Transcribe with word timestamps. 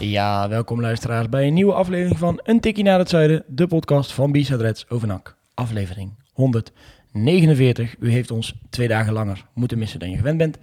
Ja, 0.00 0.48
welkom 0.48 0.80
luisteraars 0.80 1.28
bij 1.28 1.46
een 1.46 1.54
nieuwe 1.54 1.72
aflevering 1.72 2.18
van 2.18 2.40
Een 2.42 2.60
Tikkie 2.60 2.84
naar 2.84 2.98
het 2.98 3.08
Zuiden, 3.08 3.44
de 3.46 3.66
podcast 3.66 4.12
van 4.12 4.32
B-Side 4.32 4.56
Reds 4.56 4.88
over 4.88 5.08
NAC. 5.08 5.36
Aflevering 5.54 6.12
149. 6.32 7.94
U 7.98 8.10
heeft 8.10 8.30
ons 8.30 8.54
twee 8.70 8.88
dagen 8.88 9.12
langer 9.12 9.46
moeten 9.52 9.78
missen 9.78 9.98
dan 9.98 10.10
je 10.10 10.16
gewend 10.16 10.38
bent. 10.38 10.58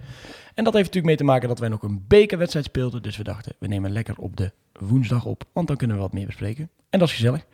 En 0.54 0.64
dat 0.64 0.72
heeft 0.72 0.84
natuurlijk 0.86 1.04
mee 1.06 1.16
te 1.16 1.24
maken 1.24 1.48
dat 1.48 1.58
wij 1.58 1.68
nog 1.68 1.82
een 1.82 2.04
bekerwedstrijd 2.08 2.66
speelden. 2.66 3.02
Dus 3.02 3.16
we 3.16 3.22
dachten, 3.24 3.54
we 3.58 3.66
nemen 3.66 3.92
lekker 3.92 4.14
op 4.18 4.36
de 4.36 4.52
woensdag 4.72 5.24
op, 5.24 5.44
want 5.52 5.66
dan 5.66 5.76
kunnen 5.76 5.96
we 5.96 6.02
wat 6.02 6.12
meer 6.12 6.26
bespreken. 6.26 6.70
En 6.90 6.98
dat 6.98 7.08
is 7.08 7.14
gezellig. 7.14 7.44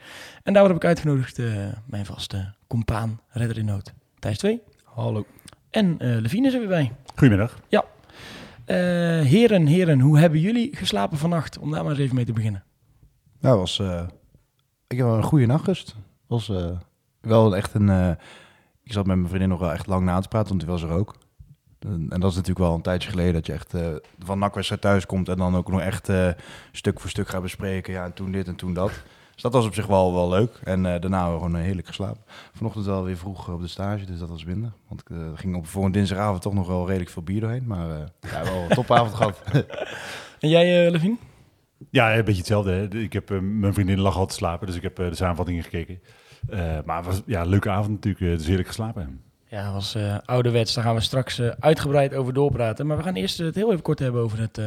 En 0.42 0.52
daarvoor 0.52 0.72
heb 0.72 0.82
ik 0.82 0.88
uitgenodigd 0.88 1.38
eh, 1.38 1.46
mijn 1.86 2.06
vaste 2.06 2.54
compaan, 2.66 3.20
redder 3.28 3.58
in 3.58 3.64
nood, 3.64 3.92
Thijs 4.18 4.38
2. 4.38 4.60
Hallo. 4.84 5.26
En 5.70 5.96
eh 5.98 6.16
Levine 6.20 6.46
is 6.46 6.52
er 6.52 6.58
weer 6.58 6.68
bij. 6.68 6.92
Goedemiddag. 7.14 7.58
Ja. 7.68 7.84
Eh, 8.72 8.78
heren, 9.26 9.66
heren, 9.66 10.00
hoe 10.00 10.18
hebben 10.18 10.40
jullie 10.40 10.76
geslapen 10.76 11.18
vannacht? 11.18 11.58
Om 11.58 11.70
daar 11.70 11.82
maar 11.82 11.92
eens 11.92 12.00
even 12.00 12.14
mee 12.14 12.24
te 12.24 12.32
beginnen. 12.32 12.64
Nou, 13.40 13.58
was, 13.58 13.78
eh, 13.78 14.02
ik 14.86 14.98
heb 14.98 15.06
een 15.06 15.22
goede 15.22 15.46
nachtrust. 15.46 15.96
Was 16.26 16.48
eh, 16.48 16.70
wel 17.20 17.56
echt 17.56 17.74
een. 17.74 18.16
ik 18.82 18.92
zat 18.92 19.06
met 19.06 19.16
mijn 19.16 19.28
vriendin 19.28 19.48
nog 19.48 19.60
wel 19.60 19.72
echt 19.72 19.86
lang 19.86 20.04
na 20.04 20.20
te 20.20 20.28
praten, 20.28 20.48
want 20.48 20.60
die 20.60 20.70
was 20.70 20.82
er 20.82 20.90
ook. 20.90 21.14
En, 21.78 22.08
dat 22.08 22.30
is 22.30 22.36
natuurlijk 22.36 22.58
wel 22.58 22.74
een 22.74 22.82
tijdje 22.82 23.10
geleden 23.10 23.32
dat 23.32 23.46
je 23.46 23.52
echt 23.52 23.74
van 24.18 24.38
nakwedstrijd 24.38 24.80
thuis 24.80 25.06
komt 25.06 25.28
en 25.28 25.36
dan 25.36 25.56
ook 25.56 25.70
nog 25.70 25.80
echt 25.80 26.10
stuk 26.72 27.00
voor 27.00 27.10
stuk 27.10 27.28
gaat 27.28 27.42
bespreken. 27.42 27.92
Ja, 27.92 28.04
en 28.04 28.12
toen 28.12 28.32
dit 28.32 28.46
en 28.48 28.56
toen 28.56 28.74
dat. 28.74 29.02
Dus 29.32 29.42
dat 29.42 29.52
was 29.52 29.66
op 29.66 29.74
zich 29.74 29.86
wel, 29.86 30.14
wel 30.14 30.28
leuk. 30.28 30.60
En 30.64 30.86
eh, 30.86 31.00
daarna 31.00 31.20
hebben 31.20 31.38
we 31.38 31.44
gewoon 31.44 31.56
eh, 31.60 31.64
heerlijk 31.64 31.86
geslapen. 31.86 32.22
Vanochtend 32.52 32.86
wel 32.86 33.04
weer 33.04 33.16
vroeg 33.16 33.48
op 33.48 33.60
de 33.60 33.68
stage, 33.68 34.04
dus 34.04 34.18
dat 34.18 34.28
was 34.28 34.44
minder. 34.44 34.72
Want 34.88 35.00
ik 35.00 35.10
eh, 35.10 35.16
ging 35.34 35.56
op 35.56 35.66
voor 35.66 35.84
een 35.84 35.92
dinsdagavond 35.92 36.42
toch 36.42 36.54
nog 36.54 36.66
wel 36.66 36.86
redelijk 36.86 37.10
veel 37.10 37.22
bier 37.22 37.40
doorheen. 37.40 37.66
Maar 37.66 37.90
eh, 37.90 38.30
ja, 38.32 38.42
wel 38.42 38.62
een 38.62 38.68
topavond 38.68 39.14
gehad. 39.14 39.42
En 40.40 40.48
jij, 40.48 40.84
uh, 40.84 40.90
Levine? 40.90 41.16
Ja, 41.90 42.16
een 42.16 42.24
beetje 42.24 42.38
hetzelfde. 42.38 42.70
Hè. 42.70 42.98
Ik 42.98 43.12
heb, 43.12 43.40
mijn 43.40 43.74
vriendin 43.74 44.00
lag 44.00 44.16
al 44.16 44.26
te 44.26 44.34
slapen, 44.34 44.66
dus 44.66 44.76
ik 44.76 44.82
heb 44.82 44.96
de 44.96 45.14
samenvattingen 45.14 45.62
gekeken. 45.62 46.00
Eh, 46.48 46.78
maar 46.84 46.96
het 46.96 47.06
was 47.06 47.22
ja, 47.26 47.40
een 47.40 47.48
leuke 47.48 47.70
avond 47.70 47.88
natuurlijk, 47.88 48.38
dus 48.38 48.46
heerlijk 48.46 48.68
geslapen. 48.68 49.20
Ja, 49.52 49.64
dat 49.64 49.72
was 49.72 49.94
eh, 49.94 50.16
ouderwets. 50.24 50.74
Daar 50.74 50.84
gaan 50.84 50.94
we 50.94 51.00
straks 51.00 51.40
uitgebreid 51.40 52.14
over 52.14 52.32
doorpraten. 52.32 52.86
Maar 52.86 52.96
we 52.96 53.02
gaan 53.02 53.14
eerst 53.14 53.38
het 53.38 53.54
heel 53.54 53.70
even 53.70 53.82
kort 53.82 53.98
hebben 53.98 54.22
over 54.22 54.38
het, 54.38 54.58
eh, 54.58 54.66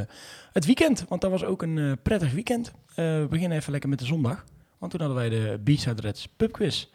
het 0.51 0.65
weekend. 0.65 1.05
Want 1.07 1.21
dat 1.21 1.31
was 1.31 1.43
ook 1.43 1.61
een 1.61 1.77
eh, 1.77 1.91
prettig 2.03 2.31
weekend. 2.31 2.73
Eh, 2.89 3.05
we 3.05 3.27
beginnen 3.29 3.57
even 3.57 3.71
lekker 3.71 3.89
met 3.89 3.99
de 3.99 4.05
zondag. 4.05 4.43
Want 4.77 4.91
toen 4.91 5.01
hadden 5.01 5.17
wij 5.17 5.29
de 5.29 5.59
B-Side 5.63 6.01
Reds 6.01 6.27
pubquiz. 6.27 6.87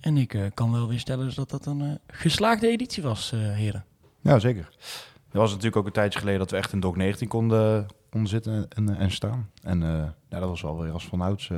En 0.00 0.16
ik 0.16 0.34
eh, 0.34 0.42
kan 0.54 0.72
wel 0.72 0.88
weer 0.88 0.98
stellen 0.98 1.34
dat 1.34 1.50
dat 1.50 1.66
een 1.66 1.80
eh, 1.80 1.94
geslaagde 2.06 2.68
editie 2.68 3.02
was, 3.02 3.32
eh, 3.32 3.38
heren. 3.38 3.84
Ja, 4.20 4.38
zeker. 4.38 4.68
Er 5.30 5.38
was 5.38 5.50
natuurlijk 5.50 5.76
ook 5.76 5.86
een 5.86 5.92
tijdje 5.92 6.18
geleden 6.18 6.38
dat 6.38 6.50
we 6.50 6.56
echt 6.56 6.72
in 6.72 6.80
DOC 6.80 6.96
19 6.96 7.28
konden, 7.28 7.86
konden 8.10 8.30
zitten 8.30 8.66
en, 8.68 8.96
en 8.96 9.10
staan. 9.10 9.50
En 9.62 9.80
ja, 10.28 10.38
dat 10.38 10.48
was 10.48 10.62
wel 10.62 10.82
weer 10.82 10.92
als 10.92 11.06
vanouds. 11.06 11.50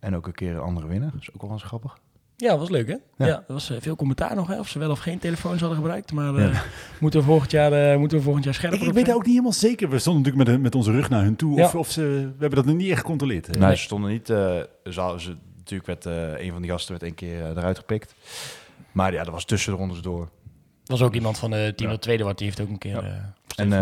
en 0.00 0.16
ook 0.16 0.26
een 0.26 0.34
keer 0.34 0.54
een 0.54 0.60
andere 0.60 0.86
winnen. 0.86 1.10
Dat 1.10 1.20
is 1.20 1.34
ook 1.34 1.42
wel 1.42 1.50
eens 1.50 1.62
grappig. 1.62 1.98
Ja, 2.40 2.48
dat 2.50 2.58
was 2.58 2.68
leuk 2.68 2.86
hè? 2.88 2.92
Ja, 3.16 3.26
Ja. 3.26 3.44
er 3.46 3.52
was 3.52 3.70
eh, 3.70 3.76
veel 3.80 3.96
commentaar 3.96 4.34
nog 4.34 4.46
hè, 4.48 4.58
of 4.58 4.68
ze 4.68 4.78
wel 4.78 4.90
of 4.90 4.98
geen 4.98 5.18
telefoons 5.18 5.60
hadden 5.60 5.78
gebruikt. 5.78 6.12
Maar 6.12 6.34
eh, 6.36 6.60
moeten, 7.00 7.20
we 7.20 7.26
volgend 7.26 7.50
jaar, 7.50 7.72
eh, 7.72 7.98
moeten 7.98 8.16
we 8.18 8.22
volgend 8.24 8.44
jaar 8.44 8.54
scherper 8.54 8.76
Ik, 8.78 8.82
ik 8.82 8.88
op 8.88 8.94
weet 8.94 9.06
dat 9.06 9.14
ook 9.14 9.20
niet 9.22 9.30
helemaal 9.30 9.52
zeker. 9.52 9.88
We 9.90 9.98
stonden 9.98 10.22
natuurlijk 10.22 10.48
met, 10.50 10.60
met 10.62 10.74
onze 10.74 10.90
rug 10.90 11.08
naar 11.10 11.22
hun 11.22 11.36
toe. 11.36 11.56
Ja. 11.56 11.64
Of, 11.64 11.74
of 11.74 11.90
ze, 11.90 12.00
we 12.02 12.36
hebben 12.38 12.54
dat 12.58 12.64
nog 12.64 12.76
niet 12.76 12.90
echt 12.90 13.00
gecontroleerd. 13.00 13.46
hè. 13.46 13.52
Nou, 13.58 13.74
ze 13.74 13.82
stonden 13.82 14.10
niet... 14.10 14.30
eh 14.30 14.56
ze, 14.84 15.14
ze, 15.18 15.36
natuurlijk 15.56 15.86
werd 15.86 16.06
eh, 16.06 16.44
een 16.46 16.52
van 16.52 16.62
die 16.62 16.70
gasten 16.70 16.90
werd 16.98 17.04
een 17.04 17.14
keer 17.14 17.42
eruit 17.56 17.78
gepikt. 17.78 18.14
Maar 18.92 19.12
ja, 19.12 19.24
dat 19.24 19.32
was 19.32 19.44
tussen 19.44 19.72
de 19.72 19.78
rondes 19.78 20.00
door. 20.00 20.28
was 20.84 21.02
ook 21.02 21.14
iemand 21.14 21.38
van 21.38 21.50
de 21.50 21.72
team 21.76 21.88
Ja. 21.90 21.94
dat 21.94 22.02
tweede 22.02 22.22
wordt. 22.22 22.38
Die 22.38 22.46
heeft 22.46 22.60
ook 22.60 22.68
een 22.68 22.78
keer... 22.78 23.04
Ja. 23.04 23.34
eh, 23.56 23.64
En 23.64 23.72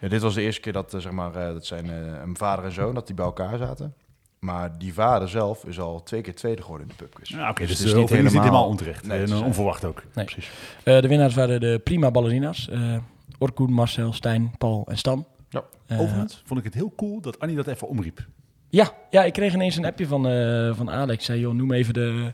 eh, 0.00 0.10
dit 0.10 0.22
was 0.22 0.34
de 0.34 0.42
eerste 0.42 0.60
keer 0.60 0.72
dat, 0.72 0.94
zeg 0.98 1.12
maar, 1.12 1.34
eh, 1.34 1.52
dat 1.52 1.66
zijn 1.66 1.90
eh, 1.90 2.20
een 2.24 2.36
vader 2.36 2.64
en 2.64 2.72
zoon, 2.72 2.94
dat 2.94 3.06
die 3.06 3.16
bij 3.16 3.24
elkaar 3.24 3.58
zaten. 3.58 3.94
Maar 4.38 4.78
die 4.78 4.94
vader 4.94 5.28
zelf 5.28 5.64
is 5.64 5.80
al 5.80 6.02
twee 6.02 6.20
keer 6.20 6.34
tweede 6.34 6.62
geworden 6.62 6.86
in 6.88 6.94
de 6.96 7.04
pubquiz. 7.04 7.28
Ja, 7.30 7.50
Oké, 7.50 7.66
dus, 7.66 7.78
het 7.78 7.78
dus 7.88 7.94
niet, 7.94 8.08
helemaal, 8.08 8.32
niet 8.32 8.40
helemaal 8.40 8.66
onterecht. 8.66 9.06
Nee, 9.06 9.16
en 9.16 9.22
het 9.22 9.32
is, 9.32 9.40
onverwacht 9.40 9.84
ook. 9.84 10.02
Nee. 10.14 10.24
Precies. 10.24 10.50
Eh, 10.82 11.00
de 11.00 11.08
winnaars 11.08 11.34
waren 11.34 11.60
de 11.60 11.80
prima 11.84 12.10
ballerina's. 12.10 12.68
eh 12.68 12.96
Orkoen, 13.38 13.72
Marcel, 13.72 14.12
Stijn, 14.12 14.54
Paul 14.58 14.86
en 14.88 14.98
Stan. 14.98 15.26
Ja. 15.48 15.64
Eh, 15.86 16.00
Overigens 16.00 16.42
vond 16.46 16.58
ik 16.60 16.64
het 16.66 16.74
heel 16.74 16.92
cool 16.96 17.20
dat 17.20 17.38
Annie 17.38 17.56
dat 17.56 17.66
even 17.66 17.88
omriep. 17.88 18.26
Ja, 18.68 18.90
ja, 19.10 19.24
ik 19.24 19.32
kreeg 19.32 19.54
ineens 19.54 19.76
een 19.76 19.84
appje 19.84 20.06
van, 20.06 20.28
eh, 20.28 20.74
van 20.74 20.90
Alex. 20.90 21.24
Zei, 21.24 21.40
joh, 21.40 21.54
noem 21.54 21.72
even 21.72 21.94
de, 21.94 22.32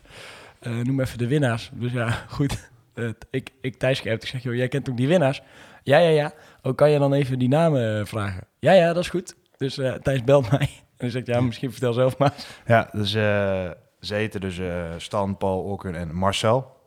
eh, 0.59 0.77
noem 0.79 0.99
even 0.99 1.17
de 1.17 1.27
winnaars. 1.27 1.69
Dus 1.73 1.91
ja, 1.91 2.23
goed. 2.29 2.71
Eh, 2.93 3.09
ik, 3.31 3.49
ik 3.61 3.75
Thijs 3.77 3.99
geappt. 3.99 4.23
Ik 4.23 4.29
zeg, 4.29 4.43
joh, 4.43 4.55
jij 4.55 4.67
kent 4.67 4.89
ook 4.89 4.97
die 4.97 5.07
winnaars? 5.07 5.41
Ja, 5.83 5.97
ja, 5.97 6.09
ja. 6.09 6.33
Ook 6.61 6.77
kan 6.77 6.91
je 6.91 6.99
dan 6.99 7.13
even 7.13 7.39
die 7.39 7.47
namen 7.49 7.99
eh, 7.99 8.05
vragen? 8.05 8.43
Ja, 8.59 8.71
ja, 8.71 8.87
dat 8.93 9.03
is 9.03 9.09
goed. 9.09 9.35
Dus 9.57 9.77
eh, 9.77 9.93
Thijs 9.93 10.23
belt 10.23 10.51
mij. 10.51 10.69
En 11.03 11.11
zegt, 11.11 11.27
ja, 11.27 11.41
misschien 11.41 11.71
vertel 11.71 11.93
zelf 11.93 12.17
maar. 12.17 12.33
Ja, 12.65 12.89
dus 12.91 13.13
eh, 13.13 13.69
ze 13.99 14.13
heten 14.13 14.41
dus 14.41 14.59
eh, 14.59 14.67
Stan, 14.97 15.37
Paul, 15.37 15.59
Orkun 15.59 15.95
en 15.95 16.15
Marcel. 16.15 16.77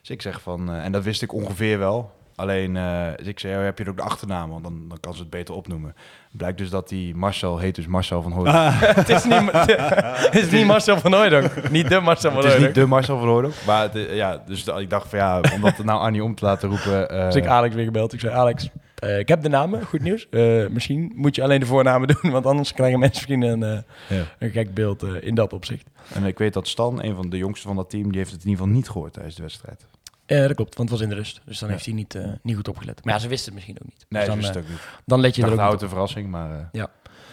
Dus 0.00 0.10
ik 0.10 0.22
zeg 0.22 0.40
van, 0.40 0.70
eh, 0.70 0.84
en 0.84 0.92
dat 0.92 1.04
wist 1.04 1.22
ik 1.22 1.32
ongeveer 1.32 1.78
wel. 1.78 2.10
Alleen, 2.36 2.74
dus 3.16 3.26
ik 3.26 3.38
zei, 3.38 3.56
oh, 3.56 3.62
heb 3.62 3.78
je 3.78 3.88
ook 3.88 3.96
de 3.96 4.02
achternaam? 4.02 4.50
Want 4.50 4.62
dan, 4.62 4.88
dan 4.88 5.00
kan 5.00 5.14
ze 5.14 5.20
het 5.20 5.30
beter 5.30 5.54
opnoemen. 5.54 5.94
Blijkt 6.30 6.58
dus 6.58 6.70
dat 6.70 6.88
die 6.88 7.14
Marcel 7.14 7.58
heet 7.58 7.74
dus 7.74 7.86
Marcel 7.86 8.22
van 8.22 8.32
Hooydonk. 8.32 8.56
het, 9.00 9.08
is 9.08 9.24
niet, 9.24 9.50
het 9.52 10.34
is 10.34 10.50
niet 10.50 10.66
Marcel 10.66 10.98
van 10.98 11.12
Hooydonk. 11.12 11.70
Niet 11.70 11.88
de 11.88 12.00
Marcel 12.00 12.30
van 12.30 12.40
Het 12.40 12.48
is 12.48 12.52
niet 12.52 12.64
Hooydonk. 12.64 12.74
de 12.74 12.86
Marcel 12.86 13.18
van 13.18 13.28
Hooydonk. 13.28 13.54
Maar 13.66 13.98
ja, 13.98 14.42
dus 14.46 14.66
ik 14.66 14.90
dacht 14.90 15.08
van 15.08 15.18
ja, 15.18 15.40
om 15.54 15.60
dat 15.60 15.84
nou 15.84 16.00
Annie 16.00 16.24
om 16.24 16.34
te 16.34 16.44
laten 16.44 16.68
roepen. 16.68 17.08
Dus 17.08 17.34
ik 17.34 17.46
Alex 17.46 17.74
weer 17.74 17.84
gebeld. 17.84 18.12
Ik 18.12 18.20
zei, 18.20 18.34
Alex, 18.34 18.70
eh, 19.04 19.18
ik 19.18 19.28
heb 19.28 19.42
de 19.42 19.48
namen. 19.48 19.84
Goed 19.86 20.00
nieuws. 20.00 20.28
Eh, 20.30 20.66
misschien 20.68 21.12
moet 21.14 21.34
je 21.34 21.42
alleen 21.42 21.60
de 21.60 21.66
voornamen 21.66 22.08
doen. 22.22 22.30
Want 22.32 22.46
anders 22.46 22.72
krijgen 22.72 22.98
mensen 22.98 23.22
misschien 23.28 23.42
een, 23.62 23.62
eh, 24.08 24.18
Ja. 24.18 24.24
een 24.38 24.50
gek 24.50 24.74
beeld 24.74 25.02
eh, 25.02 25.10
in 25.20 25.34
dat 25.34 25.52
opzicht. 25.52 25.86
En 26.14 26.24
ik 26.24 26.38
weet 26.38 26.52
dat 26.52 26.68
Stan, 26.68 27.02
een 27.04 27.14
van 27.14 27.30
de 27.30 27.36
jongsten 27.36 27.66
van 27.68 27.76
dat 27.76 27.90
team, 27.90 28.08
die 28.08 28.18
heeft 28.18 28.30
het 28.32 28.42
in 28.42 28.48
ieder 28.48 28.62
geval 28.64 28.76
niet 28.78 28.88
gehoord 28.88 29.12
tijdens 29.12 29.34
de 29.34 29.42
wedstrijd. 29.42 29.86
Eh, 30.26 30.38
dat 30.46 30.54
klopt, 30.54 30.76
want 30.76 30.90
het 30.90 30.98
was 30.98 31.08
in 31.08 31.14
de 31.14 31.20
rust. 31.20 31.40
Dus 31.44 31.58
dan 31.58 31.68
Ja. 31.68 31.74
heeft 31.74 31.86
hij 31.86 31.94
niet, 31.94 32.14
eh, 32.14 32.24
niet 32.42 32.56
goed 32.56 32.68
opgelet. 32.68 33.04
Maar 33.04 33.14
ja, 33.14 33.20
ze 33.20 33.28
wisten 33.28 33.46
het 33.46 33.54
misschien 33.54 33.76
ook 33.82 33.88
niet. 33.92 34.06
Nee, 34.08 34.20
dus 34.20 34.20
dat 34.20 34.26
dan, 34.28 34.36
wist 34.36 34.54
het 34.54 34.64
ook 34.64 34.70
niet. 34.70 35.02
dan 35.06 35.20
let 35.20 35.36
je 35.36 35.42
er 35.42 35.72
ook 35.72 35.82
een 35.82 35.88
verrassing, 35.88 36.28
maar... 36.30 36.50
eh, 36.50 36.84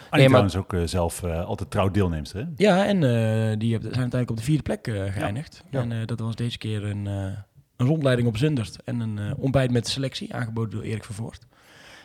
Annie 0.10 0.28
Nee, 0.30 0.40
maar- 0.42 0.50
trouwens 0.52 0.56
ook 0.84 0.90
zelf 0.90 1.24
eh, 1.24 1.46
altijd 1.46 1.72
trouw 1.72 1.92
deelnemster. 1.92 2.40
Hè? 2.40 2.46
Ja, 2.56 2.86
en 2.86 2.96
eh, 2.96 3.58
die 3.60 3.72
hebben- 3.72 3.92
zijn 3.94 4.02
uiteindelijk 4.12 4.30
op 4.30 4.38
de 4.38 4.44
vierde 4.44 4.62
plek 4.64 4.88
eh, 4.88 5.14
geëindigd. 5.14 5.64
Ja. 5.70 5.80
En 5.82 5.92
eh, 5.92 5.98
dat 6.06 6.20
was 6.20 6.36
deze 6.36 6.58
keer 6.58 6.84
een, 6.84 7.08
eh, 7.08 7.14
een 7.78 7.88
rondleiding 7.88 8.28
op 8.28 8.38
Zundert. 8.38 8.76
En 8.84 9.00
een 9.00 9.18
eh, 9.20 9.32
ontbijt 9.38 9.72
met 9.72 9.88
selectie, 9.88 10.34
aangeboden 10.36 10.72
door 10.72 10.82
Erik 10.84 11.04
Vervoort. 11.04 11.46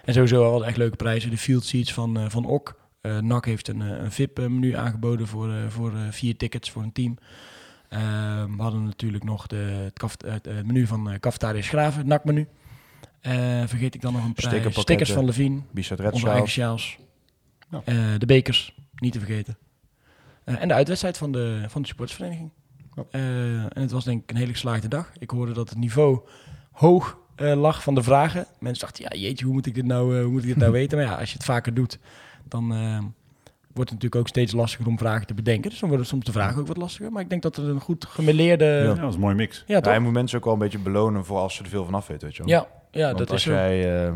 En 0.07 0.13
sowieso 0.15 0.45
al 0.53 0.67
echt 0.67 0.77
leuke 0.77 0.97
prijzen. 0.97 1.31
De 1.31 1.39
field 1.39 1.65
seats 1.65 1.93
van, 1.93 2.19
eh, 2.19 2.29
van 2.29 2.45
OK. 2.45 2.75
Eh 3.01 3.19
NAC 3.19 3.45
heeft 3.45 3.69
een, 3.69 3.83
eh, 3.83 3.89
een 4.03 4.13
VIP-menu 4.13 4.73
aangeboden 4.77 5.27
voor, 5.27 5.51
eh, 5.53 5.57
voor 5.69 5.95
eh, 5.95 6.01
vier 6.11 6.37
tickets 6.37 6.71
voor 6.71 6.83
een 6.83 6.93
team. 6.93 7.19
Eh, 7.89 8.01
we 8.57 8.63
hadden 8.63 8.85
natuurlijk 8.85 9.25
nog 9.25 9.47
de, 9.47 9.57
het, 9.57 9.99
kaf- 9.99 10.17
het, 10.27 10.45
het 10.47 10.67
menu 10.67 10.87
van 10.87 11.11
uh, 11.11 11.19
Cafetaria 11.19 11.63
Schraven, 11.63 11.99
het 11.99 12.07
NAC-menu. 12.09 12.49
Eh, 13.21 13.33
vergeet 13.67 13.95
ik 13.95 14.01
dan 14.01 14.13
nog 14.13 14.25
een 14.25 14.33
prijs. 14.33 14.75
Stickers 14.81 15.13
van 15.13 15.25
Levine. 15.25 15.61
Onze 16.13 16.29
eigen 16.29 16.49
Sjaals. 16.51 16.83
sjaals. 16.83 16.99
Ja. 17.71 17.83
Eh, 18.13 18.19
de 18.19 18.27
bekers, 18.27 18.75
niet 18.97 19.13
te 19.13 19.19
vergeten. 19.19 19.59
Eh, 20.45 20.61
en 20.63 20.69
de 20.69 20.75
uitwedstrijd 20.75 21.17
van 21.19 21.33
de, 21.33 21.65
van 21.69 21.83
de 21.83 21.89
supportersvereniging. 21.89 22.51
Ja. 22.95 23.05
Eh, 23.11 23.21
en 23.63 23.81
het 23.81 23.91
was 23.91 24.05
denk 24.05 24.23
ik 24.23 24.31
een 24.31 24.37
hele 24.37 24.53
geslaagde 24.53 24.89
dag. 24.89 25.13
Ik 25.19 25.31
hoorde 25.31 25.53
dat 25.53 25.69
het 25.69 25.79
niveau 25.79 26.21
hoog 26.73 27.19
lag 27.37 27.83
van 27.83 27.95
de 27.95 28.03
vragen. 28.03 28.47
Mensen 28.59 28.85
dachten, 28.87 29.05
ja 29.11 29.21
jeetje, 29.21 29.45
hoe 29.45 29.55
moet 29.55 29.67
ik 29.67 29.75
dit 29.75 29.85
nou, 29.85 30.17
eh, 30.17 30.23
hoe 30.23 30.31
moet 30.33 30.43
ik 30.43 30.49
dit 30.49 30.57
nou 30.57 30.73
weten? 30.73 30.99
Maar 30.99 31.07
ja, 31.07 31.15
als 31.15 31.29
je 31.31 31.37
het 31.37 31.45
vaker 31.47 31.75
doet, 31.75 31.99
dan 32.45 32.73
eh, 32.73 32.99
wordt 33.73 33.91
het 33.91 34.03
natuurlijk 34.03 34.17
ook 34.17 34.29
steeds 34.29 34.53
lastiger 34.53 34.87
om 34.87 34.99
vragen 34.99 35.27
te 35.27 35.35
bedenken. 35.35 35.71
Dus 35.71 35.79
dan 35.81 35.89
worden 35.89 36.07
soms 36.07 36.25
de 36.25 36.33
vragen 36.33 36.61
ook 36.61 36.67
wat 36.67 36.77
lastiger. 36.77 37.13
Maar 37.13 37.23
ik 37.23 37.29
denk 37.31 37.43
dat 37.43 37.57
het 37.57 37.67
een 37.67 37.81
goed 37.81 38.05
gemeleerde... 38.05 38.65
Ja, 38.65 38.85
dat 38.85 38.99
was 38.99 39.15
een 39.15 39.21
mooie 39.21 39.35
mix. 39.35 39.65
ja 39.67 39.81
toch? 39.81 39.93
Ja, 39.93 39.99
je 39.99 40.05
moet 40.05 40.13
mensen 40.13 40.39
ook 40.39 40.45
wel 40.45 40.53
een 40.53 40.59
beetje 40.59 40.79
belonen 40.79 41.25
voor 41.25 41.39
als 41.39 41.55
ze 41.55 41.63
er 41.63 41.69
veel 41.69 41.85
van 41.85 41.95
af 41.95 42.07
weten, 42.07 42.27
weet 42.27 42.37
je 42.37 42.43
wel. 42.45 42.53
Ja, 42.53 42.67
ja 42.91 43.07
Want 43.07 43.19
dat 43.19 43.31
als 43.31 43.37
is 43.39 43.43
zo. 43.47 43.53
jij 43.53 44.05
eh, 44.07 44.13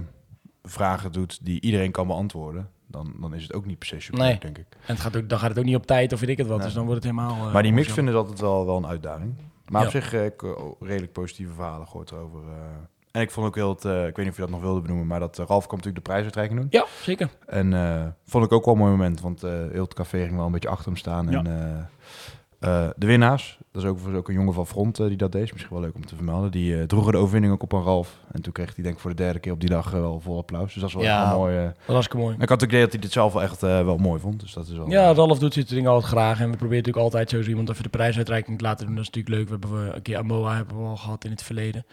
vragen 0.62 1.12
doet 1.12 1.38
die 1.42 1.60
iedereen 1.60 1.90
kan 1.90 2.06
beantwoorden, 2.06 2.68
dan, 2.86 3.14
dan 3.20 3.34
is 3.34 3.42
het 3.42 3.52
ook 3.54 3.66
niet 3.66 3.78
per 3.78 3.88
se 3.88 4.00
super, 4.00 4.20
Nee. 4.20 4.38
denk 4.38 4.58
ik. 4.58 4.66
En 4.70 4.78
het 4.94 5.00
gaat 5.00 5.16
ook, 5.16 5.28
dan 5.28 5.38
gaat 5.38 5.48
het 5.48 5.58
ook 5.58 5.64
niet 5.64 5.76
op 5.76 5.86
tijd 5.86 6.12
of 6.12 6.20
weet 6.20 6.28
ik 6.28 6.38
het 6.38 6.46
wat. 6.46 6.56
Nee. 6.56 6.66
Dus 6.66 6.74
dan 6.74 6.86
wordt 6.86 7.04
het 7.04 7.12
helemaal... 7.12 7.46
eh, 7.46 7.52
maar 7.52 7.62
die 7.62 7.72
mix 7.72 7.92
vinden 7.92 8.12
ze 8.14 8.20
altijd 8.20 8.40
wel, 8.40 8.66
wel 8.66 8.76
een 8.76 8.86
uitdaging. 8.86 9.34
Maar 9.68 9.84
op 9.84 9.90
zich 9.90 10.12
eh, 10.14 10.24
ik, 10.24 10.42
eh, 10.42 10.50
redelijk 10.80 11.12
positieve 11.12 11.52
verhalen 11.52 11.86
gehoord 11.86 12.12
over. 12.12 12.40
En 13.12 13.20
ik 13.20 13.30
vond 13.30 13.46
ook 13.46 13.54
heel, 13.54 13.68
het, 13.68 13.84
eh, 13.84 14.06
ik 14.06 14.16
weet 14.16 14.24
niet 14.24 14.28
of 14.28 14.34
je 14.34 14.40
dat 14.40 14.50
nog 14.50 14.60
wilde 14.60 14.80
benoemen, 14.80 15.06
maar 15.06 15.20
dat 15.20 15.38
eh, 15.38 15.46
Ralf 15.46 15.66
kwam 15.66 15.78
natuurlijk 15.78 16.04
de 16.04 16.10
prijsuitreiking 16.10 16.60
doen. 16.60 16.68
Ja, 16.70 16.86
zeker. 17.02 17.28
En 17.46 17.74
eh, 17.74 18.06
vond 18.24 18.44
ik 18.44 18.52
ook 18.52 18.64
wel 18.64 18.74
een 18.74 18.80
mooi 18.80 18.92
moment, 18.92 19.20
want 19.20 19.40
heel 19.40 19.82
het 19.82 19.94
café 19.94 20.24
ging 20.24 20.36
wel 20.36 20.46
een 20.46 20.52
beetje 20.52 20.68
achter 20.68 20.86
hem 20.86 20.96
staan. 20.96 21.30
Ja. 21.30 21.44
En 21.44 21.88
de 22.96 23.06
winnaars, 23.06 23.58
dat 23.72 23.82
is 23.82 23.88
ook, 23.88 23.98
was 23.98 24.14
ook 24.14 24.28
een 24.28 24.34
jongen 24.34 24.54
van 24.54 24.66
Front 24.66 24.96
die 24.96 25.16
dat 25.16 25.32
deed, 25.32 25.42
is 25.42 25.52
misschien 25.52 25.74
wel 25.74 25.84
leuk 25.84 25.94
om 25.94 26.06
te 26.06 26.14
vermelden. 26.16 26.50
Die 26.50 26.86
droegen 26.86 27.12
de 27.12 27.18
overwinning 27.18 27.52
ook 27.52 27.62
op 27.62 27.74
aan 27.74 27.82
Ralf. 27.82 28.18
En 28.32 28.42
toen 28.42 28.52
kreeg 28.52 28.74
hij 28.74 28.84
denk 28.84 28.94
ik 28.94 29.00
voor 29.00 29.10
de 29.10 29.16
derde 29.16 29.38
keer 29.38 29.52
op 29.52 29.60
die 29.60 29.68
dag 29.68 29.90
wel 29.90 30.20
vol 30.20 30.38
applaus. 30.38 30.72
Dus 30.72 30.80
dat 30.82 30.88
is 30.88 30.94
wel 30.94 31.04
Ja. 31.04 31.20
echt 31.20 31.30
wel 31.30 31.38
mooi. 31.38 31.56
Dat 31.56 31.74
was 31.76 31.86
hartstikke 31.86 32.24
mooi. 32.24 32.36
En 32.36 32.42
ik 32.42 32.48
had 32.48 32.62
ook 32.62 32.68
idee 32.68 32.80
dat 32.80 32.92
hij 32.92 33.00
dit 33.00 33.12
zelf 33.12 33.32
wel 33.32 33.42
echt 33.42 33.60
wel 33.60 33.96
mooi 33.96 34.20
vond. 34.20 34.40
Dus 34.40 34.52
dat 34.52 34.66
is 34.66 34.76
wel... 34.76 34.90
Ja, 34.90 35.12
Ralf 35.14 35.38
doet 35.38 35.54
dit 35.54 35.68
dingen 35.68 35.90
altijd 35.90 36.12
graag. 36.12 36.40
En 36.40 36.50
we 36.50 36.56
proberen 36.56 36.84
natuurlijk 36.84 37.04
altijd 37.04 37.30
zo 37.30 37.50
iemand 37.50 37.68
even 37.70 37.82
de 37.82 37.88
prijsuitreiking 37.88 38.58
te 38.58 38.64
laten 38.64 38.86
doen. 38.86 38.94
Dat 38.94 39.04
is 39.04 39.10
natuurlijk 39.10 39.36
leuk. 39.36 39.60
We 39.60 39.66
hebben 39.66 39.94
een 39.94 40.02
keer 40.02 40.16
Amoa 40.16 40.56
hebben 40.56 40.76
we 40.82 40.88
al 40.88 40.96
gehad 40.96 41.24
in 41.24 41.30
het 41.30 41.42
verleden. 41.42 41.84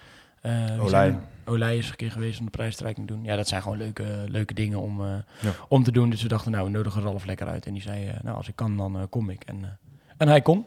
Wie 0.42 1.16
Olij. 1.46 1.78
is 1.78 1.90
een 1.90 1.96
keer 1.96 2.12
geweest 2.12 2.40
om 2.40 2.46
de 2.46 2.52
prijsuitreiking 2.52 3.08
te 3.08 3.14
doen. 3.14 3.24
Ja, 3.24 3.36
dat 3.36 3.48
zijn 3.48 3.62
gewoon 3.62 3.78
leuke, 3.78 4.24
leuke 4.28 4.54
dingen 4.54 4.80
om, 4.82 5.02
eh, 5.02 5.16
Ja. 5.42 5.52
om 5.68 5.84
te 5.84 5.92
doen. 5.92 6.10
Dus 6.10 6.22
we 6.22 6.28
dachten, 6.28 6.52
nou, 6.52 6.64
we 6.66 6.70
nodigen 6.72 7.02
Ralf 7.02 7.26
lekker 7.26 7.48
uit. 7.48 7.66
En 7.66 7.74
die 7.74 7.82
zei, 7.82 8.08
eh, 8.08 8.14
nou, 8.24 8.38
als 8.38 8.48
ik 8.48 8.56
kan, 8.56 8.78
dan 8.78 9.08
kom 9.10 9.30
ik. 9.30 9.44
En, 9.44 9.80
en 10.18 10.28
hij 10.28 10.42
kon. 10.42 10.66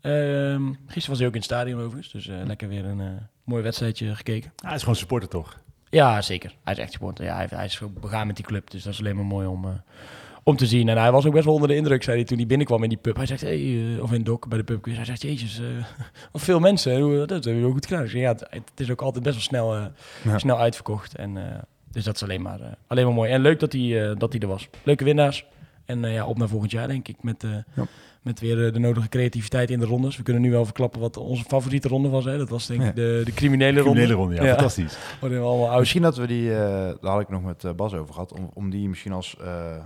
Ehm, 0.00 0.66
gisteren 0.86 1.08
was 1.08 1.18
hij 1.18 1.26
ook 1.26 1.32
in 1.34 1.40
het 1.40 1.44
stadion 1.50 1.80
overigens. 1.80 2.12
Dus 2.12 2.26
lekker 2.26 2.68
weer 2.68 2.84
een 2.84 3.18
mooi 3.44 3.62
wedstrijdje 3.62 4.14
gekeken. 4.14 4.52
Hij 4.56 4.74
is 4.74 4.80
gewoon 4.80 4.96
supporter 4.96 5.28
toch? 5.28 5.58
Ja, 5.90 6.22
zeker. 6.22 6.54
Hij 6.64 6.72
is 6.72 6.78
echt 6.78 6.92
supporter. 6.92 7.24
Ja, 7.24 7.34
hij, 7.36 7.46
hij 7.50 7.64
is 7.64 7.80
begaan 8.00 8.26
met 8.26 8.36
die 8.36 8.44
club. 8.44 8.70
Dus 8.70 8.82
dat 8.82 8.92
is 8.92 8.98
alleen 8.98 9.16
maar 9.16 9.24
mooi 9.24 9.46
om, 9.46 9.82
om 10.48 10.56
te 10.56 10.66
zien. 10.66 10.88
En 10.88 10.98
hij 10.98 11.12
was 11.12 11.26
ook 11.26 11.32
best 11.32 11.44
wel 11.44 11.54
onder 11.54 11.68
de 11.68 11.76
indruk, 11.76 12.02
zei 12.02 12.16
hij 12.16 12.24
toen 12.26 12.36
hij 12.36 12.46
binnenkwam 12.46 12.82
in 12.82 12.88
die 12.88 12.98
pub. 12.98 13.16
Hij 13.16 13.26
zegt, 13.26 13.40
hey, 13.40 13.94
eh, 13.96 14.02
of 14.02 14.12
in 14.12 14.22
Dok 14.22 14.48
bij 14.48 14.58
de 14.58 14.64
pubquiz. 14.64 14.96
Hij 14.96 15.04
zegt, 15.04 15.22
jezus, 15.22 15.58
eh, 15.60 15.66
wat 16.32 16.42
veel 16.42 16.60
mensen. 16.60 17.00
Hoe- 17.00 17.16
Dat 17.18 17.30
hebben 17.30 17.54
we 17.54 17.60
wel 17.60 17.70
goed 17.70 17.86
gedaan. 17.86 18.08
Ja, 18.08 18.28
het, 18.28 18.40
het 18.50 18.80
is 18.80 18.90
ook 18.90 19.02
altijd 19.02 19.24
best 19.24 19.34
wel 19.36 19.44
snel, 19.44 19.74
eh, 19.76 19.84
Ja. 20.24 20.38
snel 20.38 20.58
uitverkocht. 20.58 21.14
En, 21.16 21.36
eh, 21.36 21.58
dus 21.92 22.04
dat 22.04 22.14
is 22.14 22.22
alleen 22.22 22.42
maar, 22.42 22.60
eh, 22.60 22.66
alleen 22.86 23.04
maar 23.04 23.14
mooi. 23.14 23.30
En 23.30 23.40
leuk 23.40 23.60
dat 23.60 23.72
hij, 23.72 24.10
eh, 24.10 24.16
dat 24.18 24.32
hij 24.32 24.40
er 24.40 24.48
was. 24.48 24.68
Leuke 24.82 25.04
winnaars. 25.04 25.46
En 25.84 26.04
eh, 26.04 26.12
ja, 26.14 26.26
op 26.26 26.38
naar 26.38 26.48
volgend 26.48 26.70
jaar, 26.70 26.88
denk 26.88 27.08
ik. 27.08 27.22
Met, 27.22 27.44
eh, 27.44 27.50
Ja. 27.74 27.84
met 28.22 28.40
weer 28.40 28.66
eh, 28.66 28.72
de 28.72 28.78
nodige 28.78 29.08
creativiteit 29.08 29.70
in 29.70 29.78
de 29.78 29.86
rondes. 29.86 30.16
We 30.16 30.22
kunnen 30.22 30.42
nu 30.42 30.50
wel 30.50 30.64
verklappen 30.64 31.00
wat 31.00 31.16
onze 31.16 31.44
favoriete 31.44 31.88
ronde 31.88 32.08
was. 32.08 32.24
Hè? 32.24 32.38
Dat 32.38 32.48
was 32.48 32.66
denk 32.66 32.80
ik 32.80 32.86
Ja. 32.86 32.92
de, 32.92 33.22
de 33.24 33.32
criminele 33.32 33.80
ronde. 33.80 33.90
Criminele 33.90 34.14
ronde, 34.14 34.34
ja, 34.34 34.42
Ja. 34.42 34.48
fantastisch. 34.48 34.98
Waarin 35.20 35.38
we 35.40 35.44
allemaal 35.44 35.68
oud 35.70 35.78
Misschien 35.78 36.02
dat 36.02 36.16
we 36.16 36.26
die, 36.26 36.50
eh, 36.54 36.58
daar 37.00 37.12
had 37.12 37.20
ik 37.20 37.28
nog 37.28 37.42
met 37.42 37.64
eh, 37.64 37.72
Bas 37.72 37.94
over 37.94 38.14
gehad, 38.14 38.32
om, 38.32 38.50
om 38.54 38.70
die 38.70 38.88
misschien 38.88 39.12
als, 39.12 39.36
eh, 39.40 39.76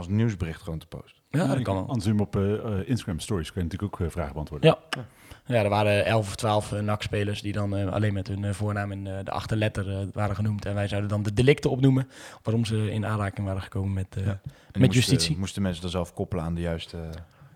als 0.00 0.08
nieuwsbericht 0.08 0.62
gewoon 0.62 0.78
te 0.78 0.86
posten. 0.86 1.18
Ja, 1.30 1.46
dat 1.46 1.62
kan 1.62 1.74
wel. 1.74 1.86
Anders 1.86 2.04
doen 2.04 2.16
we 2.16 2.22
op 2.22 2.36
eh, 2.36 2.54
eh, 2.54 2.88
Instagram 2.88 3.18
Stories 3.20 3.52
kun 3.52 3.62
je 3.62 3.68
natuurlijk 3.68 3.94
ook 4.00 4.06
eh, 4.06 4.12
vragen 4.12 4.32
beantwoorden. 4.32 4.70
Ja. 4.92 5.02
Ja, 5.46 5.62
er 5.62 5.68
waren 5.68 6.04
11 6.04 6.26
of 6.28 6.34
12 6.36 6.72
uh, 6.72 6.80
NAC-spelers 6.80 7.42
die 7.42 7.52
dan 7.52 7.90
alleen 7.92 8.12
met 8.12 8.26
hun 8.28 8.44
eh, 8.44 8.52
voornaam 8.52 8.92
en 8.92 9.06
eh, 9.18 9.24
de 9.24 9.30
achterletter 9.30 9.90
eh, 9.90 10.06
waren 10.12 10.36
genoemd. 10.36 10.64
En 10.66 10.74
wij 10.74 10.88
zouden 10.88 11.10
dan 11.10 11.22
de 11.22 11.32
delicten 11.32 11.70
opnoemen 11.70 12.08
waarom 12.42 12.64
ze 12.64 12.90
in 12.92 13.06
aanraking 13.06 13.46
waren 13.46 13.62
gekomen 13.62 13.92
met, 13.92 14.16
eh, 14.16 14.24
Ja. 14.26 14.40
Met 14.42 14.76
moesten- 14.76 14.94
justitie. 14.94 15.38
Moesten 15.38 15.62
mensen 15.62 15.84
er 15.84 15.90
zelf 15.90 16.12
koppelen 16.14 16.44
aan 16.44 16.54
de 16.54 16.60
juiste... 16.60 16.96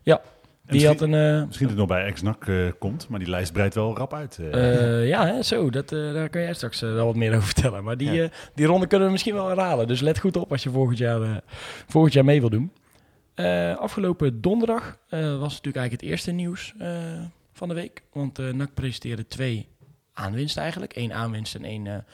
Ja, 0.02 0.20
die 0.66 0.72
misschien- 0.72 0.86
had 0.86 1.00
een... 1.00 1.38
eh, 1.40 1.46
Misschien 1.46 1.68
dat 1.68 1.76
het 1.78 1.88
nog 1.88 1.98
bij 1.98 2.04
ex-NAC 2.06 2.46
eh, 2.48 2.56
komt, 2.78 3.08
maar 3.08 3.18
die 3.18 3.28
lijst 3.28 3.52
breidt 3.52 3.74
wel 3.74 3.96
rap 3.96 4.14
uit. 4.14 4.38
eh. 4.52 5.08
ja, 5.08 5.26
hè, 5.26 5.42
zo, 5.42 5.70
dat, 5.70 5.88
daar 5.88 6.28
kan 6.28 6.40
jij 6.42 6.54
straks 6.54 6.80
wel 6.80 7.06
wat 7.06 7.16
meer 7.16 7.30
over 7.34 7.42
vertellen. 7.52 7.84
Maar 7.84 7.96
die, 7.96 8.12
Ja. 8.12 8.28
die 8.54 8.66
ronde 8.66 8.86
kunnen 8.86 9.06
we 9.06 9.12
misschien 9.12 9.34
wel 9.34 9.48
herhalen. 9.48 9.86
Dus 9.86 10.00
let 10.00 10.18
goed 10.18 10.36
op 10.36 10.52
als 10.52 10.62
je 10.62 10.70
volgend 10.70 10.98
jaar, 10.98 11.40
volgend 11.86 12.12
jaar 12.14 12.24
mee 12.24 12.40
wil 12.40 12.50
doen. 12.50 12.72
Afgelopen 13.78 14.40
donderdag 14.40 14.98
was 15.10 15.20
natuurlijk 15.52 15.76
eigenlijk 15.76 15.92
het 15.92 16.02
eerste 16.02 16.30
nieuws 16.32 16.74
van 17.52 17.68
de 17.68 17.74
week. 17.74 18.02
Want 18.12 18.38
NAC 18.52 18.74
presenteerde 18.74 19.26
twee 19.26 19.68
aanwinsten 20.12 20.62
eigenlijk. 20.62 20.96
Eén 20.96 21.12
aanwinst 21.12 21.54
en 21.54 21.64
één 21.64 22.04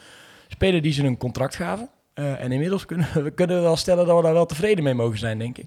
speler 0.49 0.83
die 0.83 0.93
ze 0.93 1.05
een 1.05 1.17
contract 1.17 1.57
gaven. 1.57 1.89
En 2.15 2.53
inmiddels 2.53 2.85
kunnen 2.87 3.07
we, 3.23 3.31
kunnen 3.31 3.57
we 3.57 3.63
wel 3.63 3.77
stellen 3.77 4.07
dat 4.07 4.17
we 4.17 4.23
daar 4.23 4.33
wel 4.33 4.47
tevreden 4.47 4.85
mee 4.85 4.95
mogen 4.95 5.19
zijn, 5.19 5.39
denk 5.39 5.59
ik. 5.59 5.67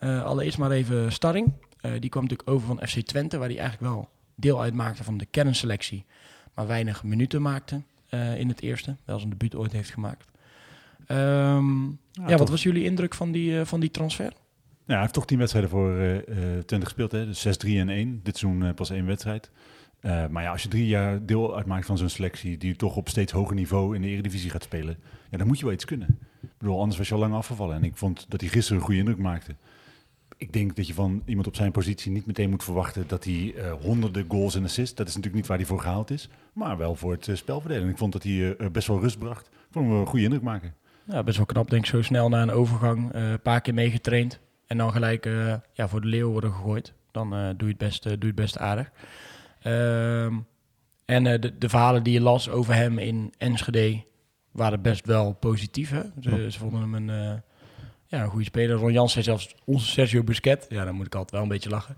Ja. 0.00 0.18
Allereerst 0.20 0.58
maar 0.58 0.70
even 0.70 1.12
Starring. 1.12 1.52
Eh, 1.82 1.92
die 2.00 2.10
kwam 2.10 2.22
natuurlijk 2.22 2.50
over 2.50 2.66
van 2.66 2.88
FC 2.88 3.00
Twente, 3.00 3.38
waar 3.38 3.48
hij 3.48 3.58
eigenlijk 3.58 3.94
wel 3.94 4.08
deel 4.34 4.62
uitmaakte 4.62 5.04
van 5.04 5.18
de 5.18 5.26
kernselectie. 5.26 6.04
Maar 6.54 6.66
weinig 6.66 7.02
minuten 7.02 7.42
maakte 7.42 7.82
eh, 8.08 8.38
in 8.38 8.48
het 8.48 8.62
eerste. 8.62 8.96
Wel 9.04 9.18
zijn 9.18 9.30
debuut 9.30 9.54
ooit 9.54 9.72
heeft 9.72 9.90
gemaakt. 9.90 10.30
Ehm, 11.06 11.88
ja, 12.12 12.36
wat 12.36 12.48
was 12.48 12.62
jullie 12.62 12.84
indruk 12.84 13.14
van 13.14 13.32
die, 13.32 13.58
eh, 13.58 13.66
van 13.66 13.80
die 13.80 13.90
transfer? 13.90 14.32
Ja, 14.86 14.92
hij 14.92 15.00
heeft 15.00 15.12
toch 15.12 15.26
tien 15.26 15.38
wedstrijden 15.38 15.70
voor 15.70 16.24
Twente 16.66 16.84
gespeeld. 16.86 17.12
Hè? 17.12 17.26
Dus 17.26 17.40
6, 17.40 17.56
3 17.56 17.78
en 17.78 17.88
1. 17.88 18.20
Dit 18.22 18.36
seizoen 18.36 18.74
pas 18.74 18.90
één 18.90 19.06
wedstrijd. 19.06 19.50
Maar 20.00 20.42
ja, 20.42 20.50
als 20.50 20.62
je 20.62 20.68
drie 20.68 20.86
jaar 20.86 21.26
deel 21.26 21.56
uitmaakt 21.56 21.86
van 21.86 21.98
zo'n 21.98 22.08
selectie... 22.08 22.58
die 22.58 22.76
toch 22.76 22.96
op 22.96 23.08
steeds 23.08 23.32
hoger 23.32 23.54
niveau 23.54 23.94
in 23.94 24.02
de 24.02 24.08
Eredivisie 24.08 24.50
gaat 24.50 24.62
spelen... 24.62 24.96
Ja, 25.30 25.38
dan 25.38 25.46
moet 25.46 25.58
je 25.58 25.64
wel 25.64 25.74
iets 25.74 25.84
kunnen. 25.84 26.18
Ik 26.42 26.58
bedoel, 26.58 26.78
anders 26.78 26.98
was 26.98 27.08
je 27.08 27.14
al 27.14 27.20
lang 27.20 27.34
afgevallen. 27.34 27.76
En 27.76 27.84
ik 27.84 27.96
vond 27.96 28.26
dat 28.28 28.40
hij 28.40 28.50
gisteren 28.50 28.78
een 28.78 28.84
goede 28.84 29.00
indruk 29.00 29.18
maakte. 29.18 29.54
Ik 30.42 30.52
denk 30.52 30.76
dat 30.76 30.86
je 30.86 30.94
van 30.94 31.22
iemand 31.26 31.46
op 31.46 31.54
zijn 31.54 31.72
positie 31.72 32.12
niet 32.12 32.26
meteen 32.26 32.50
moet 32.50 32.64
verwachten... 32.64 33.04
dat 33.06 33.24
hij 33.24 33.54
eh, 33.54 33.72
honderden 33.72 34.24
goals 34.28 34.54
en 34.54 34.64
assists... 34.64 34.94
dat 34.94 35.08
is 35.08 35.14
natuurlijk 35.14 35.40
niet 35.40 35.46
waar 35.46 35.56
hij 35.58 35.66
voor 35.66 35.80
gehaald 35.80 36.10
is... 36.10 36.28
maar 36.52 36.76
wel 36.76 36.94
voor 36.94 37.12
het 37.12 37.26
uh, 37.26 37.36
spelverdelen. 37.36 37.88
Ik 37.88 37.96
vond 37.98 38.12
dat 38.12 38.22
hij 38.22 38.32
uh, 38.32 38.68
best 38.72 38.88
wel 38.88 39.00
rust 39.00 39.18
bracht. 39.18 39.46
Ik 39.46 39.52
vond 39.70 39.86
hem 39.88 39.96
een 39.96 40.06
goede 40.06 40.24
indruk 40.24 40.42
maken. 40.42 40.74
Ja, 41.04 41.22
best 41.22 41.36
wel 41.36 41.46
knap, 41.46 41.70
denk 41.70 41.82
ik, 41.82 41.90
zo 41.90 42.02
snel 42.02 42.28
na 42.28 42.42
een 42.42 42.50
overgang. 42.50 43.12
eh, 43.12 43.30
Een 43.30 43.40
paar 43.40 43.60
keer 43.60 43.74
meegetraind. 43.74 44.40
En 44.66 44.78
dan 44.78 44.92
gelijk 44.92 45.24
ja, 45.72 45.88
voor 45.88 46.00
de 46.00 46.06
leeuw 46.06 46.30
worden 46.30 46.52
gegooid. 46.52 46.92
Dan 47.10 47.30
doe, 47.30 47.54
je 47.56 47.66
het 47.66 47.78
best, 47.78 48.02
doe 48.02 48.12
je 48.18 48.26
het 48.26 48.34
best 48.34 48.58
aardig. 48.58 48.90
Ehm, 49.60 50.38
en 51.04 51.24
de, 51.24 51.58
de, 51.58 51.68
verhalen 51.68 52.02
die 52.02 52.12
je 52.12 52.20
las 52.20 52.50
over 52.50 52.74
hem 52.74 52.98
in 52.98 53.32
Enschede 53.38 54.02
waren 54.50 54.82
best 54.82 55.06
wel 55.06 55.32
positief. 55.32 55.90
Hè? 55.90 56.02
Ze, 56.20 56.50
ze 56.50 56.58
vonden 56.58 56.80
hem 56.80 56.94
een, 56.94 57.42
ja, 58.12 58.22
een 58.22 58.30
goede 58.30 58.44
speler. 58.44 58.76
Ron 58.76 58.92
Jans 58.92 59.12
zei 59.12 59.24
zelfs 59.24 59.54
onze 59.64 59.86
Sergio 59.86 60.22
Busquets. 60.22 60.66
Ja, 60.68 60.84
dan 60.84 60.94
moet 60.94 61.06
ik 61.06 61.14
altijd 61.14 61.32
wel 61.32 61.42
een 61.42 61.48
beetje 61.48 61.70
lachen. 61.70 61.96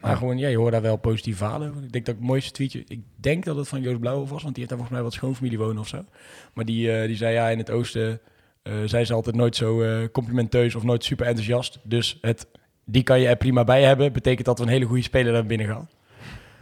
Maar 0.00 0.10
ja. 0.10 0.16
gewoon, 0.16 0.38
ja, 0.38 0.48
je 0.48 0.56
hoort 0.56 0.72
daar 0.72 0.82
wel 0.82 0.96
positieve 0.96 1.38
verhalen. 1.38 1.68
Ik 1.68 1.92
denk 1.92 2.06
dat 2.06 2.14
het 2.14 2.24
mooiste 2.24 2.50
tweetje... 2.50 2.84
Ik 2.88 3.00
denk 3.16 3.44
dat 3.44 3.56
het 3.56 3.68
van 3.68 3.80
Joost 3.80 4.00
Blauwhof 4.00 4.30
was, 4.30 4.42
want 4.42 4.54
die 4.54 4.64
heeft 4.64 4.68
daar 4.68 4.78
volgens 4.78 4.98
mij 4.98 5.02
wat 5.02 5.12
schoonfamilie 5.12 5.58
wonen 5.58 5.78
of 5.78 5.88
zo. 5.88 6.04
Maar 6.52 6.64
die, 6.64 7.00
uh, 7.00 7.06
die 7.06 7.16
zei, 7.16 7.34
ja, 7.34 7.48
in 7.48 7.58
het 7.58 7.70
oosten 7.70 8.20
uh, 8.62 8.74
zijn 8.84 9.06
ze 9.06 9.12
altijd 9.12 9.36
nooit 9.36 9.56
zo 9.56 9.82
uh, 9.82 10.08
complimenteus 10.12 10.74
of 10.74 10.82
nooit 10.82 11.04
super 11.04 11.26
enthousiast. 11.26 11.78
Dus 11.82 12.18
het, 12.20 12.46
die 12.84 13.02
kan 13.02 13.20
je 13.20 13.28
er 13.28 13.36
prima 13.36 13.64
bij 13.64 13.82
hebben. 13.82 14.12
Betekent 14.12 14.46
dat 14.46 14.58
we 14.58 14.64
een 14.64 14.70
hele 14.70 14.86
goede 14.86 15.02
speler 15.02 15.32
naar 15.32 15.46
binnen 15.46 15.66
gaan. 15.66 15.88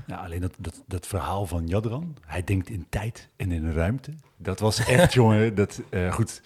Ja, 0.07 0.17
alleen 0.17 0.41
dat, 0.41 0.55
dat, 0.59 0.83
dat 0.87 1.07
verhaal 1.07 1.47
van 1.47 1.67
Jadran. 1.67 2.17
Hij 2.27 2.45
denkt 2.45 2.71
in 2.71 2.87
tijd 2.89 3.29
en 3.37 3.53
in 3.53 3.73
ruimte. 3.73 4.15
Dat 4.37 4.61
was 4.61 4.85
echt, 4.85 5.15
jongen, 5.21 5.55
dat, 5.55 5.83
goed... 6.11 6.41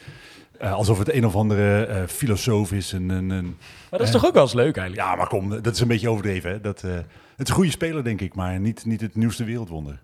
Uh, 0.63 0.73
alsof 0.73 0.99
het 0.99 1.13
een 1.13 1.27
of 1.27 1.37
andere 1.37 1.89
uh, 1.89 2.07
filosoof 2.07 2.73
is. 2.73 2.93
Een, 2.93 3.09
een, 3.09 3.45
maar 3.91 3.99
dat 3.99 4.01
is 4.01 4.11
toch 4.11 4.27
ook 4.27 4.33
wel 4.33 4.43
eens 4.43 4.53
leuk 4.53 4.77
eigenlijk? 4.77 5.09
Ja, 5.09 5.17
maar 5.17 5.29
kom, 5.29 5.63
dat 5.63 5.75
is 5.75 5.81
een 5.81 5.89
beetje 5.89 6.11
overdreven. 6.11 6.51
Hè? 6.51 6.61
Dat, 6.61 6.83
uh, 6.83 6.93
het 6.93 7.05
is 7.37 7.49
een 7.49 7.55
goede 7.55 7.71
speler, 7.71 8.05
denk 8.05 8.21
ik, 8.21 8.35
maar 8.35 8.61
niet, 8.61 8.85
niet 8.85 9.01
het 9.01 9.15
nieuwste 9.15 9.45
wereldwonder. 9.45 10.01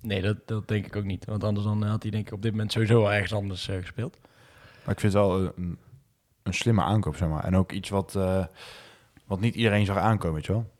Nee, 0.00 0.22
dat, 0.22 0.36
dat 0.46 0.68
denk 0.68 0.86
ik 0.86 0.96
ook 0.96 1.04
niet. 1.04 1.24
Want 1.24 1.44
anders 1.44 1.66
dan 1.66 1.82
had 1.82 2.02
hij 2.02 2.10
denk 2.10 2.26
ik 2.26 2.32
op 2.32 2.42
dit 2.42 2.50
moment 2.50 2.72
sowieso 2.72 3.00
wel 3.00 3.12
ergens 3.12 3.32
anders 3.32 3.68
uh, 3.68 3.76
gespeeld. 3.76 4.18
Maar 4.84 4.94
ik 4.94 5.00
vind 5.00 5.12
het 5.12 5.22
wel 5.22 5.52
een, 5.56 5.78
een 6.42 6.54
slimme 6.54 6.82
aankoop, 6.82 7.16
zeg 7.16 7.28
maar. 7.28 7.44
En 7.44 7.56
ook 7.56 7.72
iets 7.72 7.88
wat, 7.88 8.14
uh, 8.16 8.44
wat 9.26 9.40
niet 9.40 9.54
iedereen 9.54 9.86
zag 9.86 9.96
aankomen, 9.96 10.34
weet 10.34 10.46
je 10.46 10.52
wel. 10.52 10.70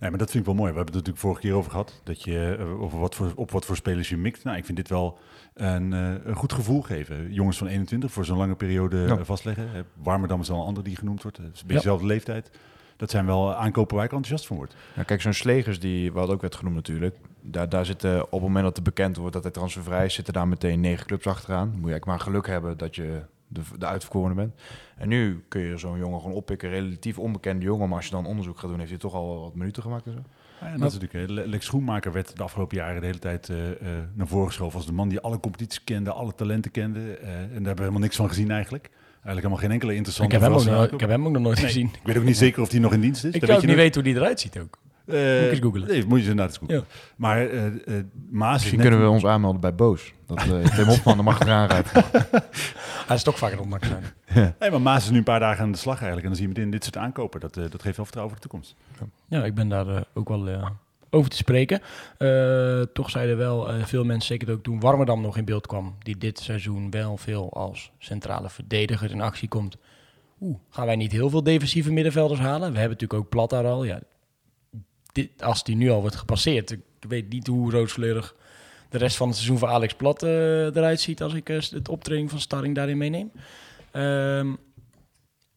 Nee, 0.00 0.10
maar 0.10 0.18
dat 0.18 0.30
vind 0.30 0.38
ik 0.38 0.44
wel 0.44 0.54
mooi. 0.54 0.70
We 0.70 0.76
hebben 0.76 0.94
het 0.94 1.06
natuurlijk 1.06 1.24
vorige 1.24 1.40
keer 1.40 1.54
over 1.54 1.70
gehad. 1.70 2.00
Dat 2.04 2.22
je 2.22 2.56
uh, 2.58 2.82
over 2.82 2.98
wat 2.98 3.14
voor, 3.14 3.32
op 3.34 3.50
wat 3.50 3.64
voor 3.64 3.76
spelers 3.76 4.08
je 4.08 4.16
mikt. 4.16 4.44
Nou, 4.44 4.56
ik 4.56 4.64
vind 4.64 4.76
dit 4.76 4.88
wel 4.88 5.18
een, 5.58 5.92
uh, 5.92 6.14
een 6.24 6.34
goed 6.34 6.52
gevoel 6.52 6.82
geven. 6.82 7.32
Jongens 7.32 7.58
van 7.58 7.66
21 7.66 8.12
voor 8.12 8.24
zo'n 8.24 8.36
lange 8.36 8.54
periode 8.54 8.96
ja. 8.96 9.24
vastleggen. 9.24 9.68
Warmerdam 9.94 10.40
is 10.40 10.50
al 10.50 10.60
een 10.60 10.66
ander 10.66 10.82
die 10.84 10.96
genoemd 10.96 11.22
wordt. 11.22 11.36
Het 11.36 11.54
is 11.54 11.60
een 11.60 11.68
dezelfde 11.68 12.06
ja. 12.06 12.12
leeftijd. 12.12 12.50
Dat 12.96 13.10
zijn 13.10 13.26
wel 13.26 13.54
aankopen 13.54 13.96
waar 13.96 14.04
ik 14.04 14.12
enthousiast 14.12 14.46
van 14.46 14.56
word. 14.56 14.74
Ja, 14.96 15.02
kijk, 15.02 15.20
zo'n 15.20 15.32
Slegers, 15.32 15.80
die 15.80 16.12
wat 16.12 16.28
ook 16.28 16.40
werd 16.40 16.54
genoemd 16.54 16.74
natuurlijk. 16.74 17.16
Daar, 17.40 17.68
daar 17.68 17.86
zitten 17.86 18.24
op 18.24 18.30
het 18.30 18.40
moment 18.40 18.64
dat 18.64 18.76
het 18.76 18.84
bekend 18.84 19.16
wordt 19.16 19.32
dat 19.32 19.42
hij 19.42 19.52
transfervrij 19.52 20.04
is, 20.04 20.14
zitten 20.14 20.34
daar 20.34 20.48
meteen 20.48 20.80
negen 20.80 21.06
clubs 21.06 21.26
achteraan. 21.26 21.66
Moet 21.66 21.74
je 21.74 21.90
eigenlijk 21.90 22.04
maar 22.04 22.20
geluk 22.20 22.46
hebben 22.46 22.78
dat 22.78 22.94
je 22.94 23.22
de, 23.48 23.60
de 23.78 23.86
uitverkorene 23.86 24.34
bent. 24.34 24.54
En 24.96 25.08
nu 25.08 25.44
kun 25.48 25.60
je 25.60 25.76
zo'n 25.78 25.98
jongen 25.98 26.20
gewoon 26.20 26.36
oppikken, 26.36 26.70
relatief 26.70 27.18
onbekende 27.18 27.64
jongen. 27.64 27.88
Maar 27.88 27.96
als 27.96 28.06
je 28.06 28.12
dan 28.12 28.26
onderzoek 28.26 28.58
gaat 28.58 28.70
doen, 28.70 28.78
heeft 28.78 28.90
hij 28.90 28.98
toch 28.98 29.14
al 29.14 29.40
wat 29.40 29.54
minuten 29.54 29.82
gemaakt 29.82 30.06
en 30.06 30.12
zo. 30.12 30.22
Ja, 30.60 30.66
en 30.66 30.78
dat 30.78 30.92
is 30.92 30.98
natuurlijk, 30.98 31.46
Lex 31.46 31.66
Schoenmaker 31.66 32.12
werd 32.12 32.36
de 32.36 32.42
afgelopen 32.42 32.76
jaren 32.76 33.00
de 33.00 33.06
hele 33.06 33.18
tijd 33.18 33.48
uh, 33.48 33.56
naar 34.14 34.26
voren 34.26 34.46
geschoven 34.46 34.76
als 34.76 34.86
de 34.86 34.92
man 34.92 35.08
die 35.08 35.20
alle 35.20 35.40
competities 35.40 35.84
kende, 35.84 36.12
alle 36.12 36.34
talenten 36.34 36.70
kende. 36.70 36.98
Uh, 36.98 37.08
en 37.08 37.18
daar 37.22 37.50
hebben 37.50 37.74
we 37.74 37.80
helemaal 37.80 38.00
niks 38.00 38.16
van 38.16 38.28
gezien 38.28 38.50
eigenlijk. 38.50 38.90
Eigenlijk 39.12 39.36
helemaal 39.36 39.58
geen 39.58 39.70
enkele 39.70 39.94
interessante 39.94 40.34
ik 40.34 40.40
heb, 40.40 40.50
hem 40.50 40.60
ook, 40.60 40.64
nog, 40.64 40.92
ik 40.92 41.00
heb 41.00 41.10
hem 41.10 41.26
ook 41.26 41.32
nog 41.32 41.42
nooit 41.42 41.56
nee, 41.56 41.66
gezien. 41.66 41.86
Ik 41.86 42.06
weet 42.06 42.16
ook 42.16 42.24
niet 42.24 42.36
zeker 42.36 42.62
of 42.62 42.70
hij 42.70 42.80
nog 42.80 42.92
in 42.92 43.00
dienst 43.00 43.24
is. 43.24 43.34
Ik 43.34 43.40
kan 43.40 43.56
ook 43.56 43.66
niet 43.66 43.76
weten 43.76 44.02
hoe 44.02 44.12
die 44.12 44.20
eruit 44.20 44.40
ziet 44.40 44.58
ook. 44.58 44.78
Uh, 45.08 45.50
moet 45.50 45.62
googlen. 45.62 45.88
Nee, 45.88 46.04
moet 46.06 46.22
je 46.22 46.30
inderdaad 46.30 46.48
eens 46.48 46.58
googlen. 46.58 46.78
Ja. 46.78 46.84
Maar 47.16 47.46
uh, 47.46 47.64
uh, 47.64 48.02
Maas 48.30 48.52
Misschien 48.52 48.80
kunnen 48.80 49.00
we 49.00 49.08
ons 49.08 49.24
aanmelden 49.24 49.60
bij 49.60 49.74
Boos. 49.74 50.12
Dat 50.26 50.44
uh, 50.46 50.64
Tim 50.64 50.84
Hofman 50.84 51.18
er 51.18 51.24
mag 51.24 51.40
eraan 51.40 51.68
rijden. 51.68 51.92
Hij 53.06 53.16
is 53.16 53.22
toch 53.22 53.38
vaker 53.38 53.60
ondanks 53.60 53.88
zijn. 53.88 54.04
ja. 54.34 54.54
Nee, 54.58 54.70
maar 54.70 54.82
Maas 54.82 55.04
is 55.04 55.10
nu 55.10 55.18
een 55.18 55.24
paar 55.24 55.40
dagen 55.40 55.64
aan 55.64 55.72
de 55.72 55.78
slag 55.78 55.96
eigenlijk. 55.96 56.22
En 56.22 56.28
dan 56.28 56.36
zie 56.36 56.48
je 56.48 56.54
meteen 56.54 56.70
dit 56.70 56.84
soort 56.84 56.96
aankopen. 56.96 57.40
Dat, 57.40 57.54
dat 57.54 57.82
geeft 57.82 57.96
wel 57.96 58.04
vertrouwen 58.04 58.34
voor 58.34 58.42
de 58.42 58.48
toekomst. 58.48 58.76
Ja, 59.28 59.44
ik 59.44 59.54
ben 59.54 59.68
daar 59.68 60.04
ook 60.14 60.28
wel 60.28 60.46
over 61.10 61.30
te 61.30 61.36
spreken. 61.36 61.80
Eh, 62.18 62.82
toch 62.92 63.10
zeiden 63.10 63.36
wel 63.36 63.68
eh, 63.68 63.84
veel 63.84 64.04
mensen, 64.04 64.26
zeker 64.26 64.52
ook 64.52 64.62
toen 64.62 64.80
Warmerdam 64.80 65.20
nog 65.20 65.36
in 65.36 65.44
beeld 65.44 65.66
kwam, 65.66 65.94
die 65.98 66.18
dit 66.18 66.38
seizoen 66.38 66.90
wel 66.90 67.16
veel 67.16 67.52
als 67.52 67.90
centrale 67.98 68.50
verdediger 68.50 69.10
in 69.10 69.20
actie 69.20 69.48
komt. 69.48 69.76
Oeh, 70.40 70.58
gaan 70.70 70.86
wij 70.86 70.96
niet 70.96 71.12
heel 71.12 71.30
veel 71.30 71.42
defensieve 71.42 71.92
middenvelders 71.92 72.40
halen? 72.40 72.72
We 72.72 72.78
hebben 72.78 72.98
natuurlijk 72.98 73.20
ook 73.20 73.28
Plat 73.28 73.50
daar 73.50 73.66
al. 73.66 73.84
Ja, 73.84 74.00
als 75.38 75.64
die 75.64 75.76
nu 75.76 75.90
al 75.90 76.00
wordt 76.00 76.16
gepasseerd, 76.16 76.70
ik 76.70 76.80
weet 77.08 77.28
niet 77.28 77.46
hoe 77.46 77.70
rooskleurig 77.70 78.34
de 78.88 78.98
rest 78.98 79.16
van 79.16 79.26
het 79.26 79.36
seizoen 79.36 79.58
voor 79.58 79.68
Alex 79.68 79.94
Plat 79.94 80.22
eh, 80.22 80.64
eruit 80.64 81.00
ziet 81.00 81.22
als 81.22 81.34
ik 81.34 81.48
eh, 81.48 81.60
het 81.60 81.88
optraining 81.88 82.30
van 82.30 82.40
Starring 82.40 82.74
daarin 82.74 82.98
meeneem. 82.98 83.30
Ehm, 83.90 84.54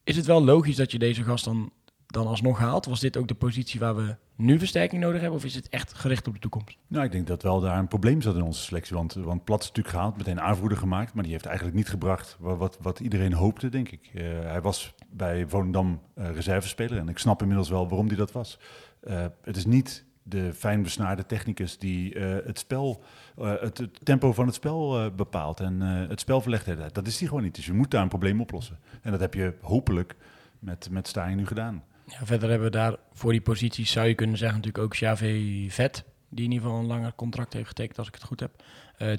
is 0.03 0.15
het 0.15 0.25
wel 0.25 0.43
logisch 0.43 0.75
dat 0.75 0.91
je 0.91 0.99
deze 0.99 1.23
gast 1.23 1.45
dan, 1.45 1.71
dan 2.07 2.27
alsnog 2.27 2.59
haalt? 2.59 2.85
Was 2.85 2.99
dit 2.99 3.17
ook 3.17 3.27
de 3.27 3.33
positie 3.33 3.79
waar 3.79 3.95
we 3.95 4.15
nu 4.35 4.59
versterking 4.59 5.01
nodig 5.01 5.21
hebben? 5.21 5.39
Of 5.39 5.45
is 5.45 5.55
het 5.55 5.69
echt 5.69 5.93
gericht 5.93 6.27
op 6.27 6.33
de 6.33 6.39
toekomst? 6.39 6.77
Nou, 6.87 7.05
ik 7.05 7.11
denk 7.11 7.27
dat 7.27 7.43
wel 7.43 7.59
daar 7.59 7.77
een 7.77 7.87
probleem 7.87 8.21
zat 8.21 8.35
in 8.35 8.41
onze 8.41 8.61
selectie. 8.61 8.95
Want, 8.95 9.13
want 9.13 9.43
Plat 9.43 9.61
is 9.61 9.67
natuurlijk 9.67 9.95
gehaald, 9.95 10.17
meteen 10.17 10.41
aanvoerder 10.41 10.77
gemaakt. 10.77 11.13
Maar 11.13 11.23
die 11.23 11.31
heeft 11.31 11.45
eigenlijk 11.45 11.77
niet 11.77 11.89
gebracht 11.89 12.37
wat, 12.39 12.77
wat, 12.81 12.99
iedereen 12.99 13.33
hoopte, 13.33 13.69
denk 13.69 13.89
ik. 13.89 14.09
Eh, 14.13 14.23
hij 14.41 14.61
was 14.61 14.93
bij 15.09 15.45
Volendam 15.47 16.01
reservespeler. 16.15 16.97
En 16.97 17.09
ik 17.09 17.17
snap 17.17 17.41
inmiddels 17.41 17.69
wel 17.69 17.87
waarom 17.87 18.07
hij 18.07 18.15
dat 18.15 18.31
was. 18.31 18.59
Eh, 19.01 19.25
het 19.41 19.57
is 19.57 19.65
niet 19.65 20.05
de 20.23 20.53
fijn 20.53 20.83
besnaarde 20.83 21.25
technicus 21.25 21.77
die 21.77 22.13
eh, 22.13 22.45
het 22.45 22.59
spel, 22.59 23.03
eh, 23.37 23.53
het, 23.59 23.77
het 23.77 24.05
tempo 24.05 24.33
van 24.33 24.45
het 24.45 24.55
spel 24.55 25.11
bepaalt 25.15 25.59
en 25.59 25.79
het 25.81 26.19
spel 26.19 26.41
verlegt. 26.41 26.93
Dat 26.93 27.07
is 27.07 27.17
die 27.17 27.27
gewoon 27.27 27.43
niet. 27.43 27.55
Dus 27.55 27.65
je 27.65 27.73
moet 27.73 27.91
daar 27.91 28.01
een 28.01 28.07
probleem 28.07 28.41
oplossen. 28.41 28.79
En 29.01 29.11
dat 29.11 29.19
heb 29.19 29.33
je 29.33 29.53
hopelijk 29.61 30.15
met, 30.59 30.87
met 30.89 31.07
Staaien 31.07 31.37
nu 31.37 31.45
gedaan. 31.47 31.83
Ja, 32.05 32.25
verder 32.25 32.49
hebben 32.49 32.67
we 32.67 32.77
daar 32.77 32.95
voor 33.13 33.31
die 33.31 33.41
posities, 33.41 33.91
zou 33.91 34.07
je 34.07 34.15
kunnen 34.15 34.37
zeggen, 34.37 34.57
natuurlijk 34.57 34.83
ook 34.83 34.91
Xavi 34.91 35.67
Vet. 35.71 36.03
Die 36.29 36.45
in 36.45 36.51
ieder 36.51 36.67
geval 36.67 36.81
een 36.81 36.87
langer 36.87 37.15
contract 37.15 37.53
heeft 37.53 37.67
getekend, 37.67 37.97
als 37.97 38.07
ik 38.07 38.13
het 38.13 38.23
goed 38.23 38.39
heb. 38.39 38.51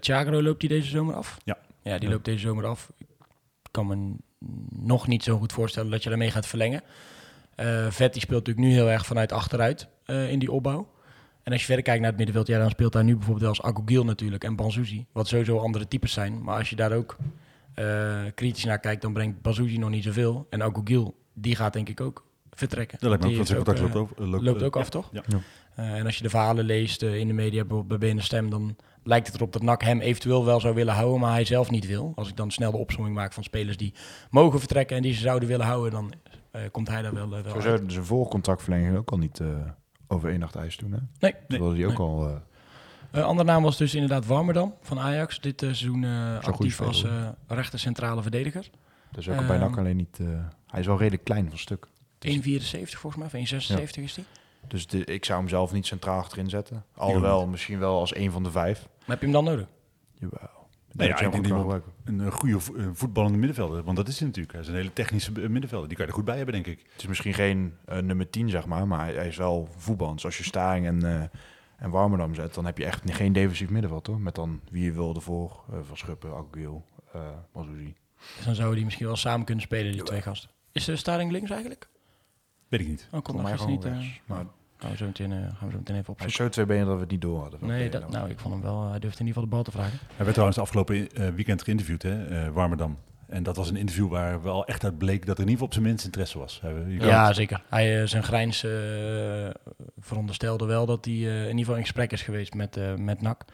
Thiago 0.00 0.42
loopt 0.42 0.60
die 0.60 0.68
deze 0.68 0.88
zomer 0.88 1.14
af? 1.14 1.38
Ja. 1.44 1.58
Ja, 1.82 1.98
die 1.98 2.08
loopt 2.08 2.24
deze 2.24 2.38
zomer 2.38 2.66
af. 2.66 2.92
Ik 2.98 3.68
kan 3.70 3.86
me 3.86 4.14
nog 4.70 5.06
niet 5.06 5.22
zo 5.22 5.38
goed 5.38 5.52
voorstellen 5.52 5.90
dat 5.90 6.02
je 6.02 6.08
daarmee 6.08 6.30
gaat 6.30 6.46
verlengen. 6.46 6.82
Eh 7.54 7.86
Vet 7.90 8.12
die 8.12 8.22
speelt 8.22 8.46
natuurlijk 8.46 8.66
nu 8.66 8.72
heel 8.72 8.90
erg 8.90 9.06
vanuit 9.06 9.32
achteruit 9.32 9.88
eh, 10.04 10.30
in 10.30 10.38
die 10.38 10.52
opbouw. 10.52 10.88
En 11.42 11.52
als 11.52 11.60
je 11.60 11.66
verder 11.66 11.84
kijkt 11.84 12.00
naar 12.00 12.08
het 12.08 12.18
middenveld, 12.18 12.46
ja, 12.46 12.58
dan 12.58 12.70
speelt 12.70 12.92
daar 12.92 13.04
nu 13.04 13.12
bijvoorbeeld 13.16 13.40
wel 13.40 13.64
als 13.64 13.76
Agugil 13.76 14.04
natuurlijk 14.04 14.44
en 14.44 14.56
Banzuzi. 14.56 15.06
Wat 15.12 15.28
sowieso 15.28 15.58
andere 15.58 15.88
types 15.88 16.12
zijn. 16.12 16.42
Maar 16.42 16.58
als 16.58 16.70
je 16.70 16.76
daar 16.76 16.92
ook 16.92 17.16
eh, 17.74 18.20
kritisch 18.34 18.64
naar 18.64 18.78
kijkt, 18.78 19.02
dan 19.02 19.12
brengt 19.12 19.42
Banzuzi 19.42 19.78
nog 19.78 19.90
niet 19.90 20.04
zoveel. 20.04 20.46
En 20.50 20.62
Agugil, 20.62 21.14
die 21.32 21.56
gaat 21.56 21.72
denk 21.72 21.88
ik 21.88 22.00
ook 22.00 22.24
vertrekken. 22.50 22.98
Dat 23.00 23.08
lijkt 23.08 23.24
me 23.24 23.58
ook, 23.58 23.66
loopt, 23.66 23.80
over, 23.80 24.26
loopt, 24.26 24.44
loopt 24.44 24.62
ook 24.62 24.76
af, 24.76 24.84
ja, 24.84 24.90
toch? 24.90 25.08
Ja. 25.12 25.22
eh, 25.74 25.92
en 25.94 26.06
als 26.06 26.16
je 26.16 26.22
de 26.22 26.30
verhalen 26.30 26.64
leest 26.64 27.02
in 27.02 27.26
de 27.26 27.32
media, 27.32 27.64
bijvoorbeeld 27.64 28.00
bij 28.00 28.14
BNS 28.14 28.24
Stem, 28.24 28.50
dan 28.50 28.76
lijkt 29.04 29.26
het 29.26 29.36
erop 29.36 29.52
dat 29.52 29.62
NAC 29.62 29.82
hem 29.82 30.00
eventueel 30.00 30.44
wel 30.44 30.60
zou 30.60 30.74
willen 30.74 30.94
houden, 30.94 31.20
maar 31.20 31.32
hij 31.32 31.44
zelf 31.44 31.70
niet 31.70 31.86
wil. 31.86 32.12
Als 32.14 32.28
ik 32.28 32.36
dan 32.36 32.50
snel 32.50 32.70
de 32.70 32.76
opzomming 32.76 33.14
maak 33.16 33.32
van 33.32 33.42
spelers 33.42 33.76
die 33.76 33.94
mogen 34.30 34.58
vertrekken 34.58 34.96
en 34.96 35.02
die 35.02 35.14
ze 35.14 35.20
zouden 35.20 35.48
willen 35.48 35.66
houden, 35.66 35.90
dan 35.90 36.12
komt 36.70 36.88
hij 36.88 37.02
daar 37.02 37.14
wel, 37.14 37.24
eh, 37.24 37.30
wel 37.30 37.42
Zo 37.42 37.68
uit. 37.68 37.78
zou 37.78 37.90
zijn 37.90 38.04
voorcontractverlenging 38.04 38.96
ook 38.96 39.10
al 39.10 39.18
niet 39.18 39.40
eh, 39.40 39.46
over 40.06 40.30
één 40.30 40.38
nacht 40.38 40.54
ijs 40.56 40.76
doen, 40.76 40.92
hè? 40.92 40.98
Nee. 41.18 41.34
Terwijl 41.48 41.72
hij 41.74 41.84
ook 41.84 41.88
Nee. 41.98 42.06
al... 42.06 42.28
eh, 42.28 42.34
Eh, 43.10 43.24
andere 43.24 43.48
naam 43.48 43.62
was 43.62 43.76
dus 43.76 43.94
inderdaad 43.94 44.26
Warmerdam 44.26 44.74
van 44.80 44.98
Ajax. 44.98 45.40
Dit 45.40 45.62
eh, 45.62 45.68
seizoen 45.68 46.04
eh, 46.04 46.38
actief 46.40 46.80
als 46.80 47.04
eh 47.04 47.28
rechter 47.46 47.78
centrale 47.78 48.22
verdediger. 48.22 48.64
1,74 48.64 48.70
dat 49.10 49.20
is 49.20 49.28
ook 49.28 49.36
bij 49.46 49.56
Ehm, 49.56 49.60
NAC 49.60 49.78
alleen 49.78 49.96
niet... 49.96 50.18
eh, 50.20 50.26
hij 50.66 50.80
is 50.80 50.86
wel 50.86 50.98
redelijk 50.98 51.24
klein 51.24 51.48
van 51.48 51.58
stuk. 51.58 51.86
volgens 52.18 53.16
mij, 53.16 53.26
of 53.42 53.50
1,76 53.50 54.02
is 54.02 54.14
die. 54.14 54.24
Dus 54.68 54.86
de, 54.86 55.04
ik 55.04 55.24
zou 55.24 55.38
hem 55.38 55.48
zelf 55.48 55.72
niet 55.72 55.86
centraal 55.86 56.18
achterin 56.18 56.48
zetten. 56.48 56.84
Alhoewel, 56.94 57.46
misschien 57.46 57.78
wel 57.78 57.98
als 57.98 58.12
één 58.12 58.32
van 58.32 58.42
de 58.42 58.50
vijf. 58.50 58.80
Maar 58.98 59.16
heb 59.16 59.18
je 59.20 59.24
hem 59.24 59.34
dan 59.34 59.44
nodig? 59.44 59.66
Jawel. 60.14 60.61
Nee, 60.94 61.08
Dat 61.08 61.18
ja, 61.18 61.26
ik 61.26 61.32
denk 61.32 61.46
gebruiken. 61.46 61.92
Een 62.04 62.20
eh, 62.20 62.32
goede 62.32 62.56
eh, 62.76 62.86
voetballende 62.92 63.38
middenvelder. 63.38 63.82
Want 63.82 63.96
dat 63.96 64.08
is 64.08 64.18
hij 64.18 64.26
natuurlijk. 64.26 64.52
Hij 64.54 64.62
is 64.62 64.68
een 64.68 64.74
hele 64.74 64.92
technische 64.92 65.32
eh, 65.42 65.48
middenvelder. 65.48 65.88
Die 65.88 65.96
kan 65.96 66.06
je 66.06 66.12
er 66.12 66.16
goed 66.18 66.26
bij 66.26 66.36
hebben, 66.36 66.54
denk 66.54 66.66
ik. 66.66 66.78
Het 66.92 67.00
is 67.02 67.06
misschien 67.06 67.34
geen 67.34 67.74
nummer 68.00 68.30
10, 68.30 68.48
zeg 68.50 68.66
maar, 68.66 68.86
maar 68.86 69.00
hij, 69.04 69.14
hij 69.14 69.26
is 69.28 69.36
wel 69.36 69.68
voetballend. 69.76 70.16
Dus 70.16 70.24
als 70.24 70.38
je 70.38 70.44
Staring 70.44 70.86
en, 70.86 71.02
eh 71.04 71.22
en 71.76 71.90
Warmerdam 71.90 72.34
zet, 72.34 72.54
dan 72.54 72.64
heb 72.64 72.78
je 72.78 72.84
echt 72.84 73.02
geen 73.12 73.32
defensief 73.32 73.70
middenveld, 73.70 74.06
hoor. 74.06 74.20
Met 74.20 74.34
dan 74.34 74.60
wie 74.70 74.84
je 74.84 74.92
wil 74.92 75.14
ervoor, 75.14 75.64
eh 75.72 75.78
Van 75.82 75.96
Schuppen, 75.96 76.32
Aguil, 76.34 76.84
eh 77.12 77.20
Mazouzi. 77.52 77.94
Dus 78.36 78.44
dan 78.44 78.54
zouden 78.54 78.76
die 78.76 78.84
misschien 78.84 79.06
wel 79.06 79.16
samen 79.16 79.46
kunnen 79.46 79.64
spelen, 79.64 79.92
die 79.92 80.02
twee 80.02 80.22
gasten. 80.22 80.50
Is 80.72 80.84
de 80.84 80.96
Staring 80.96 81.30
links 81.30 81.50
eigenlijk? 81.50 81.88
Weet 82.68 82.80
ik 82.80 82.86
niet. 82.88 83.08
Oh, 83.12 83.20
Voor 83.24 83.34
nog 83.34 83.42
mij 83.42 83.66
niet. 83.66 83.84
eh, 83.84 83.92
rechts. 83.92 84.20
Maar 84.26 84.44
gaan, 84.82 84.90
we 84.90 84.96
zo 84.96 85.06
meteen, 85.06 85.32
eh, 85.32 85.38
gaan 85.38 85.66
we 85.66 85.70
zo 85.72 85.78
meteen 85.78 85.80
even 85.80 85.88
hij 85.90 85.98
opzoeken. 85.98 86.26
is 86.26 86.34
zo 86.34 86.48
twee 86.48 86.66
benen 86.66 86.86
dat 86.86 86.94
we 86.94 87.00
het 87.00 87.10
niet 87.10 87.20
door 87.20 87.40
hadden. 87.40 87.66
Nee, 87.66 87.88
dat, 87.88 88.10
nou, 88.10 88.30
ik 88.30 88.38
vond 88.38 88.54
hem 88.54 88.62
wel. 88.62 88.90
Hij 88.90 88.98
durfde 88.98 89.20
in 89.20 89.26
ieder 89.26 89.42
geval 89.42 89.42
de 89.42 89.48
bal 89.48 89.62
te 89.62 89.70
vragen. 89.70 89.98
Hij 90.06 90.16
werd 90.18 90.32
trouwens 90.32 90.58
afgelopen 90.58 91.12
eh, 91.12 91.28
weekend 91.28 91.62
geïnterviewd, 91.62 92.02
hè, 92.02 92.24
eh, 92.44 92.48
Warmerdam. 92.52 92.98
En 93.28 93.42
dat 93.42 93.56
was 93.56 93.68
een 93.70 93.76
interview 93.76 94.08
waar 94.08 94.42
wel 94.42 94.66
echt 94.66 94.84
uit 94.84 94.98
bleek 94.98 95.26
dat 95.26 95.38
er 95.38 95.42
in 95.44 95.48
ieder 95.50 95.52
geval 95.52 95.66
op 95.66 95.72
zijn 95.72 95.84
minst 95.84 96.04
interesse 96.04 96.38
was. 96.38 96.58
Hij- 96.62 96.84
Ja, 96.88 97.26
het- 97.26 97.36
zeker. 97.36 97.62
Hij, 97.68 98.00
eh, 98.00 98.06
zijn 98.06 98.22
grijns 98.22 98.64
eh, 98.64 98.70
veronderstelde 99.98 100.66
wel 100.66 100.86
dat 100.86 101.04
hij 101.04 101.14
eh, 101.14 101.40
in 101.40 101.42
ieder 101.46 101.58
geval 101.58 101.74
in 101.76 101.80
gesprek 101.82 102.12
is 102.12 102.22
geweest 102.22 102.54
met, 102.54 102.76
eh 102.76 102.94
met 102.94 103.20
NAC. 103.22 103.44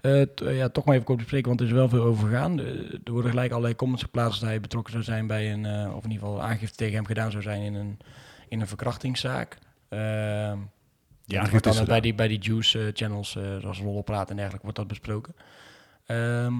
Eh, 0.00 0.20
eh, 0.22 0.28
ja, 0.56 0.68
toch 0.68 0.84
maar 0.84 0.94
even 0.94 1.06
kort 1.06 1.18
bespreken, 1.18 1.48
want 1.48 1.60
er 1.60 1.66
is 1.66 1.72
wel 1.72 1.88
veel 1.88 2.02
over 2.02 2.28
gegaan. 2.28 2.60
Eh, 2.60 2.66
er 3.04 3.12
worden 3.12 3.30
gelijk 3.30 3.50
allerlei 3.50 3.76
comments 3.76 4.02
geplaatst 4.04 4.40
dat 4.40 4.48
hij 4.48 4.60
betrokken 4.60 4.92
zou 4.92 5.04
zijn 5.04 5.26
bij 5.26 5.52
een, 5.52 5.64
eh, 5.66 5.94
of 5.96 6.04
in 6.04 6.10
ieder 6.10 6.26
geval 6.26 6.42
aangifte 6.42 6.76
tegen 6.76 6.94
hem 6.94 7.06
gedaan 7.06 7.30
zou 7.30 7.42
zijn 7.42 7.62
in 7.62 7.74
een, 7.74 7.98
in 8.48 8.60
een 8.60 8.66
verkrachtingszaak. 8.68 9.58
Die 11.26 11.38
dat 11.38 11.50
wordt 11.50 11.64
dan 11.64 11.84
bij 11.84 12.00
die, 12.00 12.14
bij 12.14 12.28
die 12.28 12.38
juice 12.40 12.78
eh, 12.86 12.86
channels, 12.92 13.36
eh, 13.36 13.56
zoals 13.60 13.78
Rollenpraat 13.80 14.30
en 14.30 14.34
dergelijke, 14.36 14.62
wordt 14.64 14.78
dat 14.78 14.88
besproken. 14.88 15.34
Ehm, 16.06 16.54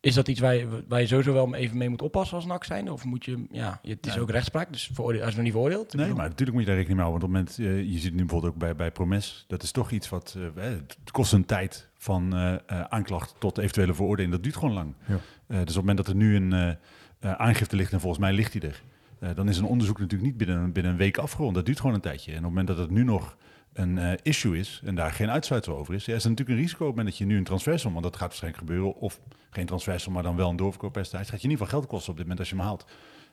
is 0.00 0.14
dat 0.14 0.28
iets 0.28 0.40
waar 0.40 0.54
je, 0.54 0.84
waar 0.88 1.00
je 1.00 1.06
sowieso 1.06 1.32
wel 1.32 1.54
even 1.54 1.76
mee 1.78 1.88
moet 1.88 2.02
oppassen 2.02 2.36
als 2.36 2.46
NAC 2.46 2.64
zijn? 2.64 2.90
Of 2.90 3.04
moet 3.04 3.24
je, 3.24 3.44
ja, 3.50 3.78
het 3.82 4.06
is 4.06 4.14
Ja. 4.14 4.20
ook 4.20 4.30
rechtspraak, 4.30 4.72
dus 4.72 4.90
veroordeel, 4.92 5.20
als 5.20 5.30
je 5.30 5.34
nog 5.36 5.44
niet 5.44 5.52
veroordeeld. 5.54 5.92
Nee, 5.94 6.02
bedoel- 6.02 6.16
maar 6.18 6.28
natuurlijk 6.28 6.52
moet 6.52 6.60
je 6.60 6.66
daar 6.66 6.76
rekening 6.76 7.00
mee 7.00 7.08
houden. 7.10 7.30
Want 7.30 7.40
op 7.42 7.48
het 7.56 7.58
moment, 7.66 7.84
eh, 7.86 7.92
je 7.92 7.98
ziet 7.98 8.12
nu 8.12 8.18
bijvoorbeeld 8.18 8.52
ook 8.52 8.58
bij, 8.58 8.76
bij 8.76 8.90
Promes, 8.90 9.44
dat 9.48 9.62
is 9.62 9.70
toch 9.70 9.90
iets 9.90 10.08
wat, 10.08 10.36
het 10.54 10.96
kost 11.10 11.32
een 11.32 11.44
tijd 11.46 11.88
van 11.96 12.34
eh, 12.34 12.52
eh, 12.54 12.80
aanklacht 12.80 13.34
tot 13.38 13.58
eventuele 13.58 13.94
veroordeling. 13.94 14.32
Dat 14.32 14.42
duurt 14.42 14.56
gewoon 14.56 14.74
lang. 14.74 14.94
Ja. 15.06 15.14
Eh, 15.14 15.18
dus 15.46 15.58
op 15.60 15.66
het 15.66 15.74
moment 15.76 15.96
dat 15.96 16.06
er 16.08 16.14
nu 16.14 16.36
een 16.36 16.52
eh, 16.52 16.68
eh, 16.68 17.32
aangifte 17.32 17.76
ligt, 17.76 17.92
en 17.92 18.00
volgens 18.00 18.20
mij 18.22 18.32
ligt 18.32 18.52
die 18.52 18.60
er, 18.60 18.82
eh, 19.20 19.30
dan 19.34 19.48
is 19.48 19.58
een 19.58 19.64
onderzoek 19.64 19.98
natuurlijk 19.98 20.30
niet 20.30 20.36
binnen, 20.38 20.72
binnen 20.72 20.92
een 20.92 20.98
week 20.98 21.18
afgerond. 21.18 21.54
Dat 21.54 21.66
duurt 21.66 21.80
gewoon 21.80 21.94
een 21.94 22.00
tijdje. 22.00 22.30
En 22.30 22.36
op 22.38 22.42
het 22.42 22.50
moment 22.50 22.68
dat 22.68 22.78
het 22.78 22.90
nu 22.90 23.04
nog 23.04 23.36
een 23.72 23.98
eh, 23.98 24.12
issue 24.22 24.58
is 24.58 24.80
en 24.84 24.94
daar 24.94 25.12
geen 25.12 25.30
uitsluitsel 25.30 25.76
over 25.76 25.94
is, 25.94 26.04
ja, 26.04 26.14
is 26.14 26.24
er 26.24 26.30
natuurlijk 26.30 26.58
een 26.58 26.64
risico 26.64 26.82
op 26.82 26.86
het 26.86 26.96
moment 26.96 27.08
dat 27.08 27.18
je 27.18 27.32
nu 27.32 27.38
een 27.38 27.44
transfersom, 27.44 27.92
want 27.92 28.04
dat 28.04 28.16
gaat 28.16 28.26
waarschijnlijk 28.28 28.62
gebeuren, 28.62 28.94
of 28.94 29.20
geen 29.50 29.66
transfersom, 29.66 30.12
maar 30.12 30.22
dan 30.22 30.36
wel 30.36 30.48
een 30.48 30.56
doorverkooppercentage, 30.56 31.30
gaat 31.30 31.40
je 31.40 31.46
in 31.46 31.50
ieder 31.50 31.64
geval 31.66 31.80
geld 31.80 31.90
kosten 31.90 32.10
op 32.10 32.16
dit 32.16 32.26
moment 32.26 32.40
als 32.40 32.50
je 32.50 32.56
hem 32.56 32.64
haalt. 32.64 32.86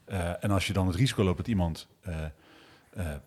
Eh, 0.06 0.44
en 0.44 0.52
als 0.52 0.68
je 0.68 0.74
dan 0.74 0.88
het 0.88 0.96
risico 0.96 1.24
loopt 1.24 1.38
dat 1.38 1.48
iemand 1.48 1.88
eh, 2.02 2.16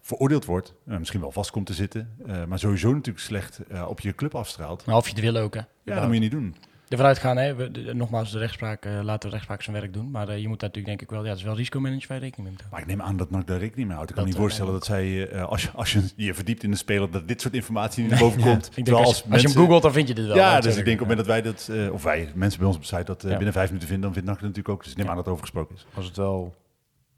veroordeeld 0.01 0.45
wordt, 0.45 0.75
misschien 0.85 1.21
wel 1.21 1.33
vast 1.33 1.51
komt 1.51 1.67
te 1.67 1.75
zitten, 1.75 2.17
maar 2.49 2.59
sowieso 2.59 2.93
natuurlijk 2.93 3.25
slecht 3.25 3.61
op 3.87 4.01
je 4.01 4.15
club 4.15 4.35
afstraalt. 4.35 4.85
Maar 4.85 4.97
of 4.97 5.09
je 5.09 5.15
het 5.15 5.21
wil 5.21 5.37
ook, 5.37 5.55
hè? 5.55 5.61
Ja, 5.83 5.95
dat 5.95 6.05
moet 6.05 6.15
je 6.15 6.21
niet 6.21 6.31
doen. 6.31 6.57
Ervan 6.93 7.07
uitgaan, 7.07 7.37
hè? 7.37 7.55
We, 7.55 7.71
de- 7.71 7.95
nogmaals, 7.95 8.31
de 8.33 8.39
rechtspraak, 8.39 8.85
eh, 8.85 9.01
laten 9.03 9.21
de 9.21 9.29
rechtspraak 9.29 9.63
zijn 9.63 9.77
werk 9.77 9.93
doen. 9.93 10.11
Maar 10.11 10.29
eh, 10.29 10.39
je 10.41 10.49
moet 10.49 10.61
daar 10.61 10.69
natuurlijk 10.69 10.87
denk 10.99 11.03
ik 11.03 11.11
wel, 11.11 11.23
ja, 11.25 11.29
het 11.29 11.39
is 11.39 11.45
wel 11.45 11.57
risicomanagement 11.57 12.09
waar 12.09 12.17
je 12.19 12.23
rekening 12.25 12.49
mee 12.49 12.59
moet. 12.63 12.71
Maar 12.73 12.81
ik 12.81 12.87
neem 12.87 13.03
aan 13.03 13.17
dat 13.17 13.31
NAC 13.31 13.47
daar 13.47 13.59
rekening 13.59 13.87
mee 13.89 13.97
houdt. 13.97 14.11
Ik 14.11 14.17
kan 14.17 14.25
Dat, 14.25 14.35
me 14.35 14.39
niet 14.41 14.49
voorstellen 14.49 14.73
eh, 14.73 14.79
dat 14.79 14.87
zij, 14.89 15.29
eh, 15.29 15.45
als, 15.49 15.63
je, 15.63 15.71
als 15.71 15.93
je 15.93 16.03
je 16.17 16.35
verdiept 16.35 16.63
in 16.63 16.71
de 16.71 16.77
speler, 16.77 17.11
dat 17.11 17.29
dit 17.29 17.41
soort 17.41 17.55
informatie 17.55 18.03
niet 18.03 18.11
naar 18.11 18.21
boven 18.21 18.41
komt. 18.43 18.67
Ik 18.67 18.75
denk, 18.75 18.87
Terwijl 18.87 19.07
als, 19.07 19.25
als 19.31 19.41
je 19.43 19.49
hem 19.49 19.57
googelt, 19.57 19.83
dan 19.83 19.93
vind 19.93 20.09
je 20.09 20.15
dit 20.15 20.27
wel. 20.27 20.37
Ja, 20.37 20.55
dus 20.55 20.65
zeggen. 20.65 20.81
ik 20.81 20.87
denk 20.87 21.01
op 21.01 21.09
het 21.09 21.17
moment 21.17 21.45
dat 21.47 21.67
wij 21.67 21.77
dat, 21.77 21.87
eh, 21.89 21.93
of 21.93 22.03
wij, 22.03 22.33
mensen 22.35 22.59
bij 22.59 22.69
ons 22.69 22.77
op 22.77 22.83
de 22.83 22.89
site, 22.89 23.05
dat 23.05 23.23
Ja. 23.23 23.29
binnen 23.29 23.53
vijf 23.53 23.67
minuten 23.67 23.89
vinden, 23.89 24.05
dan 24.05 24.13
vindt 24.13 24.29
NAC 24.29 24.39
het 24.39 24.47
natuurlijk 24.49 24.75
ook. 24.75 24.83
Dus 24.83 24.91
ik 24.93 24.97
neem 24.97 25.07
Ja. 25.07 25.11
aan 25.13 25.17
dat 25.19 25.27
het 25.27 25.35
over 25.35 25.47
gesproken 25.47 25.75
is. 25.75 25.87
Was 25.95 26.05
het 26.05 26.17
wel... 26.17 26.55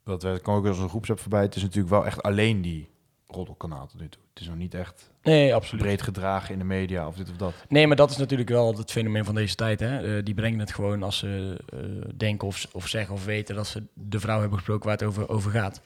Dat 0.05 0.23
werd, 0.23 0.43
kwam 0.43 0.57
ook 0.57 0.67
als 0.67 0.79
een 0.79 0.89
groepsapp 0.89 1.19
voorbij. 1.21 1.43
Het 1.43 1.57
is 1.57 1.63
natuurlijk 1.63 1.91
wel 1.91 2.07
echt 2.07 2.23
alleen 2.23 2.63
die 2.63 2.89
roddelkanaal 3.27 3.87
tot 3.87 4.01
nu 4.01 4.09
toe. 4.09 4.23
Het 4.33 4.41
is 4.43 4.49
nog 4.49 4.57
niet 4.57 4.75
echt 4.75 5.13
Nee, 5.25 5.55
absoluut. 5.55 5.83
breed 5.85 6.03
gedragen 6.03 6.53
in 6.53 6.59
de 6.59 6.65
media 6.65 7.07
of 7.07 7.17
dit 7.17 7.31
of 7.31 7.37
dat. 7.37 7.53
Nee, 7.69 7.87
maar 7.87 7.97
dat 7.97 8.11
is 8.11 8.17
natuurlijk 8.17 8.49
wel 8.49 8.77
het 8.77 8.91
fenomeen 8.91 9.25
van 9.25 9.35
deze 9.35 9.55
tijd. 9.55 9.81
Hè? 9.81 10.17
Eh, 10.17 10.25
die 10.25 10.35
brengen 10.35 10.59
het 10.59 10.73
gewoon 10.75 11.03
als 11.03 11.19
ze 11.19 11.57
eh, 11.73 11.79
denken 12.17 12.47
of, 12.49 12.67
of 12.73 12.87
zeggen 12.89 13.15
of 13.15 13.25
weten 13.25 13.55
dat 13.55 13.67
ze 13.67 13.83
de 13.95 14.21
vrouw 14.21 14.39
hebben 14.41 14.59
gesproken 14.59 14.85
waar 14.89 14.97
het 14.99 15.07
over, 15.07 15.29
over 15.29 15.51
gaat. 15.51 15.81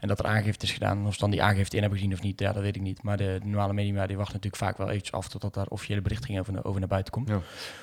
En 0.00 0.08
dat 0.08 0.18
er 0.18 0.24
aangifte 0.26 0.66
is 0.66 0.72
gedaan. 0.72 1.06
Of 1.06 1.12
ze 1.14 1.20
dan 1.20 1.30
die 1.30 1.42
aangifte 1.42 1.74
in 1.76 1.82
hebben 1.82 1.98
gezien 1.98 2.14
of 2.14 2.22
niet, 2.22 2.40
ja, 2.40 2.52
dat 2.52 2.62
weet 2.62 2.76
ik 2.76 2.82
niet. 2.82 3.02
Maar 3.02 3.16
de, 3.16 3.38
de 3.42 3.48
normale 3.48 3.72
media 3.72 4.06
die 4.06 4.16
wachten 4.16 4.34
natuurlijk 4.36 4.62
vaak 4.62 4.76
wel 4.78 4.88
eventjes 4.88 5.12
af 5.12 5.28
totdat 5.28 5.54
daar 5.54 5.66
officiële 5.66 6.00
berichting 6.00 6.38
over, 6.38 6.64
over 6.64 6.80
naar 6.80 6.88
buiten 6.88 7.12
komt. 7.12 7.28
Ja. 7.28 7.40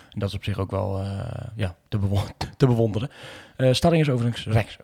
En 0.10 0.20
dat 0.20 0.30
is 0.30 0.36
op 0.36 0.44
zich 0.44 0.60
ook 0.60 0.72
wel 0.72 1.00
eh, 1.00 1.20
ja, 1.56 1.76
te, 1.88 1.98
bewo- 1.98 2.28
te 2.58 2.66
bewonderen. 2.66 3.10
Eh 3.56 3.74
Starring 3.74 4.04
is 4.04 4.10
overigens 4.10 4.46
rechts 4.46 4.78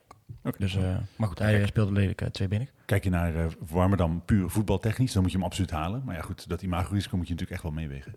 Dus, 0.58 0.76
eh, 0.76 0.96
maar 1.16 1.28
goed, 1.28 1.40
hij 1.40 1.66
speelde 1.66 1.92
lelijk 1.92 2.22
eh, 2.22 2.28
twee 2.28 2.48
binnen. 2.48 2.70
Kijk 2.86 3.04
je 3.04 3.10
naar 3.10 3.36
uh, 3.36 3.46
Warmerdam 3.70 4.22
puur 4.26 4.50
voetbaltechnisch, 4.50 5.14
dan 5.14 5.22
moet 5.22 5.32
je 5.32 5.38
hem 5.38 5.46
absoluut 5.46 5.72
halen. 5.72 6.02
Maar 6.06 6.16
ja 6.16 6.22
goed, 6.22 6.50
dat 6.50 6.62
imagorisico 6.62 7.18
moet 7.18 7.28
je 7.28 7.34
natuurlijk 7.34 7.62
echt 7.62 7.74
wel 7.74 7.82
meewegen. 7.82 8.14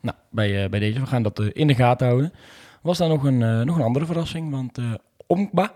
Nou, 0.00 0.16
bij, 0.30 0.64
eh, 0.64 0.70
bij 0.70 0.80
deze, 0.80 1.00
we 1.00 1.06
gaan 1.06 1.22
dat 1.22 1.38
eh, 1.38 1.46
in 1.52 1.66
de 1.66 1.74
gaten 1.74 2.06
houden. 2.06 2.32
Was 2.82 2.98
daar 2.98 3.08
nog 3.08 3.24
een, 3.24 3.42
eh, 3.42 3.60
nog 3.60 3.76
een 3.76 3.82
andere 3.82 4.06
verrassing, 4.06 4.50
want 4.50 4.78
eh 4.78 4.92
Omba, 5.26 5.72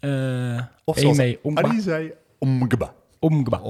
eh 0.00 0.62
Of 0.84 0.98
zoals 0.98 1.20
Omba, 1.42 1.62
Adi 1.62 1.80
zei, 1.80 2.12
omgeba. 2.38 2.94
Omgba. 3.22 3.60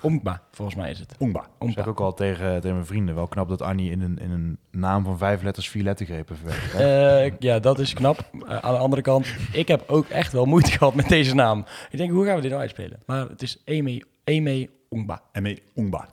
Omgba, 0.00 0.42
volgens 0.50 0.76
mij 0.76 0.90
is 0.90 0.98
het. 0.98 1.14
Ongba. 1.18 1.40
Ik 1.40 1.48
Omgba. 1.58 1.82
zeg 1.82 1.90
ook 1.90 2.00
al 2.00 2.14
tegen, 2.14 2.54
tegen 2.54 2.72
mijn 2.72 2.86
vrienden, 2.86 3.14
wel 3.14 3.26
knap 3.26 3.48
dat 3.48 3.62
Annie 3.62 3.90
in 3.90 4.00
een, 4.00 4.18
in 4.18 4.30
een 4.30 4.58
naam 4.70 5.04
van 5.04 5.18
vijf 5.18 5.42
letters 5.42 5.68
vier 5.68 5.82
lettergrepen 5.82 6.36
verwerkt. 6.36 6.74
Eh, 6.74 7.38
ja, 7.38 7.58
dat 7.58 7.78
is 7.78 7.94
knap. 7.94 8.30
Eh, 8.48 8.58
aan 8.58 8.72
de 8.72 8.78
andere 8.78 9.02
kant, 9.02 9.26
ik 9.52 9.68
heb 9.68 9.84
ook 9.86 10.08
echt 10.08 10.32
wel 10.32 10.44
moeite 10.44 10.70
gehad 10.78 10.94
met 10.94 11.08
deze 11.08 11.34
naam. 11.34 11.64
Ik 11.90 11.98
denk, 11.98 12.10
hoe 12.10 12.24
gaan 12.24 12.34
we 12.34 12.40
dit 12.40 12.50
nou 12.50 12.62
uitspelen? 12.62 13.02
Maar 13.06 13.28
het 13.28 13.42
is 13.42 13.62
Eme, 13.64 14.02
Eme 14.24 14.70
Ongba. 14.88 15.22
En 15.32 15.42
mee 15.42 15.62
Ongba. 15.74 16.08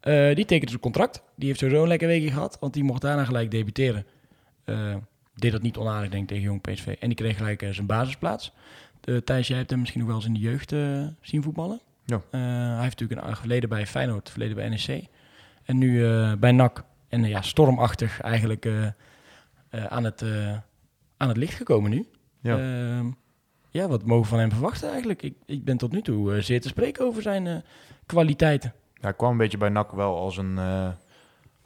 Eh, 0.00 0.34
die 0.34 0.44
tekent 0.44 0.64
dus 0.64 0.72
een 0.72 0.80
contract. 0.80 1.22
Die 1.36 1.48
heeft 1.48 1.60
sowieso 1.60 1.82
een 1.82 1.88
lekker 1.88 2.08
weekje 2.08 2.30
gehad, 2.30 2.56
want 2.60 2.72
die 2.74 2.84
mocht 2.84 3.00
daarna 3.02 3.24
gelijk 3.24 3.50
debuteren. 3.50 4.06
Deed 5.34 5.52
dat 5.52 5.62
niet 5.62 5.76
onaardig, 5.76 6.10
denk 6.10 6.22
ik, 6.22 6.28
tegen 6.28 6.44
Jong 6.44 6.60
PSV. 6.60 6.86
En 7.00 7.08
die 7.08 7.16
kreeg 7.16 7.36
gelijk 7.36 7.66
zijn 7.70 7.86
basisplaats. 7.86 8.52
Uh, 9.08 9.16
Thijs, 9.16 9.48
jij 9.48 9.56
hebt 9.56 9.70
hem 9.70 9.78
misschien 9.78 10.00
nog 10.00 10.08
wel 10.08 10.18
eens 10.18 10.26
in 10.26 10.34
de 10.34 10.40
jeugd 10.40 10.72
eh, 10.72 11.06
zien 11.20 11.42
voetballen. 11.42 11.80
Ja. 12.04 12.16
Eh, 12.30 12.40
hij 12.40 12.82
heeft 12.82 13.00
natuurlijk 13.00 13.28
een 13.28 13.36
verleden 13.36 13.68
bij 13.68 13.86
Feyenoord, 13.86 14.30
verleden 14.30 14.56
bij 14.56 14.68
NEC. 14.68 15.04
En 15.64 15.78
nu 15.78 16.06
eh, 16.06 16.32
bij 16.34 16.52
NAC. 16.52 16.84
En 17.08 17.24
eh, 17.24 17.30
ja, 17.30 17.42
stormachtig 17.42 18.20
eigenlijk 18.20 18.64
eh, 18.64 18.86
eh, 18.86 18.92
aan, 19.84 20.04
het, 20.04 20.22
eh, 20.22 20.56
aan 21.16 21.28
het 21.28 21.36
licht 21.36 21.54
gekomen 21.54 21.90
nu. 21.90 22.08
Ja. 22.40 22.58
Ehm, 22.58 23.10
ja, 23.70 23.88
wat 23.88 24.04
mogen 24.04 24.22
we 24.22 24.28
van 24.28 24.38
hem 24.38 24.50
verwachten 24.50 24.88
eigenlijk? 24.88 25.22
Ik, 25.22 25.34
ik 25.46 25.64
ben 25.64 25.76
tot 25.76 25.92
nu 25.92 26.02
toe 26.02 26.34
eh, 26.34 26.42
zeer 26.42 26.60
te 26.60 26.68
spreken 26.68 27.04
over 27.04 27.22
zijn 27.22 27.46
eh, 27.46 27.56
kwaliteiten. 28.06 28.72
Ja, 28.94 29.00
hij 29.00 29.14
kwam 29.14 29.30
een 29.30 29.36
beetje 29.36 29.58
bij 29.58 29.68
NAC 29.68 29.90
wel 29.92 30.16
als 30.16 30.36
een, 30.36 30.58
eh, 30.58 30.88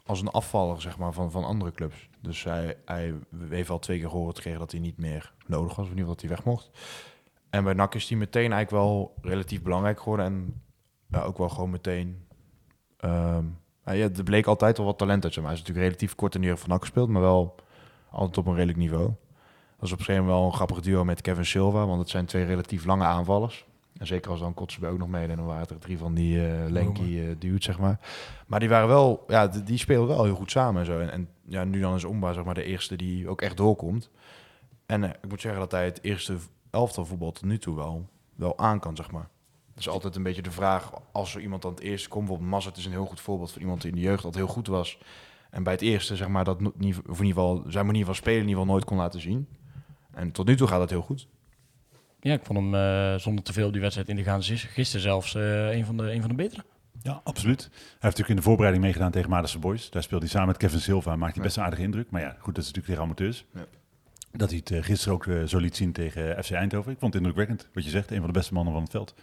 als 0.06 0.20
een 0.20 0.28
afvaller 0.28 0.80
zeg 0.80 0.98
maar, 0.98 1.12
van, 1.12 1.30
van 1.30 1.44
andere 1.44 1.72
clubs. 1.72 2.08
Dus 2.20 2.44
hij, 2.44 2.76
hij 2.84 3.14
heeft 3.48 3.70
al 3.70 3.78
twee 3.78 3.98
keer 3.98 4.08
gehoord 4.08 4.36
gekregen 4.36 4.60
dat 4.60 4.70
hij 4.72 4.80
niet 4.80 4.98
meer 4.98 5.32
nodig 5.46 5.74
was. 5.76 5.86
Of 5.86 5.92
in 5.92 5.98
ieder 5.98 6.14
geval 6.14 6.14
dat 6.14 6.20
hij 6.20 6.30
weg 6.30 6.44
mocht. 6.44 6.70
En 7.52 7.64
bij 7.64 7.72
NAC 7.72 7.94
is 7.94 8.08
hij 8.08 8.18
meteen 8.18 8.52
eigenlijk 8.52 8.70
wel 8.70 9.14
relatief 9.22 9.62
belangrijk 9.62 9.98
geworden. 9.98 10.26
En 10.26 10.62
ja, 11.08 11.20
ook 11.22 11.38
wel 11.38 11.48
gewoon 11.48 11.70
meteen... 11.70 12.26
ehm 12.96 13.44
ja, 13.84 14.08
er 14.16 14.22
bleek 14.22 14.46
altijd 14.46 14.76
wel 14.76 14.86
wat 14.86 14.98
talent 14.98 15.24
uit. 15.24 15.36
Maar. 15.36 15.44
Hij 15.44 15.52
is 15.52 15.58
natuurlijk 15.58 15.86
relatief 15.86 16.14
kort 16.14 16.34
in 16.34 16.40
de 16.40 16.46
jeugd 16.46 16.60
van 16.60 16.68
NAC 16.68 16.80
gespeeld, 16.80 17.08
maar 17.08 17.22
wel 17.22 17.54
altijd 18.10 18.38
op 18.38 18.46
een 18.46 18.54
redelijk 18.54 18.78
niveau. 18.78 19.04
Dat 19.04 19.78
was 19.78 19.92
op 19.92 19.98
een 19.98 20.04
gegeven 20.04 20.24
moment 20.24 20.40
wel 20.40 20.50
een 20.50 20.56
grappig 20.56 20.80
duo 20.80 21.04
met 21.04 21.20
Kevin 21.20 21.46
Silva, 21.46 21.86
want 21.86 22.00
het 22.00 22.08
zijn 22.08 22.26
twee 22.26 22.44
relatief 22.44 22.84
lange 22.84 23.04
aanvallers. 23.04 23.66
En 23.98 24.06
zeker 24.06 24.30
als 24.30 24.40
dan 24.40 24.54
Kotzebue 24.54 24.90
ook 24.90 24.98
nog 24.98 25.08
mee, 25.08 25.26
dan 25.26 25.44
waren 25.44 25.68
er 25.68 25.78
drie 25.78 25.98
van 25.98 26.14
die 26.14 26.40
lanky 26.70 27.18
eh 27.18 27.34
dudes, 27.38 27.64
zeg 27.64 27.78
maar. 27.78 28.00
Maar 28.46 28.60
die 28.60 28.68
waren 28.68 28.88
wel, 28.88 29.24
ja, 29.28 29.46
die, 29.46 29.62
die 29.62 29.78
speelden 29.78 30.16
wel 30.16 30.24
heel 30.24 30.34
goed 30.34 30.50
samen 30.50 30.80
en 30.80 30.86
zo. 30.86 30.98
En, 30.98 31.12
en 31.12 31.28
ja, 31.44 31.64
nu 31.64 31.80
dan 31.80 31.94
is 31.94 32.04
Omba 32.04 32.32
zeg 32.32 32.44
maar 32.44 32.54
de 32.54 32.64
eerste 32.64 32.96
die 32.96 33.28
ook 33.28 33.42
echt 33.42 33.56
doorkomt. 33.56 34.10
En 34.86 35.04
eh, 35.04 35.10
ik 35.10 35.28
moet 35.28 35.40
zeggen 35.40 35.60
dat 35.60 35.70
hij 35.70 35.84
het 35.84 36.02
eerste 36.02 36.36
elftal 36.72 37.06
voetbal 37.06 37.32
tot 37.32 37.44
nu 37.44 37.58
toe 37.58 37.76
wel, 37.76 38.08
wel 38.34 38.58
aan 38.58 38.80
kan, 38.80 38.96
zeg 38.96 39.10
maar. 39.10 39.28
Het 39.68 39.80
is 39.80 39.88
altijd 39.88 40.16
een 40.16 40.22
beetje 40.22 40.42
de 40.42 40.50
vraag, 40.50 40.90
als 41.12 41.34
er 41.34 41.40
iemand 41.40 41.64
aan 41.64 41.70
het 41.70 41.80
eerste 41.80 42.08
komt, 42.08 42.24
bijvoorbeeld 42.24 42.50
Mazet 42.50 42.76
is 42.76 42.84
een 42.84 42.90
heel 42.92 43.06
goed 43.06 43.20
voorbeeld 43.20 43.52
van 43.52 43.60
iemand 43.60 43.80
die 43.80 43.90
in 43.90 43.96
de 43.96 44.02
jeugd 44.02 44.24
altijd 44.24 44.44
heel 44.44 44.54
goed 44.54 44.66
was. 44.66 44.98
En 45.50 45.62
bij 45.62 45.72
het 45.72 45.82
eerste, 45.82 46.16
zeg 46.16 46.28
maar, 46.28 46.44
dat 46.44 46.56
of 46.56 46.72
in 46.74 46.84
ieder 46.84 47.04
geval 47.16 47.62
zijn 47.66 47.86
manier 47.86 48.04
van 48.04 48.14
spelen 48.14 48.40
in 48.40 48.48
ieder 48.48 48.58
geval 48.58 48.72
nooit 48.72 48.84
kon 48.84 48.96
laten 48.96 49.20
zien. 49.20 49.48
En 50.10 50.32
tot 50.32 50.46
nu 50.46 50.56
toe 50.56 50.68
gaat 50.68 50.78
dat 50.78 50.90
heel 50.90 51.02
goed. 51.02 51.28
Ja, 52.20 52.32
ik 52.32 52.44
vond 52.44 52.58
hem 52.58 52.74
eh, 52.74 53.18
zonder 53.20 53.44
te 53.44 53.52
veel 53.52 53.72
die 53.72 53.80
wedstrijd 53.80 54.08
in 54.08 54.16
de 54.16 54.22
gaan. 54.22 54.42
Gisteren 54.42 55.02
zelfs 55.02 55.34
eh, 55.34 55.70
een, 55.70 55.84
van 55.84 55.96
de, 55.96 56.12
een 56.12 56.20
van 56.20 56.30
de 56.30 56.36
betere. 56.36 56.64
Ja, 57.02 57.20
absoluut. 57.24 57.60
Hij 57.60 57.70
heeft 57.72 58.02
natuurlijk 58.02 58.28
in 58.28 58.36
de 58.36 58.42
voorbereiding 58.42 58.84
meegedaan 58.84 59.10
tegen 59.10 59.30
Madense 59.30 59.58
Boys. 59.58 59.90
Daar 59.90 60.02
speelde 60.02 60.24
hij 60.24 60.34
samen 60.34 60.48
met 60.48 60.56
Kevin 60.56 60.80
Silva. 60.80 61.16
Maakt 61.16 61.34
hij 61.34 61.44
best 61.44 61.56
een 61.56 61.62
aardige 61.62 61.82
indruk. 61.82 62.10
Maar 62.10 62.20
ja, 62.20 62.36
goed, 62.38 62.54
dat 62.54 62.64
is 62.64 62.72
natuurlijk 62.72 62.86
tegen 62.86 63.02
amateurs. 63.02 63.44
Ja. 63.54 63.66
Dat 64.32 64.48
hij 64.48 64.58
het 64.58 64.70
eh, 64.70 64.82
gisteren 64.82 65.14
ook 65.14 65.26
eh, 65.26 65.42
zo 65.42 65.58
liet 65.58 65.76
zien 65.76 65.92
tegen 65.92 66.44
FC 66.44 66.50
Eindhoven. 66.50 66.92
Ik 66.92 66.98
vond 66.98 67.14
het 67.14 67.22
indrukwekkend. 67.22 67.68
Wat 67.74 67.84
je 67.84 67.90
zegt, 67.90 68.10
een 68.10 68.18
van 68.18 68.26
de 68.26 68.32
beste 68.32 68.54
mannen 68.54 68.72
van 68.72 68.82
het 68.82 68.90
veld. 68.90 69.14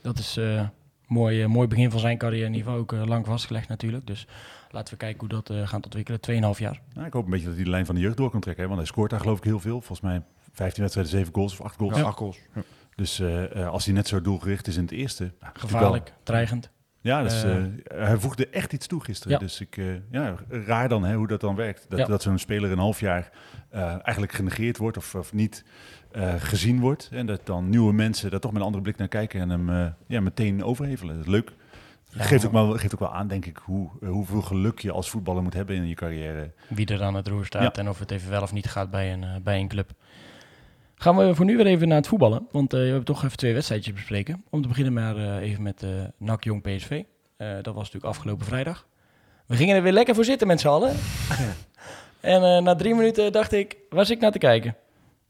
Dat 0.00 0.18
is 0.18 0.36
eh 0.36 0.66
mooi, 1.06 1.42
eh, 1.42 1.48
mooi 1.48 1.68
begin 1.68 1.90
van 1.90 2.00
zijn 2.00 2.18
carrière 2.18 2.46
in 2.46 2.54
ieder 2.54 2.66
geval. 2.66 2.80
Ook 2.80 2.92
eh, 2.92 3.06
lang 3.06 3.26
vastgelegd 3.26 3.68
natuurlijk. 3.68 4.06
Dus 4.06 4.26
laten 4.70 4.92
we 4.92 5.00
kijken 5.00 5.20
hoe 5.20 5.28
dat 5.28 5.50
eh, 5.50 5.68
gaat 5.68 5.84
ontwikkelen. 5.84 6.20
2,5 6.54 6.58
jaar. 6.58 6.80
Nou, 6.94 7.06
ik 7.06 7.12
hoop 7.12 7.24
een 7.24 7.30
beetje 7.30 7.46
dat 7.46 7.54
hij 7.54 7.64
de 7.64 7.70
lijn 7.70 7.86
van 7.86 7.94
de 7.94 8.00
jeugd 8.00 8.16
door 8.16 8.30
kan 8.30 8.40
trekken. 8.40 8.62
Hè? 8.62 8.68
Want 8.68 8.80
hij 8.80 8.90
scoort 8.90 9.10
daar 9.10 9.20
geloof 9.20 9.38
ik 9.38 9.44
heel 9.44 9.60
veel. 9.60 9.80
Volgens 9.80 10.00
mij 10.00 10.22
15 10.52 10.82
wedstrijden, 10.82 11.14
7 11.14 11.34
goals 11.34 11.52
of 11.52 11.60
8 11.60 11.76
goals. 11.76 11.96
Ja, 11.96 12.02
acht 12.02 12.18
goals. 12.18 12.38
Ja. 12.54 12.62
Dus 12.94 13.20
eh, 13.20 13.60
eh, 13.60 13.68
als 13.68 13.84
hij 13.84 13.94
net 13.94 14.08
zo 14.08 14.20
doelgericht 14.20 14.66
is 14.66 14.76
in 14.76 14.82
het 14.82 14.92
eerste... 14.92 15.32
nou, 15.40 15.52
Gevaarlijk, 15.58 16.12
dreigend. 16.22 16.70
Ja, 17.04 17.22
dus, 17.22 17.42
hij 17.94 18.16
voegde 18.18 18.48
echt 18.48 18.72
iets 18.72 18.86
toe 18.86 19.04
gisteren. 19.04 19.32
Ja. 19.32 19.38
Dus 19.38 19.60
ik, 19.60 19.76
eh, 19.76 19.84
ja, 20.10 20.34
raar 20.48 20.88
dan 20.88 21.04
hè, 21.04 21.14
hoe 21.14 21.26
dat 21.26 21.40
dan 21.40 21.54
werkt. 21.54 21.86
Dat, 21.88 21.98
Ja. 21.98 22.04
dat 22.06 22.22
zo'n 22.22 22.38
speler 22.38 22.70
een 22.70 22.78
half 22.78 23.00
jaar 23.00 23.30
eigenlijk 24.02 24.32
genegeerd 24.32 24.76
wordt 24.76 24.96
of, 24.96 25.14
of 25.14 25.32
niet 25.32 25.64
gezien 26.38 26.80
wordt. 26.80 27.08
En 27.12 27.26
dat 27.26 27.40
dan 27.46 27.68
nieuwe 27.68 27.92
mensen 27.92 28.30
daar 28.30 28.40
toch 28.40 28.50
met 28.50 28.60
een 28.60 28.66
andere 28.66 28.82
blik 28.84 28.96
naar 28.96 29.08
kijken 29.08 29.40
en 29.40 29.48
hem 29.50 29.94
ja, 30.06 30.20
meteen 30.20 30.64
overhevelen. 30.64 31.14
Dat 31.16 31.24
is 31.24 31.30
leuk. 31.30 31.52
Geeft, 32.16 32.46
ook 32.46 32.52
wel, 32.52 32.72
geeft 32.72 32.94
ook 32.94 33.00
wel 33.00 33.14
aan, 33.14 33.28
denk 33.28 33.46
ik, 33.46 33.56
hoe, 33.64 33.90
hoeveel 34.06 34.42
geluk 34.42 34.78
je 34.78 34.92
als 34.92 35.10
voetballer 35.10 35.42
moet 35.42 35.54
hebben 35.54 35.76
in 35.76 35.86
je 35.88 35.94
carrière. 35.94 36.50
Wie 36.68 36.86
er 36.86 37.02
aan 37.02 37.14
het 37.14 37.28
roer 37.28 37.44
staat 37.46 37.76
Ja. 37.76 37.82
en 37.82 37.88
of 37.88 37.98
het 37.98 38.10
even 38.10 38.30
wel 38.30 38.42
of 38.42 38.52
niet 38.52 38.66
gaat 38.66 38.90
bij 38.90 39.12
een, 39.12 39.42
bij 39.42 39.60
een 39.60 39.68
club. 39.68 39.90
Gaan 41.04 41.16
we 41.16 41.34
voor 41.34 41.44
nu 41.44 41.56
weer 41.56 41.66
even 41.66 41.88
naar 41.88 41.96
het 41.96 42.06
voetballen. 42.06 42.48
Want 42.50 42.72
eh, 42.72 42.78
we 42.78 42.86
hebben 42.86 43.04
toch 43.04 43.24
even 43.24 43.36
twee 43.36 43.52
wedstrijdjes 43.52 43.94
bespreken. 43.94 44.44
Om 44.50 44.62
te 44.62 44.68
beginnen 44.68 44.92
maar 44.92 45.16
eh, 45.16 45.48
even 45.50 45.62
met 45.62 45.82
eh 45.82 45.90
NAC 46.18 46.44
Jong 46.44 46.62
PSV. 46.62 47.02
Dat 47.36 47.74
was 47.74 47.74
natuurlijk 47.74 48.04
afgelopen 48.04 48.46
vrijdag. 48.46 48.86
We 49.46 49.56
gingen 49.56 49.76
er 49.76 49.82
weer 49.82 49.92
lekker 49.92 50.14
voor 50.14 50.24
zitten 50.24 50.46
met 50.46 50.60
z'n 50.60 50.68
allen. 50.68 50.96
en 52.20 52.64
na 52.64 52.74
drie 52.74 52.94
minuten 52.94 53.32
dacht 53.32 53.52
ik, 53.52 53.76
was 53.88 54.10
ik 54.10 54.20
naar 54.20 54.32
te 54.32 54.38
kijken? 54.38 54.76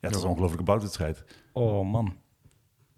Ja, 0.01 0.09
het 0.09 0.17
is 0.17 0.23
een 0.23 0.29
ongelooflijke 0.29 0.65
boutwedstrijd. 0.65 1.25
Oh 1.53 1.91
man. 1.91 2.17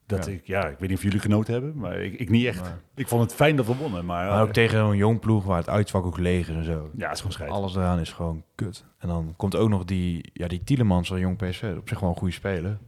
Dat 0.07 0.27
Ja. 0.27 0.33
ik, 0.33 0.47
ja, 0.47 0.67
ik 0.67 0.79
weet 0.79 0.89
niet 0.89 0.99
of 0.99 1.05
jullie 1.05 1.21
genoten 1.21 1.53
hebben, 1.53 1.77
maar 1.77 2.01
ik, 2.01 2.15
ik 2.21 2.31
niet 2.31 2.47
echt. 2.47 2.75
Ik 2.95 3.09
vond 3.09 3.23
het 3.23 3.35
fijn 3.35 3.57
dat 3.57 3.67
we 3.67 3.77
wonnen, 3.77 4.05
maar, 4.05 4.29
Maar 4.29 4.41
ook 4.41 4.47
eh, 4.47 4.53
tegen 4.53 4.79
een 4.81 4.97
jong 4.97 5.21
ploeg 5.21 5.45
waar 5.45 5.57
het 5.57 5.69
uitvak 5.69 6.05
ook 6.07 6.19
leeg 6.19 6.49
is 6.49 6.55
en 6.57 6.65
zo. 6.65 6.91
ja, 6.97 7.05
het 7.05 7.13
is 7.13 7.17
gewoon 7.19 7.33
scheid. 7.33 7.51
Alles 7.51 7.75
eraan 7.77 7.99
is 7.99 8.13
gewoon 8.13 8.43
kut. 8.55 8.85
En 8.99 9.09
dan 9.09 9.35
komt 9.37 9.57
ook 9.57 9.69
nog 9.69 9.85
die, 9.85 10.31
ja, 10.33 10.49
die 10.49 10.65
Tielemans 10.65 11.09
van 11.09 11.19
Jong 11.21 11.37
PSV. 11.37 11.75
Op 11.79 11.89
zich 11.89 12.01
wel 12.01 12.09
een 12.11 12.17
goede 12.17 12.33
speler. 12.33 12.79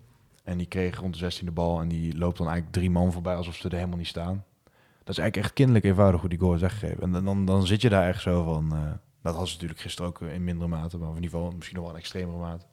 En 0.44 0.58
die 0.58 0.66
kreeg 0.66 0.98
rond 1.00 1.12
de 1.12 1.18
16 1.18 1.46
de 1.46 1.52
bal 1.52 1.80
en 1.80 1.88
die 1.88 2.18
loopt 2.18 2.38
dan 2.38 2.46
eigenlijk 2.46 2.76
drie 2.76 2.90
man 2.90 3.12
voorbij 3.12 3.34
alsof 3.34 3.54
ze 3.54 3.68
er 3.68 3.74
helemaal 3.74 3.98
niet 3.98 4.06
staan. 4.06 4.44
Dat 5.04 5.16
is 5.16 5.22
eigenlijk 5.22 5.36
echt 5.36 5.52
kinderlijk 5.52 5.84
eenvoudig 5.84 6.20
hoe 6.20 6.28
die 6.30 6.38
goal 6.38 6.54
is 6.54 6.60
weggegeven. 6.60 7.02
En 7.02 7.12
dan, 7.12 7.24
dan, 7.24 7.44
dan 7.44 7.66
zit 7.66 7.80
je 7.80 7.88
daar 7.88 8.08
echt 8.08 8.22
zo 8.22 8.44
van... 8.44 8.72
eh, 8.72 8.78
dat 9.22 9.36
was 9.36 9.52
natuurlijk 9.52 9.80
gisteren 9.80 10.10
ook 10.10 10.20
in 10.20 10.44
mindere 10.44 10.68
mate, 10.68 10.98
maar 10.98 11.08
in 11.08 11.14
ieder 11.14 11.30
geval 11.30 11.50
misschien 11.50 11.76
nog 11.76 11.84
wel 11.86 11.94
een 11.94 12.00
extremere 12.00 12.38
mate. 12.38 12.64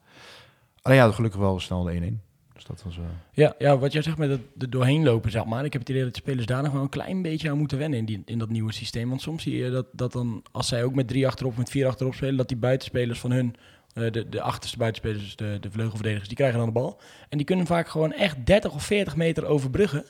Alleen 0.82 0.96
ja, 0.98 1.10
gelukkig 1.12 1.40
wel 1.40 1.60
snel 1.60 1.82
de 1.82 2.20
1-1. 2.20 2.25
Dus 2.64 2.96
eh, 2.96 3.02
Ja, 3.32 3.54
ja, 3.58 3.78
wat 3.78 3.92
jij 3.92 4.02
zegt 4.02 4.18
met 4.18 4.30
het 4.30 4.72
doorheen 4.72 5.04
lopen, 5.04 5.30
zeg 5.30 5.44
maar. 5.44 5.64
Ik 5.64 5.72
heb 5.72 5.80
het 5.80 5.90
idee 5.90 6.02
dat 6.02 6.14
de 6.14 6.20
spelers 6.20 6.46
daar 6.46 6.62
nog 6.62 6.72
wel 6.72 6.82
een 6.82 6.88
klein 6.88 7.22
beetje 7.22 7.50
aan 7.50 7.58
moeten 7.58 7.78
wennen 7.78 7.98
in, 7.98 8.04
die, 8.04 8.22
in 8.24 8.38
dat 8.38 8.48
nieuwe 8.48 8.72
systeem. 8.72 9.08
Want 9.08 9.20
soms 9.20 9.42
zie 9.42 9.56
je 9.56 9.70
dat, 9.70 9.86
dat 9.92 10.12
dan, 10.12 10.44
als 10.52 10.68
zij 10.68 10.84
ook 10.84 10.94
met 10.94 11.08
drie 11.08 11.26
achterop, 11.26 11.56
met 11.56 11.70
vier 11.70 11.86
achterop 11.86 12.14
spelen, 12.14 12.36
dat 12.36 12.48
die 12.48 12.56
buitenspelers 12.56 13.18
van 13.18 13.30
hun, 13.30 13.56
eh, 13.94 14.12
de, 14.12 14.28
de 14.28 14.40
achterste 14.40 14.78
buitenspelers, 14.78 15.36
de, 15.36 15.58
de 15.60 15.70
vleugelverdedigers, 15.70 16.28
die 16.28 16.36
krijgen 16.36 16.58
dan 16.58 16.66
de 16.66 16.72
bal. 16.72 17.00
En 17.28 17.36
die 17.36 17.46
kunnen 17.46 17.66
vaak 17.66 17.88
gewoon 17.88 18.12
echt 18.12 18.46
30 18.46 18.74
of 18.74 18.82
40 18.82 19.16
meter 19.16 19.46
overbruggen, 19.46 20.04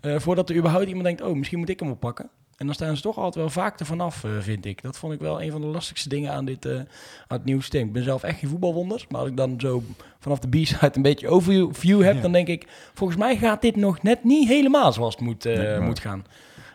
eh, 0.00 0.18
voordat 0.18 0.50
er 0.50 0.56
überhaupt 0.56 0.86
iemand 0.86 1.04
denkt, 1.04 1.22
oh, 1.22 1.36
misschien 1.36 1.58
moet 1.58 1.68
ik 1.68 1.80
hem 1.80 1.90
oppakken. 1.90 2.30
En 2.60 2.66
dan 2.66 2.74
staan 2.74 2.96
ze 2.96 3.02
toch 3.02 3.16
altijd 3.16 3.34
wel 3.34 3.50
vaak 3.50 3.80
er 3.80 3.86
vanaf, 3.86 4.24
eh, 4.24 4.30
vind 4.40 4.64
ik. 4.64 4.82
Dat 4.82 4.98
vond 4.98 5.12
ik 5.12 5.18
wel 5.20 5.42
een 5.42 5.50
van 5.50 5.60
de 5.60 5.66
lastigste 5.66 6.08
dingen 6.08 6.32
aan 6.32 6.44
dit 6.44 6.64
eh, 6.64 6.74
aan 6.76 6.84
het 7.28 7.44
nieuwe 7.44 7.60
systeem. 7.60 7.86
Ik 7.86 7.92
ben 7.92 8.04
zelf 8.04 8.22
echt 8.22 8.38
geen 8.38 8.48
voetbalwonder, 8.50 9.04
maar 9.08 9.20
als 9.20 9.28
ik 9.30 9.36
dan 9.36 9.54
zo 9.60 9.82
vanaf 10.18 10.38
de 10.38 10.48
B-side 10.48 10.90
een 10.92 11.02
beetje 11.02 11.28
overview 11.28 12.02
heb, 12.02 12.14
Ja. 12.14 12.20
dan 12.20 12.32
denk 12.32 12.48
ik, 12.48 12.66
volgens 12.94 13.18
mij 13.18 13.36
gaat 13.36 13.62
dit 13.62 13.76
nog 13.76 14.02
net 14.02 14.24
niet 14.24 14.48
helemaal 14.48 14.92
zoals 14.92 15.14
het 15.14 15.24
moet, 15.24 15.44
eh, 15.46 15.56
Nee, 15.56 15.80
moet 15.80 15.98
gaan. 15.98 16.24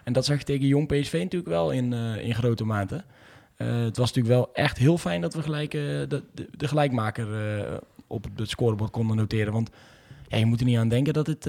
En 0.04 0.14
dat 0.14 0.26
zag 0.26 0.38
je 0.38 0.44
tegen 0.44 0.68
Jong 0.68 0.88
PSV 0.88 1.14
natuurlijk 1.14 1.52
wel 1.52 1.72
in, 1.72 1.94
in 2.20 2.36
grote 2.36 2.66
mate. 2.66 3.04
Het 3.56 3.98
was 3.98 4.14
natuurlijk 4.14 4.36
wel 4.36 4.50
echt 4.54 4.78
heel 4.78 4.98
fijn 4.98 5.22
dat 5.22 5.34
we 5.34 5.42
gelijk 5.42 5.72
de, 5.72 6.06
de, 6.34 6.48
de 6.58 6.68
gelijkmaker 6.68 7.28
op 8.08 8.26
het 8.36 8.50
scorebord 8.50 8.92
konden 8.92 9.16
noteren. 9.18 9.54
Want 9.54 9.70
ja, 10.28 10.38
je 10.38 10.46
moet 10.46 10.60
er 10.60 10.66
niet 10.66 10.78
aan 10.78 10.90
denken 10.90 11.14
dat, 11.14 11.28
het, 11.28 11.44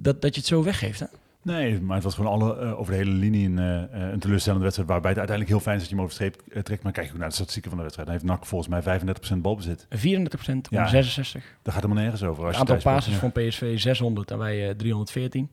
dat, 0.00 0.22
dat 0.22 0.34
je 0.34 0.40
het 0.40 0.46
zo 0.48 0.62
weggeeft. 0.62 1.00
Hè? 1.00 1.06
Nee, 1.44 1.80
maar 1.80 1.94
het 1.94 2.04
was 2.04 2.14
gewoon 2.14 2.32
alle, 2.32 2.58
eh, 2.58 2.78
over 2.80 2.92
de 2.92 2.98
hele 2.98 3.10
linie 3.10 3.48
een, 3.48 3.58
eh, 3.58 3.82
eh, 3.82 4.12
een 4.12 4.18
teleurstellende 4.18 4.62
wedstrijd. 4.64 4.90
Waarbij 4.90 5.10
het 5.10 5.18
uiteindelijk 5.18 5.56
heel 5.56 5.64
fijn 5.64 5.76
is 5.76 5.82
dat 5.82 5.90
je 5.90 5.96
hem 5.96 6.04
over 6.04 6.18
de 6.18 6.24
streep 6.24 6.64
trekt. 6.64 6.82
Maar 6.82 6.92
kijk 6.92 7.10
ook 7.12 7.18
naar 7.18 7.28
de 7.28 7.34
statistieken 7.34 7.70
van 7.70 7.78
de 7.78 7.84
wedstrijd. 7.84 8.08
Dan 8.10 8.18
heeft 8.18 8.30
NAC 8.30 8.46
volgens 8.46 8.70
mij 8.70 8.82
35% 8.82 9.42
balbezit. 9.42 9.86
34% 9.90 10.68
om 10.70 10.78
Ja. 10.78 10.86
66. 10.86 11.42
Daar 11.62 11.72
gaat 11.74 11.82
helemaal 11.82 12.02
nergens 12.02 12.22
over. 12.22 12.44
Als 12.44 12.58
Het 12.58 12.70
aantal 12.70 12.92
passes 12.92 13.14
van 13.14 13.32
PSV 13.32 13.78
600 13.78 14.30
en 14.30 14.38
wij 14.38 14.68
eh, 14.68 14.74
314. 14.74 15.50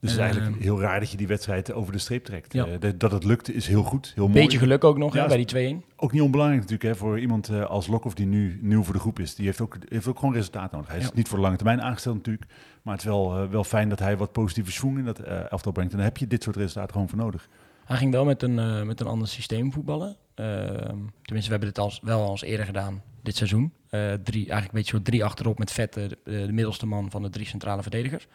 Dus 0.00 0.10
het 0.10 0.18
is 0.20 0.24
eigenlijk 0.26 0.54
Ehm, 0.56 0.62
heel 0.64 0.80
raar 0.80 1.00
dat 1.00 1.10
je 1.10 1.16
die 1.16 1.26
wedstrijd 1.26 1.72
over 1.72 1.92
de 1.92 1.98
streep 1.98 2.24
trekt. 2.24 2.52
Ja. 2.52 2.66
Eh, 2.66 2.80
dat- 2.80 3.00
dat 3.00 3.10
het 3.12 3.24
lukt 3.24 3.54
is 3.54 3.66
heel 3.66 3.82
goed, 3.82 4.12
heel 4.14 4.28
mooi. 4.28 4.40
Beetje 4.40 4.58
geluk 4.58 4.84
ook 4.84 4.98
nog 4.98 5.14
Ja, 5.14 5.20
hè, 5.22 5.26
bij 5.28 5.36
die 5.36 5.46
2-1. 5.46 5.84
Ook 5.96 6.12
niet 6.12 6.22
onbelangrijk 6.22 6.62
natuurlijk 6.62 6.88
hè, 6.88 6.96
voor 7.00 7.20
iemand 7.20 7.48
eh, 7.48 7.64
als 7.64 7.86
Lokhoff 7.86 8.14
die 8.14 8.26
nu 8.26 8.58
nieuw 8.62 8.82
voor 8.82 8.94
de 8.94 9.00
groep 9.00 9.18
is. 9.18 9.34
Die 9.34 9.44
heeft 9.46 9.60
ook, 9.60 9.76
heeft 9.88 10.06
ook 10.06 10.18
gewoon 10.18 10.34
resultaat 10.34 10.72
nodig. 10.72 10.88
Hij 10.88 10.98
is 10.98 11.04
Ja. 11.04 11.10
niet 11.14 11.28
voor 11.28 11.36
de 11.36 11.42
lange 11.42 11.56
termijn 11.56 11.82
aangesteld 11.82 12.16
natuurlijk. 12.16 12.46
Maar 12.82 12.92
het 12.94 13.02
is 13.02 13.08
wel, 13.08 13.36
eh, 13.36 13.48
wel 13.50 13.64
fijn 13.64 13.88
dat 13.88 13.98
hij 13.98 14.16
wat 14.16 14.32
positieve 14.32 14.72
schoen 14.72 14.98
in 14.98 15.04
dat 15.04 15.18
eh, 15.18 15.50
elftal 15.52 15.72
brengt. 15.72 15.90
En 15.92 15.96
dan 15.98 16.06
heb 16.06 16.16
je 16.16 16.26
dit 16.26 16.42
soort 16.42 16.56
resultaten 16.56 16.92
gewoon 16.92 17.08
voor 17.08 17.18
nodig. 17.18 17.48
Hij 17.84 17.96
ging 17.96 18.12
wel 18.12 18.24
met 18.24 18.42
een, 18.42 18.86
met 18.86 19.00
een 19.00 19.06
ander 19.06 19.28
systeem 19.28 19.72
voetballen. 19.72 20.16
Ehm, 20.34 20.76
tenminste, 21.22 21.30
we 21.32 21.50
hebben 21.50 21.68
dit 21.68 21.78
als, 21.78 22.00
wel 22.02 22.22
als 22.28 22.42
eerder 22.42 22.66
gedaan 22.66 23.02
dit 23.22 23.36
seizoen. 23.36 23.72
Drie, 23.90 24.16
eigenlijk 24.34 24.64
een 24.64 24.68
beetje 24.72 24.96
zo 24.96 25.02
drie 25.02 25.24
achterop 25.24 25.58
met 25.58 25.72
Vet, 25.72 25.92
de 25.94 26.08
middelste 26.52 26.86
man 26.86 27.10
van 27.10 27.22
de 27.22 27.30
drie 27.30 27.46
centrale 27.46 27.82
verdedigers. 27.82 28.26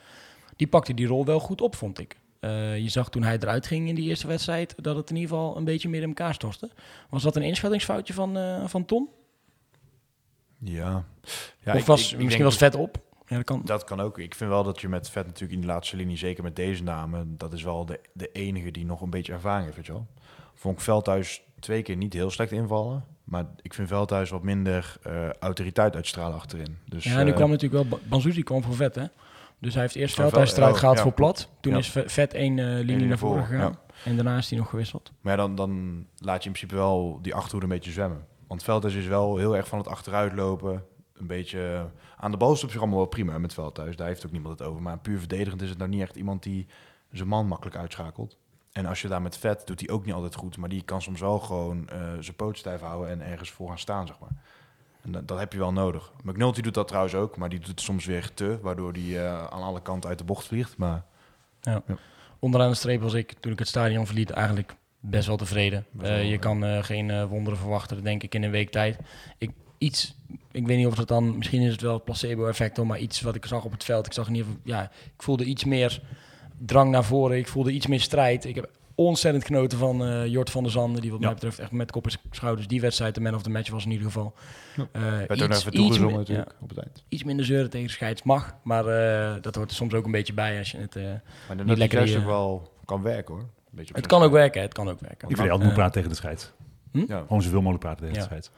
Die 0.55 0.67
pakte 0.67 0.93
die 0.93 1.07
rol 1.07 1.25
wel 1.25 1.39
goed 1.39 1.61
op, 1.61 1.75
vond 1.75 1.99
ik. 1.99 2.19
Eh, 2.39 2.77
je 2.77 2.89
zag 2.89 3.09
toen 3.09 3.23
hij 3.23 3.37
eruit 3.39 3.67
ging 3.67 3.87
in 3.87 3.95
die 3.95 4.09
eerste 4.09 4.27
wedstrijd 4.27 4.75
dat 4.83 4.95
het 4.95 5.09
in 5.09 5.15
ieder 5.15 5.29
geval 5.31 5.57
een 5.57 5.63
beetje 5.63 5.89
meer 5.89 6.01
in 6.01 6.07
elkaar 6.07 6.33
stortte. 6.33 6.69
Was 7.09 7.23
dat 7.23 7.35
een 7.35 7.41
inschattingsfoutje 7.43 8.13
van, 8.13 8.37
eh, 8.37 8.63
van 8.67 8.85
Tom? 8.85 9.09
Ja. 10.59 11.05
ja 11.59 11.75
of 11.75 11.85
was, 11.85 12.05
ik- 12.13 12.17
ik 12.17 12.23
misschien 12.23 12.43
was 12.45 12.57
vet 12.57 12.75
op? 12.75 12.97
Ja, 13.27 13.35
dat 13.35 13.45
kan. 13.45 13.61
Dat 13.65 13.83
kan 13.83 13.99
ook. 13.99 14.19
Ik 14.19 14.35
vind 14.35 14.49
wel 14.49 14.63
dat 14.63 14.81
je 14.81 14.87
met 14.89 15.09
Vet 15.09 15.25
natuurlijk 15.25 15.53
in 15.53 15.61
de 15.61 15.67
laatste 15.67 15.95
linie, 15.95 16.17
zeker 16.17 16.43
met 16.43 16.55
deze 16.55 16.83
namen, 16.83 17.37
dat 17.37 17.53
is 17.53 17.63
wel 17.63 17.85
de, 17.85 17.99
de 18.13 18.31
enige 18.31 18.71
die 18.71 18.85
nog 18.85 19.01
een 19.01 19.09
beetje 19.09 19.33
ervaring 19.33 19.63
heeft, 19.63 19.75
weet 19.75 19.85
je 19.85 19.91
wel. 19.91 20.07
Vond 20.53 20.75
ik 20.77 20.83
Veldhuis 20.83 21.41
twee 21.59 21.81
keer 21.81 21.95
niet 21.95 22.13
heel 22.13 22.29
slecht 22.29 22.51
invallen, 22.51 23.05
maar 23.23 23.45
ik 23.61 23.73
vind 23.73 23.87
Veldhuis 23.87 24.29
wat 24.29 24.43
minder 24.43 24.97
eh, 25.03 25.29
autoriteit 25.39 25.95
uitstralen 25.95 26.35
achterin. 26.37 26.77
Dus, 26.85 27.03
ja, 27.03 27.23
nu 27.23 27.31
kwam 27.33 27.49
natuurlijk 27.49 27.89
wel, 27.89 27.99
Ba- 27.99 28.05
Banzuzi 28.07 28.43
kwam 28.43 28.63
voor 28.63 28.75
vet, 28.75 28.95
hè? 28.95 29.05
Dus 29.63 29.73
hij 29.73 29.81
heeft 29.83 29.95
eerst 29.95 30.15
Veldhuis 30.15 30.49
Vel- 30.49 30.61
eruit 30.61 30.77
gehaald 30.77 30.99
voor 30.99 31.11
plat. 31.11 31.49
Toen 31.59 31.77
is 31.77 31.89
Ve- 31.89 32.09
vet 32.09 32.33
één 32.33 32.59
eh, 32.59 32.65
linie 32.65 33.07
naar 33.07 33.17
voren 33.17 33.45
gegaan. 33.45 33.77
En 34.05 34.15
daarna 34.15 34.37
is 34.37 34.49
hij 34.49 34.59
nog 34.59 34.69
gewisseld. 34.69 35.11
Maar 35.21 35.37
dan, 35.37 35.55
dan 35.55 35.71
laat 36.17 36.43
je 36.43 36.49
in 36.49 36.55
principe 36.55 36.75
wel 36.75 37.19
die 37.21 37.33
achterhoede 37.35 37.65
een 37.65 37.71
beetje 37.73 37.91
zwemmen. 37.91 38.25
Want 38.47 38.63
Veldhuis 38.63 38.95
is 38.95 39.07
wel 39.07 39.37
heel 39.37 39.55
erg 39.55 39.67
van 39.67 39.77
het 39.77 39.87
achteruitlopen. 39.87 40.83
Een 41.13 41.27
beetje 41.27 41.73
eh, 41.73 41.83
aan 42.17 42.31
de 42.31 42.37
bal 42.37 42.53
is 42.53 42.63
op 42.63 42.69
zich 42.71 42.79
allemaal 42.79 42.97
wel 42.97 43.07
prima 43.07 43.37
met 43.37 43.53
Veldhuis. 43.53 43.95
Daar 43.95 44.07
heeft 44.07 44.25
ook 44.25 44.31
niemand 44.31 44.59
het 44.59 44.67
over. 44.67 44.81
Maar 44.81 44.99
puur 44.99 45.19
verdedigend 45.19 45.61
is 45.61 45.69
het 45.69 45.77
nou 45.77 45.89
niet 45.89 46.01
echt 46.01 46.15
iemand 46.15 46.43
die 46.43 46.67
zijn 47.11 47.27
man 47.27 47.47
makkelijk 47.47 47.77
uitschakelt. 47.77 48.37
En 48.71 48.85
als 48.85 49.01
je 49.01 49.07
daar 49.07 49.21
met 49.21 49.37
Vet 49.37 49.67
doet 49.67 49.79
hij 49.79 49.89
ook 49.89 50.05
niet 50.05 50.13
altijd 50.13 50.35
goed. 50.35 50.57
Maar 50.57 50.69
die 50.69 50.81
kan 50.83 51.01
soms 51.01 51.19
wel 51.19 51.39
gewoon 51.39 51.89
eh, 51.89 51.97
zijn 52.19 52.35
poot 52.35 52.57
stijf 52.57 52.81
houden 52.81 53.09
en 53.11 53.21
ergens 53.31 53.49
voor 53.51 53.67
gaan 53.67 53.79
staan, 53.79 54.07
zeg 54.07 54.19
maar. 54.19 54.35
En 55.03 55.11
dat, 55.11 55.27
dat 55.27 55.39
heb 55.39 55.53
je 55.53 55.59
wel 55.59 55.73
nodig. 55.73 56.11
McNulty 56.23 56.61
doet 56.61 56.73
dat 56.73 56.87
trouwens 56.87 57.15
ook, 57.15 57.37
maar 57.37 57.49
die 57.49 57.59
doet 57.59 57.67
het 57.67 57.81
soms 57.81 58.05
weer 58.05 58.31
te. 58.33 58.59
Waardoor 58.61 58.93
die 58.93 59.19
eh, 59.19 59.43
aan 59.43 59.61
alle 59.63 59.81
kanten 59.81 60.09
uit 60.09 60.17
de 60.17 60.23
bocht 60.23 60.47
vliegt. 60.47 60.77
Maar 60.77 61.03
Onderaan 62.39 62.69
de 62.69 62.75
streep 62.75 63.01
was 63.01 63.13
ik, 63.13 63.33
toen 63.39 63.51
ik 63.51 63.59
het 63.59 63.67
stadion 63.67 64.05
verliet, 64.05 64.29
eigenlijk 64.29 64.75
best 64.99 65.27
wel 65.27 65.37
tevreden. 65.37 65.85
Best 65.91 66.09
wel, 66.09 66.17
Eh, 66.19 66.23
je 66.23 66.29
ja. 66.29 66.37
kan 66.37 66.63
eh, 66.65 66.83
geen 66.83 67.27
wonderen 67.27 67.59
verwachten, 67.59 68.03
denk 68.03 68.23
ik, 68.23 68.35
in 68.35 68.43
een 68.43 68.51
week 68.51 68.69
tijd. 68.71 68.97
Ik, 69.37 69.51
iets, 69.77 70.15
ik 70.51 70.67
weet 70.67 70.77
niet 70.77 70.87
of 70.87 70.97
het 70.97 71.07
dan, 71.07 71.37
misschien 71.37 71.61
is 71.61 71.71
het 71.71 71.81
wel 71.81 71.93
het 71.93 72.03
placebo-effect, 72.03 72.77
hoor, 72.77 72.87
maar 72.87 72.99
iets 72.99 73.21
wat 73.21 73.35
ik 73.35 73.45
zag 73.45 73.63
op 73.65 73.71
het 73.71 73.83
veld. 73.83 74.05
Ik 74.05 74.13
zag 74.13 74.27
in 74.27 74.35
ieder 74.35 74.47
geval, 74.51 74.61
ja, 74.65 74.83
ik 75.15 75.23
voelde 75.23 75.43
iets 75.43 75.63
meer 75.63 76.01
drang 76.57 76.91
naar 76.91 77.03
voren. 77.03 77.37
Ik 77.37 77.47
voelde 77.47 77.71
iets 77.71 77.87
meer 77.87 78.01
strijd. 78.01 78.45
Ik 78.45 78.55
heb 78.55 78.69
ontzettend 78.95 79.45
genoten 79.45 79.77
van 79.77 80.05
eh 80.05 80.25
Jort 80.27 80.49
van 80.49 80.63
der 80.63 80.71
Zanden, 80.71 81.01
die 81.01 81.11
wat 81.11 81.19
Ja. 81.19 81.25
mij 81.25 81.33
betreft 81.33 81.59
echt 81.59 81.71
met 81.71 81.91
kop 81.91 82.07
en 82.07 82.13
schouders 82.31 82.67
die 82.67 82.81
wedstrijd 82.81 83.15
de 83.15 83.21
man 83.21 83.35
of 83.35 83.41
the 83.41 83.49
match 83.49 83.69
was 83.69 83.85
in 83.85 83.91
ieder 83.91 84.05
geval. 84.05 84.33
Eh, 84.91 85.01
werd 85.01 85.31
ook 85.31 85.37
nog 85.37 85.49
iets- 85.49 85.65
even 85.65 85.79
iets 85.79 85.97
natuurlijk 85.99 86.27
ja, 86.29 86.45
op 86.61 86.69
het 86.69 86.77
eind. 86.77 87.03
iets 87.09 87.23
minder 87.23 87.45
zeuren 87.45 87.69
tegen 87.69 87.87
de 87.87 87.93
scheids 87.93 88.23
mag, 88.23 88.55
maar 88.63 88.85
eh, 88.87 89.41
dat 89.41 89.55
hoort 89.55 89.69
er 89.69 89.75
soms 89.75 89.93
ook 89.93 90.05
een 90.05 90.11
beetje 90.11 90.33
bij 90.33 90.57
als 90.57 90.71
je 90.71 90.77
het... 90.77 90.95
eh, 90.95 91.03
Maar 91.47 91.65
Niet 91.65 91.77
lekker 91.77 92.01
ook 92.01 92.07
eh, 92.07 92.25
wel 92.25 92.71
kan 92.85 93.01
werken 93.01 93.33
hoor. 93.33 93.43
Een 93.43 93.49
beetje 93.69 93.89
op 93.89 93.95
het 93.95 94.07
kan 94.07 94.21
ook 94.21 94.31
werken, 94.31 94.61
het 94.61 94.73
kan 94.73 94.89
ook 94.89 94.99
werken. 94.99 95.29
Ik 95.29 95.35
je 95.35 95.41
altijd 95.43 95.63
moet 95.63 95.73
praten 95.73 95.93
tegen 95.93 96.09
de 96.09 96.15
scheids. 96.15 96.51
Ja. 97.07 97.19
Gewoon 97.27 97.41
zoveel 97.41 97.57
mogelijk 97.61 97.79
praten 97.83 97.99
tegen 97.99 98.13
Ja. 98.15 98.19
de 98.21 98.25
scheids. 98.27 98.49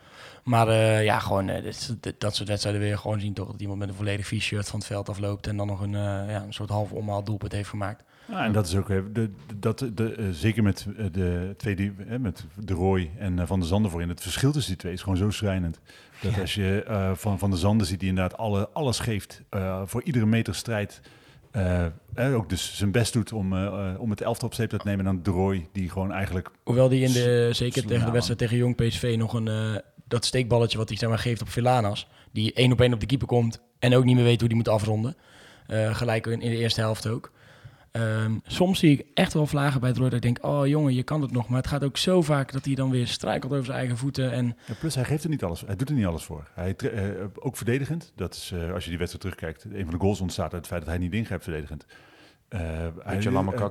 Maar 0.43 0.67
eh, 0.67 1.03
ja, 1.03 1.19
gewoon 1.19 1.45
dit, 1.47 1.95
dit- 2.01 2.19
dat 2.19 2.35
soort 2.35 2.47
wedstrijden 2.49 2.81
wil 2.81 2.89
je 2.91 2.97
gewoon 2.97 3.19
zien 3.19 3.33
toch. 3.33 3.51
Dat 3.51 3.61
iemand 3.61 3.79
met 3.79 3.89
een 3.89 3.95
volledig 3.95 4.27
vies 4.27 4.43
shirt 4.43 4.67
van 4.69 4.79
het 4.79 4.87
veld 4.87 5.09
afloopt 5.09 5.47
en 5.47 5.57
dan 5.57 5.67
nog 5.67 5.81
een, 5.81 5.95
eh, 5.95 6.01
ja, 6.29 6.43
een 6.43 6.53
soort 6.53 6.69
half 6.69 6.91
omhaal 6.91 7.23
doelpunt 7.23 7.51
heeft 7.51 7.69
gemaakt. 7.69 8.03
Ja, 8.27 8.45
en 8.45 8.51
dat 8.51 8.67
is 8.67 8.75
ook, 8.75 8.89
eh, 8.89 8.97
de, 9.13 9.29
dat, 9.55 9.79
de, 9.93 10.15
eh, 10.15 10.25
zeker 10.31 10.63
met 10.63 10.85
eh, 10.97 11.05
de 11.11 11.53
twee, 11.57 11.75
die, 11.75 11.93
met 12.19 12.45
de 12.55 12.73
Roy 12.73 13.11
en 13.17 13.47
Van 13.47 13.59
de 13.59 13.65
Zanden 13.65 13.91
voorin, 13.91 14.09
het 14.09 14.21
verschil 14.21 14.51
tussen 14.51 14.71
die 14.71 14.81
twee 14.81 14.93
is 14.93 15.01
gewoon 15.01 15.17
zo 15.17 15.29
schrijnend. 15.29 15.79
Dat 16.21 16.39
als 16.39 16.55
je 16.55 16.83
van, 17.15 17.39
van 17.39 17.51
de 17.51 17.57
Zanden 17.57 17.87
ziet 17.87 17.99
die 17.99 18.09
inderdaad 18.09 18.37
alle, 18.37 18.69
alles 18.69 18.99
geeft, 18.99 19.41
voor 19.85 20.03
iedere 20.03 20.25
meter 20.25 20.55
strijd, 20.55 21.01
eh, 21.51 22.35
ook 22.35 22.49
dus 22.49 22.77
zijn 22.77 22.91
best 22.91 23.13
doet 23.13 23.33
om, 23.33 23.67
om 23.97 24.09
het 24.09 24.21
elftal 24.21 24.47
op 24.47 24.53
sleeptouw 24.53 24.79
te 24.79 24.87
nemen. 24.87 25.05
En 25.05 25.13
dan 25.13 25.23
de 25.23 25.31
Roy 25.31 25.67
die 25.71 25.89
gewoon 25.89 26.11
eigenlijk, 26.11 26.51
Hoewel 26.63 26.89
die 26.89 27.03
in 27.03 27.11
de, 27.11 27.49
zeker 27.51 27.85
tegen 27.85 28.05
de 28.05 28.11
wedstrijd 28.11 28.39
tegen 28.39 28.57
Jong 28.57 28.75
PSV 28.75 29.15
nog 29.17 29.33
een, 29.33 29.81
dat 30.07 30.25
steekballetje 30.25 30.77
wat 30.77 30.89
hij 30.89 30.97
zeg 30.97 31.09
maar, 31.09 31.19
geeft 31.19 31.41
op 31.41 31.49
Villanas. 31.49 32.07
Die 32.31 32.53
één 32.53 32.71
op 32.71 32.81
één 32.81 32.93
op 32.93 32.99
de 32.99 33.05
keeper 33.05 33.27
komt 33.27 33.61
en 33.79 33.95
ook 33.95 34.03
niet 34.03 34.15
meer 34.15 34.23
weet 34.23 34.39
hoe 34.39 34.49
die 34.49 34.57
moet 34.57 34.69
afronden. 34.69 35.15
Gelijk 35.91 36.27
in, 36.27 36.41
in 36.41 36.49
de 36.49 36.57
eerste 36.57 36.81
helft 36.81 37.07
ook. 37.07 37.31
Ehm, 37.95 38.31
soms 38.45 38.79
zie 38.79 38.91
ik 38.91 39.05
echt 39.13 39.33
wel 39.33 39.47
vlagen 39.47 39.81
bij 39.81 39.93
dat 39.93 40.13
ik 40.13 40.21
denk, 40.21 40.45
oh 40.45 40.67
jongen, 40.67 40.93
je 40.93 41.03
kan 41.03 41.21
het 41.21 41.31
nog. 41.31 41.47
Maar 41.47 41.57
het 41.57 41.67
gaat 41.67 41.83
ook 41.83 41.97
zo 41.97 42.21
vaak 42.21 42.51
dat 42.51 42.65
hij 42.65 42.75
dan 42.75 42.89
weer 42.89 43.07
struikelt 43.07 43.51
over 43.51 43.65
zijn 43.65 43.77
eigen 43.77 43.97
voeten. 43.97 44.31
En 44.31 44.57
ja, 44.67 44.73
plus 44.79 44.95
hij 44.95 45.03
geeft 45.03 45.23
er 45.23 45.29
niet 45.29 45.43
alles, 45.43 45.63
hij 45.65 45.75
doet 45.75 45.89
er 45.89 45.95
niet 45.95 46.05
alles 46.05 46.23
voor. 46.23 46.47
Hij, 46.53 46.73
tre- 46.73 46.87
eh, 46.89 47.25
ook 47.39 47.55
verdedigend, 47.57 48.11
dat 48.15 48.33
is, 48.33 48.51
eh, 48.53 48.73
als 48.73 48.83
je 48.83 48.89
die 48.89 48.99
wedstrijd 48.99 49.23
terugkijkt, 49.35 49.63
een 49.77 49.83
van 49.85 49.93
de 49.93 49.99
goals 49.99 50.21
ontstaat 50.21 50.53
uit 50.53 50.61
het 50.61 50.67
feit 50.67 50.81
dat 50.81 50.89
hij 50.89 50.97
niet 50.99 51.13
ingrijpt 51.13 51.43
verdedigend. 51.43 51.85
Eh, 52.47 52.59
hij, 52.59 52.89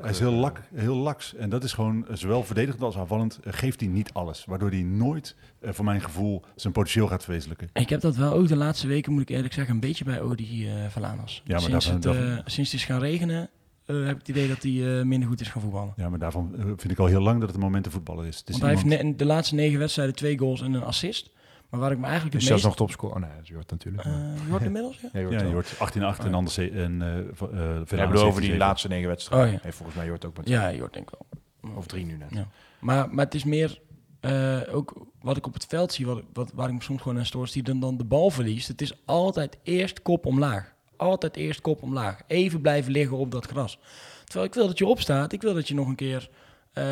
eh, 0.04 0.10
is 0.10 0.18
heel, 0.18 0.32
eh. 0.32 0.38
lak, 0.38 0.60
heel 0.74 0.94
laks. 0.96 1.34
En 1.34 1.48
dat 1.48 1.64
is 1.64 1.72
gewoon, 1.72 2.08
eh, 2.08 2.16
zowel 2.16 2.44
verdedigend 2.44 2.82
als 2.82 2.96
aanvallend, 2.96 3.38
eh, 3.44 3.52
geeft 3.52 3.80
hij 3.80 3.88
niet 3.88 4.12
alles. 4.12 4.44
Waardoor 4.44 4.70
hij 4.70 4.82
nooit, 4.82 5.36
eh, 5.60 5.72
voor 5.72 5.84
mijn 5.84 6.00
gevoel, 6.00 6.42
zijn 6.56 6.72
potentieel 6.72 7.06
gaat 7.06 7.24
verwezenlijken. 7.24 7.68
Ik 7.72 7.88
heb 7.88 8.00
dat 8.00 8.16
wel 8.16 8.32
ook 8.32 8.48
de 8.48 8.56
laatste 8.56 8.86
weken, 8.86 9.12
moet 9.12 9.22
ik 9.22 9.28
eerlijk 9.28 9.54
zeggen, 9.54 9.74
een 9.74 9.80
beetje 9.80 10.04
bij 10.04 10.20
Odi 10.20 10.68
eh 10.68 10.72
Valanas. 10.88 11.42
Ja, 11.44 11.52
maar 11.52 11.60
sinds, 11.60 11.84
daarvan- 11.86 12.10
het, 12.12 12.20
eh, 12.20 12.26
daarvan- 12.26 12.50
sinds 12.50 12.72
het 12.72 12.80
is 12.80 12.86
gaan 12.86 13.00
regenen, 13.00 13.50
eh, 13.84 13.96
heb 13.96 14.10
ik 14.10 14.18
het 14.18 14.28
idee 14.28 14.48
dat 14.48 14.62
hij 14.62 14.98
eh, 14.98 15.04
minder 15.04 15.28
goed 15.28 15.40
is 15.40 15.48
gaan 15.48 15.62
voetballen. 15.62 15.92
Ja, 15.96 16.08
maar 16.08 16.18
daarvan 16.18 16.54
eh, 16.56 16.64
vind 16.64 16.90
ik 16.90 16.98
al 16.98 17.06
heel 17.06 17.20
lang 17.20 17.38
dat 17.38 17.46
het 17.46 17.56
een 17.56 17.64
momentenvoetballer 17.64 18.26
is. 18.26 18.38
Het 18.38 18.48
is 18.48 18.58
Want 18.58 18.82
hij 18.82 18.96
heeft 18.96 19.18
de 19.18 19.24
laatste 19.24 19.54
negen 19.54 19.78
wedstrijden 19.78 20.14
twee 20.14 20.38
goals 20.38 20.62
en 20.62 20.72
een 20.72 20.82
assist. 20.82 21.32
Maar 21.74 21.80
waar 21.82 21.92
ik 21.92 21.98
me 21.98 22.06
eigenlijk 22.06 22.34
Is 22.34 22.40
het 22.40 22.48
zelfs 22.48 22.64
meest... 22.64 22.78
nog 22.78 22.88
topscorer? 22.88 23.16
Oh 23.16 23.22
nee, 23.22 23.30
dat 23.30 23.42
is 23.42 23.48
Jort 23.48 23.70
natuurlijk. 23.70 24.04
Eh, 24.04 24.12
je 24.44 24.50
hoort 24.50 24.62
inmiddels, 24.72 25.00
ja? 25.00 25.08
ja, 25.12 25.20
Jort 25.20 25.32
ja, 25.32 25.38
wel. 25.38 25.48
je 25.48 25.54
hoort 25.54 26.20
18-8 26.20 26.24
en 26.24 26.34
anders 26.34 26.58
en 26.58 27.02
eh 27.02 27.18
eh, 27.18 27.80
ik 27.80 27.88
bedoel 27.88 28.22
over 28.22 28.40
die 28.40 28.50
17. 28.50 28.56
laatste 28.56 28.88
negen 28.88 29.08
wedstrijden. 29.08 29.46
Oh, 29.48 29.52
ja. 29.52 29.58
Heeft 29.62 29.76
volgens 29.76 29.96
mij 29.96 30.06
Jort 30.06 30.24
ook 30.24 30.36
met 30.36 30.48
Ja, 30.48 30.68
je 30.68 30.80
hoort 30.80 30.92
denk 30.92 31.10
ik 31.10 31.18
wel. 31.60 31.74
Of 31.76 31.86
drie 31.86 32.04
nu 32.04 32.16
net. 32.16 32.28
Ja. 32.30 32.48
Maar, 32.80 33.14
maar 33.14 33.24
het 33.24 33.34
is 33.34 33.44
meer 33.44 33.80
eh, 34.20 34.60
ook 34.70 35.06
wat 35.20 35.36
ik 35.36 35.46
op 35.46 35.54
het 35.54 35.66
veld 35.66 35.92
zie, 35.92 36.06
wat, 36.06 36.22
wat, 36.32 36.52
waar 36.54 36.68
ik 36.68 36.74
me 36.74 36.82
soms 36.82 37.02
gewoon 37.02 37.18
aan 37.18 37.26
stoor, 37.26 37.44
is 37.44 37.52
die 37.52 37.62
dan, 37.62 37.80
dan 37.80 37.96
de 37.96 38.04
bal 38.04 38.30
verliest. 38.30 38.68
Het 38.68 38.80
is 38.80 39.06
altijd 39.06 39.58
eerst 39.62 40.02
kop 40.02 40.26
omlaag. 40.26 40.73
Altijd 40.96 41.36
eerst 41.36 41.60
kop 41.60 41.82
omlaag. 41.82 42.20
Even 42.26 42.60
blijven 42.60 42.92
liggen 42.92 43.16
op 43.16 43.30
dat 43.30 43.46
gras. 43.46 43.78
Terwijl 44.24 44.46
ik 44.46 44.54
wil 44.54 44.66
dat 44.66 44.78
je 44.78 44.86
opstaat. 44.86 45.32
Ik 45.32 45.42
wil 45.42 45.54
dat 45.54 45.68
je 45.68 45.74
nog 45.74 45.88
een 45.88 45.94
keer 45.94 46.30
eh, 46.72 46.84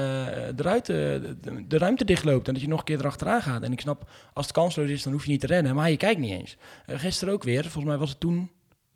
de, 0.55 0.63
ruimte, 0.63 1.21
de, 1.41 1.95
de 1.95 2.05
dichtloopt. 2.05 2.47
En 2.49 2.53
dat 2.53 2.63
je 2.63 2.69
nog 2.69 2.79
een 2.79 2.85
keer 2.85 2.99
erachteraan 2.99 3.43
gaat. 3.43 3.63
En 3.63 3.73
ik 3.73 3.81
snap, 3.81 4.11
als 4.33 4.47
het 4.47 4.55
kansloos 4.55 4.91
is, 4.91 5.03
dan 5.03 5.13
hoef 5.13 5.25
je 5.25 5.31
niet 5.31 5.41
te 5.41 5.47
rennen. 5.47 5.75
Maar 5.75 5.91
je 5.91 5.97
kijkt 5.97 6.21
niet 6.21 6.31
eens. 6.31 6.57
Eh, 6.87 6.99
gisteren 6.99 7.35
ook 7.35 7.43
weer. 7.43 7.63
Volgens 7.63 7.85
mij 7.85 7.97
was 7.97 8.11
het 8.11 8.21
toen... 8.21 8.51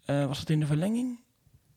eh, 0.05 0.27
was 0.27 0.39
het 0.39 0.51
in 0.51 0.61
de 0.61 0.67
verlenging? 0.67 1.25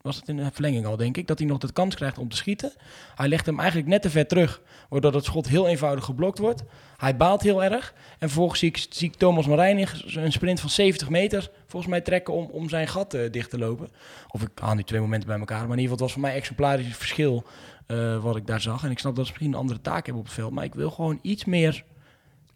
Was 0.02 0.16
het 0.16 0.28
in 0.28 0.38
de 0.38 0.50
verlenging 0.52 0.86
al, 0.86 0.98
denk 0.98 1.18
ik. 1.18 1.28
Dat 1.28 1.40
hij 1.40 1.48
nog 1.48 1.58
de 1.58 1.74
kans 1.74 1.96
krijgt 1.96 2.18
om 2.18 2.30
te 2.30 2.36
schieten. 2.36 2.74
Hij 3.16 3.28
legt 3.28 3.46
hem 3.46 3.60
eigenlijk 3.60 3.90
net 3.90 4.02
te 4.02 4.10
ver 4.10 4.28
terug. 4.28 4.62
Waardoor 4.90 5.12
dat 5.12 5.26
schot 5.26 5.48
heel 5.48 5.68
eenvoudig 5.68 6.06
geblokt 6.06 6.40
wordt. 6.40 6.64
Hij 6.98 7.18
baalt 7.18 7.42
heel 7.42 7.64
erg. 7.64 7.94
En 8.12 8.28
vervolgens 8.28 8.60
zie 8.60 8.70
ik, 8.70 8.86
zie 8.90 9.08
ik 9.08 9.16
Thomas 9.16 9.48
Marijnig 9.48 10.16
een 10.16 10.32
sprint 10.32 10.60
van 10.60 10.70
70 10.70 11.10
meter 11.10 11.52
volgens 11.68 11.92
mij 11.92 12.02
trekken 12.02 12.34
om, 12.34 12.50
om 12.52 12.70
zijn 12.70 12.88
gat 12.88 13.14
eh, 13.14 13.32
dicht 13.32 13.50
te 13.50 13.58
lopen. 13.58 13.90
Of 14.28 14.42
ik 14.42 14.50
haal 14.56 14.76
nu 14.76 14.84
twee 14.84 15.02
momenten 15.02 15.28
bij 15.30 15.40
elkaar. 15.40 15.68
Maar 15.68 15.78
in 15.78 15.84
ieder 15.84 15.92
geval, 15.92 16.06
het 16.06 16.06
was 16.06 16.12
voor 16.12 16.22
mij 16.22 16.34
exemplarisch 16.34 16.86
het 16.86 16.98
verschil 16.98 17.44
eh, 17.86 18.24
wat 18.24 18.36
ik 18.36 18.48
daar 18.48 18.62
zag. 18.62 18.84
En 18.84 18.92
ik 18.92 19.00
snap 19.00 19.16
dat 19.16 19.26
ze 19.26 19.32
misschien 19.32 19.54
een 19.54 19.60
andere 19.60 19.82
taak 19.82 20.06
hebben 20.06 20.22
op 20.22 20.26
het 20.28 20.36
veld. 20.36 20.52
Maar 20.52 20.64
ik 20.64 20.76
wil 20.76 20.92
gewoon 20.92 21.20
iets 21.22 21.46
meer 21.46 21.84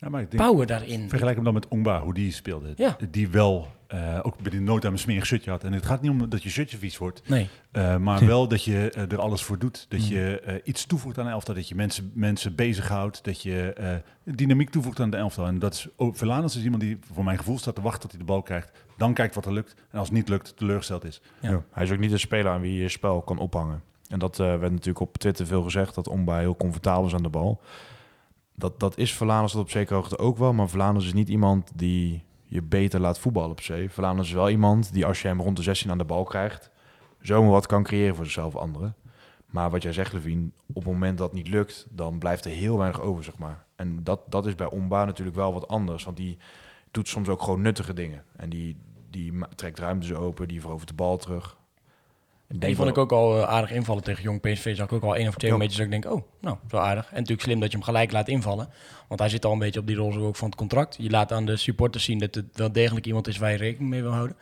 Ja, 0.03 0.09
maar 0.09 0.21
ik 0.21 0.31
denk, 0.31 0.43
power 0.43 0.65
daarin. 0.67 1.09
Vergelijk 1.09 1.35
hem 1.35 1.45
dan 1.45 1.53
met 1.53 1.67
Ongba, 1.67 2.01
hoe 2.01 2.13
die 2.13 2.31
speelde. 2.31 2.73
Ja. 2.75 2.97
Die 3.09 3.29
wel, 3.29 3.67
eh, 3.87 4.19
ook 4.23 4.37
bij 4.41 4.51
de 4.51 4.59
nood 4.59 4.85
aan 4.85 4.91
een 4.91 4.99
smerig 4.99 5.25
shirtje 5.25 5.49
had. 5.51 5.63
En 5.63 5.73
het 5.73 5.85
gaat 5.85 6.01
niet 6.01 6.11
om 6.11 6.29
dat 6.29 6.43
je 6.43 6.49
shirtje 6.49 6.77
vies 6.77 6.97
wordt. 6.97 7.21
Nee. 7.29 7.49
eh, 7.71 7.97
maar 7.97 8.25
wel 8.25 8.47
dat 8.47 8.63
je 8.63 8.89
eh, 8.91 9.11
er 9.11 9.19
alles 9.19 9.43
voor 9.43 9.59
doet. 9.59 9.85
Dat 9.89 9.99
Mm. 9.99 10.05
je 10.05 10.39
eh, 10.39 10.55
iets 10.63 10.85
toevoegt 10.85 11.17
aan 11.17 11.25
de 11.25 11.31
elftal. 11.31 11.55
Dat 11.55 11.67
je 11.67 11.75
mensen, 11.75 12.11
mensen 12.13 12.55
bezighoudt. 12.55 13.23
Dat 13.23 13.41
je 13.41 13.73
eh, 13.73 13.95
dynamiek 14.35 14.69
toevoegt 14.69 14.99
aan 14.99 15.09
de 15.09 15.17
elftal. 15.17 15.45
En 15.45 15.59
dat 15.59 15.73
is 15.73 15.87
ook 15.95 16.15
Verlanes 16.15 16.55
is 16.55 16.63
iemand 16.63 16.81
die 16.81 16.97
voor 17.13 17.23
mijn 17.23 17.37
gevoel 17.37 17.57
staat 17.57 17.75
te 17.75 17.81
wachten 17.81 18.01
tot 18.01 18.11
hij 18.11 18.19
de 18.19 18.25
bal 18.25 18.41
krijgt. 18.41 18.71
Dan 18.97 19.13
kijkt 19.13 19.35
wat 19.35 19.45
er 19.45 19.53
lukt. 19.53 19.75
En 19.91 19.99
als 19.99 20.07
het 20.07 20.17
niet 20.17 20.29
lukt, 20.29 20.57
teleurgesteld 20.57 21.03
is. 21.05 21.21
Ja. 21.39 21.49
Ja. 21.49 21.63
Hij 21.71 21.83
is 21.83 21.91
ook 21.91 21.99
niet 21.99 22.11
een 22.11 22.19
speler 22.19 22.51
aan 22.51 22.61
wie 22.61 22.81
je 22.81 22.89
spel 22.89 23.21
kan 23.21 23.37
ophangen. 23.37 23.81
En 24.09 24.19
dat 24.19 24.39
eh, 24.39 24.45
werd 24.45 24.71
natuurlijk 24.71 24.99
op 24.99 25.17
Twitter 25.17 25.45
veel 25.47 25.63
gezegd, 25.63 25.95
dat 25.95 26.07
Omba 26.07 26.37
heel 26.39 26.55
comfortabel 26.57 27.05
is 27.07 27.13
aan 27.13 27.23
de 27.23 27.29
bal. 27.29 27.61
Dat, 28.55 28.79
dat 28.79 28.97
is 28.97 29.13
Verlaners 29.13 29.51
tot 29.51 29.61
op 29.61 29.69
zekere 29.69 29.95
hoogte 29.95 30.17
ook 30.17 30.37
wel, 30.37 30.53
maar 30.53 30.69
Verlaners 30.69 31.05
is 31.05 31.13
niet 31.13 31.29
iemand 31.29 31.71
die 31.75 32.23
je 32.43 32.61
beter 32.61 32.99
laat 32.99 33.19
voetballen 33.19 33.51
op 33.51 33.61
zee. 33.61 33.89
Verlaners 33.89 34.27
is 34.27 34.33
wel 34.33 34.49
iemand 34.49 34.93
die 34.93 35.05
als 35.05 35.21
je 35.21 35.27
hem 35.27 35.41
rond 35.41 35.57
de 35.57 35.63
16 35.63 35.91
aan 35.91 35.97
de 35.97 36.03
bal 36.03 36.23
krijgt, 36.23 36.69
zomaar 37.21 37.51
wat 37.51 37.65
kan 37.65 37.83
creëren 37.83 38.15
voor 38.15 38.25
zichzelf 38.25 38.55
anderen. 38.55 38.95
Maar 39.45 39.69
wat 39.69 39.83
jij 39.83 39.93
zegt, 39.93 40.13
Levine, 40.13 40.49
op 40.67 40.83
het 40.83 40.93
moment 40.93 41.17
dat 41.17 41.33
niet 41.33 41.47
lukt, 41.47 41.87
dan 41.89 42.17
blijft 42.17 42.45
er 42.45 42.51
heel 42.51 42.77
weinig 42.77 43.01
over, 43.01 43.23
zeg 43.23 43.37
maar. 43.37 43.65
En 43.75 44.03
dat, 44.03 44.19
dat 44.29 44.45
is 44.45 44.55
bij 44.55 44.69
Omba 44.69 45.05
natuurlijk 45.05 45.37
wel 45.37 45.53
wat 45.53 45.67
anders, 45.67 46.03
want 46.03 46.17
die 46.17 46.37
doet 46.91 47.07
soms 47.07 47.27
ook 47.27 47.41
gewoon 47.41 47.61
nuttige 47.61 47.93
dingen. 47.93 48.23
En 48.35 48.49
die, 48.49 48.77
die 49.09 49.33
trekt 49.55 49.79
ruimtes 49.79 50.13
open, 50.13 50.47
die 50.47 50.61
verovert 50.61 50.87
de 50.87 50.93
bal 50.93 51.17
terug. 51.17 51.57
Die 52.55 52.75
vond 52.75 52.89
ik 52.89 52.97
ook 52.97 53.11
al 53.11 53.37
eh, 53.37 53.47
aardig 53.47 53.71
invallen 53.71 54.03
tegen 54.03 54.23
Jong 54.23 54.41
PSV. 54.41 54.75
Zag 54.75 54.85
ik 54.85 54.93
ook 54.93 55.03
al 55.03 55.15
één 55.15 55.27
of 55.27 55.35
twee 55.35 55.51
momentjes 55.51 55.77
dat 55.77 55.93
ik 55.93 56.01
denk, 56.01 56.15
oh, 56.15 56.23
nou, 56.41 56.57
zo 56.69 56.77
aardig. 56.77 57.05
En 57.05 57.15
natuurlijk 57.15 57.41
slim 57.41 57.59
dat 57.59 57.71
je 57.71 57.77
hem 57.77 57.85
gelijk 57.85 58.11
laat 58.11 58.27
invallen. 58.27 58.69
Want 59.07 59.19
hij 59.19 59.29
zit 59.29 59.45
al 59.45 59.51
een 59.51 59.59
beetje 59.59 59.79
op 59.79 59.87
die 59.87 59.95
rol 59.95 60.17
ook 60.17 60.35
van 60.35 60.47
het 60.47 60.57
contract. 60.57 60.95
Je 60.99 61.09
laat 61.09 61.31
aan 61.31 61.45
de 61.45 61.57
supporters 61.57 62.03
zien 62.03 62.19
dat 62.19 62.35
het 62.35 62.45
wel 62.53 62.71
degelijk 62.71 63.05
iemand 63.05 63.27
is 63.27 63.37
waar 63.37 63.51
je 63.51 63.57
rekening 63.57 63.89
mee 63.89 64.01
wil 64.01 64.11
houden. 64.11 64.37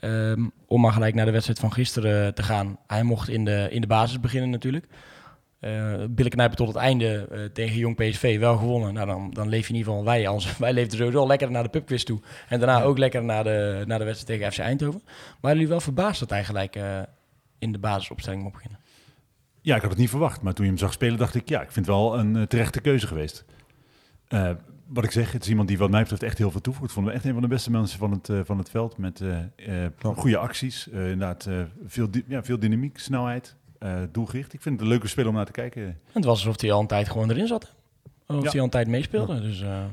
Ehm, 0.00 0.48
om 0.66 0.80
maar 0.80 0.92
gelijk 0.92 1.14
naar 1.14 1.24
de 1.24 1.30
wedstrijd 1.30 1.58
van 1.58 1.72
gisteren 1.72 2.34
te 2.34 2.42
gaan. 2.42 2.78
Hij 2.86 3.02
mocht 3.02 3.28
in 3.28 3.44
de, 3.44 3.68
in 3.70 3.80
de 3.80 3.86
basis 3.86 4.20
beginnen 4.20 4.50
natuurlijk. 4.50 4.86
Uh, 5.60 5.94
billen 6.10 6.30
knijpen 6.30 6.56
tot 6.56 6.68
het 6.68 6.76
einde 6.76 7.28
uh, 7.32 7.44
tegen 7.44 7.76
Jong 7.76 7.96
PSV 7.96 8.38
wel 8.38 8.56
gewonnen. 8.56 8.94
Nou, 8.94 9.06
dan, 9.06 9.30
dan 9.32 9.48
leef 9.48 9.66
je 9.66 9.72
in 9.72 9.78
ieder 9.78 9.92
geval, 9.92 10.06
wij, 10.06 10.28
als, 10.28 10.56
wij 10.58 10.72
leefden 10.72 10.98
sowieso 10.98 11.26
lekker 11.26 11.50
naar 11.50 11.62
de 11.62 11.68
pubquiz 11.68 12.02
toe. 12.02 12.20
En 12.48 12.60
daarna 12.60 12.82
ook 12.82 12.98
lekker 12.98 13.24
naar 13.24 13.44
de, 13.44 13.82
naar 13.86 13.98
de 13.98 14.04
wedstrijd 14.04 14.40
tegen 14.40 14.52
FC 14.52 14.58
Eindhoven. 14.58 15.02
Maar 15.40 15.52
jullie 15.52 15.68
wel 15.68 15.80
verbaasd 15.80 16.20
dat 16.20 16.30
hij 16.30 16.44
gelijk 16.44 16.76
uh, 16.76 17.00
in 17.60 17.72
de 17.72 17.78
basisopstelling 17.78 18.42
mocht 18.42 18.54
beginnen? 18.54 18.78
Ja, 19.60 19.74
ik 19.74 19.80
had 19.80 19.90
het 19.90 20.00
niet 20.00 20.10
verwacht. 20.10 20.42
Maar 20.42 20.52
toen 20.52 20.64
je 20.64 20.70
hem 20.70 20.80
zag 20.80 20.92
spelen, 20.92 21.18
dacht 21.18 21.34
ik, 21.34 21.48
ja, 21.48 21.60
ik 21.60 21.72
vind 21.72 21.86
het 21.86 21.94
wel 21.94 22.18
een 22.18 22.46
terechte 22.48 22.80
keuze 22.80 23.06
geweest. 23.06 23.44
wat 24.86 25.04
ik 25.04 25.10
zeg, 25.10 25.32
het 25.32 25.42
is 25.42 25.48
iemand 25.48 25.68
die 25.68 25.78
wat 25.78 25.90
mij 25.90 26.00
betreft 26.00 26.22
echt 26.22 26.38
heel 26.38 26.50
veel 26.50 26.60
toevoegt. 26.60 26.92
Vonden 26.92 27.12
we 27.12 27.18
echt 27.18 27.26
een 27.26 27.32
van 27.32 27.42
de 27.42 27.48
beste 27.48 27.70
mensen 27.70 27.98
van 27.98 28.10
het, 28.10 28.46
van 28.46 28.58
het 28.58 28.70
veld. 28.70 28.98
Met 28.98 29.22
goede 30.02 30.36
acties, 30.36 30.88
inderdaad 30.88 31.48
veel, 31.86 32.08
ja, 32.26 32.42
veel 32.42 32.58
dynamiek, 32.58 32.98
snelheid 32.98 33.56
uh, 33.82 34.02
doelgericht. 34.12 34.52
Ik 34.52 34.62
vind 34.62 34.74
het 34.74 34.84
een 34.84 34.90
leuke 34.90 35.08
spel 35.08 35.26
om 35.26 35.34
naar 35.34 35.46
te 35.46 35.52
kijken. 35.52 35.98
Het 36.12 36.24
was 36.24 36.38
alsof 36.38 36.60
hij 36.60 36.72
al 36.72 36.80
een 36.80 36.86
tijd 36.86 37.08
gewoon 37.08 37.30
erin 37.30 37.46
zat. 37.46 37.74
Of 38.26 38.42
ja. 38.42 38.50
hij 38.50 38.58
al 38.58 38.64
een 38.64 38.70
tijd 38.70 38.88
meespeelde. 38.88 39.34
Ja. 39.34 39.40
Dus, 39.40 39.60
uh... 39.62 39.84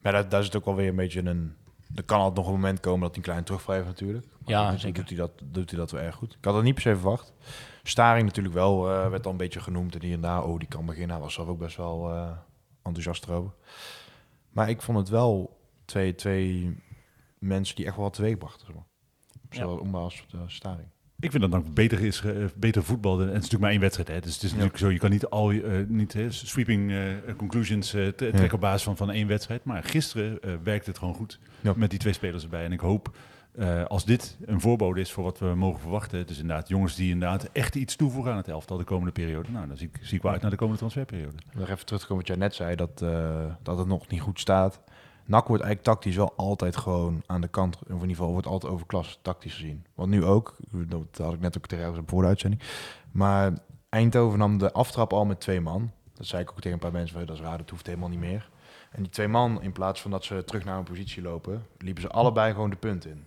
Maar 0.00 0.12
daar, 0.12 0.28
daar 0.28 0.42
het 0.42 0.56
ook 0.56 0.64
wel 0.64 0.74
weer 0.74 0.88
een 0.88 0.96
beetje 0.96 1.24
een... 1.24 1.54
Er 1.94 2.02
kan 2.02 2.18
altijd 2.18 2.36
nog 2.36 2.46
een 2.46 2.60
moment 2.60 2.80
komen 2.80 3.00
dat 3.00 3.08
hij 3.08 3.18
een 3.18 3.30
klein 3.30 3.44
terugvrijft 3.44 3.86
natuurlijk. 3.86 4.26
Maar 4.26 4.50
ja, 4.50 4.76
zeker. 4.76 4.98
Doet 4.98 5.08
hij, 5.08 5.18
dat, 5.18 5.30
doet 5.44 5.70
hij 5.70 5.78
dat 5.78 5.90
wel 5.90 6.00
erg 6.00 6.14
goed. 6.14 6.36
Ik 6.38 6.44
had 6.44 6.54
dat 6.54 6.62
niet 6.62 6.74
per 6.74 6.82
se 6.82 6.96
verwacht. 6.96 7.32
Staring 7.82 8.26
natuurlijk 8.26 8.54
wel, 8.54 8.90
uh, 8.90 9.08
werd 9.08 9.24
al 9.24 9.30
een 9.30 9.36
beetje 9.36 9.60
genoemd. 9.60 9.94
En 9.94 10.02
hier 10.02 10.14
en 10.14 10.20
daar, 10.20 10.44
oh, 10.44 10.58
die 10.58 10.68
kan 10.68 10.86
beginnen. 10.86 11.10
Hij 11.10 11.24
was 11.24 11.34
zelf 11.34 11.48
ook 11.48 11.58
best 11.58 11.76
wel 11.76 12.14
uh, 12.14 12.30
enthousiast 12.82 13.24
erover. 13.24 13.52
Maar 14.50 14.68
ik 14.68 14.82
vond 14.82 14.98
het 14.98 15.08
wel 15.08 15.60
twee, 15.84 16.14
twee 16.14 16.76
mensen 17.38 17.76
die 17.76 17.86
echt 17.86 17.94
wel 17.94 18.04
wat 18.04 18.14
teweeg 18.14 18.38
brachten. 18.38 18.66
Zeg 18.66 18.74
maar. 18.74 18.86
Zowel 19.50 19.86
ja. 19.86 19.98
als 19.98 20.24
Staring. 20.46 20.88
Ik 21.20 21.30
vind 21.30 21.42
dat 21.42 21.50
dan 21.50 21.64
beter 21.74 22.00
is, 22.00 22.22
uh, 22.22 22.44
beter 22.56 22.84
voetbal. 22.84 23.12
En 23.12 23.18
het 23.18 23.28
is 23.28 23.34
natuurlijk 23.34 23.62
maar 23.62 23.70
één 23.70 23.80
wedstrijd. 23.80 24.08
Hè. 24.08 24.20
Dus 24.20 24.34
het 24.34 24.42
is 24.42 24.50
natuurlijk 24.50 24.78
zo, 24.78 24.90
je 24.90 24.98
kan 24.98 25.10
niet 25.10 25.26
al 25.26 25.52
uh, 25.52 25.86
niet 25.88 26.12
hè, 26.12 26.30
sweeping 26.30 26.90
uh, 26.90 27.02
conclusions 27.36 27.90
trekken 27.90 28.42
ja. 28.42 28.48
op 28.52 28.60
basis 28.60 28.82
van, 28.82 28.96
van 28.96 29.10
één 29.10 29.26
wedstrijd. 29.26 29.64
Maar 29.64 29.84
gisteren 29.84 30.38
werkte 30.62 30.90
het 30.90 30.98
gewoon 30.98 31.14
goed 31.14 31.38
ja. 31.60 31.72
met 31.76 31.90
die 31.90 31.98
twee 31.98 32.12
spelers 32.12 32.42
erbij. 32.42 32.64
En 32.64 32.72
ik 32.72 32.80
hoop, 32.80 33.16
als 33.86 34.04
dit 34.04 34.36
een 34.46 34.60
voorbode 34.60 35.00
is 35.00 35.12
voor 35.12 35.24
wat 35.24 35.38
we 35.38 35.54
mogen 35.54 35.80
verwachten. 35.80 36.26
Dus 36.26 36.38
inderdaad, 36.38 36.68
jongens 36.68 36.94
die 36.94 37.10
inderdaad 37.10 37.48
echt 37.52 37.74
iets 37.74 37.96
toevoegen 37.96 38.30
aan 38.30 38.36
het 38.36 38.48
elftal 38.48 38.76
de 38.76 38.84
komende 38.84 39.12
periode. 39.12 39.50
Nou, 39.50 39.66
dan 39.66 39.76
zie 39.76 39.90
ik, 39.92 39.98
zie 40.02 40.16
ik 40.16 40.22
wel 40.22 40.32
uit 40.32 40.40
naar 40.40 40.50
de 40.50 40.56
komende 40.56 40.78
transferperiode. 40.78 41.36
Nog 41.52 41.68
even 41.68 41.86
terug 41.86 42.00
te 42.00 42.06
komen 42.06 42.26
wat 42.26 42.36
jij 42.36 42.46
net 42.46 42.54
zei, 42.54 42.76
dat, 42.76 42.98
dat 43.62 43.78
het 43.78 43.86
nog 43.86 44.08
niet 44.08 44.20
goed 44.20 44.40
staat. 44.40 44.80
NAC 45.30 45.46
wordt 45.46 45.62
eigenlijk 45.62 45.94
tactisch 45.94 46.16
wel 46.16 46.32
altijd 46.36 46.76
gewoon 46.76 47.22
aan 47.26 47.40
de 47.40 47.48
kant, 47.48 47.76
of 47.76 47.88
in 47.88 47.94
ieder 47.94 48.08
geval 48.08 48.32
wordt 48.32 48.46
altijd 48.46 48.72
overklas 48.72 49.18
tactisch 49.22 49.54
gezien. 49.54 49.86
Want 49.94 50.10
nu 50.10 50.24
ook, 50.24 50.56
dat 50.70 51.18
had 51.18 51.32
ik 51.32 51.40
net 51.40 51.56
ook 51.56 51.66
tegen 51.66 51.84
jou 51.84 52.02
voor 52.06 52.22
de 52.22 52.28
uitzending. 52.28 52.62
Maar 53.10 53.52
Eindhoven 53.88 54.38
nam 54.38 54.58
de 54.58 54.72
aftrap 54.72 55.12
al 55.12 55.24
met 55.24 55.40
twee 55.40 55.60
man. 55.60 55.90
Dat 56.14 56.26
zei 56.26 56.42
ik 56.42 56.50
ook 56.50 56.60
tegen 56.60 56.72
een 56.72 56.78
paar 56.78 56.92
mensen, 56.92 57.26
dat 57.26 57.36
is 57.36 57.42
raar, 57.42 57.58
dat 57.58 57.70
hoeft 57.70 57.86
helemaal 57.86 58.08
niet 58.08 58.18
meer. 58.18 58.50
En 58.90 59.02
die 59.02 59.12
twee 59.12 59.28
man, 59.28 59.62
in 59.62 59.72
plaats 59.72 60.00
van 60.00 60.10
dat 60.10 60.24
ze 60.24 60.44
terug 60.44 60.64
naar 60.64 60.78
een 60.78 60.84
positie 60.84 61.22
lopen, 61.22 61.66
liepen 61.78 62.02
ze 62.02 62.08
allebei 62.08 62.52
gewoon 62.52 62.70
de 62.70 62.76
punt 62.76 63.06
in. 63.06 63.24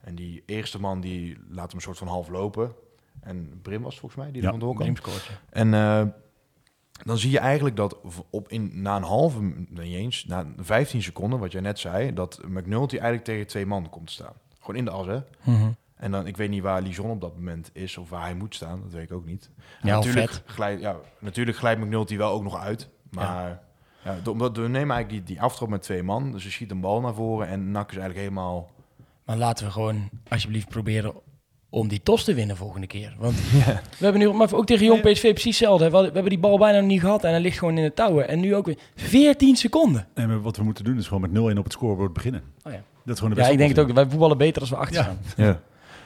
En 0.00 0.14
die 0.14 0.42
eerste 0.46 0.80
man, 0.80 1.00
die 1.00 1.38
laat 1.48 1.66
hem 1.66 1.76
een 1.76 1.80
soort 1.80 1.98
van 1.98 2.08
half 2.08 2.28
lopen. 2.28 2.74
En 3.20 3.60
Brim 3.62 3.82
was 3.82 3.98
volgens 3.98 4.20
mij, 4.22 4.32
die 4.32 4.42
ja, 4.42 4.46
er 4.46 4.58
vandoor 4.58 4.74
kwam. 4.74 4.94
En 5.50 5.72
uh, 5.72 6.02
dan 7.04 7.18
zie 7.18 7.30
je 7.30 7.38
eigenlijk 7.38 7.76
dat 7.76 7.96
op 8.30 8.48
in, 8.48 8.70
na 8.82 8.96
een 8.96 9.02
halve, 9.02 9.42
niet 9.68 9.78
eens, 9.78 10.24
na 10.24 10.46
15 10.56 11.02
seconden, 11.02 11.38
wat 11.38 11.52
jij 11.52 11.60
net 11.60 11.78
zei, 11.78 12.14
dat 12.14 12.40
McNulty 12.48 12.94
eigenlijk 12.94 13.24
tegen 13.24 13.46
twee 13.46 13.66
man 13.66 13.90
komt 13.90 14.06
te 14.06 14.12
staan. 14.12 14.34
Gewoon 14.60 14.76
in 14.76 14.84
de 14.84 14.90
as, 14.90 15.06
hè? 15.06 15.16
Mm 15.16 15.56
-hmm. 15.56 15.76
En 15.96 16.10
dan, 16.10 16.26
ik 16.26 16.36
weet 16.36 16.50
niet 16.50 16.62
waar 16.62 16.82
Lijon 16.82 17.10
op 17.10 17.20
dat 17.20 17.34
moment 17.34 17.70
is 17.72 17.96
of 17.96 18.10
waar 18.10 18.22
hij 18.22 18.34
moet 18.34 18.54
staan, 18.54 18.80
dat 18.82 18.92
weet 18.92 19.02
ik 19.02 19.12
ook 19.12 19.26
niet. 19.26 19.50
Ja, 19.82 19.94
natuurlijk, 19.94 20.42
glijdt, 20.46 20.80
ja, 20.80 20.96
natuurlijk 21.18 21.56
glijdt 21.56 21.80
McNulty 21.80 22.16
wel 22.16 22.30
ook 22.30 22.42
nog 22.42 22.56
uit, 22.56 22.88
maar 23.10 23.62
ja. 24.04 24.18
ja 24.24 24.30
omdat 24.30 24.56
we 24.56 24.62
nemen 24.62 24.94
eigenlijk 24.94 25.08
die, 25.08 25.22
die 25.22 25.42
aftrap 25.42 25.68
met 25.68 25.82
twee 25.82 26.02
man, 26.02 26.32
dus 26.32 26.42
je 26.42 26.50
schiet 26.50 26.70
een 26.70 26.80
bal 26.80 27.00
naar 27.00 27.14
voren 27.14 27.48
en 27.48 27.70
Nak 27.70 27.90
is 27.90 27.96
eigenlijk 27.96 28.28
helemaal... 28.28 28.70
Maar 29.24 29.36
laten 29.36 29.66
we 29.66 29.72
gewoon 29.72 30.08
alsjeblieft 30.28 30.68
proberen 30.68 31.14
om 31.70 31.88
die 31.88 32.02
tos 32.02 32.24
te 32.24 32.34
winnen 32.34 32.56
volgende 32.56 32.86
keer. 32.86 33.14
Want 33.18 33.36
ja. 33.66 33.80
we 33.98 34.04
hebben 34.04 34.20
nu, 34.20 34.32
maar 34.32 34.52
ook 34.52 34.66
tegen 34.66 34.86
Jong 34.86 35.00
PSV 35.00 35.32
precies 35.32 35.58
hetzelfde. 35.58 35.90
We, 35.90 35.96
hebben 35.96 36.28
die 36.28 36.38
bal 36.38 36.58
bijna 36.58 36.78
nog 36.78 36.88
niet 36.88 37.00
gehad 37.00 37.24
en 37.24 37.30
hij 37.30 37.40
ligt 37.40 37.58
gewoon 37.58 37.78
in 37.78 37.84
de 37.84 37.94
touwen. 37.94 38.28
En 38.28 38.40
nu 38.40 38.54
ook 38.54 38.66
weer 38.66 38.78
14 38.94 39.56
seconden. 39.56 40.06
En 40.14 40.42
wat 40.42 40.56
we 40.56 40.62
moeten 40.62 40.84
doen 40.84 40.98
is 40.98 41.06
gewoon 41.08 41.30
met 41.30 41.54
0-1 41.54 41.58
op 41.58 41.64
het 41.64 41.72
scorebord 41.72 42.12
beginnen. 42.12 42.42
Oh 42.62 42.72
ja. 42.72 42.82
Dat 43.04 43.14
is 43.14 43.20
gewoon 43.20 43.34
de 43.34 43.40
ja, 43.40 43.48
ik 43.48 43.58
denk 43.58 43.70
het 43.70 43.78
ook. 43.78 43.92
Wij 43.92 44.06
voetballen 44.06 44.38
beter 44.38 44.60
als 44.60 44.70
we 44.70 44.76
achter 44.76 45.02
staan. 45.02 45.18
Ja. 45.36 45.60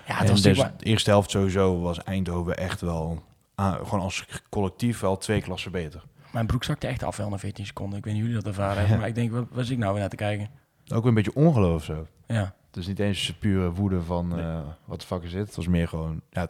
Ja, 0.07 0.17
het 0.17 0.31
was 0.31 0.43
dus 0.43 0.59
de 0.59 0.85
eerste 0.85 1.11
helft 1.11 1.31
sowieso 1.31 1.81
was 1.81 2.03
Eindhoven 2.03 2.57
echt 2.57 2.81
wel, 2.81 3.23
ah, 3.55 3.75
gewoon 3.75 4.01
als 4.01 4.25
collectief 4.49 5.01
wel 5.01 5.17
twee 5.17 5.41
klassen 5.41 5.73
beter. 5.73 6.03
Mijn 6.33 6.47
broek 6.47 6.65
zakte 6.65 6.87
echt 6.87 7.03
af 7.03 7.17
wel 7.17 7.29
na 7.29 7.39
14 7.39 7.67
seconden. 7.67 7.99
Ik 7.99 8.05
weet 8.05 8.15
niet 8.15 8.23
hoe 8.23 8.33
jullie 8.33 8.45
dat 8.45 8.57
ervaren 8.57 8.79
hebben, 8.79 8.99
maar 8.99 9.09
ik 9.09 9.15
denk, 9.15 9.31
wat 9.31 9.47
was 9.51 9.71
ik 9.71 9.79
nou 9.79 9.91
weer 9.91 10.01
naar 10.01 10.11
te 10.11 10.17
kijken? 10.17 10.51
Ook 10.95 11.05
een 11.05 11.15
beetje 11.15 11.35
ongeloof 11.35 11.85
zo. 11.85 12.07
Ja. 12.27 12.55
Het 12.71 12.79
is 12.79 12.87
niet 12.87 12.99
eens 12.99 13.35
pure 13.39 13.73
woede 13.73 14.03
van 14.03 14.29
nee. 14.29 14.45
uh, 14.45 14.61
wat 14.85 15.01
de 15.01 15.07
fuck 15.07 15.23
is 15.23 15.33
dit. 15.33 15.47
Het 15.47 15.57
was 15.57 15.67
meer 15.67 15.89
gewoon, 15.89 16.21
ja, 16.31 16.47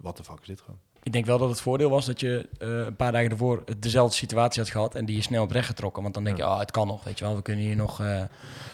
wat 0.00 0.16
de 0.16 0.24
fuck 0.24 0.40
is 0.40 0.46
dit 0.46 0.60
gewoon. 0.60 0.78
Ik 1.02 1.12
denk 1.12 1.26
wel 1.26 1.38
dat 1.38 1.48
het 1.48 1.60
voordeel 1.60 1.90
was 1.90 2.06
dat 2.06 2.20
je 2.20 2.48
uh, 2.58 2.86
een 2.86 2.96
paar 2.96 3.12
dagen 3.12 3.30
ervoor 3.30 3.64
dezelfde 3.78 4.16
situatie 4.16 4.62
had 4.62 4.70
gehad 4.70 4.94
en 4.94 5.04
die 5.04 5.16
je 5.16 5.22
snel 5.22 5.48
recht 5.48 5.66
getrokken. 5.66 6.02
Want 6.02 6.14
dan 6.14 6.24
denk 6.24 6.36
je, 6.36 6.42
oh, 6.42 6.58
het 6.58 6.70
kan 6.70 6.86
nog, 6.86 7.04
weet 7.04 7.18
je 7.18 7.24
wel. 7.24 7.36
We 7.36 7.42
kunnen 7.42 7.64
hier 7.64 7.76
nog, 7.76 8.00
uh, 8.00 8.22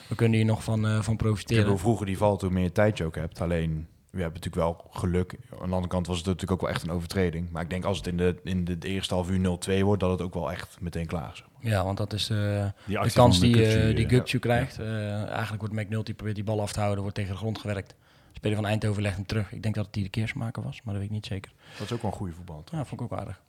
we 0.09 0.15
kunnen 0.15 0.37
hier 0.37 0.47
nog 0.47 0.65
van, 0.65 1.03
van 1.05 1.17
profiteren. 1.17 1.69
Hoe 1.69 1.79
vroeger 1.79 2.07
die 2.07 2.19
valt, 2.19 2.41
hoe 2.41 2.51
meer 2.51 2.73
tijd 2.73 2.99
je 2.99 3.05
ook 3.05 3.15
hebt. 3.15 3.41
Alleen, 3.41 3.89
we 4.11 4.21
hebben 4.21 4.41
natuurlijk 4.41 4.55
wel 4.55 4.91
geluk. 4.91 5.37
Aan 5.51 5.69
de 5.69 5.75
andere 5.75 5.87
kant 5.87 6.07
was 6.07 6.17
het 6.17 6.27
natuurlijk 6.27 6.53
ook 6.53 6.61
wel 6.61 6.71
echt 6.71 6.83
een 6.83 6.91
overtreding. 6.91 7.51
Maar 7.51 7.63
ik 7.63 7.71
denk 7.71 7.85
als 7.85 7.97
het 7.97 8.07
in 8.07 8.17
de, 8.17 8.41
in 8.45 8.65
de 8.65 8.77
eerste 8.81 9.15
half 9.15 9.31
uur 9.31 9.59
0-2 9.71 9.83
wordt, 9.83 10.01
dat 10.01 10.11
het 10.11 10.23
ook 10.23 10.35
wel 10.35 10.51
echt 10.51 10.77
meteen 10.81 11.07
klaar 11.07 11.31
is. 11.33 11.45
Ja, 11.61 11.85
want 11.85 11.97
dat 11.97 12.13
is 12.13 12.31
uh, 12.31 12.67
de 12.87 13.11
kans 13.13 13.41
die, 13.41 13.89
uh, 13.89 13.97
die 13.97 14.09
Gupju 14.09 14.39
krijgt. 14.39 14.77
Ja. 14.77 14.83
Uh, 14.83 15.25
eigenlijk 15.25 15.61
wordt 15.61 15.75
McNulty 15.75 16.15
probeert 16.15 16.37
die 16.37 16.45
bal 16.45 16.61
af 16.61 16.73
te 16.73 16.81
houden, 16.81 17.01
wordt 17.01 17.17
tegen 17.17 17.33
de 17.33 17.39
grond 17.39 17.59
gewerkt. 17.59 17.89
De 17.89 17.95
speler 18.35 18.57
van 18.57 18.67
Eindhoven 18.67 19.03
legt 19.03 19.17
hem 19.17 19.27
terug. 19.27 19.53
Ik 19.53 19.63
denk 19.63 19.75
dat 19.75 19.85
het 19.85 19.95
die 19.95 20.03
de 20.03 20.09
keersmaker 20.09 20.63
was, 20.63 20.81
maar 20.83 20.95
dat 20.95 21.03
weet 21.03 21.11
ik 21.11 21.17
niet 21.17 21.27
zeker. 21.27 21.53
Dat 21.79 21.87
is 21.87 21.93
ook 21.93 22.03
wel 22.03 22.11
een 22.11 22.17
goede 22.17 22.33
voetbal. 22.33 22.65
Ja, 22.71 22.85
vond 22.85 23.01
ik 23.01 23.13
ook 23.13 23.19
aardig. 23.19 23.41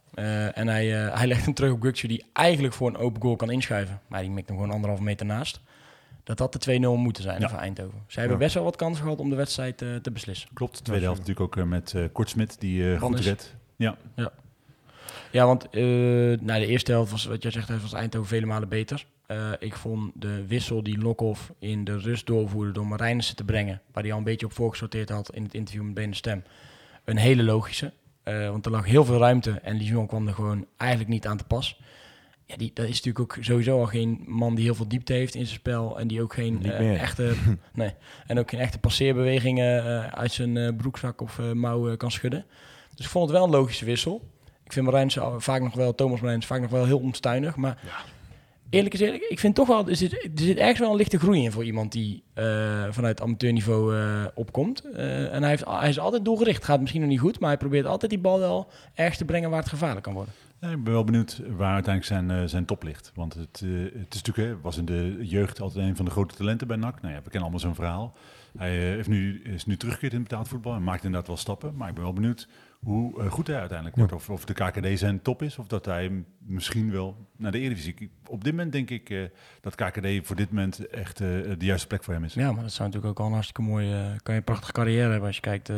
en 0.56 0.68
hij, 0.68 0.88
hij 0.88 1.28
legt 1.28 1.46
hem 1.46 1.54
terug 1.54 1.72
op 1.72 1.82
Gupju, 1.82 2.08
die 2.08 2.26
eigenlijk 2.34 2.74
voor 2.74 2.88
een 2.88 2.98
open 2.98 3.22
goal 3.22 3.36
kan 3.36 3.52
inschuiven. 3.52 4.02
Maar 4.08 4.22
die 4.22 4.32
mikt 4.32 4.48
hem 4.48 4.58
gewoon 4.58 4.74
anderhalve 4.74 5.04
meter 5.04 5.26
naast. 5.26 5.60
Dat 6.36 6.40
had 6.40 6.64
de 6.64 6.80
2-0 6.80 7.00
moeten 7.00 7.24
zijn 7.24 7.42
ja. 7.42 7.50
voor 7.50 7.60
Eindhoven. 7.60 8.04
Zij 8.08 8.22
hebben 8.22 8.40
best 8.40 8.54
wel 8.54 8.64
wat 8.64 8.76
kansen 8.76 9.04
gehad 9.04 9.20
om 9.20 9.30
de 9.30 9.36
wedstrijd 9.36 9.78
te 9.78 10.12
beslissen. 10.14 10.50
Klopt, 10.54 10.78
de 10.78 10.84
tweede 10.84 11.04
helft 11.04 11.20
natuurlijk 11.20 11.58
ook 11.58 11.66
met 11.66 11.96
Kortsmit, 12.12 12.60
die 12.60 12.98
goed 12.98 13.20
redt. 13.20 13.56
Ja. 13.76 13.98
ja. 14.16 14.32
Ja, 15.32 15.46
want 15.46 15.68
uh, 15.72 15.82
nou, 16.40 16.60
de 16.60 16.66
eerste 16.66 16.92
helft 16.92 17.12
was, 17.12 17.26
wat 17.26 17.42
jij 17.42 17.52
zegt, 17.52 17.82
was 17.82 17.94
Eindhoven 17.94 18.28
vele 18.28 18.46
malen 18.46 18.70
beter. 18.70 19.06
Uh, 19.28 19.52
ik 19.60 19.76
vond 19.76 20.12
de 20.16 20.46
wissel 20.48 20.84
die 20.84 20.98
Lokhoff 20.98 21.52
in 21.60 21.84
de 21.84 21.98
rust 21.98 22.26
doorvoerde 22.26 22.72
door 22.72 22.88
Marijnissen 22.88 23.36
te 23.36 23.44
brengen, 23.44 23.82
waar 23.92 24.04
hij 24.04 24.12
al 24.12 24.18
een 24.18 24.24
beetje 24.24 24.46
op 24.46 24.54
voorgesorteerd 24.54 25.10
had 25.10 25.34
in 25.34 25.44
het 25.44 25.54
interview 25.54 25.84
met 25.84 25.94
Bene 25.94 26.16
Stem, 26.16 26.44
een 27.04 27.18
hele 27.18 27.44
logische. 27.44 27.92
Uh, 28.24 28.50
want 28.50 28.66
er 28.66 28.72
lag 28.72 28.86
heel 28.86 29.06
veel 29.06 29.18
ruimte 29.18 29.52
en 29.52 29.78
Lijon 29.78 30.08
kwam 30.08 30.28
er 30.28 30.34
gewoon 30.34 30.66
eigenlijk 30.78 31.10
niet 31.10 31.28
aan 31.28 31.38
te 31.38 31.44
pas. 31.44 31.80
Ja, 32.50 32.58
die, 32.58 32.72
dat 32.74 32.86
is 32.86 33.02
natuurlijk 33.04 33.20
ook 33.20 33.44
sowieso 33.44 33.80
al 33.80 33.86
geen 33.86 34.24
man 34.26 34.56
die 34.56 34.64
heel 34.64 34.76
veel 34.76 34.88
diepte 34.88 35.14
heeft 35.14 35.36
in 35.36 35.46
zijn 35.46 35.60
spel 35.60 36.00
en 36.00 36.08
die 36.08 36.22
ook 36.22 36.34
geen 36.34 36.66
echte, 36.82 37.34
nee, 37.74 37.94
en 38.28 38.40
ook 38.40 38.50
geen 38.50 38.60
echte 38.60 38.80
passeerbewegingen 38.80 39.84
uit 40.14 40.32
zijn 40.32 40.76
broekzak 40.76 41.22
of 41.22 41.40
mouw 41.54 41.98
kan 41.98 42.12
schudden. 42.12 42.46
Dus 42.96 43.06
ik 43.06 43.12
vond 43.12 43.30
het 43.30 43.38
wel 43.38 43.46
een 43.46 43.54
logische 43.54 43.86
wissel. 43.86 44.30
Ik 44.64 44.74
vind 44.74 44.86
Marijn 44.86 45.12
vaak 45.38 45.62
nog 45.62 45.74
wel, 45.74 45.96
Thomas 45.96 46.22
Marijn 46.22 46.44
vaak 46.44 46.62
nog 46.62 46.72
wel 46.72 46.86
heel 46.86 47.00
onstuinig. 47.00 47.56
Maar 47.56 47.80
ja. 47.84 48.04
Eerlijk 48.70 49.00
eerlijk, 49.00 49.24
ik 49.24 49.40
vind 49.40 49.56
toch 49.56 49.68
wel, 49.68 49.88
er 49.88 49.96
zit, 49.96 50.14
er 50.14 50.30
zit 50.36 50.58
ergens 50.58 50.80
wel 50.80 50.90
een 50.92 50.96
lichte 50.96 51.20
groei 51.20 51.44
in 51.44 51.52
voor 51.52 51.64
iemand 51.64 51.92
die 51.92 52.24
uh, 52.36 52.86
vanuit 52.90 53.22
amateurniveau 53.22 53.96
uh, 53.96 54.26
opkomt. 54.34 54.86
Uh, 54.86 55.34
en 55.34 55.42
hij, 55.42 55.50
heeft, 55.50 55.66
hij 55.66 55.90
is 55.90 56.00
altijd 56.00 56.26
doelgericht. 56.26 56.64
Gaat 56.64 56.80
misschien 56.80 57.02
nog 57.02 57.10
niet 57.10 57.20
goed, 57.20 57.40
maar 57.40 57.50
hij 57.50 57.58
probeert 57.58 57.86
altijd 57.86 58.12
die 58.12 58.20
bal 58.20 58.40
wel 58.40 58.72
ergens 58.94 59.18
te 59.18 59.26
brengen 59.26 59.50
waar 59.50 59.60
het 59.60 59.70
gevaarlijk 59.70 60.04
kan 60.04 60.14
worden. 60.14 60.34
Ja, 60.62 60.70
ik 60.70 60.84
ben 60.84 60.94
wel 60.94 61.04
benieuwd 61.04 61.42
waar 61.58 61.74
uiteindelijk 61.74 62.06
zijn, 62.06 62.50
zijn 62.50 62.66
top 62.66 62.84
ligt. 62.84 63.12
Want 63.16 63.34
het, 63.34 63.64
het 63.94 64.14
is 64.14 64.22
natuurlijk, 64.22 64.64
was 64.64 64.78
in 64.78 64.86
de 64.86 65.18
jeugd 65.22 65.62
altijd 65.62 65.88
een 65.88 65.96
van 65.96 66.06
de 66.06 66.12
grote 66.12 66.36
talenten 66.36 66.68
bij 66.68 66.78
NAC. 66.78 67.02
Nou 67.02 67.14
ja, 67.14 67.20
we 67.20 67.30
kennen 67.30 67.42
allemaal 67.42 67.60
zijn 67.60 67.76
verhaal. 67.76 68.14
Hij 68.58 68.72
heeft 68.72 69.10
nu, 69.10 69.42
is 69.44 69.66
nu 69.66 69.78
teruggekeerd 69.78 70.14
in 70.14 70.24
betaald 70.24 70.48
voetbal 70.48 70.76
en 70.76 70.84
maakt 70.84 71.04
inderdaad 71.04 71.28
wel 71.28 71.38
stappen. 71.38 71.76
Maar 71.76 71.90
ik 71.90 71.94
ben 71.94 72.04
wel 72.04 72.14
benieuwd 72.14 72.48
hoe 72.80 73.22
uh, 73.24 73.32
goed 73.32 73.48
hij 73.48 73.60
uiteindelijk 73.60 73.98
wordt. 73.98 74.14
Of, 74.14 74.30
of 74.30 74.46
de 74.46 74.54
KKD 74.54 75.00
zijn 75.00 75.22
top 75.22 75.42
is, 75.42 75.58
of 75.58 75.68
dat 75.68 75.86
hij 75.86 76.24
misschien 76.40 76.92
wel 76.92 77.28
naar 77.38 77.52
de 77.52 77.60
Eredivisie... 77.60 78.12
Op 78.28 78.44
dit 78.44 78.54
moment 78.54 78.72
denk 78.72 78.90
ik 78.90 79.10
uh, 79.10 79.24
dat 79.62 79.76
KKD 79.76 80.08
voor 80.28 80.36
dit 80.36 80.50
moment 80.50 80.88
echt 80.88 81.20
uh, 81.20 81.28
de 81.58 81.66
juiste 81.66 81.88
plek 81.88 82.04
voor 82.04 82.14
hem 82.14 82.24
is. 82.24 82.34
Ja, 82.34 82.52
maar 82.52 82.64
dat 82.64 82.72
zou 82.72 82.90
natuurlijk 82.90 83.14
ook 83.14 83.20
al 83.20 83.26
een 83.26 83.34
hartstikke 83.34 83.62
mooi... 83.62 83.92
kan 84.24 84.34
je 84.34 84.40
een 84.40 84.46
prachtige 84.46 84.72
carrière 84.72 85.10
hebben 85.10 85.28
als 85.28 85.36
je 85.36 85.42
kijkt 85.42 85.72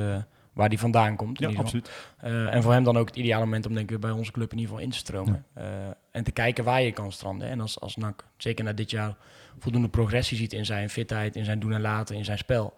waar 0.54 0.70
die 0.70 0.80
vandaan 0.80 1.16
komt. 1.16 1.40
Ja, 1.40 1.50
absoluut. 1.50 1.92
en 2.18 2.64
voor 2.64 2.72
hem 2.72 2.84
dan 2.84 2.98
ook 2.98 3.08
het 3.08 3.16
ideale 3.16 3.46
moment 3.46 3.66
om 3.66 3.74
denk 3.74 3.92
ik 3.92 4.00
bij 4.00 4.12
onze 4.12 4.32
club 4.32 4.52
in 4.52 4.58
ieder 4.58 4.72
geval 4.72 4.86
in 4.86 4.92
te 4.92 4.98
stromen. 4.98 5.46
Ja. 5.56 5.98
en 6.12 6.24
te 6.24 6.32
kijken 6.32 6.64
waar 6.64 6.82
je 6.82 6.92
kan 6.92 7.12
stranden. 7.12 7.50
En 7.50 7.60
als, 7.60 7.80
als 7.80 7.96
NAC, 7.96 8.26
zeker 8.38 8.64
na 8.64 8.74
dit 8.74 8.92
jaar, 8.92 9.16
voldoende 9.60 9.90
progressie 9.90 10.38
ziet 10.38 10.54
in 10.54 10.66
zijn 10.66 10.90
fitheid, 10.90 11.36
in 11.36 11.46
zijn 11.46 11.60
doen 11.60 11.74
en 11.74 11.82
laten, 11.82 12.16
in 12.16 12.26
zijn 12.26 12.38
spel 12.38 12.74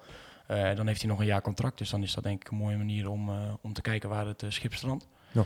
Eh, 0.45 0.75
dan 0.75 0.87
heeft 0.87 1.01
hij 1.01 1.09
nog 1.09 1.19
een 1.19 1.25
jaar 1.25 1.41
contract, 1.41 1.77
dus 1.77 1.89
dan 1.89 2.03
is 2.03 2.13
dat 2.13 2.23
denk 2.23 2.41
ik 2.41 2.51
een 2.51 2.57
mooie 2.57 2.77
manier 2.77 3.09
om, 3.09 3.29
eh, 3.29 3.35
om 3.61 3.73
te 3.73 3.81
kijken 3.81 4.09
waar 4.09 4.27
het 4.27 4.43
eh, 4.43 4.49
schip 4.49 4.73
strandt. 4.73 5.07
Ja. 5.31 5.43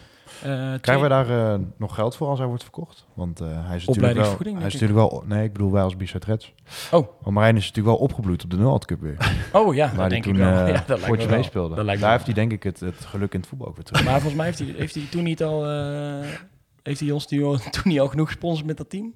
Krijgen 0.82 1.04
we 1.04 1.10
daar 1.10 1.60
nog 1.78 1.96
geld 1.96 2.16
voor 2.16 2.28
als 2.28 2.40
hij 2.40 2.48
wordt 2.48 2.64
verkocht? 2.64 3.06
Want 3.14 3.40
hij 3.40 3.76
is 3.76 3.86
natuurlijk 3.86 4.16
wel... 4.16 4.56
Hij 4.56 4.66
is 4.66 4.74
natuurlijk 4.74 5.00
wel... 5.00 5.24
Nee, 5.26 5.44
ik 5.44 5.54
bedoel 5.54 5.72
wij 5.72 5.84
als 5.84 5.98
Bizet 5.98 6.26
Reds. 6.26 6.54
Oh. 6.92 7.08
Want 7.22 7.36
Marijn 7.36 7.56
is 7.56 7.68
natuurlijk 7.68 7.96
wel 7.96 8.06
opgebloeid 8.06 8.44
op 8.44 8.50
de 8.50 8.58
Nulhard 8.58 8.86
Cup 8.86 9.02
weer. 9.02 9.18
Oh 9.54 9.76
ja, 9.76 9.88
waar 9.88 9.98
dat 9.98 10.10
denk 10.10 10.24
toen 10.24 10.34
ik 10.34 10.40
wel. 10.40 10.68
ja, 10.68 10.84
dat 10.88 11.00
lijkt 11.00 11.18
me 11.18 11.36
meespeelde. 11.36 11.84
Me 11.84 11.98
Daar 11.98 12.12
heeft 12.12 12.26
hij 12.26 12.34
denk 12.34 12.52
ik 12.52 12.64
het, 12.64 12.80
het 12.80 13.06
geluk 13.06 13.34
in 13.34 13.40
het 13.40 13.50
voetbal 13.50 13.68
ook 13.68 13.76
weer 13.76 13.86
terug. 13.86 14.04
Maar 14.04 14.14
volgens 14.14 14.36
mij 14.36 14.46
heeft 14.46 14.60
hij, 14.60 14.74
heeft 14.78 14.96
hij 14.96 15.08
toen 15.10 15.24
niet 15.24 15.44
al, 15.44 15.66
heeft 16.84 17.00
hij 17.00 17.12
ons 17.12 17.26
toen 17.76 17.82
niet 17.84 18.00
al 18.00 18.08
genoeg 18.08 18.28
gesponsord 18.28 18.68
met 18.68 18.78
dat 18.78 18.90
team? 18.90 19.14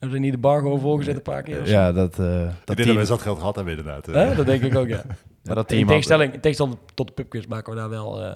Hebben 0.00 0.18
ze 0.18 0.24
niet 0.24 0.32
de 0.32 0.38
bar 0.38 0.60
gewoon 0.60 0.80
volgezet 0.80 1.16
een 1.16 1.22
paar 1.22 1.42
keer? 1.42 1.60
of 1.60 1.66
zo? 1.66 1.72
ja, 1.72 1.92
dat, 1.92 2.18
eh 2.18 2.42
Ik 2.42 2.50
dat 2.64 2.76
denk 2.76 3.06
dat 3.08 3.20
geld 3.22 3.38
gehad 3.38 3.54
hebben 3.56 3.76
inderdaad. 3.76 4.08
eh. 4.08 4.14
Hè? 4.14 4.34
Dat 4.34 4.46
denk 4.46 4.62
ik 4.62 4.76
ook, 4.76 4.88
ja. 4.88 5.02
Maar 5.44 5.54
dat 5.54 5.72
In 5.72 5.86
tegenstelling, 5.86 6.32
in 6.32 6.40
tegenstelling 6.40 6.78
tot 6.94 7.06
de 7.06 7.12
pubquiz 7.12 7.46
maken 7.46 7.72
we 7.72 7.78
daar 7.78 7.88
wel 7.88 8.22
eh, 8.24 8.34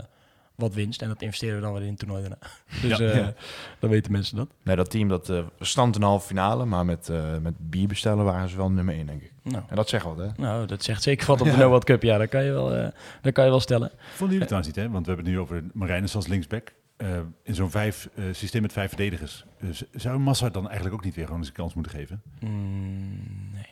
wat 0.55 0.74
winst. 0.74 1.03
En 1.03 1.09
dat 1.09 1.22
investeren 1.22 1.55
we 1.57 1.61
dan 1.62 1.72
weer 1.72 1.83
in 1.83 1.88
het 1.88 1.98
toernooi 1.98 2.20
daarna. 2.20 2.38
Dus 2.83 2.98
Ja, 2.98 3.07
eh, 3.07 3.16
ja. 3.16 3.33
dan 3.79 3.90
weten 3.90 4.12
mensen 4.12 4.37
dat. 4.37 4.48
Nee, 4.62 4.77
dat 4.77 4.90
team 4.90 5.09
dat 5.09 5.29
eh 5.29 5.38
stond 5.61 5.96
een 5.96 6.03
halve 6.03 6.27
finale, 6.27 6.64
maar 6.64 6.85
met, 6.85 7.11
met 7.42 7.55
bier 7.59 7.88
bestellen 7.88 8.24
waren 8.24 8.48
ze 8.48 8.57
wel 8.57 8.70
nummer 8.70 8.94
één, 8.94 9.07
denk 9.07 9.22
ik. 9.22 9.33
Nou, 9.42 9.64
En 9.68 9.77
dat 9.77 9.88
zegt 9.88 10.05
wat, 10.05 10.16
hè? 10.16 10.27
nou 10.37 10.66
dat 10.66 10.83
zegt 10.83 11.03
zeker 11.03 11.27
wat 11.27 11.40
op 11.40 11.46
de 11.50 11.57
Noord 11.57 11.85
Cup. 11.85 12.03
Ja, 12.03 12.18
dat 12.18 12.29
kan 12.29 12.44
je 12.44 12.53
wel, 12.53 12.74
eh, 12.74 12.88
dat 13.22 13.33
kan 13.33 13.44
je 13.44 13.50
wel 13.50 13.61
stellen. 13.61 13.90
Vonden 14.14 14.33
jullie 14.37 14.46
trouwens 14.46 14.74
niet, 14.77 14.85
hè? 14.85 14.90
Want 14.92 15.07
we 15.07 15.12
hebben 15.12 15.31
het 15.33 15.35
nu 15.35 15.40
over 15.40 15.62
Marijnus 15.72 16.14
als 16.16 16.27
linksback. 16.27 16.72
Eh, 16.96 17.20
in 17.42 17.54
zo'n 17.54 17.70
vijf, 17.70 18.09
eh, 18.14 18.24
systeem 18.33 18.62
met 18.62 18.72
vijf 18.72 18.88
verdedigers. 18.88 19.44
Dus 19.61 19.83
zou 19.92 20.18
Massa 20.18 20.48
dan 20.50 20.64
eigenlijk 20.66 20.94
ook 20.94 21.04
niet 21.04 21.14
weer 21.14 21.24
gewoon 21.24 21.38
eens 21.40 21.48
een 21.48 21.54
kans 21.54 21.74
moeten 21.74 21.92
geven? 21.92 22.22
Mm, 22.40 23.50
nee. 23.52 23.66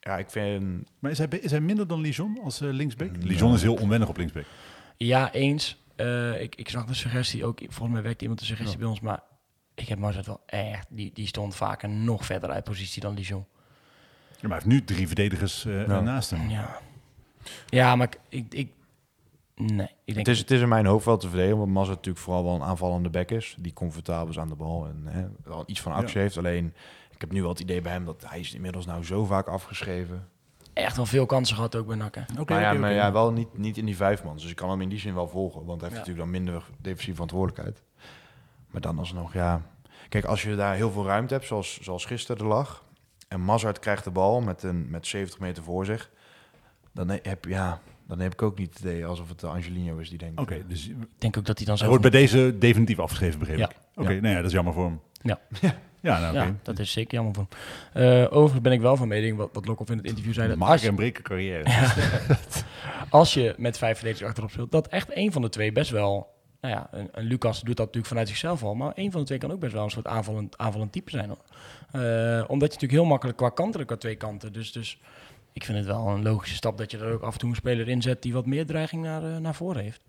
Ja, 0.00 0.18
ik 0.18 0.30
vind... 0.30 0.88
Maar 0.98 1.10
is 1.10 1.18
hij, 1.18 1.26
is 1.28 1.50
hij 1.50 1.60
minder 1.60 1.86
dan 1.86 2.00
Lijon 2.00 2.40
als 2.44 2.60
eh, 2.60 2.70
linksback? 2.70 3.10
Ja. 3.16 3.26
Lijon 3.26 3.54
is 3.54 3.62
heel 3.62 3.74
onwennig 3.74 4.08
op 4.08 4.16
linksback. 4.16 4.44
Ja, 4.96 5.32
eens. 5.32 5.82
Eh, 5.96 6.40
ik, 6.42 6.54
ik 6.54 6.68
zag 6.68 6.84
de 6.84 6.94
suggestie 6.94 7.44
ook. 7.44 7.58
Volgens 7.58 7.92
mij 7.92 8.02
werkte 8.02 8.20
iemand 8.22 8.40
de 8.40 8.46
suggestie 8.46 8.78
bij 8.78 8.88
ons. 8.88 9.00
Maar 9.00 9.22
ik 9.74 9.88
heb 9.88 9.98
Marzet 9.98 10.26
wel 10.26 10.42
echt... 10.46 10.86
Die, 10.90 11.10
die 11.14 11.26
stond 11.26 11.56
vaker 11.56 11.88
nog 11.88 12.24
verder 12.24 12.50
uit 12.50 12.64
positie 12.64 13.02
dan 13.02 13.14
Dijon. 13.14 13.46
Ja, 14.40 14.48
maar 14.48 14.58
hij 14.58 14.66
heeft 14.66 14.66
nu 14.66 14.84
drie 14.84 15.06
verdedigers 15.06 15.64
eh, 15.64 15.86
Ja. 15.86 16.00
naast 16.00 16.30
hem. 16.30 16.48
Ja. 16.50 16.78
Ja, 17.66 17.96
maar 17.96 18.08
ik, 18.28 18.54
ik 18.54 18.72
nee, 19.60 19.86
ik 20.04 20.14
denk... 20.14 20.26
Het 20.26 20.28
is, 20.28 20.38
het 20.38 20.50
is 20.50 20.60
in 20.60 20.68
mijn 20.68 20.86
hoofd 20.86 21.04
wel 21.04 21.16
te 21.16 21.28
verdedigen, 21.28 21.58
want 21.58 21.70
Massa 21.70 21.90
natuurlijk 21.90 22.24
vooral 22.24 22.44
wel 22.44 22.54
een 22.54 22.62
aanvallende 22.62 23.10
back 23.10 23.30
is. 23.30 23.56
Die 23.60 23.72
comfortabel 23.72 24.28
is 24.28 24.38
aan 24.38 24.48
de 24.48 24.54
bal 24.54 24.86
en 24.86 25.02
hè, 25.06 25.26
wel 25.44 25.62
iets 25.66 25.80
van 25.80 25.92
actie 25.92 26.16
Ja. 26.16 26.22
heeft. 26.22 26.36
Alleen, 26.38 26.74
ik 27.10 27.20
heb 27.20 27.32
nu 27.32 27.40
wel 27.40 27.50
het 27.50 27.60
idee 27.60 27.80
bij 27.80 27.92
hem 27.92 28.04
dat 28.04 28.24
hij 28.26 28.40
is 28.40 28.54
inmiddels 28.54 28.86
nou 28.86 29.04
zo 29.04 29.24
vaak 29.24 29.46
afgeschreven. 29.46 30.28
echt 30.72 30.96
wel 30.96 31.06
veel 31.06 31.26
kansen 31.26 31.56
gehad 31.56 31.76
ook 31.76 31.86
bij 31.86 31.96
Nakken. 31.96 32.26
Oké, 32.38 32.52
maar 32.52 32.76
ja, 32.76 32.88
ja, 32.88 33.12
wel 33.12 33.32
niet, 33.32 33.58
niet 33.58 33.76
in 33.76 33.84
die 33.84 33.96
vijf 33.96 34.24
man. 34.24 34.36
Dus 34.36 34.50
ik 34.50 34.56
kan 34.56 34.70
hem 34.70 34.80
in 34.80 34.88
die 34.88 34.98
zin 34.98 35.14
wel 35.14 35.28
volgen, 35.28 35.64
want 35.64 35.80
hij 35.80 35.90
heeft 35.90 35.92
Ja. 35.92 35.98
natuurlijk 36.12 36.32
dan 36.32 36.42
minder 36.42 36.62
defensieve 36.78 37.12
verantwoordelijkheid. 37.14 37.82
Maar 38.70 38.80
dan 38.80 38.98
alsnog, 38.98 39.32
ja... 39.32 39.62
Kijk, 40.08 40.24
als 40.24 40.42
je 40.42 40.56
daar 40.56 40.74
heel 40.74 40.90
veel 40.90 41.04
ruimte 41.06 41.34
hebt, 41.34 41.46
zoals, 41.46 41.80
zoals 41.80 42.04
gisteren 42.04 42.42
er 42.42 42.48
lag... 42.48 42.84
en 43.28 43.40
Mazart 43.40 43.78
krijgt 43.78 44.04
de 44.04 44.10
bal 44.10 44.40
met, 44.40 44.62
een, 44.62 44.90
met 44.90 45.06
70 45.06 45.38
meter 45.38 45.62
voor 45.62 45.84
zich... 45.84 46.10
dan 46.92 47.08
heb, 47.08 47.44
ja, 47.44 47.80
dan 48.10 48.20
heb 48.20 48.32
ik 48.32 48.42
ook 48.42 48.58
niet 48.58 48.68
het 48.68 48.78
idee 48.78 49.06
alsof 49.06 49.28
het 49.28 49.40
de 49.40 49.46
Angelino 49.46 49.98
is 49.98 50.08
die 50.08 50.18
denkt... 50.18 50.40
Oké, 50.40 50.62
dus 50.68 50.88
Ik 50.88 50.94
denk 51.18 51.36
ook 51.36 51.44
dat 51.46 51.56
hij 51.58 51.66
dan 51.66 51.76
zo... 51.76 51.82
hij 51.82 51.92
wordt 51.96 52.10
bij 52.10 52.20
deze 52.20 52.58
definitief 52.58 52.98
afgeschreven, 52.98 53.38
begreep 53.38 53.58
Ja. 53.58 53.70
ik. 53.70 53.76
Oké, 53.94 54.10
Ja. 54.10 54.20
nou 54.20 54.28
ja, 54.34 54.36
dat 54.36 54.46
is 54.46 54.52
jammer 54.52 54.72
voor 54.72 54.84
hem. 54.84 55.00
Ja. 55.22 55.38
Ja, 56.02 56.20
nou. 56.20 56.34
Ja, 56.34 56.54
dat 56.62 56.78
is 56.78 56.92
zeker 56.92 57.14
jammer 57.14 57.34
voor 57.34 57.46
hem. 57.92 58.02
Eh, 58.02 58.24
overigens 58.32 58.60
ben 58.60 58.72
ik 58.72 58.80
wel 58.80 58.96
van 58.96 59.08
mening, 59.08 59.36
wat, 59.36 59.50
wat 59.52 59.66
Lokhoff 59.66 59.90
in 59.90 59.96
het 59.96 60.06
interview 60.06 60.32
zei... 60.32 60.48
Dat 60.48 60.58
als, 60.60 60.68
Maken 60.68 60.88
en 60.88 60.94
breken 60.94 61.22
carrière. 61.22 61.64
als 63.10 63.34
je 63.34 63.54
met 63.56 63.78
vijf 63.78 63.96
verdedigers 63.96 64.28
achterop 64.28 64.50
speelt, 64.50 64.70
dat 64.72 64.88
echt 64.88 65.10
één 65.10 65.32
van 65.32 65.42
de 65.42 65.48
twee 65.48 65.72
best 65.72 65.90
wel... 65.90 66.38
Nou 66.60 66.74
ja, 66.74 66.88
een, 66.90 67.08
een 67.12 67.24
Lucas 67.24 67.56
doet 67.60 67.76
dat 67.76 67.78
natuurlijk 67.78 68.06
vanuit 68.06 68.28
zichzelf 68.28 68.62
al, 68.62 68.74
maar 68.74 68.92
één 68.92 69.10
van 69.10 69.20
de 69.20 69.26
twee 69.26 69.38
kan 69.38 69.52
ook 69.52 69.60
best 69.60 69.72
wel 69.72 69.84
een 69.84 69.90
soort 69.90 70.06
aanvallend, 70.06 70.58
aanvallend 70.58 70.92
type 70.92 71.10
zijn. 71.10 71.28
Hoor. 71.28 71.38
Eh, 72.02 72.44
omdat 72.48 72.68
je 72.68 72.74
natuurlijk 72.74 72.92
heel 72.92 73.04
makkelijk 73.04 73.38
qua 73.38 73.48
kanten 73.48 73.86
qua 73.86 73.96
twee 73.96 74.16
kanten. 74.16 74.52
Dus, 74.52 74.72
dus 74.72 74.98
ik 75.52 75.64
vind 75.64 75.78
het 75.78 75.86
wel 75.86 76.08
een 76.08 76.22
logische 76.22 76.56
stap 76.56 76.78
dat 76.78 76.90
je 76.90 76.98
er 76.98 77.12
ook 77.12 77.22
af 77.22 77.32
en 77.32 77.38
toe 77.38 77.48
een 77.48 77.56
speler 77.56 77.88
in 77.88 78.02
zet 78.02 78.22
die 78.22 78.32
wat 78.32 78.46
meer 78.46 78.66
dreiging 78.66 79.02
naar, 79.02 79.24
eh, 79.24 79.36
naar 79.36 79.54
voren 79.54 79.82
heeft. 79.82 80.02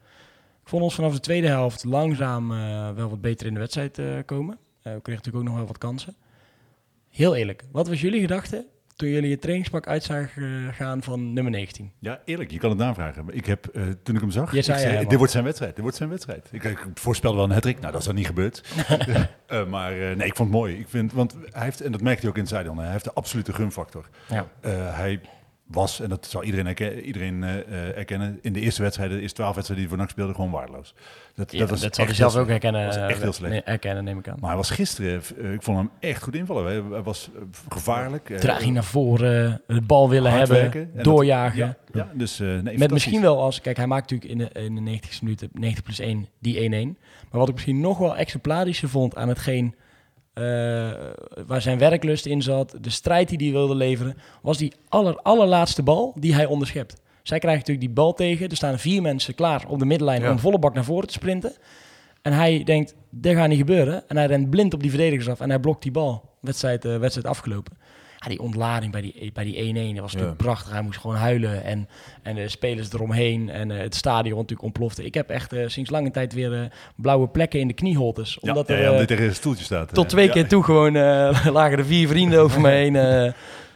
Ik 0.61 0.69
vond 0.69 0.83
ons 0.83 0.95
vanaf 0.95 1.13
de 1.13 1.19
tweede 1.19 1.47
helft 1.47 1.83
langzaam 1.83 2.51
eh, 2.51 2.91
wel 2.91 3.09
wat 3.09 3.21
beter 3.21 3.47
in 3.47 3.53
de 3.53 3.59
wedstrijd 3.59 3.99
eh, 3.99 4.05
komen. 4.25 4.57
We 4.81 4.89
kregen 4.89 5.01
natuurlijk 5.03 5.35
ook 5.35 5.43
nog 5.43 5.55
wel 5.55 5.65
wat 5.65 5.77
kansen. 5.77 6.15
Heel 7.09 7.35
eerlijk, 7.35 7.63
wat 7.71 7.87
was 7.87 8.01
jullie 8.01 8.21
gedachte 8.21 8.65
toen 9.01 9.09
jullie 9.09 9.29
je 9.29 9.37
trainingspak 9.37 9.87
uit 9.87 10.03
zagen 10.03 10.43
eh, 10.43 10.75
gaan 10.75 11.03
van 11.03 11.33
nummer 11.33 11.51
19? 11.51 11.91
Ja, 11.99 12.21
eerlijk, 12.25 12.51
je 12.51 12.57
kan 12.57 12.69
het 12.69 12.79
navragen. 12.79 13.25
Maar 13.25 13.33
Ik 13.33 13.45
heb, 13.45 13.65
eh, 13.65 13.83
toen 14.03 14.15
ik 14.15 14.21
hem 14.21 14.31
zag, 14.31 14.51
Je 14.51 14.57
ik 14.57 14.63
zei 14.63 15.05
dit 15.07 15.17
wordt 15.17 15.31
zijn 15.31 15.43
wedstrijd, 15.43 15.71
dit 15.71 15.81
wordt 15.81 15.97
zijn 15.97 16.09
wedstrijd. 16.09 16.49
Ik, 16.51 16.63
ik 16.63 16.85
voorspelde 16.93 17.37
wel 17.37 17.45
een 17.45 17.51
hat 17.51 17.63
Nou, 17.63 17.79
dat 17.81 17.95
is 17.95 18.05
dan 18.05 18.15
niet 18.15 18.25
gebeurd. 18.25 18.63
Eh, 19.47 19.65
maar 19.65 19.91
eh, 19.91 20.15
nee, 20.15 20.27
ik 20.27 20.35
vond 20.35 20.49
het 20.49 20.57
mooi. 20.57 20.79
Ik 20.79 20.87
vind, 20.89 21.13
want 21.13 21.35
hij 21.49 21.63
heeft, 21.63 21.81
en 21.81 21.91
dat 21.91 22.01
merkte 22.01 22.21
hij 22.21 22.29
ook 22.29 22.35
in 22.35 22.41
het 22.41 22.51
zijde, 22.51 22.73
hij 22.75 22.91
heeft 22.91 23.03
de 23.03 23.13
absolute 23.13 23.53
gunfactor. 23.53 24.09
Ja. 24.29 24.47
Hij 24.93 25.21
was, 25.65 25.99
en 25.99 26.09
dat 26.09 26.25
zal 26.25 26.43
iedereen, 26.43 26.65
herken- 26.65 26.99
iedereen 26.99 27.43
erkennen, 27.95 28.39
in 28.41 28.53
de 28.53 28.59
eerste 28.59 28.81
wedstrijden, 28.81 29.15
de 29.15 29.21
eerste 29.21 29.37
twaalf 29.37 29.55
wedstrijden 29.55 29.87
die 29.87 29.97
hij 29.97 30.05
voor 30.07 30.07
NAC 30.07 30.09
speelde, 30.09 30.33
gewoon 30.33 30.59
waardeloos. 30.59 30.95
Dat, 31.35 31.51
Ja, 31.51 31.59
dat, 31.59 31.69
dat, 31.79 31.97
was 31.97 31.97
zal 31.97 32.29
zelf 32.29 32.35
ook 32.43 32.47
herkennen. 32.49 32.85
Was 32.85 32.95
echt 32.95 33.15
eh, 33.17 33.21
heel 33.21 33.33
slecht. 33.33 33.65
herkennen, 33.65 34.03
neem 34.03 34.17
ik 34.19 34.27
aan. 34.27 34.37
Maar 34.39 34.49
hij 34.49 34.57
was 34.57 34.69
gisteren, 34.69 35.21
eh, 35.41 35.53
ik 35.53 35.61
vond 35.61 35.77
hem 35.77 35.89
echt 35.99 36.23
goed 36.23 36.35
invallen. 36.35 36.65
Hij, 36.91 37.01
was 37.01 37.29
eh, 37.35 37.41
gevaarlijk. 37.69 38.29
eh, 38.29 38.37
Draging 38.37 38.73
naar 38.73 38.83
voren, 38.83 39.61
de 39.67 39.81
bal 39.81 40.09
willen 40.09 40.31
hebben, 40.31 40.57
werken. 40.57 40.81
En 40.81 40.89
dat- 40.93 41.03
doorjagen. 41.03 41.57
Ja, 41.57 41.77
ja, 41.93 42.09
dus 42.13 42.37
nee, 42.39 42.77
Met 42.77 42.91
misschien 42.91 43.21
wel 43.21 43.41
als, 43.41 43.61
kijk, 43.61 43.77
hij 43.77 43.87
maakt 43.87 44.11
natuurlijk 44.11 44.31
in 44.41 44.49
de, 44.53 44.65
in 44.65 44.75
de 44.75 44.81
90 44.81 45.21
minuten, 45.21 45.49
90 45.53 45.83
plus 45.83 45.99
1, 45.99 46.27
die 46.39 46.55
1-1. 46.55 46.97
Maar 47.29 47.39
wat 47.39 47.47
ik 47.47 47.53
misschien 47.53 47.79
nog 47.79 47.97
wel 47.97 48.15
exemplarischer 48.17 48.89
vond 48.89 49.15
aan 49.15 49.27
hetgeen 49.27 49.75
waar 51.47 51.61
zijn 51.61 51.77
werklust 51.77 52.25
in 52.25 52.41
zat, 52.41 52.77
de 52.81 52.89
strijd 52.89 53.29
die 53.29 53.37
hij 53.37 53.51
wilde 53.51 53.75
leveren, 53.75 54.17
was 54.41 54.57
die 54.57 54.73
aller, 54.89 55.15
allerlaatste 55.15 55.83
bal 55.83 56.15
die 56.19 56.33
hij 56.33 56.45
onderschept. 56.45 57.01
Zij 57.23 57.39
krijgen 57.39 57.59
natuurlijk 57.59 57.87
die 57.87 57.95
bal 57.95 58.13
tegen, 58.13 58.49
er 58.49 58.55
staan 58.55 58.79
vier 58.79 59.01
mensen 59.01 59.35
klaar 59.35 59.63
op 59.67 59.79
de 59.79 59.85
middenlijn 59.85 60.21
Ja. 60.21 60.31
om 60.31 60.39
volle 60.39 60.59
bak 60.59 60.73
naar 60.73 60.83
voren 60.83 61.07
te 61.07 61.13
sprinten. 61.13 61.53
En 62.21 62.33
hij 62.33 62.63
denkt, 62.63 62.95
dit 63.09 63.35
gaat 63.35 63.47
niet 63.47 63.57
gebeuren. 63.57 64.03
En 64.09 64.17
hij 64.17 64.25
rent 64.25 64.49
blind 64.49 64.73
op 64.73 64.81
die 64.81 64.89
verdedigers 64.89 65.29
af 65.29 65.39
en 65.39 65.49
hij 65.49 65.59
blokt 65.59 65.83
die 65.83 65.91
bal. 65.91 66.29
Wedstrijd, 66.41 66.85
eh, 66.85 66.97
wedstrijd 66.97 67.27
afgelopen. 67.27 67.77
Ja, 68.17 68.27
die 68.27 68.39
ontlading 68.39 68.91
bij 68.91 69.01
die, 69.01 69.31
bij 69.33 69.43
die 69.43 69.57
1-1, 69.57 69.93
dat 69.93 70.01
was 70.01 70.11
Ja. 70.11 70.17
natuurlijk 70.17 70.37
prachtig. 70.37 70.71
Hij 70.71 70.81
moest 70.81 70.99
gewoon 70.99 71.15
huilen 71.15 71.63
en, 71.63 71.87
en 72.21 72.35
de 72.35 72.49
spelers 72.49 72.93
eromheen 72.93 73.49
en 73.49 73.71
eh, 73.71 73.77
het 73.79 73.95
stadion 73.95 74.33
natuurlijk 74.35 74.61
ontplofte. 74.63 75.05
Ik 75.05 75.13
heb 75.13 75.29
echt 75.29 75.53
eh, 75.53 75.63
sinds 75.67 75.89
lange 75.89 76.11
tijd 76.11 76.33
weer 76.33 76.53
eh, 76.53 76.59
blauwe 76.95 77.27
plekken 77.27 77.59
in 77.59 77.67
de 77.67 77.73
knieholtes. 77.73 78.39
Omdat 78.39 78.67
ja, 78.67 78.73
er 78.73 78.79
ja, 78.79 78.85
eh, 78.85 78.91
omdat 78.91 79.07
hij 79.07 79.15
tegen 79.17 79.29
een 79.31 79.35
stoeltje 79.37 79.63
staat. 79.63 79.93
tot 79.93 80.03
eh. 80.05 80.09
twee 80.09 80.29
keer 80.29 80.47
toe 80.47 80.63
gewoon 80.63 80.95
eh, 80.95 81.45
lagen 81.53 81.77
er 81.77 81.85
vier 81.85 82.07
vrienden 82.07 82.39
over 82.41 82.61
me 82.61 82.69
heen 82.69 82.95
eh, 82.95 83.25
eh, 83.25 83.33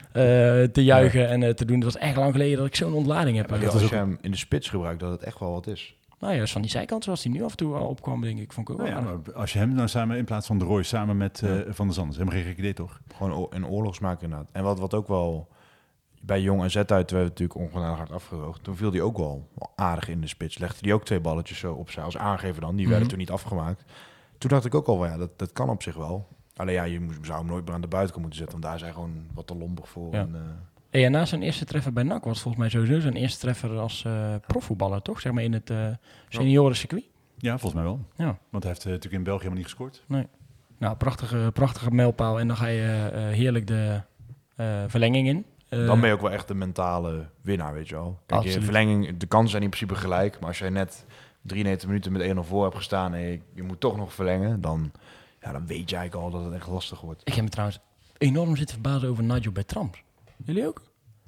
te 0.71 0.83
juichen 0.83 1.27
en 1.29 1.43
eh, 1.43 1.49
te 1.49 1.65
doen. 1.65 1.75
Het 1.75 1.83
was 1.85 1.97
echt 1.97 2.15
lang 2.15 2.31
geleden 2.31 2.57
dat 2.57 2.67
ik 2.67 2.75
zo'n 2.75 2.93
ontlading 2.93 3.37
heb. 3.37 3.49
Maar 3.49 3.59
dat 3.59 3.73
als 3.73 3.81
is 3.83 3.89
je 3.89 3.95
hem 3.95 4.17
in 4.21 4.31
de 4.31 4.37
spits 4.37 4.69
gebruikt, 4.69 4.99
dat 4.99 5.11
het 5.11 5.23
echt 5.23 5.39
wel 5.39 5.51
wat 5.51 5.67
is. 5.67 5.95
Nou 6.19 6.33
ja, 6.35 6.45
van 6.45 6.61
die 6.61 6.71
zijkant 6.71 7.03
zoals 7.03 7.23
hij 7.23 7.31
nu 7.33 7.43
af 7.43 7.51
en 7.51 7.57
toe 7.57 7.75
al 7.75 7.87
opkwam, 7.87 8.21
denk 8.21 8.39
ik. 8.39 8.53
Vond 8.53 8.69
ik 8.69 8.75
ook 8.75 8.81
wel 8.81 8.91
Nou 8.91 9.03
ja, 9.05 9.11
aardig. 9.11 9.25
maar 9.33 9.35
als 9.41 9.53
je 9.53 9.59
hem 9.59 9.73
nou 9.73 9.87
samen 9.87 10.17
in 10.17 10.25
plaats 10.25 10.47
van 10.47 10.57
de 10.57 10.65
Roy 10.65 10.83
samen 10.83 11.17
met 11.17 11.41
eh, 11.41 11.49
Ja. 11.65 11.73
Van 11.73 11.85
der 11.85 11.95
Zanders, 11.95 12.17
helemaal 12.17 12.39
geen 12.39 12.47
gek 12.49 12.57
idee 12.57 12.73
toch? 12.73 12.99
Gewoon 13.15 13.47
een 13.49 13.67
oorlogsmaker 13.67 14.23
inderdaad. 14.23 14.47
En 14.51 14.63
wat, 14.63 14.79
wat 14.79 14.93
ook 14.93 15.07
wel 15.07 15.47
bij 16.21 16.41
Jong 16.41 16.63
en 16.63 16.71
Z 16.71 16.75
uit, 16.75 17.11
werd 17.11 17.23
natuurlijk 17.27 17.59
ongenadig 17.59 17.97
hard 17.97 18.11
afgeroogd. 18.11 18.63
Toen 18.63 18.75
viel 18.75 18.91
hij 18.91 19.01
ook 19.01 19.17
wel 19.17 19.49
aardig 19.75 20.09
in 20.09 20.21
de 20.21 20.27
spits. 20.27 20.57
Legde 20.57 20.77
hij 20.81 20.93
ook 20.93 21.05
twee 21.05 21.19
balletjes 21.19 21.59
zo 21.59 21.73
opzij 21.73 22.03
als 22.03 22.17
aangever 22.17 22.61
dan. 22.61 22.71
Die 22.71 22.79
Mhm. 22.81 22.89
werden 22.89 23.07
toen 23.09 23.17
niet 23.19 23.31
afgemaakt. 23.31 23.83
Toen 24.37 24.49
dacht 24.49 24.65
ik 24.65 24.75
ook 24.75 24.87
al, 24.87 24.99
wel, 24.99 25.09
ja, 25.09 25.17
dat, 25.17 25.39
dat 25.39 25.51
kan 25.53 25.69
op 25.69 25.81
zich 25.81 25.95
wel. 25.95 26.27
Alleen 26.55 26.73
ja, 26.73 26.83
je 26.83 27.07
zou 27.21 27.37
hem 27.37 27.47
nooit 27.47 27.65
meer 27.65 27.73
aan 27.73 27.81
de 27.81 27.87
buitenkant 27.87 28.21
moeten 28.25 28.39
zetten. 28.39 28.59
Want 28.59 28.71
daar 28.71 28.79
zijn 28.79 28.93
gewoon 28.93 29.25
wat 29.33 29.47
te 29.47 29.55
lompig 29.57 29.89
voor. 29.89 30.13
Ja. 30.13 30.19
En, 30.19 30.35
eh, 30.35 30.41
Hey, 30.89 31.05
en 31.05 31.11
na 31.11 31.25
zijn 31.25 31.41
eerste 31.41 31.65
treffer 31.65 31.93
bij 31.93 32.03
NAC 32.03 32.23
was 32.23 32.41
volgens 32.41 32.63
mij 32.63 32.71
sowieso 32.71 32.99
zijn 32.99 33.15
eerste 33.15 33.39
treffer 33.39 33.77
als 33.77 34.05
eh 34.05 34.35
profvoetballer, 34.47 35.01
toch? 35.01 35.21
Zeg 35.21 35.31
maar 35.33 35.43
in 35.43 35.53
het 35.53 35.69
eh 35.69 35.87
seniorencircuit. 36.29 37.03
Ja, 37.37 37.57
volgens 37.57 37.73
mij 37.73 37.83
wel. 37.83 37.99
Ja. 38.15 38.37
Want 38.49 38.63
hij 38.63 38.71
heeft 38.71 38.85
natuurlijk 38.85 39.13
in 39.13 39.23
België 39.23 39.37
helemaal 39.37 39.57
niet 39.63 39.67
gescoord. 39.67 40.03
Nou, 40.77 40.95
prachtige, 40.95 41.49
prachtige 41.53 41.91
mijlpaal. 41.91 42.39
En 42.39 42.47
dan 42.47 42.57
ga 42.57 42.67
je 42.67 43.09
heerlijk 43.31 43.67
de 43.67 44.01
eh, 44.55 44.83
verlenging 44.87 45.27
in. 45.27 45.45
Eh, 45.69 45.85
dan 45.85 45.99
ben 45.99 46.09
je 46.09 46.15
ook 46.15 46.21
wel 46.21 46.31
echt 46.31 46.47
de 46.47 46.55
mentale 46.55 47.25
winnaar, 47.41 47.73
weet 47.73 47.87
je 47.89 47.95
wel. 47.95 48.19
Kijk, 48.25 48.43
je 48.43 48.61
verlenging, 48.61 49.17
de 49.17 49.25
kansen 49.25 49.49
zijn 49.49 49.63
in 49.63 49.69
principe 49.69 49.99
gelijk. 49.99 50.39
Maar 50.39 50.49
als 50.49 50.59
jij 50.59 50.69
net 50.69 51.05
93 51.41 51.87
minuten 51.87 52.11
met 52.11 52.21
1-0 52.21 52.39
voor 52.39 52.63
hebt 52.63 52.75
gestaan 52.75 53.13
en 53.13 53.19
je, 53.21 53.39
je 53.53 53.63
moet 53.63 53.79
toch 53.79 53.97
nog 53.97 54.13
verlengen, 54.13 54.61
dan, 54.61 54.91
ja, 55.45 55.51
dan 55.51 55.67
weet 55.67 55.89
je 55.89 55.95
eigenlijk 55.95 56.25
al 56.25 56.31
dat 56.39 56.45
het 56.45 56.53
echt 56.53 56.67
lastig 56.67 57.01
wordt. 57.01 57.21
Ik 57.23 57.33
heb 57.33 57.43
me 57.43 57.49
trouwens 57.49 57.79
enorm 58.17 58.55
zitten 58.55 58.73
verbazen 58.75 59.09
over 59.09 59.23
Nigel 59.23 59.51
Bertrams. 59.51 59.97
Jullie 60.45 60.67
ook? 60.67 60.81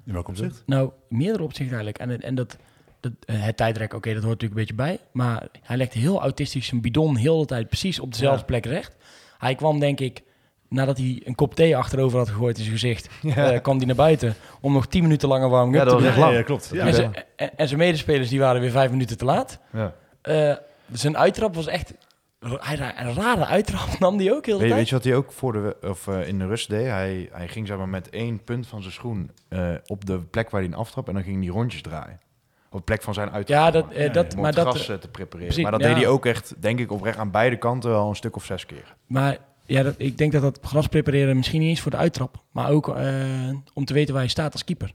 In 0.04 0.12
welk 0.12 0.28
opzicht? 0.28 0.62
Nou, 0.66 0.90
meerdere 1.08 1.42
opzichten 1.44 1.76
eigenlijk. 1.76 1.98
En, 2.10 2.22
en 2.22 2.34
dat, 2.34 2.56
dat, 3.00 3.12
eh, 3.24 3.42
het 3.42 3.56
tijdrek, 3.56 3.94
oké, 3.94 4.14
dat 4.14 4.22
hoort 4.22 4.40
natuurlijk 4.42 4.70
een 4.70 4.76
beetje 4.76 4.98
bij. 4.98 5.08
Maar 5.12 5.46
hij 5.62 5.76
legde 5.76 5.98
heel 5.98 6.20
autistisch 6.20 6.66
zijn 6.66 6.80
bidon 6.80 7.16
heel 7.16 7.40
de 7.40 7.46
tijd 7.46 7.68
precies 7.68 8.00
op 8.00 8.12
dezelfde 8.12 8.38
Ja. 8.40 8.44
plek 8.44 8.66
recht. 8.66 8.96
Hij 9.38 9.54
kwam 9.54 9.78
denk 9.80 10.00
ik 10.00 10.22
nadat 10.68 10.96
hij 10.98 11.22
een 11.24 11.34
kop 11.34 11.54
thee 11.54 11.76
achterover 11.76 12.18
had 12.18 12.28
gegooid 12.28 12.56
in 12.58 12.62
zijn 12.64 12.78
gezicht, 12.78 13.08
Ja. 13.22 13.34
eh, 13.52 13.62
kwam 13.62 13.76
hij 13.76 13.86
naar 13.86 13.94
buiten 13.96 14.34
om 14.60 14.72
nog 14.72 14.86
10 14.86 15.02
minuten 15.02 15.28
langer 15.28 15.50
Ja, 15.50 15.64
up 15.66 15.72
dat 15.72 15.88
te 15.88 15.94
doen. 15.96 16.04
echt 16.06 16.14
Ja, 16.16 16.20
lang. 16.20 16.34
ja, 16.36 16.42
klopt. 16.42 16.70
Ja. 16.72 16.86
en, 16.86 16.94
zijn, 16.94 17.14
en, 17.36 17.56
en 17.58 17.66
zijn 17.68 17.80
medespelers 17.80 18.28
die 18.28 18.38
waren 18.40 18.60
weer 18.60 18.70
vijf 18.70 18.90
minuten 18.90 19.18
te 19.18 19.24
laat. 19.24 19.58
Ja. 19.72 19.94
Eh, 20.22 20.54
zijn 20.92 21.16
uittrap 21.16 21.54
was 21.54 21.66
echt... 21.66 21.92
Hij, 22.40 22.92
een 22.96 23.14
rare 23.14 23.46
uittrap 23.46 23.98
nam 23.98 24.16
die 24.16 24.34
ook 24.34 24.46
heel 24.46 24.58
de 24.58 24.68
Weet, 24.68 24.88
je 24.88 24.94
wat 24.94 25.04
hij 25.04 25.14
ook 25.14 25.32
voor 25.32 25.52
de, 25.52 25.76
of, 25.82 26.06
eh, 26.08 26.28
in 26.28 26.38
de 26.38 26.46
rust 26.46 26.68
deed? 26.68 26.86
Hij, 26.86 27.28
hij 27.32 27.48
ging 27.48 27.66
zeg 27.66 27.76
maar, 27.76 27.88
met 27.88 28.10
één 28.10 28.44
punt 28.44 28.66
van 28.66 28.80
zijn 28.82 28.92
schoen 28.94 29.30
eh, 29.48 29.68
op 29.86 30.04
de 30.04 30.18
plek 30.18 30.50
waar 30.50 30.60
hij 30.60 30.70
een 30.70 30.76
aftrap 30.76 31.08
en 31.08 31.14
dan 31.14 31.22
ging 31.22 31.44
hij 31.44 31.52
rondjes 31.52 31.82
draaien. 31.82 32.20
Op 32.70 32.78
de 32.78 32.84
plek 32.84 33.02
van 33.02 33.14
zijn 33.14 33.30
uittrap. 33.30 33.58
Ja, 33.58 33.64
zeg 33.64 33.72
dat, 33.72 33.86
maar. 33.86 33.94
eh, 33.94 34.06
Ja, 34.06 34.12
dat, 34.12 34.34
Om 34.34 34.40
maar 34.40 34.46
het 34.54 34.64
dat, 34.64 34.74
gras 34.74 34.88
eh, 34.88 34.96
te 34.96 35.08
prepareren. 35.08 35.46
precies, 35.46 35.62
maar 35.62 35.72
dat 35.72 35.80
ja. 35.80 35.86
deed 35.88 35.96
hij 35.96 36.06
ook 36.06 36.26
echt, 36.26 36.54
denk 36.58 36.78
ik, 36.78 36.92
oprecht 36.92 37.18
aan 37.18 37.30
beide 37.30 37.56
kanten 37.56 37.90
wel 37.90 38.08
een 38.08 38.16
stuk 38.16 38.36
of 38.36 38.44
zes 38.44 38.66
keer. 38.66 38.94
Maar 39.06 39.38
ja, 39.64 39.82
dat, 39.82 39.94
ik 39.98 40.18
denk 40.18 40.32
dat 40.32 40.42
dat 40.42 40.58
gras 40.62 40.86
prepareren 40.86 41.36
misschien 41.36 41.60
niet 41.60 41.68
eens 41.68 41.80
voor 41.80 41.90
de 41.90 41.96
uittrap, 41.96 42.42
maar 42.52 42.70
ook 42.70 42.88
eh, 42.96 43.14
om 43.74 43.84
te 43.84 43.92
weten 43.94 44.14
waar 44.14 44.22
je 44.22 44.28
staat 44.28 44.52
als 44.52 44.64
keeper. 44.64 44.92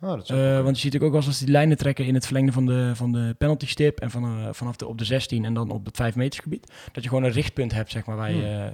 Oh, 0.00 0.08
dat 0.10 0.30
Eh, 0.30 0.60
want 0.62 0.76
je 0.80 0.90
ziet 0.90 0.94
ook 1.02 1.10
wel 1.10 1.14
eens 1.14 1.26
als 1.26 1.38
die 1.38 1.48
lijnen 1.48 1.76
trekken 1.76 2.04
in 2.04 2.14
het 2.14 2.24
verlengde 2.24 2.52
van 2.52 2.66
de, 2.66 2.90
van 2.94 3.12
de 3.12 3.34
penalty 3.38 3.66
stip 3.66 4.00
en 4.00 4.10
van, 4.10 4.24
eh, 4.24 4.48
vanaf 4.52 4.76
de, 4.76 4.86
op 4.86 4.98
de 4.98 5.04
16 5.04 5.44
en 5.44 5.54
dan 5.54 5.70
op 5.70 5.84
het 5.84 5.96
5 5.96 6.14
metersgebied. 6.14 6.72
Dat 6.92 7.02
je 7.02 7.08
gewoon 7.08 7.24
een 7.24 7.30
richtpunt 7.30 7.72
hebt, 7.72 7.90
zeg 7.90 8.06
maar, 8.06 8.16
waar 8.16 8.32
je, 8.32 8.46
eh, 8.46 8.64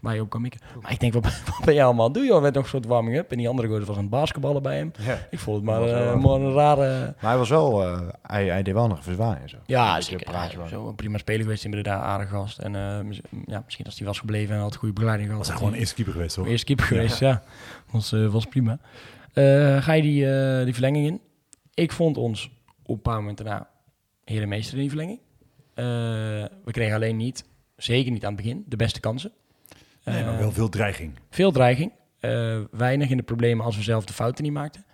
waar 0.00 0.14
je 0.14 0.20
op 0.20 0.30
kan 0.30 0.40
mikken. 0.40 0.60
Maar 0.82 0.90
ik 0.92 1.00
denk, 1.00 1.12
wat, 1.12 1.22
wat 1.56 1.64
ben 1.64 1.74
je 1.74 1.82
allemaal 1.82 2.12
doen, 2.12 2.24
joh? 2.26 2.42
Met 2.42 2.54
nog 2.54 2.62
een 2.62 2.68
soort 2.68 2.86
warming 2.86 3.16
up. 3.16 3.30
En 3.30 3.38
die 3.38 3.48
andere 3.48 3.68
gozer 3.68 3.84
was 3.84 3.96
aan 3.96 4.02
het 4.02 4.10
basketballen 4.10 4.62
bij 4.62 4.76
hem. 4.76 4.92
ja. 5.00 5.18
Ik 5.30 5.38
vond 5.38 5.56
het 5.56 5.64
maar, 5.64 5.82
eh, 5.82 6.14
maar 6.14 6.34
een 6.34 6.52
rare... 6.52 7.14
Maar 7.20 7.30
hij 7.30 7.38
was 7.38 7.48
wel, 7.48 7.82
eh, 7.82 8.00
hij, 8.22 8.46
hij 8.46 8.62
deed 8.62 8.74
wel 8.74 8.86
nog 8.86 9.02
verzwaaien 9.02 9.42
en 9.42 9.48
zo. 9.48 9.56
Ja, 9.66 9.96
Een 9.96 10.02
zeker. 10.02 10.32
Ja, 10.32 10.66
zo 10.68 10.88
een 10.88 10.94
prima 10.94 11.18
speler 11.18 11.42
geweest 11.42 11.64
in 11.64 11.70
Breda, 11.70 12.00
aardig 12.00 12.28
gast. 12.28 12.58
En 12.58 12.74
eh, 12.74 13.18
ja, 13.46 13.62
misschien 13.64 13.84
als 13.84 13.98
hij 13.98 14.06
was 14.06 14.18
gebleven 14.18 14.54
en 14.54 14.60
had 14.60 14.76
goede 14.76 14.94
begeleiding 14.94 15.28
gehad. 15.28 15.46
Was 15.46 15.56
hij 15.56 15.64
gewoon 15.64 15.78
eerste 15.78 15.94
keeper 15.94 16.12
geweest, 16.12 16.36
hoor. 16.36 16.46
Eerste 16.46 16.66
keeper 16.66 16.84
geweest, 16.84 17.18
ja. 17.18 17.42
Was, 17.90 18.10
was 18.10 18.44
prima. 18.44 18.78
Eh, 19.36 19.82
ga 19.82 19.92
je 19.92 20.02
die, 20.02 20.32
eh, 20.32 20.64
die 20.64 20.72
verlenging 20.72 21.06
in? 21.06 21.20
Ik 21.74 21.92
vond 21.92 22.16
ons 22.16 22.50
op 22.82 22.94
een 22.94 23.02
paar 23.02 23.20
momenten 23.20 23.44
na 23.44 23.68
herenmeester 24.24 24.74
in 24.74 24.80
die 24.80 24.88
verlenging. 24.88 25.20
Eh, 25.74 25.84
we 26.64 26.70
kregen 26.70 26.94
alleen 26.94 27.16
niet, 27.16 27.44
zeker 27.76 28.12
niet 28.12 28.24
aan 28.24 28.34
het 28.34 28.42
begin, 28.42 28.64
de 28.66 28.76
beste 28.76 29.00
kansen. 29.00 29.32
Nee, 30.04 30.24
maar 30.24 30.38
wel 30.38 30.52
veel 30.52 30.68
dreiging. 30.68 31.12
Veel 31.30 31.52
dreiging. 31.52 31.92
weinig 32.70 33.10
in 33.10 33.16
de 33.16 33.22
problemen 33.22 33.64
als 33.64 33.76
we 33.76 33.82
zelf 33.82 34.04
de 34.04 34.12
fouten 34.12 34.44
niet 34.44 34.52
maakten. 34.52 34.84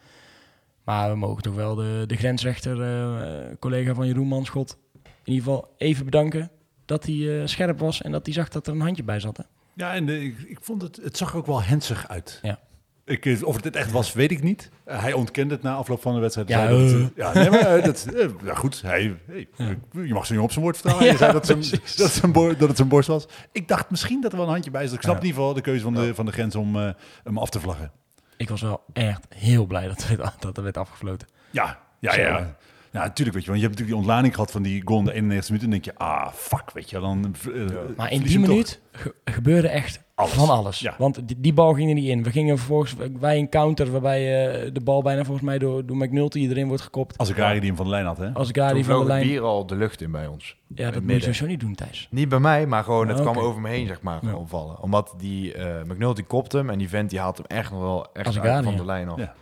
Maar 0.84 1.10
we 1.10 1.16
mogen 1.16 1.42
toch 1.42 1.54
wel 1.54 1.74
de, 1.74 2.04
de 2.06 2.16
grensrechter, 2.16 2.82
eh, 2.82 3.56
collega 3.58 3.94
van 3.94 4.06
Jeroen 4.06 4.28
Manschot, 4.28 4.78
in 5.02 5.32
ieder 5.32 5.44
geval 5.44 5.74
even 5.76 6.04
bedanken 6.04 6.50
dat 6.84 7.06
hij 7.06 7.46
scherp 7.46 7.78
was 7.78 8.02
en 8.02 8.12
dat 8.12 8.26
hij 8.26 8.34
zag 8.34 8.48
dat 8.48 8.66
er 8.66 8.72
een 8.72 8.80
handje 8.80 9.04
bij 9.04 9.20
zat. 9.20 9.36
Hè? 9.36 9.42
Ja, 9.74 9.94
en 9.94 10.06
de, 10.06 10.24
ik, 10.24 10.38
ik 10.38 10.58
vond 10.60 10.82
het, 10.82 10.96
het 10.96 11.16
zag 11.16 11.32
er 11.32 11.36
ook 11.38 11.46
wel 11.46 11.62
hensig 11.62 12.08
uit. 12.08 12.38
Ja. 12.42 12.58
Ik, 13.04 13.26
eh, 13.26 13.42
of 13.42 13.62
het 13.62 13.76
echt 13.76 13.90
was, 13.90 14.12
weet 14.12 14.30
ik 14.30 14.42
niet. 14.42 14.70
Eh, 14.84 15.00
hij 15.02 15.12
ontkende 15.12 15.54
het 15.54 15.62
na 15.62 15.74
afloop 15.74 16.02
van 16.02 16.14
de 16.14 16.20
wedstrijd. 16.20 16.48
Ja, 16.48 16.66
Zei 16.66 16.92
dat, 16.92 17.00
eh. 17.00 17.06
ja 17.16 17.32
nee, 17.32 17.50
maar 17.50 17.82
dat, 17.82 18.06
ja, 18.44 18.54
goed. 18.54 18.82
Hij, 18.82 19.16
hey, 19.26 19.48
Je 19.92 20.12
mag 20.14 20.26
zo 20.26 20.34
niet 20.34 20.42
op 20.42 20.50
zijn 20.52 20.64
woord 20.64 20.76
vertrouwen. 20.76 21.04
Ja, 21.12 21.18
Hij 21.18 21.18
zei 21.18 21.32
dat, 21.32 21.48
het 21.48 21.66
zijn- 21.66 21.80
dat, 21.96 22.10
zijn 22.10 22.32
dat 22.32 22.68
het 22.68 22.76
zijn 22.76 22.88
borst 22.88 23.08
was. 23.08 23.26
Ik 23.52 23.68
dacht 23.68 23.90
misschien 23.90 24.20
dat 24.20 24.30
er 24.32 24.36
wel 24.38 24.46
een 24.46 24.52
handje 24.52 24.70
bij 24.70 24.86
zat. 24.86 24.94
Ik 24.94 25.02
snap 25.02 25.14
Ja. 25.14 25.20
in 25.20 25.26
ieder 25.26 25.40
geval 25.40 25.54
de 25.56 25.60
keuze 25.62 25.82
van 25.82 25.94
de, 25.94 26.14
van 26.14 26.26
de 26.26 26.32
grens 26.32 26.54
om 26.54 26.76
hem 27.24 27.38
af 27.38 27.50
te 27.50 27.60
vlaggen. 27.60 27.90
Ik 28.36 28.48
was 28.48 28.60
wel 28.60 28.84
echt 28.92 29.26
heel 29.34 29.66
blij 29.66 29.88
dat, 29.88 30.02
er 30.10 30.16
werd- 30.16 30.42
dat 30.42 30.56
er 30.56 30.62
werd 30.62 30.76
afgefloten. 30.76 31.28
Ja, 31.50 31.78
ja, 31.98 32.16
ja. 32.16 32.56
Ja, 32.92 32.98
natuurlijk, 33.02 33.36
weet 33.36 33.44
je. 33.44 33.50
Want 33.50 33.60
je 33.62 33.66
hebt 33.68 33.78
natuurlijk 33.78 33.88
die 33.88 33.96
ontlading 33.96 34.34
gehad 34.34 34.50
van 34.50 34.62
die 34.62 34.82
goal 34.84 34.98
in 34.98 35.04
de 35.04 35.12
91 35.12 35.50
minuut. 35.50 35.64
En 35.64 35.70
dan 35.70 35.80
denk 35.80 35.84
je, 35.98 36.04
ah, 36.04 36.32
fuck, 36.32 36.70
weet 36.72 36.90
je. 36.90 37.00
Dan, 37.00 37.34
eh, 37.54 37.96
Maar 37.96 38.12
in 38.12 38.22
die 38.22 38.38
minuut 38.38 38.80
ge- 38.92 39.14
gebeurde 39.24 39.68
echt 39.68 40.02
Alles. 40.14 40.32
van 40.32 40.48
alles. 40.48 40.78
Ja. 40.78 40.94
Want 40.98 41.28
die, 41.28 41.40
die 41.40 41.52
bal 41.52 41.72
ging 41.74 41.88
er 41.88 41.94
niet 41.94 42.08
in. 42.08 42.22
We 42.22 42.30
gingen 42.30 42.56
vervolgens 42.58 42.94
wij 43.20 43.38
een 43.38 43.48
counter 43.48 43.90
waarbij 43.90 44.50
eh, 44.64 44.70
de 44.72 44.80
bal 44.80 45.02
bijna 45.02 45.24
volgens 45.24 45.46
mij 45.46 45.58
door, 45.58 45.86
door 45.86 45.96
McNulty 45.96 46.38
erin 46.48 46.66
wordt 46.68 46.82
gekopt. 46.82 47.18
Als 47.18 47.28
ik 47.28 47.36
Gary 47.36 47.58
die 47.58 47.68
hem 47.68 47.76
van 47.76 47.84
de 47.84 47.90
lijn 47.90 48.06
had, 48.06 48.18
hè? 48.18 48.30
Als 48.32 48.50
Toen 48.50 48.62
Gary 48.62 48.84
van 48.84 48.98
de 49.00 49.06
lijn. 49.06 49.26
bier 49.26 49.42
al 49.42 49.66
de 49.66 49.76
lucht 49.76 50.00
in 50.00 50.10
bij 50.10 50.26
ons. 50.26 50.56
Ja, 50.74 50.90
dat 50.90 51.02
moet 51.02 51.12
je 51.12 51.20
sowieso 51.20 51.46
niet 51.46 51.60
doen, 51.60 51.74
Thijs. 51.74 52.08
Niet 52.10 52.28
bij 52.28 52.38
mij, 52.40 52.66
maar 52.66 52.84
gewoon 52.84 53.08
het 53.08 53.16
Ah, 53.16 53.22
kwam 53.30 53.38
over 53.44 53.60
me 53.60 53.68
heen, 53.68 53.86
zeg 53.86 54.00
maar, 54.00 54.18
Ja. 54.22 54.28
gewoon 54.28 54.48
vallen. 54.48 54.80
Omdat 54.82 55.14
die 55.18 55.54
eh 55.54 55.82
McNulty 55.88 56.22
kopte 56.22 56.56
hem 56.56 56.70
en 56.70 56.78
die 56.78 56.88
vent 56.88 57.10
die 57.10 57.18
haalt 57.20 57.36
hem 57.36 57.46
echt 57.46 57.70
nog 57.70 57.80
wel 57.80 58.06
echt 58.12 58.26
ik 58.36 58.42
van 58.42 58.50
ja. 58.50 58.60
de 58.76 58.84
lijn 58.84 59.08
af. 59.08 59.18
Ja. 59.18 59.34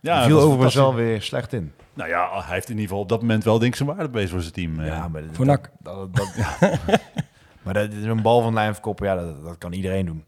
Die 0.00 0.10
dat 0.14 0.24
viel 0.24 0.40
overigens 0.40 0.74
wel 0.74 0.94
weer 0.94 1.22
slecht 1.22 1.52
in. 1.52 1.72
Nou 1.96 2.08
ja, 2.08 2.42
hij 2.44 2.54
heeft 2.54 2.68
in 2.68 2.74
ieder 2.74 2.86
geval 2.88 3.02
op 3.02 3.08
dat 3.08 3.20
moment 3.20 3.44
wel 3.44 3.58
denk 3.58 3.70
ik 3.70 3.76
zijn 3.76 3.88
waarde 3.88 4.08
bewezen 4.08 4.30
voor 4.30 4.40
zijn 4.40 4.52
team. 4.52 4.80
eh. 4.80 4.86
Ja, 4.86 5.08
maar 5.08 5.22
dat, 5.22 5.30
Voor 5.36 5.46
NAC. 5.46 5.70
Dat, 5.80 6.14
dat, 6.16 6.34
dat- 6.60 7.00
maar 7.62 7.74
dat 7.74 7.92
is 7.92 8.04
een 8.04 8.22
bal 8.22 8.42
van 8.42 8.54
lijn 8.54 8.72
verkoppen, 8.72 9.06
ja, 9.06 9.14
dat, 9.14 9.44
dat 9.44 9.58
kan 9.58 9.72
iedereen 9.72 10.06
doen. 10.06 10.24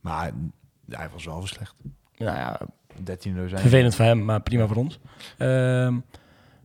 Maar 0.00 0.30
hij 0.88 1.08
was 1.12 1.24
wel 1.24 1.46
slecht. 1.46 1.74
Nou 2.18 2.36
ja, 2.36 2.60
13 3.02 3.48
zijn. 3.48 3.60
vervelend 3.60 3.94
voor 3.94 4.04
hem, 4.04 4.24
maar 4.24 4.40
prima 4.40 4.66
voor 4.66 4.76
ons. 4.76 4.98
Ehm, 5.38 5.94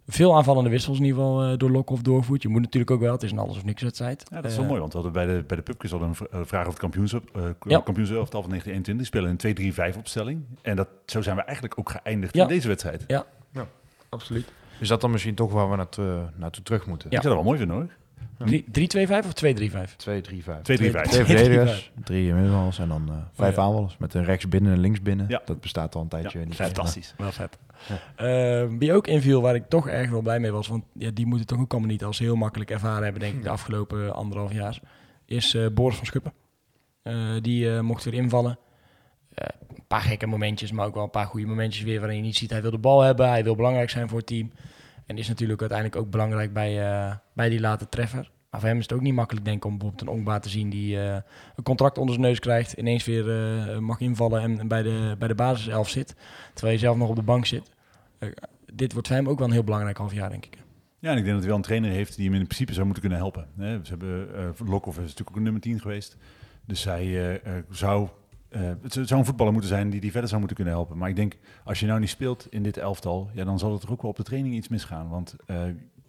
veel 0.08 0.36
aanvallende 0.36 0.70
wissels 0.70 0.98
in 0.98 1.04
ieder 1.04 1.20
geval 1.20 1.44
eh, 1.44 1.58
door 1.58 1.72
Lokhoff 1.72 2.02
doorgevoerd. 2.02 2.42
Je 2.42 2.48
moet 2.48 2.62
natuurlijk 2.62 2.92
ook 2.92 3.00
wel, 3.00 3.12
het 3.12 3.24
is 3.24 3.32
een 3.32 3.38
alles 3.40 3.58
of 3.58 3.66
niks 3.66 3.82
wedstrijd. 3.82 4.24
Ja, 4.30 4.36
dat 4.36 4.46
is 4.46 4.52
Eh, 4.52 4.58
wel 4.58 4.68
mooi, 4.68 4.80
want 4.80 4.94
we 4.94 5.00
hadden 5.02 5.26
bij 5.26 5.36
de, 5.36 5.44
bij 5.44 5.58
de 5.58 5.64
pubquiz 5.64 5.94
al 5.94 6.02
een 6.02 6.16
eh, 6.32 6.40
vraag 6.44 6.60
over 6.60 6.66
het 6.72 6.80
kampioenschap. 6.80 7.24
Uh, 7.38 7.44
Ja. 7.44 7.80
Kampioenselftal 7.80 8.42
van 8.42 8.50
1921. 8.50 8.96
Die 8.96 9.06
spelen 9.06 9.30
een 9.30 9.94
2-3-5 9.94 9.98
opstelling. 9.98 10.44
En 10.62 10.76
dat, 10.76 10.88
zo 11.06 11.22
zijn 11.22 11.36
we 11.36 11.42
eigenlijk 11.42 11.80
ook 11.80 11.90
geëindigd 11.90 12.36
Ja. 12.36 12.42
in 12.42 12.48
deze 12.48 12.68
wedstrijd. 12.68 13.04
Ja, 13.08 13.26
Absoluut. 14.14 14.52
Is 14.80 14.88
dat 14.88 15.02
dan 15.02 15.12
misschien 15.12 15.36
toch 15.36 15.52
waar 15.52 15.70
we 15.70 15.76
naartoe, 15.76 16.30
naartoe 16.36 16.64
terug 16.64 16.86
moeten? 16.86 17.10
Ja. 17.10 17.18
Ik 17.18 17.24
zou 17.24 17.36
dat 17.36 17.44
wel 17.44 17.54
mooi 17.54 17.66
vinden 17.66 17.78
hoor. 17.78 18.02
Drie- 18.38 18.66
3-2-5 18.72 19.26
of 19.26 19.34
2-3-5? 19.34 19.96
2, 19.96 20.22
3, 20.22 20.44
5. 20.44 20.60
2-3-5. 20.60 20.62
Twee 20.62 20.78
Twee, 20.78 20.92
verdedigers, 20.92 21.92
drie 22.04 22.34
middenvals 22.34 22.80
en 22.80 22.88
dan 22.88 23.04
eh, 23.08 23.14
vijf 23.34 23.56
ja. 23.56 23.62
aanvallers. 23.62 23.98
Met 23.98 24.14
een 24.14 24.24
rechts 24.24 24.48
binnen 24.48 24.74
en 24.74 24.80
links 24.80 25.02
binnen. 25.02 25.26
Ja. 25.30 25.42
Dat 25.46 25.62
bestaat 25.62 25.96
al 25.96 26.02
een 26.02 26.08
tijdje 26.08 26.40
Ja, 26.40 26.54
fantastisch. 26.54 27.14
Wel 27.18 27.32
vet. 27.32 27.58
Eh, 28.16 28.66
wie 28.78 28.94
ook 28.94 29.08
inviel, 29.08 29.42
waar 29.42 29.56
ik 29.56 29.70
toch 29.70 29.88
erg 29.88 30.10
wel 30.10 30.22
blij 30.22 30.40
mee 30.40 30.52
was, 30.52 30.68
want 30.68 30.84
ja, 30.94 31.12
die 31.12 31.26
moeten 31.26 31.48
toch 31.48 31.60
ook 31.60 31.72
allemaal 31.72 31.90
niet 31.90 32.04
als 32.04 32.20
heel 32.20 32.36
makkelijk 32.36 32.72
ervaren 32.72 33.04
hebben, 33.04 33.22
denk 33.22 33.34
ik, 33.36 33.44
de 33.44 33.50
afgelopen 33.50 34.14
anderhalf 34.14 34.54
jaar, 34.54 34.80
is 35.26 35.54
eh, 35.54 35.68
Boris 35.74 35.96
van 35.98 36.06
Schuppen. 36.06 36.34
Eh, 37.02 37.16
die 37.42 37.76
eh, 37.76 37.80
mocht 37.80 38.04
weer 38.04 38.14
invallen. 38.14 38.58
Paar 39.94 40.02
gekke 40.02 40.28
momentjes, 40.28 40.72
maar 40.72 40.86
ook 40.86 40.94
wel 40.94 41.04
een 41.04 41.10
paar 41.10 41.26
goede 41.26 41.48
momentjes 41.48 41.84
weer 41.84 42.00
waarin 42.00 42.18
je 42.18 42.24
niet 42.24 42.36
ziet, 42.36 42.50
hij 42.50 42.62
wil 42.62 42.72
de 42.72 42.78
bal 42.78 43.02
hebben, 43.02 43.30
hij 43.30 43.44
wil 43.44 43.56
belangrijk 43.56 43.90
zijn 43.90 44.10
voor 44.10 44.18
het 44.18 44.28
team. 44.28 44.52
En 45.06 45.18
is 45.18 45.28
natuurlijk 45.28 45.60
uiteindelijk 45.60 46.02
ook 46.02 46.10
belangrijk 46.10 46.54
bij, 46.54 46.92
eh, 46.92 47.16
bij 47.34 47.50
die 47.50 47.60
late 47.60 47.90
treffer. 47.90 48.32
Maar 48.50 48.60
voor 48.60 48.70
hem 48.70 48.78
is 48.78 48.84
het 48.84 48.94
ook 48.94 49.02
niet 49.02 49.14
makkelijk, 49.14 49.46
denk 49.46 49.58
ik, 49.58 49.66
om 49.66 49.78
bijvoorbeeld 49.78 50.02
een 50.02 50.16
Ongba 50.16 50.40
te 50.40 50.50
zien 50.50 50.70
die 50.70 51.00
eh, 51.00 51.16
een 51.56 51.64
contract 51.64 51.98
onder 51.98 52.14
zijn 52.16 52.28
neus 52.28 52.40
krijgt, 52.40 52.74
ineens 52.74 53.06
weer 53.06 53.30
eh, 53.30 53.78
mag 53.78 54.00
invallen 54.00 54.42
en, 54.42 54.68
bij, 54.68 54.82
de, 54.82 55.16
bij 55.20 55.28
de 55.28 55.36
basiself 55.36 55.90
zit, 55.90 56.16
terwijl 56.54 56.74
je 56.74 56.84
zelf 56.84 56.98
nog 56.98 57.10
op 57.10 57.16
de 57.16 57.22
bank 57.22 57.46
zit. 57.46 57.72
Dit 58.74 58.94
wordt 58.94 59.08
voor 59.08 59.18
hem 59.18 59.30
ook 59.30 59.38
wel 59.38 59.48
een 59.48 59.54
heel 59.54 59.64
belangrijk 59.64 59.98
half 59.98 60.14
jaar, 60.14 60.30
denk 60.30 60.46
ik. 60.46 60.58
Ja, 61.00 61.12
en 61.12 61.18
ik 61.18 61.24
denk 61.24 61.34
dat 61.34 61.40
hij 61.40 61.48
wel 61.48 61.58
een 61.58 61.62
trainer 61.62 61.92
heeft 61.92 62.16
die 62.16 62.26
hem 62.26 62.40
in 62.40 62.44
principe 62.44 62.74
zou 62.74 62.86
moeten 62.86 63.04
kunnen 63.04 63.20
helpen. 63.20 63.48
Hè, 63.58 63.80
Ze 63.84 63.90
hebben, 63.90 64.28
uh, 64.36 64.70
Lokhoff 64.70 64.98
is 64.98 65.04
natuurlijk 65.04 65.30
ook 65.30 65.36
een 65.36 65.44
nummer 65.44 65.62
10 65.62 65.80
geweest. 65.80 66.18
Dus 66.66 66.86
eh, 66.86 67.34
zou, 67.70 68.10
eh, 68.54 68.62
het 68.82 68.94
zou 68.94 69.20
een 69.20 69.26
voetballer 69.26 69.52
moeten 69.52 69.70
zijn 69.72 69.90
die 69.90 70.00
die 70.02 70.12
verder 70.12 70.28
zou 70.30 70.40
moeten 70.40 70.58
kunnen 70.58 70.76
helpen. 70.76 70.98
Maar 70.98 71.10
ik 71.10 71.16
denk, 71.16 71.38
als 71.64 71.80
je 71.80 71.86
nou 71.86 72.00
niet 72.00 72.10
speelt 72.10 72.48
in 72.50 72.64
dit 72.64 72.78
elftal, 72.78 73.30
ja, 73.34 73.44
dan 73.44 73.60
zal 73.60 73.74
het 73.74 73.84
er 73.84 73.92
ook 73.92 74.02
wel 74.02 74.12
op 74.12 74.18
de 74.18 74.24
training 74.24 74.56
iets 74.56 74.68
misgaan. 74.68 75.10
Want 75.10 75.36
eh, 75.46 75.62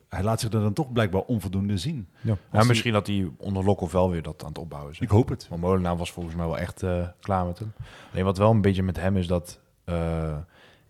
hij 0.08 0.22
laat 0.22 0.40
zich 0.40 0.52
er 0.52 0.60
dan 0.60 0.72
toch 0.72 0.92
blijkbaar 0.92 1.20
onvoldoende 1.22 1.78
zien. 1.78 2.08
Ja. 2.20 2.36
Die- 2.60 2.68
misschien 2.68 2.92
dat 2.92 3.06
hij 3.06 3.30
onder 3.38 3.64
Lokhoff 3.64 3.92
wel 3.92 4.10
weer 4.10 4.22
dat 4.22 4.42
aan 4.42 4.48
het 4.48 4.58
opbouwen 4.58 4.92
is. 4.92 4.98
Ik 4.98 5.08
hoop 5.08 5.28
het. 5.28 5.48
Want 5.48 5.60
Molenaar 5.60 5.96
was 5.96 6.12
volgens 6.12 6.34
mij 6.34 6.46
wel 6.46 6.58
echt 6.58 6.82
eh, 6.82 7.08
klaar 7.20 7.46
met 7.46 7.58
hem. 7.58 7.72
Alleen 8.12 8.24
wat 8.24 8.38
wel 8.38 8.50
een 8.50 8.60
beetje 8.60 8.82
met 8.82 8.96
hem 8.96 9.16
is 9.16 9.26
dat 9.26 9.60
eh, 9.84 10.36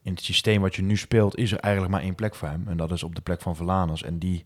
in 0.02 0.12
het 0.12 0.22
systeem 0.22 0.60
wat 0.60 0.74
je 0.74 0.82
nu 0.82 0.96
speelt, 0.96 1.36
is 1.36 1.52
er 1.52 1.58
eigenlijk 1.58 1.94
maar 1.94 2.02
één 2.02 2.14
plek 2.14 2.34
voor 2.34 2.48
hem. 2.48 2.68
En 2.68 2.76
dat 2.76 2.90
is 2.92 3.02
op 3.02 3.14
de 3.14 3.20
plek 3.20 3.40
van 3.40 3.56
Verlaners. 3.56 4.02
En 4.02 4.18
die, 4.18 4.44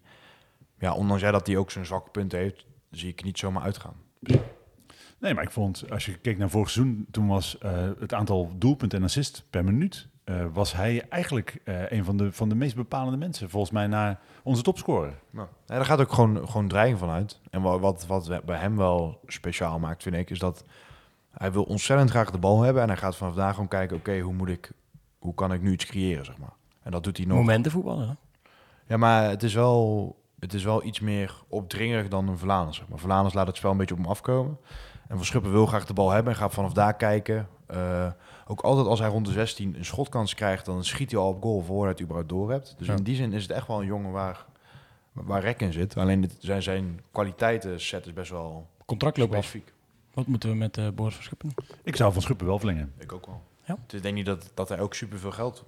ja, 0.78 0.94
ondanks 0.94 1.22
jij 1.22 1.30
dat 1.32 1.46
hij 1.46 1.56
ook 1.56 1.70
zijn 1.70 1.86
zwakke 1.86 2.10
punten 2.10 2.38
heeft, 2.38 2.66
zie 2.90 3.08
ik 3.08 3.24
niet 3.24 3.38
zomaar 3.38 3.62
uitgaan. 3.62 3.94
Nee, 5.20 5.34
maar 5.34 5.42
ik 5.44 5.50
vond, 5.50 5.84
als 5.90 6.06
je 6.06 6.18
keek 6.18 6.38
naar 6.38 6.50
vorig 6.50 6.70
seizoen, 6.70 7.06
toen 7.10 7.26
was 7.26 7.58
eh, 7.58 7.72
het 7.98 8.14
aantal 8.14 8.50
doelpunten 8.56 8.98
en 8.98 9.04
assist 9.04 9.44
per 9.50 9.64
minuut, 9.64 10.08
eh, 10.24 10.44
was 10.52 10.72
hij 10.72 11.06
eigenlijk 11.08 11.60
eh, 11.64 11.90
een 11.90 12.04
van 12.04 12.16
de, 12.16 12.32
van 12.32 12.48
de 12.48 12.54
meest 12.54 12.74
bepalende 12.76 13.16
mensen, 13.18 13.50
volgens 13.50 13.72
mij, 13.72 13.86
naar 13.86 14.20
onze 14.42 14.62
topscorer. 14.62 15.14
Nou, 15.30 15.48
ja, 15.66 15.74
daar 15.74 15.84
gaat 15.84 16.00
ook 16.00 16.12
gewoon, 16.12 16.48
gewoon 16.48 16.68
dreiging 16.68 16.98
van 16.98 17.10
uit. 17.10 17.40
En 17.50 17.62
wa- 17.62 17.78
wat, 17.78 18.06
wat 18.06 18.40
bij 18.44 18.58
hem 18.58 18.76
wel 18.76 19.20
speciaal 19.26 19.78
maakt, 19.78 20.02
vind 20.02 20.14
ik, 20.14 20.30
is 20.30 20.38
dat 20.38 20.64
hij 21.30 21.52
wil 21.52 21.62
ontzettend 21.62 22.10
graag 22.10 22.30
de 22.30 22.38
bal 22.38 22.62
hebben. 22.62 22.82
En 22.82 22.88
hij 22.88 22.96
gaat 22.96 23.16
vanaf 23.16 23.34
daar 23.34 23.52
gewoon 23.52 23.68
kijken, 23.68 23.96
oké, 23.96 24.18
hoe 24.20 24.34
moet 24.34 24.48
ik, 24.48 24.72
hoe 25.18 25.34
kan 25.34 25.52
ik 25.52 25.62
nu 25.62 25.72
iets 25.72 25.86
creëren, 25.86 26.24
zeg 26.24 26.38
maar. 26.38 26.52
En 26.82 26.90
dat 26.90 27.04
doet 27.04 27.16
hij 27.16 27.26
nog. 27.26 27.36
Momenten 27.38 27.72
voetballen. 27.72 28.08
hè? 28.08 28.14
Ja, 28.86 28.96
maar 28.96 29.28
het 29.28 29.42
is 29.42 29.54
wel, 29.54 30.16
het 30.38 30.54
is 30.54 30.64
wel 30.64 30.84
iets 30.84 31.00
meer 31.00 31.42
opdringerig 31.48 32.08
dan 32.08 32.28
een. 32.28 32.74
Zeg 32.74 32.88
maar 32.88 32.98
Verlaners 32.98 33.34
laat 33.34 33.46
het 33.46 33.56
spel 33.56 33.70
een 33.70 33.76
beetje 33.76 33.94
op 33.94 34.00
hem 34.00 34.10
afkomen. 34.10 34.58
En 35.08 35.16
Van 35.16 35.24
Schuppen 35.24 35.50
wil 35.52 35.66
graag 35.66 35.86
de 35.86 35.92
bal 35.92 36.10
hebben 36.10 36.32
en 36.32 36.38
gaat 36.38 36.52
vanaf 36.54 36.72
daar 36.72 36.94
kijken. 36.96 37.48
Eh, 37.66 38.06
ook 38.46 38.60
altijd 38.60 38.86
als 38.86 38.98
hij 38.98 39.08
rond 39.08 39.26
de 39.26 39.32
16 39.32 39.74
een 39.76 39.84
schotkans 39.84 40.34
krijgt, 40.34 40.64
dan 40.64 40.84
schiet 40.84 41.10
hij 41.10 41.20
al 41.20 41.28
op 41.28 41.42
goal 41.42 41.60
voordat 41.62 41.82
hij 41.82 41.90
het 41.92 42.00
überhaupt 42.00 42.28
door 42.28 42.50
hebt. 42.50 42.74
Dus 42.78 42.86
Ja. 42.86 42.94
in 42.96 43.02
die 43.02 43.16
zin 43.16 43.32
is 43.32 43.42
het 43.42 43.50
echt 43.50 43.66
wel 43.66 43.80
een 43.80 43.86
jongen 43.86 44.12
waar, 44.12 44.44
waar 45.12 45.40
rek 45.40 45.60
in 45.60 45.72
zit. 45.72 45.96
Alleen 45.96 46.20
dit, 46.20 46.36
zijn, 46.38 46.62
zijn 46.62 47.00
kwaliteiten 47.12 47.80
set 47.80 48.06
is 48.06 48.12
best 48.12 48.30
wel 48.30 48.66
Contract 48.86 49.16
loopt 49.16 49.34
af. 49.34 49.44
specifiek. 49.44 49.72
Wat 50.14 50.26
moeten 50.26 50.48
we 50.50 50.54
met 50.56 50.76
eh 50.78 50.88
Boris 50.94 51.14
van 51.14 51.22
Schuppen? 51.24 51.54
Ik 51.82 51.96
zou 51.96 52.12
Van 52.12 52.22
Schuppen 52.22 52.46
wel 52.46 52.58
verlengen. 52.58 52.92
Ik 52.98 53.12
ook 53.12 53.26
wel. 53.26 53.42
Ja. 53.64 53.76
Dus 53.86 53.96
ik 53.96 54.02
denk 54.02 54.14
niet 54.14 54.26
dat, 54.26 54.50
dat 54.54 54.68
hij 54.68 54.80
ook 54.80 54.94
superveel 54.94 55.32
geld 55.32 55.64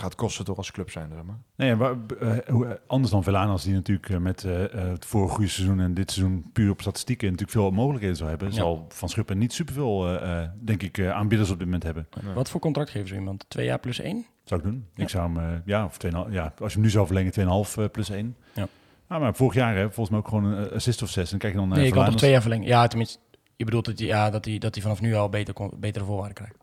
gaat 0.00 0.14
kosten 0.14 0.44
toch 0.44 0.56
als 0.56 0.70
club 0.70 0.90
zijn. 0.90 1.10
Zeg 1.14 1.22
maar. 1.24 1.38
Nee, 1.56 1.74
waar, 1.76 1.94
eh, 2.20 2.36
hoe- 2.48 2.80
anders 2.86 3.12
dan 3.12 3.22
Velanas, 3.22 3.62
die 3.64 3.74
natuurlijk 3.74 4.08
eh, 4.10 4.16
met 4.18 4.44
eh, 4.44 4.64
eh, 4.64 4.88
het 4.90 5.04
vorige 5.06 5.34
goede 5.34 5.50
seizoen 5.50 5.80
en 5.80 5.94
dit 5.94 6.10
seizoen 6.10 6.50
puur 6.52 6.70
op 6.70 6.80
statistieken 6.80 7.24
natuurlijk 7.30 7.58
veel 7.58 7.70
mogelijkheden 7.70 8.16
zou 8.16 8.28
hebben, 8.28 8.48
Ja. 8.48 8.54
zal 8.54 8.86
Van 8.88 9.08
Schuppen 9.08 9.38
niet 9.38 9.52
superveel, 9.52 10.06
eh 10.18 10.42
eh, 10.42 10.48
denk 10.60 10.82
ik, 10.82 10.98
eh, 10.98 11.10
aanbieders 11.10 11.50
op 11.50 11.56
dit 11.56 11.64
moment 11.66 11.82
hebben. 11.84 12.08
Wat 12.34 12.50
voor 12.50 12.60
contract 12.60 12.90
geven 12.90 13.08
ze 13.08 13.14
iemand? 13.14 13.44
Twee 13.48 13.66
jaar 13.66 13.78
plus 13.78 14.00
één? 14.00 14.26
Zou 14.44 14.60
ik 14.60 14.66
doen. 14.66 14.86
Ja. 14.94 15.02
Ik 15.02 15.08
zou 15.08 15.32
hem, 15.34 15.52
eh, 15.52 15.58
ja, 15.64 15.84
of 15.84 15.96
2,5, 15.98 16.32
ja, 16.32 16.52
als 16.58 16.68
je 16.72 16.74
hem 16.78 16.82
nu 16.86 16.90
zou 16.90 17.06
verlengen, 17.06 17.32
2,5 17.32 17.76
eh, 17.76 17.84
plus 17.92 18.08
1. 18.08 18.36
Ja. 18.54 18.66
Ah, 19.06 19.20
maar 19.20 19.34
vorig 19.34 19.54
jaar, 19.54 19.74
hè, 19.76 19.82
volgens 19.84 20.10
mij 20.10 20.18
ook 20.18 20.28
gewoon 20.28 20.44
een 20.44 20.68
eh, 20.68 20.74
assist 20.74 21.02
of 21.02 21.08
6. 21.08 21.32
En 21.32 21.38
kijk 21.38 21.52
je 21.52 21.58
dan 21.58 21.68
naar 21.68 21.76
nee, 21.78 21.86
je 21.86 21.92
kan 21.92 22.04
toch 22.04 22.14
Velanas. 22.14 22.20
twee 22.20 22.30
jaar 22.32 22.42
verlengen? 22.42 22.66
Ja, 22.66 22.86
tenminste, 22.86 23.18
je 23.56 23.64
bedoelt 23.64 23.84
dat 23.84 23.98
hij 23.98 24.08
ja, 24.08 24.30
dat 24.30 24.44
hij 24.44 24.58
dat 24.58 24.74
hij 24.74 24.82
vanaf 24.82 25.00
nu 25.00 25.14
al 25.14 25.28
beter, 25.28 25.54
kon- 25.54 25.72
betere 25.76 26.04
voorwaarden 26.04 26.34
krijgt. 26.34 26.54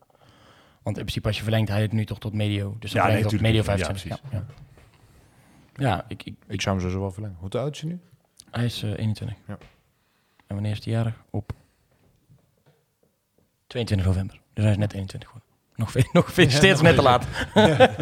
Want 0.85 0.97
in 0.97 1.03
principe 1.03 1.27
als 1.27 1.37
je 1.37 1.43
verlengt, 1.43 1.69
hij 1.69 1.81
het 1.81 1.91
nu 1.91 2.05
toch 2.05 2.19
tot 2.19 2.33
medio. 2.33 2.75
Dus 2.79 2.91
Ja, 2.91 3.03
dan 3.05 3.13
nee, 3.13 3.21
tot 3.25 3.41
medio 3.41 3.57
Ja, 3.59 3.63
25. 3.63 4.21
Ja, 4.31 4.37
ja. 4.37 4.45
Ja, 5.75 6.05
ik, 6.07 6.23
ik, 6.23 6.35
Ik 6.47 6.61
zou 6.61 6.75
hem 6.75 6.79
sowieso 6.85 6.99
wel 7.01 7.11
verlengen. 7.11 7.37
Hoe 7.39 7.49
oud 7.49 7.75
is 7.75 7.81
hij 7.81 7.89
nu? 7.89 7.99
hij 8.51 8.65
is 8.65 8.83
eh, 8.83 8.89
21. 8.97 9.37
Ja. 9.47 9.57
En 10.47 10.55
wanneer 10.55 10.71
is 10.71 10.83
hij 10.85 10.93
jarig? 10.93 11.23
Op 11.29 11.51
22 13.67 14.07
november. 14.07 14.39
Dus 14.53 14.63
hij 14.63 14.73
is 14.73 14.79
net 14.79 14.93
21 14.93 15.29
geworden. 15.29 15.53
Nog, 15.75 15.91
ve- 15.91 16.09
nog 16.13 16.25
gefeliciteerd, 16.25 16.81
net 16.89 16.95
te 16.95 17.01
laat. 17.01 17.25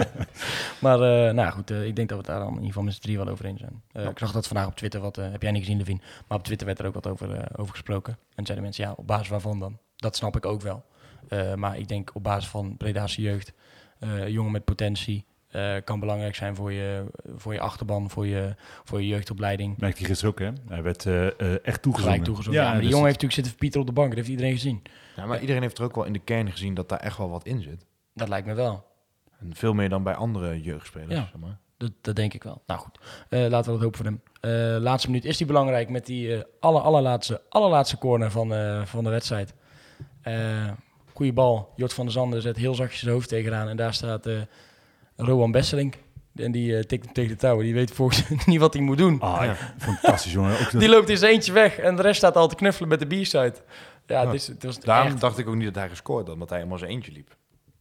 maar 0.82 1.02
eh, 1.28 1.34
nou 1.34 1.52
goed, 1.52 1.72
eh, 1.72 1.86
ik 1.86 1.96
denk 1.96 2.10
dat 2.10 2.18
we 2.18 2.24
het 2.24 2.34
daar 2.34 2.40
dan 2.40 2.48
in 2.48 2.54
ieder 2.54 2.68
geval 2.68 2.84
met 2.84 2.94
z'n 2.94 3.02
drie 3.02 3.18
wel 3.18 3.28
over 3.28 3.46
eens 3.46 3.60
zijn. 3.60 3.82
Eh, 3.92 4.06
Ik 4.06 4.18
zag 4.20 4.32
dat 4.32 4.48
vandaag 4.48 4.68
op 4.68 4.76
Twitter, 4.76 5.00
wat 5.02 5.18
eh, 5.18 5.32
heb 5.32 5.42
jij 5.42 5.52
niet 5.52 5.62
gezien, 5.62 5.78
Levin? 5.78 6.02
Maar 6.28 6.38
op 6.38 6.44
Twitter 6.44 6.68
werd 6.68 6.80
er 6.80 6.86
ook 6.86 6.94
wat 6.94 7.08
over, 7.08 7.34
eh, 7.36 7.46
over 7.56 7.72
gesproken. 7.72 8.18
En 8.36 8.46
zeiden 8.46 8.64
mensen, 8.66 8.84
ja, 8.86 8.92
op 8.96 9.08
basis 9.08 9.28
waarvan 9.28 9.60
dan? 9.60 9.78
Dat 9.96 10.16
snap 10.16 10.36
ik 10.36 10.46
ook 10.46 10.62
wel. 10.62 10.86
Eh, 11.28 11.54
maar 11.54 11.78
ik 11.78 11.88
denk 11.88 12.12
op 12.14 12.24
basis 12.24 12.50
van 12.50 12.78
Breda's 12.78 13.16
jeugd, 13.16 13.54
eh, 14.00 14.28
jongen 14.28 14.52
met 14.52 14.66
potentie, 14.66 15.26
eh, 15.48 15.76
kan 15.84 16.00
belangrijk 16.00 16.36
zijn 16.36 16.56
voor 16.56 16.72
je, 16.72 17.06
voor 17.36 17.54
je 17.54 17.60
achterban, 17.60 18.10
voor 18.10 18.28
je, 18.28 18.56
voor 18.84 19.02
je 19.02 19.08
jeugdopleiding. 19.08 19.78
Merkte 19.78 20.00
hij 20.00 20.08
gisteren 20.08 20.34
ook, 20.34 20.40
hè? 20.40 20.74
Hij 20.74 20.84
werd 20.84 21.06
echt 21.64 21.82
toegezongen. 21.82 22.12
Gelijk 22.12 22.24
toegezogen. 22.24 22.60
Ja, 22.60 22.66
maar 22.66 22.74
die 22.74 22.82
dus 22.82 22.92
jongen 22.92 23.06
heeft 23.06 23.22
natuurlijk 23.22 23.34
zitten 23.34 23.52
verpieteren 23.52 23.88
op 23.88 23.88
de 23.88 24.02
bank. 24.02 24.08
Dat 24.08 24.18
heeft 24.18 24.30
iedereen 24.30 24.54
gezien. 24.54 24.82
Ja, 25.16 25.26
maar 25.26 25.42
iedereen 25.42 25.62
heeft 25.62 25.78
er 25.78 25.84
ook 25.84 25.96
wel 25.96 26.04
in 26.04 26.14
de 26.14 26.20
kern 26.20 26.52
gezien 26.52 26.74
dat 26.74 26.90
daar 26.90 27.00
echt 27.00 27.18
wel 27.18 27.30
wat 27.30 27.46
in 27.46 27.62
zit. 27.62 27.86
Dat 28.14 28.28
lijkt 28.30 28.48
me 28.48 28.54
wel. 28.54 28.86
En 29.40 29.56
veel 29.56 29.74
meer 29.74 29.90
dan 29.90 30.04
bij 30.04 30.16
andere 30.16 30.62
jeugdspelers. 30.62 31.14
Ja. 31.14 31.22
Zeg 31.32 31.42
maar. 31.42 31.58
Dat, 31.78 31.92
dat 32.02 32.16
denk 32.16 32.34
ik 32.34 32.44
wel. 32.44 32.62
Nou 32.68 32.80
goed, 32.80 33.00
Eh, 33.30 33.40
laten 33.40 33.74
we 33.74 33.80
dat 33.80 33.82
hopen 33.82 33.98
voor 33.98 34.06
hem. 34.06 34.22
Eh, 34.42 34.82
laatste 34.82 35.10
minuut 35.10 35.26
is 35.26 35.38
die 35.38 35.48
belangrijk 35.48 35.90
met 35.90 36.06
die 36.06 36.36
eh 36.36 36.42
aller, 36.60 36.82
allerlaatste, 36.82 37.42
allerlaatste 37.50 37.98
corner 37.98 38.32
van, 38.32 38.54
eh, 38.54 38.86
van 38.86 39.04
de 39.04 39.10
wedstrijd. 39.10 39.54
Goeie 41.14 41.34
bal. 41.34 41.74
Jort 41.76 41.94
van 41.94 42.06
der 42.06 42.14
Zanden 42.14 42.42
zet 42.42 42.58
heel 42.58 42.76
zachtjes 42.76 43.00
zijn 43.00 43.12
hoofd 43.14 43.30
tegenaan. 43.30 43.68
En 43.68 43.78
daar 43.78 43.94
staat 43.94 44.26
eh 44.26 44.42
Rowan 45.16 45.52
Besseling. 45.52 45.96
En 46.36 46.52
die 46.52 46.78
eh, 46.78 46.84
tikt 46.84 47.06
hem 47.06 47.14
tegen 47.14 47.30
de 47.32 47.36
touwen. 47.38 47.66
Die 47.66 47.74
weet 47.74 47.92
volgens 47.92 48.30
mij 48.30 48.40
niet 48.46 48.60
wat 48.60 48.74
hij 48.74 48.82
moet 48.84 48.98
doen. 48.98 49.20
Ah, 49.20 49.46
ja. 49.46 49.56
fantastisch, 49.78 50.32
jongen. 50.32 50.52
Ook 50.60 50.72
dat- 50.72 50.82
Die 50.82 50.90
loopt 50.90 51.10
in 51.10 51.18
zijn 51.18 51.32
eentje 51.34 51.52
weg. 51.52 51.78
En 51.78 51.96
de 51.96 52.02
rest 52.02 52.18
staat 52.18 52.36
al 52.36 52.48
te 52.48 52.56
knuffelen 52.56 52.90
met 52.90 53.00
de 53.00 53.08
bierside. 53.08 53.54
Ja, 54.08 54.22
Ja. 54.22 54.26
Het, 54.26 54.34
is, 54.36 54.48
het 54.48 54.64
was 54.64 54.80
Daarom 54.80 55.12
echt... 55.12 55.22
dacht 55.22 55.38
ik 55.38 55.48
ook 55.48 55.56
niet 55.56 55.66
dat 55.66 55.76
hij 55.76 55.90
gescoord 55.90 56.26
had, 56.26 56.34
omdat 56.34 56.50
hij 56.50 56.58
helemaal 56.58 56.78
zijn 56.80 56.92
eentje 56.92 57.12
liep. 57.12 57.36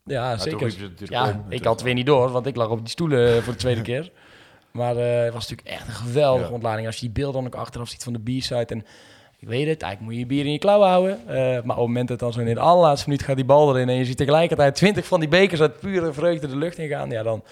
Ja, 0.05 0.23
Maar 0.27 0.41
zeker. 0.41 0.75
Ja, 0.99 1.29
om. 1.31 1.45
ik 1.49 1.65
had 1.65 1.73
het 1.75 1.83
weer 1.83 1.95
niet 1.95 2.07
door, 2.07 2.31
want 2.31 2.47
ik 2.47 2.57
lag 2.57 2.69
op 2.69 2.79
die 2.79 2.89
stoelen 2.89 3.37
eh, 3.37 3.43
voor 3.43 3.53
de 3.53 3.59
tweede 3.59 3.83
keer. 3.83 4.11
Maar 4.71 4.97
eh, 4.97 5.25
het 5.25 5.33
was 5.33 5.49
natuurlijk 5.49 5.79
echt 5.79 5.87
een 5.89 5.95
geweldige 5.95 6.47
Ja. 6.49 6.53
ontlading. 6.55 6.87
Als 6.87 6.95
je 6.97 7.01
die 7.01 7.11
beelden 7.11 7.43
dan 7.43 7.47
ook 7.53 7.61
achteraf 7.61 7.89
ziet 7.89 8.03
van 8.03 8.13
de 8.13 8.19
B-side. 8.23 8.65
En 8.67 8.85
ik 9.43 9.49
weet 9.49 9.69
het, 9.69 9.83
eigenlijk 9.83 10.01
moet 10.01 10.13
je 10.13 10.19
je 10.19 10.27
bier 10.27 10.45
in 10.45 10.53
je 10.53 10.59
klauwen 10.59 10.89
houden. 10.89 11.29
Eh, 11.29 11.37
maar 11.37 11.61
op 11.61 11.67
het 11.67 11.77
moment 11.77 12.09
dat 12.09 12.19
dan 12.19 12.33
zo 12.33 12.41
in 12.41 12.55
de 12.55 12.61
allerlaatste 12.61 13.09
minuut 13.09 13.25
gaat 13.25 13.37
die 13.37 13.45
bal 13.45 13.75
erin... 13.75 13.89
en 13.89 13.95
je 13.95 14.05
ziet 14.05 14.17
tegelijkertijd 14.17 14.75
twintig 14.75 15.07
van 15.07 15.21
die 15.21 15.29
bekers 15.29 15.61
uit 15.61 15.81
pure 15.81 16.13
vreugde 16.13 16.49
de 16.49 16.57
lucht 16.57 16.79
ingaan... 16.79 17.11
ja, 17.11 17.23
dan, 17.23 17.43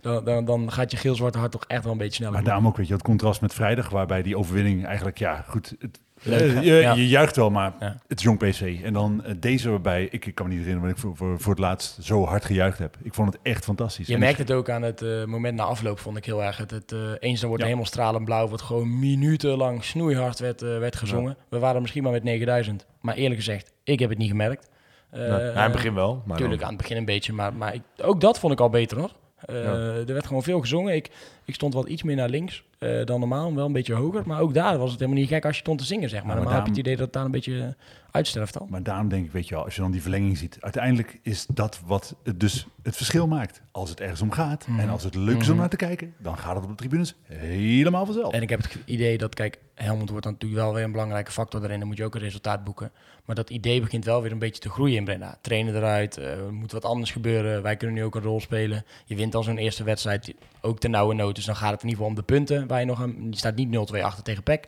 dan, 0.00 0.24
dan, 0.24 0.44
dan 0.44 0.72
gaat 0.72 0.90
je 0.90 0.96
geel-zwarte 0.96 1.38
hart 1.38 1.50
toch 1.50 1.64
echt 1.66 1.82
wel 1.82 1.92
een 1.92 1.98
beetje 1.98 2.14
sneller. 2.14 2.32
Maar 2.32 2.44
daarom 2.44 2.66
ook, 2.66 2.76
weet 2.76 2.86
je, 2.86 2.92
het 2.92 3.02
contrast 3.02 3.40
met 3.40 3.54
vrijdag, 3.54 3.88
waarbij 3.88 4.22
die 4.22 4.38
overwinning 4.38 4.86
eigenlijk, 4.86 5.18
ja, 5.18 5.44
goed, 5.48 5.74
het, 5.78 6.00
Leuk, 6.22 6.54
eh, 6.54 6.94
je, 6.94 7.08
juicht 7.08 7.36
wel, 7.36 7.50
maar 7.50 7.74
het 8.08 8.18
is 8.18 8.22
jong 8.22 8.38
PC. 8.38 8.84
En 8.84 8.92
dan 8.92 9.24
eh, 9.24 9.34
deze 9.38 9.70
waarbij, 9.70 10.08
ik, 10.10 10.26
ik 10.26 10.34
kan 10.34 10.46
me 10.48 10.52
niet 10.54 10.62
herinneren 10.64 10.94
wanneer 10.94 10.96
ik 10.96 11.18
voor, 11.18 11.28
voor, 11.28 11.40
voor 11.40 11.52
het 11.52 11.60
laatst 11.60 11.96
zo 12.02 12.24
hard 12.24 12.44
gejuicht 12.44 12.78
heb. 12.78 12.96
Ik 13.02 13.14
vond 13.14 13.32
het 13.32 13.42
echt 13.42 13.64
fantastisch. 13.64 14.06
Je 14.06 14.14
En 14.14 14.20
merkt 14.20 14.38
het 14.38 14.52
ook 14.52 14.70
aan 14.70 14.82
het 14.82 15.02
eh, 15.02 15.24
moment 15.24 15.56
na 15.56 15.62
afloop, 15.62 15.98
vond 15.98 16.16
ik 16.16 16.24
heel 16.24 16.42
erg. 16.42 16.56
Het, 16.56 16.70
het, 16.70 16.94
eens 17.18 17.40
dan 17.40 17.48
wordt 17.48 17.64
de 17.64 17.70
hemel 17.70 17.86
stralend 17.86 18.24
blauw, 18.24 18.48
wordt 18.48 18.62
gewoon 18.62 18.98
minutenlang 18.98 19.84
snoeihard 19.84 20.38
werd, 20.38 20.60
werd 20.60 20.96
gezongen. 20.96 21.36
We 21.48 21.58
waren 21.58 21.80
misschien 21.80 22.02
maar 22.02 22.12
met 22.12 22.22
9000. 22.24 22.86
Maar 23.00 23.14
eerlijk 23.14 23.40
gezegd, 23.40 23.72
ik 23.84 23.98
heb 23.98 24.08
het 24.08 24.18
niet 24.18 24.30
gemerkt. 24.30 24.68
Eh, 25.10 25.26
Ja, 25.28 25.38
in 25.38 25.56
het 25.56 25.72
begin 25.72 25.94
wel. 25.94 26.14
Maar 26.14 26.22
Natuurlijk 26.26 26.60
dan- 26.60 26.68
aan 26.68 26.74
het 26.74 26.82
begin 26.82 26.96
een 26.96 27.04
beetje, 27.04 27.32
maar, 27.32 27.54
maar 27.54 27.74
ik, 27.74 27.82
ook 28.02 28.20
dat 28.20 28.38
vond 28.38 28.52
ik 28.52 28.60
al 28.60 28.70
beter 28.70 28.98
hoor. 28.98 29.10
Ja. 29.46 29.54
Er 29.54 30.12
werd 30.12 30.26
gewoon 30.26 30.42
veel 30.42 30.60
gezongen. 30.60 30.94
Ik, 30.94 31.10
ik 31.50 31.56
stond 31.56 31.74
wat 31.74 31.88
iets 31.88 32.02
meer 32.02 32.16
naar 32.16 32.28
links 32.28 32.64
eh, 32.78 33.04
dan 33.04 33.20
normaal, 33.20 33.54
wel 33.54 33.66
een 33.66 33.72
beetje 33.72 33.94
hoger. 33.94 34.22
Maar 34.26 34.40
ook 34.40 34.54
daar 34.54 34.78
was 34.78 34.90
het 34.90 35.00
helemaal 35.00 35.20
niet 35.20 35.30
gek 35.30 35.44
als 35.44 35.54
je 35.54 35.60
stond 35.62 35.78
te 35.78 35.84
zingen, 35.84 36.08
zeg 36.08 36.18
maar. 36.18 36.26
Maar 36.28 36.36
normaal 36.36 36.54
heb 36.54 36.64
je 36.64 36.70
het 36.70 36.80
idee 36.80 36.96
dat 36.96 37.04
het 37.04 37.12
daar 37.14 37.24
een 37.24 37.30
beetje 37.30 37.60
eh, 37.62 37.68
uitsterft 38.10 38.58
al. 38.60 38.66
Maar 38.70 38.82
daarom 38.82 39.08
denk 39.08 39.24
ik, 39.26 39.32
weet 39.32 39.48
je 39.48 39.54
wel, 39.54 39.64
als 39.64 39.74
je 39.74 39.80
dan 39.80 39.90
die 39.90 40.02
verlenging 40.02 40.38
ziet, 40.38 40.56
uiteindelijk 40.60 41.18
is 41.22 41.46
dat 41.46 41.80
wat 41.86 42.14
het 42.22 42.40
dus 42.40 42.66
het 42.82 42.96
verschil 42.96 43.26
maakt. 43.26 43.62
Als 43.70 43.90
het 43.90 44.00
ergens 44.00 44.20
om 44.20 44.30
gaat 44.30 44.66
en 44.78 44.88
als 44.88 45.04
het 45.04 45.14
leuk 45.14 45.36
is 45.40 45.44
om 45.46 45.50
Mhm. 45.50 45.60
naar 45.60 45.68
te 45.68 45.76
kijken, 45.76 46.14
dan 46.18 46.38
gaat 46.38 46.54
het 46.54 46.64
op 46.64 46.70
de 46.70 46.76
tribunes 46.76 47.14
helemaal 47.24 48.04
vanzelf. 48.04 48.32
En 48.32 48.42
ik 48.42 48.48
heb 48.48 48.62
het 48.62 48.76
idee 48.84 49.18
dat, 49.18 49.34
kijk, 49.34 49.58
Helmond 49.74 50.08
wordt 50.10 50.24
dan 50.24 50.32
natuurlijk 50.32 50.62
wel 50.62 50.74
weer 50.74 50.84
een 50.84 50.92
belangrijke 50.92 51.30
factor 51.32 51.64
erin. 51.64 51.78
Dan 51.78 51.88
moet 51.88 51.96
je 51.96 52.04
ook 52.04 52.14
een 52.14 52.20
resultaat 52.20 52.64
boeken. 52.64 52.90
Maar 53.24 53.34
dat 53.36 53.50
idee 53.50 53.80
begint 53.80 54.04
wel 54.04 54.22
weer 54.22 54.32
een 54.32 54.38
beetje 54.38 54.60
te 54.60 54.70
groeien 54.70 54.96
in 54.96 55.04
Breda. 55.04 55.38
Trainen 55.40 55.76
eruit, 55.76 56.16
er 56.16 56.52
moet 56.52 56.72
wat 56.72 56.84
anders 56.84 57.10
gebeuren. 57.10 57.62
Wij 57.62 57.76
kunnen 57.76 57.96
nu 57.96 58.04
ook 58.04 58.14
een 58.14 58.22
rol 58.22 58.40
spelen. 58.40 58.84
Je 59.04 59.16
wint 59.16 59.32
dan 59.32 59.44
zo'n 59.44 59.58
eerste 59.58 59.84
wedstrijd, 59.84 60.34
ook 60.60 60.78
ten 60.78 60.90
nauwe 60.90 61.14
nood. 61.14 61.38
Dus 61.40 61.48
dan 61.48 61.56
gaat 61.64 61.72
het 61.72 61.82
in 61.82 61.88
ieder 61.88 62.04
geval 62.04 62.16
om 62.18 62.26
de 62.26 62.32
punten. 62.32 62.66
Waar 62.66 62.80
je, 62.80 62.86
nog 62.86 62.98
een, 63.00 63.26
je 63.30 63.36
staat 63.36 63.54
niet 63.56 63.90
0-2 63.94 64.00
achter 64.02 64.22
tegen 64.24 64.42
PEC. 64.42 64.64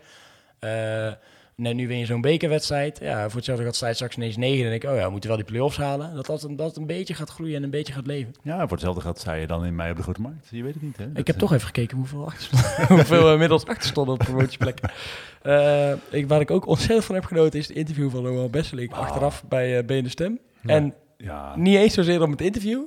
Eh, 0.59 1.13
nee, 1.57 1.75
nu 1.75 1.89
win 1.89 1.99
je 1.99 2.07
zo'n 2.07 2.21
bekerwedstrijd. 2.21 2.99
Ja, 3.03 3.25
voor 3.27 3.37
hetzelfde 3.37 3.65
gaat 3.65 3.75
strijd 3.75 3.95
straks 3.95 4.17
ineens 4.17 4.37
9. 4.37 4.65
En 4.65 4.71
denk 4.71 4.83
ik, 4.83 4.91
oh 4.91 4.97
ja, 4.97 5.05
we 5.05 5.11
moeten 5.11 5.29
wel 5.29 5.39
die 5.39 5.47
play-offs 5.49 5.77
halen. 5.77 6.15
Dat 6.15 6.27
dat, 6.27 6.43
een- 6.43 6.57
dat 6.57 6.77
een 6.77 6.87
beetje 6.87 7.15
gaat 7.15 7.31
groeien 7.31 7.57
en 7.57 7.63
een 7.63 7.71
beetje 7.71 7.93
gaat 7.93 8.07
leven. 8.07 8.35
Ja, 8.43 8.59
voor 8.61 8.71
hetzelfde 8.71 9.01
gaat 9.01 9.21
zei 9.21 9.41
je 9.41 9.47
dan 9.47 9.65
in 9.65 9.75
mei 9.75 9.91
op 9.91 9.97
de 9.97 10.03
Grote 10.03 10.21
Markt. 10.21 10.47
Je 10.51 10.63
weet 10.63 10.75
het 10.75 10.83
niet, 10.83 10.97
hè? 10.97 11.05
Ik 11.15 11.27
heb 11.27 11.35
eh, 11.37 11.41
toch 11.41 11.53
even 11.53 11.67
gekeken 11.67 11.97
hoeveel, 11.97 12.27
achter, 12.27 12.49
hoeveel 12.97 13.25
we 13.27 13.33
inmiddels 13.33 13.65
achter 13.67 13.89
stonden 13.89 14.15
op 14.15 14.21
promotieplekken. 14.21 14.91
Eh 15.43 15.93
ik, 16.11 16.29
waar 16.29 16.41
ik 16.41 16.51
ook 16.51 16.67
ontzettend 16.67 17.05
van 17.05 17.15
heb 17.15 17.25
genoten 17.25 17.59
is 17.59 17.69
het 17.69 17.77
interview 17.77 18.11
van 18.11 18.27
Rowan 18.27 18.51
Besseling 18.51 18.93
achteraf 18.93 19.45
bij 19.49 19.79
uh, 19.79 19.87
BN 19.87 20.03
De 20.03 20.09
Stem. 20.09 20.39
En 20.67 20.95
Ja, 21.17 21.57
niet 21.57 21.77
eens 21.77 21.95
zozeer 21.95 22.23
om 22.23 22.31
het 22.31 22.41
interview, 22.41 22.83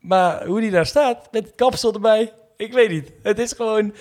maar 0.00 0.46
hoe 0.46 0.60
die 0.60 0.70
daar 0.70 0.86
staat 0.86 1.28
met 1.32 1.44
het 1.46 1.54
kapsel 1.54 1.92
erbij. 1.94 2.32
Ik 2.56 2.72
weet 2.72 2.90
niet. 2.90 3.12
Het 3.22 3.38
is 3.38 3.52
gewoon, 3.52 3.94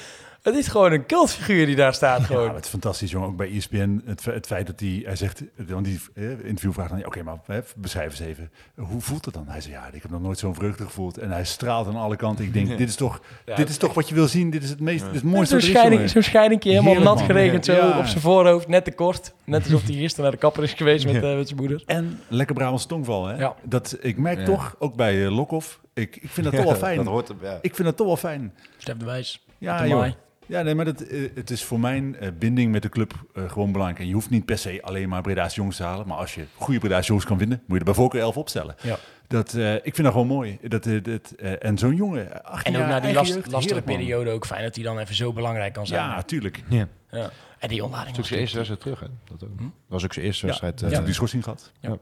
het 0.44 0.56
is 0.56 0.68
gewoon 0.68 0.91
een 0.91 1.06
cultfiguur 1.06 1.66
die 1.66 1.76
daar 1.76 1.94
staat. 1.94 2.24
Gewoon. 2.24 2.46
Ja, 2.46 2.54
het 2.54 2.64
is 2.64 2.70
fantastisch, 2.70 3.12
jongen. 3.12 3.28
Ook 3.28 3.38
bij 3.38 3.52
ESPN, 3.56 4.02
het, 4.06 4.26
het 4.26 4.46
feit 4.46 4.68
dat 4.68 4.80
hij, 4.80 5.02
hij 5.06 5.16
zegt, 5.16 5.44
want 5.68 5.86
die 5.86 6.00
eh, 6.16 6.30
interview 6.30 6.74
vraagt 6.74 6.89
dan, 6.89 7.00
ja, 7.00 7.06
oké, 7.06 7.24
maar 7.24 7.38
hè, 7.46 7.60
beschrijf 7.76 8.10
eens 8.20 8.20
even, 8.30 8.52
hoe 8.76 9.02
voelt 9.02 9.26
het 9.26 9.34
dan? 9.34 9.48
Hij 9.48 9.62
zegt, 9.62 9.74
ja, 9.76 9.89
ik 9.91 10.02
heb 10.02 10.12
nog 10.12 10.22
nooit 10.22 10.39
zo'n 10.39 10.56
vreugde 10.56 10.84
gevoeld. 10.84 11.18
En 11.18 11.32
hij 11.32 11.46
straalt 11.46 11.88
aan 11.88 11.96
alle 11.96 12.16
kanten. 12.16 12.46
Ik 12.46 12.54
denk, 12.54 12.78
dit 12.78 12.89
is 12.89 12.96
toch, 12.96 13.22
Ja, 13.46 13.56
dit 13.56 13.70
is 13.70 13.78
toch 13.78 13.94
wat 13.94 14.10
je 14.10 14.16
wil 14.16 14.28
zien. 14.28 14.50
Dit 14.50 14.64
is 14.64 14.70
het 14.70 14.80
meest, 14.80 15.04
dit 15.06 15.10
is 15.16 15.22
het 15.22 15.32
mooiste 15.32 15.60
Zo'n 15.60 15.60
wat 15.60 15.68
er 15.70 15.74
is, 15.76 15.80
scheiding, 15.88 16.10
zo'n 16.10 16.22
scheidingje 16.22 16.70
helemaal 16.70 16.94
Heerlijk, 16.94 17.16
nat 17.16 17.26
geregend 17.26 17.66
zo 17.66 17.74
Ja. 17.74 17.98
op 17.98 18.06
zijn 18.06 18.22
voorhoofd, 18.22 18.68
net 18.68 18.86
te 18.86 18.91
kort. 18.91 19.34
Net 19.44 19.64
alsof 19.64 19.84
hij 19.84 19.94
gisteren 19.96 20.24
naar 20.24 20.32
de 20.32 20.38
kapper 20.38 20.64
is 20.64 20.74
geweest 20.74 21.06
met, 21.06 21.24
eh, 21.24 21.36
met 21.36 21.48
zijn 21.48 21.60
moeder. 21.60 21.84
En 21.86 22.20
lekker 22.28 22.56
Brabants 22.56 22.86
tongval, 22.86 23.28
hè? 23.28 23.38
Ja. 23.38 23.56
Dat, 23.64 23.98
ik 24.02 24.18
merk 24.18 24.39
Ja. 24.39 24.46
toch, 24.46 24.76
ook 24.80 24.96
bij 24.96 25.16
uh, 25.16 25.36
Lokhoff, 25.36 25.80
ik, 25.94 26.16
ik 26.16 26.30
vind 26.30 26.46
dat 26.46 26.56
toch 26.62 26.66
wel 26.66 26.76
fijn. 26.76 26.98
Dat 26.98 27.06
hoort 27.06 27.32
ja. 27.41 27.60
Ik 27.62 27.76
vind 27.76 27.88
dat 27.88 27.98
toch 27.98 28.08
wel 28.08 28.18
fijn. 28.18 28.54
Stef 28.78 28.98
de 28.98 29.06
Wijs, 29.06 29.46
Ja, 29.58 29.88
joh. 29.88 30.06
Ja, 30.46 30.62
nee, 30.62 30.76
maar 30.76 30.86
dat, 30.86 31.02
eh, 31.02 31.30
het 31.36 31.50
is 31.50 31.64
voor 31.64 31.80
mijn 31.80 32.16
eh, 32.16 32.30
binding 32.39 32.72
met 32.72 32.82
de 32.82 32.89
club 32.89 33.14
eh, 33.34 33.50
gewoon 33.52 33.72
belangrijk. 33.72 34.02
En 34.02 34.08
je 34.08 34.14
hoeft 34.14 34.30
niet 34.30 34.46
per 34.46 34.58
se 34.58 34.82
alleen 34.82 35.10
maar 35.10 35.22
Breda's 35.22 35.56
jongens 35.56 35.78
te 35.78 35.84
halen. 35.84 36.08
Maar 36.08 36.18
als 36.18 36.36
je 36.36 36.46
goede 36.56 36.80
Breda's 36.80 37.08
jongens 37.08 37.26
kan 37.26 37.38
vinden, 37.38 37.58
moet 37.60 37.72
je 37.74 37.78
er 37.80 37.86
bij 37.86 37.94
voorkeur 37.94 38.22
11 38.22 38.38
opstellen. 38.38 38.76
Ja. 38.82 38.98
Dat, 39.28 39.54
eh, 39.54 39.74
ik 39.76 39.82
vind 39.82 39.98
dat 39.98 40.12
gewoon 40.12 40.28
mooi. 40.28 40.58
Dat, 40.62 40.84
dat, 40.84 41.32
en 41.60 41.78
zo'n 41.78 41.96
jongen, 41.96 42.44
18 42.44 42.74
En 42.76 42.82
ook 42.82 42.88
na 42.88 42.94
die 42.94 43.02
eigen 43.04 43.14
last, 43.22 43.34
jeugd, 43.34 43.52
lastige 43.52 43.82
man. 43.86 43.96
periode 43.96 44.30
ook 44.32 44.46
fijn 44.46 44.64
dat 44.64 44.76
hij 44.76 44.84
dan 44.84 45.00
even 45.00 45.16
zo 45.16 45.34
belangrijk 45.34 45.74
kan 45.74 45.88
zijn. 45.88 46.02
Ja, 46.04 46.22
tuurlijk. 46.22 46.64
Ja. 46.70 46.88
Ja. 47.12 47.30
En 47.60 47.70
die 47.70 47.84
ontlading 47.84 48.16
Dat 48.16 48.26
is 48.26 48.30
was 48.32 48.39
ook 48.39 48.39
zijn 48.39 48.39
eerste 48.39 48.56
wedstrijd 48.56 48.82
terug, 48.82 49.00
hè? 49.00 49.08
Dat 49.38 49.44
ook. 49.50 49.58
Hm? 49.60 49.64
Dat 49.64 49.72
was 49.88 50.04
ook 50.04 50.14
zijn 50.14 50.26
eerste 50.26 50.41
Ja, 50.41 50.48
wedstrijd. 50.48 50.80
ja. 50.80 50.88
eh, 50.88 50.94
heb 50.94 51.06
die 51.06 51.14
schorsing 51.14 51.44
gehad. 51.44 51.72
Ja, 51.80 51.98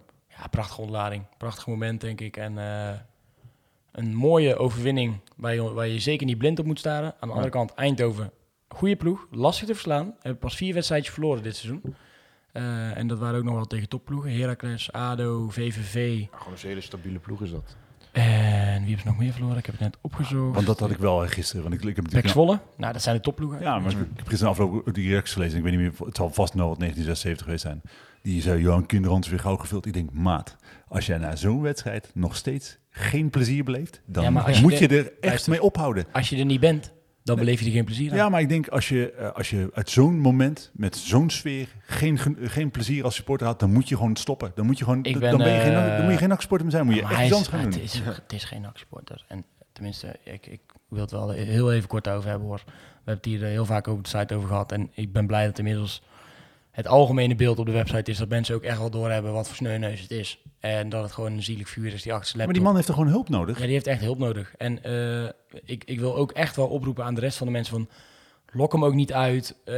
prachtige 0.52 0.82
ontlading. 0.82 1.24
Prachtig 1.38 1.68
moment, 1.68 2.02
denk 2.02 2.22
ik. 2.22 2.38
En 2.38 2.58
eh, 2.58 2.89
een 3.92 4.16
mooie 4.16 4.58
overwinning 4.58 5.20
waar 5.36 5.54
je, 5.54 5.74
waar 5.74 5.88
je 5.88 6.00
zeker 6.00 6.26
niet 6.26 6.38
blind 6.38 6.60
op 6.60 6.66
moet 6.66 6.80
staren. 6.80 7.14
Aan 7.20 7.28
de 7.28 7.34
andere 7.34 7.52
kant, 7.52 7.74
Eindhoven, 7.74 8.32
goede 8.68 8.96
ploeg. 8.96 9.28
Lastig 9.32 9.68
te 9.68 9.74
verslaan. 9.74 10.16
Hebben 10.20 10.39
pas 10.39 10.56
vier 10.56 10.74
wedstrijdjes 10.74 11.14
verloren 11.14 11.44
dit 11.44 11.56
seizoen. 11.56 11.96
Eh, 12.52 12.98
en 12.98 13.08
dat 13.08 13.20
waren 13.20 13.39
ook 13.39 13.46
nog 13.46 13.56
wel 13.56 13.66
tegen 13.66 13.89
topploegen. 13.89 14.38
Heracles, 14.38 14.92
ADO, 14.92 15.50
VVV. 15.50 16.26
Gewoon 16.32 16.54
een 16.54 16.68
hele 16.68 16.82
stabiele 16.82 17.20
ploeg 17.20 17.42
is 17.42 17.52
dat. 17.52 17.76
En 18.12 18.86
wie 18.86 18.98
ze 18.98 19.06
nog 19.06 19.18
meer 19.18 19.32
verloren? 19.32 19.58
Ik 19.58 19.66
heb 19.66 19.76
het 19.76 19.84
net 19.84 19.98
opgezocht. 20.02 20.54
Want 20.54 20.66
dat 20.66 20.80
had 20.80 20.92
ik 20.92 20.98
wel 20.98 21.28
gisteren. 21.28 21.64
Want 21.64 21.74
ik, 21.74 21.84
ik 21.84 21.96
heb 21.96 22.10
Pek. 22.10 22.28
Zwolle. 22.28 22.60
Nou, 22.78 22.94
dat 22.94 23.02
zijn 23.02 23.16
de 23.16 23.22
topploegen. 23.22 23.62
Ja, 23.62 23.80
maar 23.80 23.92
ik 23.92 23.98
heb 24.16 24.28
gisteren 24.28 24.54
afloop 24.54 24.94
die 24.94 25.10
reacties 25.10 25.34
gelezen. 25.34 25.58
Ik 25.58 25.64
weet 25.64 25.78
niet 25.78 25.82
meer, 25.82 26.08
het 26.08 26.16
zal 26.16 26.30
vast 26.30 26.54
nog 26.54 26.68
wat 26.68 26.80
1976 26.80 27.46
geweest 27.46 27.62
zijn. 27.62 27.82
Die 28.22 28.42
zei, 28.42 28.62
Johan 28.62 28.86
Kinderhans 28.86 29.30
weer 29.30 29.39
gauw 29.39 29.58
gevuld. 29.58 29.86
Ik 29.86 29.94
denk, 29.94 30.12
maat, 30.12 30.56
als 30.88 31.06
jij 31.06 31.18
na 31.18 31.36
zo'n 31.36 31.62
wedstrijd 31.62 32.12
nog 32.14 32.36
steeds 32.36 32.78
geen 32.92 33.30
plezier 33.30 33.64
beleeft, 33.64 34.02
dan 34.06 34.24
Ja, 34.24 34.30
maar 34.30 34.44
als 34.44 34.56
je 34.56 34.62
moet 34.62 34.78
je 34.78 34.88
er 34.88 35.06
echt 35.06 35.22
Luister. 35.22 35.52
mee 35.52 35.62
ophouden. 35.62 36.06
Als 36.12 36.30
je 36.30 36.38
er 36.38 36.46
niet 36.46 36.60
bent, 36.60 36.92
dan 37.24 37.36
beleef 37.36 37.60
je 37.60 37.66
er 37.66 37.72
geen 37.72 37.86
plezier 37.86 38.12
aan. 38.12 38.18
Ja, 38.18 38.30
maar 38.30 38.42
ik 38.42 38.50
denk 38.50 38.68
als 38.68 38.89
je, 38.89 39.12
eh, 39.12 39.32
als 39.32 39.50
je 39.50 39.70
uit 39.74 39.89
zo'n 39.89 40.20
moment, 40.20 40.72
met 40.74 40.96
zo'n 40.98 41.30
sfeer, 41.30 41.68
geen, 41.82 42.20
geen 42.42 42.72
plezier 42.72 43.04
als 43.04 43.16
supporter 43.16 43.48
had, 43.48 43.60
dan 43.60 43.72
moet 43.74 43.89
je 43.89 43.96
gewoon 43.96 44.16
stoppen. 44.16 44.52
Dan 44.56 44.66
moet 44.66 44.78
je 44.78 44.84
gewoon, 44.84 45.04
Ik 45.04 45.12
dan, 45.12 45.20
ben, 45.22 45.38
ben 45.38 45.54
je 45.54 45.60
geen, 45.60 45.74
eh, 45.74 45.96
dan 45.98 46.04
moet 46.04 46.12
je 46.12 46.18
geen 46.28 46.36
supporter 46.39 46.62
meer 46.68 46.76
zijn. 46.76 46.86
Moet 46.86 46.96
je 46.96 47.02
echt 47.02 47.16
hij 47.16 47.26
iets 47.26 47.32
is- 47.32 47.38
anders 47.38 47.56
gaan 47.56 47.72
doen. 47.72 47.82
Het 47.82 47.94
is, 47.94 48.00
het 48.24 48.34
is 48.34 48.44
geen 48.44 48.66
actiesporter. 48.66 49.26
En 49.28 49.44
tenminste, 49.72 50.16
ik, 50.24 50.48
ik 50.48 50.60
wil 50.89 51.02
het 51.02 51.12
wel 51.12 51.30
heel 51.30 51.74
even 51.74 51.88
kort 51.88 52.08
over 52.08 52.30
hebben 52.30 52.48
hoor. 52.48 52.62
We 52.66 52.72
hebben 53.12 53.16
het 53.16 53.26
hier 53.26 53.44
eh, 53.44 53.50
heel 53.50 53.66
vaak 53.66 53.88
over 53.88 54.04
de 54.04 54.10
site 54.10 54.36
over 54.36 54.48
gehad. 54.48 54.72
En 54.72 54.89
ik 54.94 55.12
ben 55.14 55.28
blij 55.28 55.46
dat 55.46 55.58
inmiddels 55.58 56.04
het 56.72 56.88
algemene 56.88 57.36
beeld 57.36 57.59
op 57.59 57.65
de 57.65 57.72
website 57.72 58.11
is 58.11 58.17
dat 58.17 58.30
mensen 58.30 58.55
ook 58.55 58.63
echt 58.63 58.78
wel 58.78 58.89
doorhebben 58.89 59.34
wat 59.34 59.47
voor 59.47 59.55
sneuneus 59.55 60.01
het 60.01 60.11
is. 60.11 60.41
En 60.59 60.89
dat 60.89 61.03
het 61.03 61.11
gewoon 61.11 61.32
een 61.34 61.43
zielig 61.43 61.69
vuur 61.69 61.93
is 61.93 62.01
die 62.01 62.13
achter 62.13 62.30
zijn 62.30 62.43
Maar 62.45 62.53
die 62.53 62.63
man 62.63 62.76
heeft 62.76 62.88
er 62.88 62.93
gewoon 62.93 63.09
hulp 63.09 63.30
nodig. 63.30 63.57
Ja, 63.57 63.63
die 63.63 63.74
heeft 63.74 63.88
echt 63.88 64.01
hulp 64.01 64.17
nodig. 64.17 64.53
En 64.57 64.84
eh, 64.84 65.30
ik, 65.65 65.84
ik 65.84 65.99
wil 65.99 66.15
ook 66.15 66.32
echt 66.32 66.55
wel 66.55 66.67
oproepen 66.67 67.03
aan 67.05 67.13
de 67.13 67.22
rest 67.22 67.38
van 67.38 67.47
de 67.47 67.53
mensen 67.53 67.74
van... 67.74 67.89
Lok 68.53 68.72
hem 68.72 68.86
ook 68.86 68.93
niet 68.93 69.13
uit. 69.13 69.55
Eh, 69.65 69.76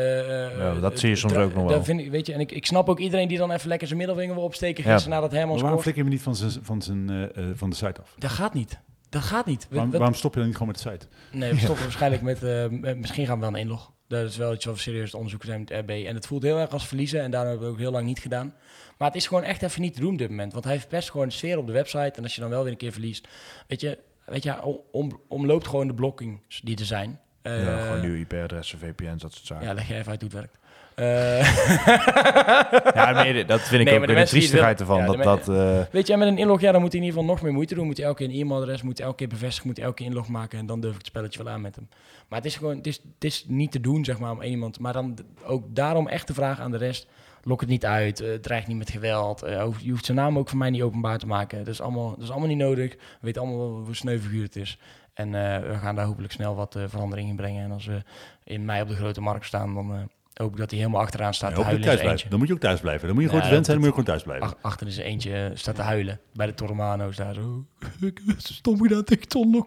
Ja, 0.58 0.74
dat 0.74 1.00
zie 1.00 1.10
je 1.10 1.16
soms 1.16 1.34
ook 1.34 1.54
nog 1.54 1.64
dat 1.64 1.72
wel. 1.72 1.84
Vind 1.84 2.00
ik, 2.00 2.12
weet 2.12 2.26
je, 2.26 2.34
en 2.34 2.40
ik, 2.40 2.52
ik 2.52 2.66
snap 2.66 2.90
ook 2.90 3.00
iedereen 3.00 3.28
die 3.28 3.38
dan 3.38 3.52
even 3.52 3.68
lekker 3.68 3.88
zijn 3.88 4.00
middelvinger 4.00 4.36
wil 4.36 4.44
opsteken... 4.44 4.84
Ja. 4.84 4.92
gisteren 4.94 5.16
nadat 5.18 5.32
Herman 5.32 5.54
Maar 5.54 5.62
waarom 5.64 5.80
flik 5.82 5.96
je 5.96 6.02
hem 6.02 6.10
niet 6.10 6.22
van, 6.22 6.36
zijn, 6.36 6.52
van, 6.62 6.82
zijn, 6.82 7.10
eh, 7.10 7.24
eh, 7.24 7.52
van 7.56 7.70
de 7.70 7.76
site 7.76 8.02
af? 8.02 8.16
Dat 8.18 8.32
gaat 8.32 8.54
niet. 8.54 8.80
Dat 9.10 9.22
gaat 9.22 9.46
niet. 9.46 9.68
Waarom, 9.70 10.14
stop 10.14 10.34
je 10.34 10.38
dan 10.40 10.48
niet 10.48 10.58
gewoon 10.58 10.74
met 10.74 10.84
de 10.84 10.90
site? 10.92 11.08
Nee, 11.32 11.54
we 11.54 11.60
stoppen 11.60 11.84
waarschijnlijk 11.84 12.22
met, 12.22 12.44
eh, 12.44 12.66
met- 12.70 12.98
Misschien 12.98 13.26
gaan 13.26 13.36
we 13.36 13.42
wel 13.46 13.54
een 13.54 13.60
inlog. 13.60 13.92
Dat 14.08 14.30
is 14.30 14.38
wel 14.38 14.54
iets 14.54 14.66
wat 14.66 14.76
we 14.76 14.82
serieus 14.82 15.14
onderzoeken 15.14 15.48
zijn 15.48 15.60
met 15.60 15.72
RB. 15.72 15.90
En 15.90 16.16
het 16.16 16.28
voelt 16.28 16.44
heel 16.44 16.58
erg 16.60 16.70
als 16.72 16.88
verliezen. 16.88 17.22
En 17.22 17.32
daarom 17.32 17.50
hebben 17.50 17.68
we 17.68 17.74
ook 17.74 17.80
heel 17.80 17.92
lang 17.92 18.06
niet 18.06 18.20
gedaan. 18.20 18.54
Maar 18.98 19.08
het 19.08 19.18
is 19.18 19.28
gewoon 19.28 19.44
echt 19.44 19.62
even 19.62 19.82
niet 19.82 19.94
te 19.94 20.00
doen 20.00 20.12
op 20.12 20.18
dit 20.18 20.30
moment. 20.30 20.54
Want 20.54 20.66
hij 20.66 20.80
verpest 20.80 21.12
gewoon 21.12 21.28
de 21.28 21.34
sfeer 21.34 21.58
op 21.58 21.68
de 21.68 21.74
website. 21.74 22.12
En 22.18 22.24
als 22.24 22.36
je 22.36 22.42
dan 22.42 22.50
wel 22.50 22.64
weer 22.64 22.72
een 22.72 22.78
keer 22.78 22.92
verliest. 22.92 23.28
Weet 23.68 23.82
je, 23.82 23.98
weet 24.26 24.44
je 24.44 24.62
om, 24.64 24.80
om- 24.92 25.22
omloopt 25.28 25.68
gewoon 25.68 25.88
de 25.88 25.94
blokkings 25.94 26.62
die 26.64 26.78
er 26.78 26.86
zijn. 26.86 27.20
Eh, 27.42 27.64
ja, 27.64 27.82
gewoon 27.86 28.02
nieuwe 28.02 28.20
IP-adressen, 28.20 28.80
VPN's, 28.80 29.22
dat 29.22 29.34
soort 29.34 29.46
zaken. 29.46 29.68
Ja, 29.68 29.74
leg 29.74 29.88
je 29.88 29.94
even 29.96 30.12
uit 30.12 30.22
hoe 30.22 30.30
het 30.30 30.40
werkt. 30.40 30.58
Eh, 30.96 31.06
Ja, 32.94 33.44
dat 33.44 33.62
vind 33.62 33.82
ik 33.82 33.88
Nee, 33.88 34.00
ook 34.00 34.08
de 34.08 34.14
de 34.14 34.24
triestigheid 34.26 34.80
ervan. 34.80 34.98
ja, 34.98 35.06
dat, 35.06 35.24
dat, 35.24 35.50
eh, 35.50 35.82
Weet 35.92 36.08
je, 36.08 36.14
en 36.14 36.20
met 36.20 36.28
een 36.28 36.38
inlog, 36.38 36.62
ja, 36.62 36.72
dan 36.72 36.82
moet 36.82 36.92
hij 36.92 37.02
in 37.02 37.06
ieder 37.06 37.20
geval 37.20 37.36
nog 37.36 37.44
meer 37.44 37.54
moeite 37.54 37.76
doen. 37.76 37.86
Moet 37.86 37.98
hij 37.98 38.06
elke 38.06 38.26
keer 38.26 38.34
een 38.34 38.42
e-mailadres, 38.42 38.82
moet 38.82 38.98
hij 38.98 39.06
elke 39.06 39.18
keer 39.18 39.28
bevestigen, 39.28 39.68
moet 39.68 39.78
hij 39.78 39.86
elke 39.86 39.98
keer 39.98 40.08
inlog 40.08 40.28
maken. 40.28 40.60
En 40.60 40.66
dan 40.66 40.80
durf 40.80 40.92
ik 40.92 40.98
het 40.98 41.08
spelletje 41.08 41.44
wel 41.44 41.54
aan 41.54 41.62
met 41.62 41.76
hem. 41.76 41.90
Maar 42.28 42.38
het 42.40 42.48
is 42.48 42.56
gewoon, 42.56 42.78
het 42.78 42.88
is, 42.88 42.96
het 43.14 43.24
is 43.24 43.46
niet 43.48 43.72
te 43.72 43.80
doen, 43.80 44.06
zeg 44.06 44.20
maar, 44.20 44.32
om 44.32 44.42
één 44.42 44.52
iemand. 44.52 44.80
Maar 44.80 44.94
dan 44.94 45.18
ook 45.46 45.64
daarom 45.76 46.08
echt 46.08 46.28
de 46.28 46.34
vraag 46.34 46.60
aan 46.60 46.72
de 46.72 46.78
rest. 46.78 47.08
Lok 47.44 47.60
het 47.60 47.70
niet 47.70 47.86
uit, 47.86 48.24
dreig 48.42 48.68
niet 48.68 48.78
met 48.78 48.90
geweld. 48.92 49.40
je 49.82 49.90
hoeft 49.92 50.06
zijn 50.06 50.18
naam 50.18 50.38
ook 50.38 50.50
voor 50.50 50.58
mij 50.58 50.70
niet 50.70 50.82
openbaar 50.82 51.18
te 51.18 51.28
maken. 51.28 51.58
Dat 51.58 51.68
is 51.68 51.82
allemaal, 51.82 52.10
dat 52.10 52.24
is 52.24 52.30
allemaal 52.30 52.48
niet 52.48 52.58
nodig. 52.58 52.92
We 52.94 52.98
weten 53.20 53.42
allemaal 53.42 53.84
hoe 53.86 53.96
sneu 53.96 54.20
figuur 54.20 54.44
het 54.44 54.56
is. 54.56 54.78
En 55.14 55.32
we 55.70 55.78
gaan 55.82 55.96
daar 55.96 56.06
hopelijk 56.06 56.34
snel 56.34 56.56
wat 56.56 56.78
verandering 56.88 57.30
in 57.30 57.36
brengen. 57.36 57.64
En 57.64 57.72
als 57.72 57.86
we 57.86 58.04
in 58.44 58.66
mei 58.66 58.82
op 58.82 58.88
de 58.88 58.96
grote 58.96 59.22
markt 59.22 59.46
staan, 59.46 59.74
dan 59.74 60.10
hoop 60.34 60.52
ik 60.52 60.58
dat 60.58 60.70
hij 60.70 60.80
helemaal 60.80 61.02
achteraan 61.02 61.34
staat 61.34 61.50
Ja, 61.50 61.56
te 61.56 61.62
huilen. 61.64 61.82
thuis 61.82 61.94
in 61.94 62.00
zijn 62.02 62.10
blijven. 62.14 62.30
Dan 62.30 62.40
moet 62.40 62.48
je 62.48 62.54
ook 62.54 62.60
thuis 62.60 62.80
blijven. 62.80 63.08
Dan 63.08 63.16
moet 63.16 63.24
je 63.24 63.30
Ja, 63.30 63.36
gewoon 63.36 63.50
gewend 63.50 63.66
zijn, 63.66 63.78
dat- 63.80 63.86
dan 63.86 63.96
moet 63.96 64.06
je 64.06 64.12
gewoon 64.12 64.24
thuis 64.24 64.40
blijven. 64.40 64.58
Ach- 64.64 64.72
achter 64.72 64.88
is 64.88 64.98
eentje 64.98 65.36
eh, 65.36 65.52
staat 65.54 65.76
te 65.76 65.82
huilen 65.82 66.20
bij 66.34 66.46
de 66.46 66.54
Tormano's 66.54 67.16
daar 67.16 67.34
zo. 67.34 67.66
Ik 68.02 68.22
stom 68.38 68.82
gedaan 68.82 69.04
tegen 69.04 69.28
Ton. 69.28 69.66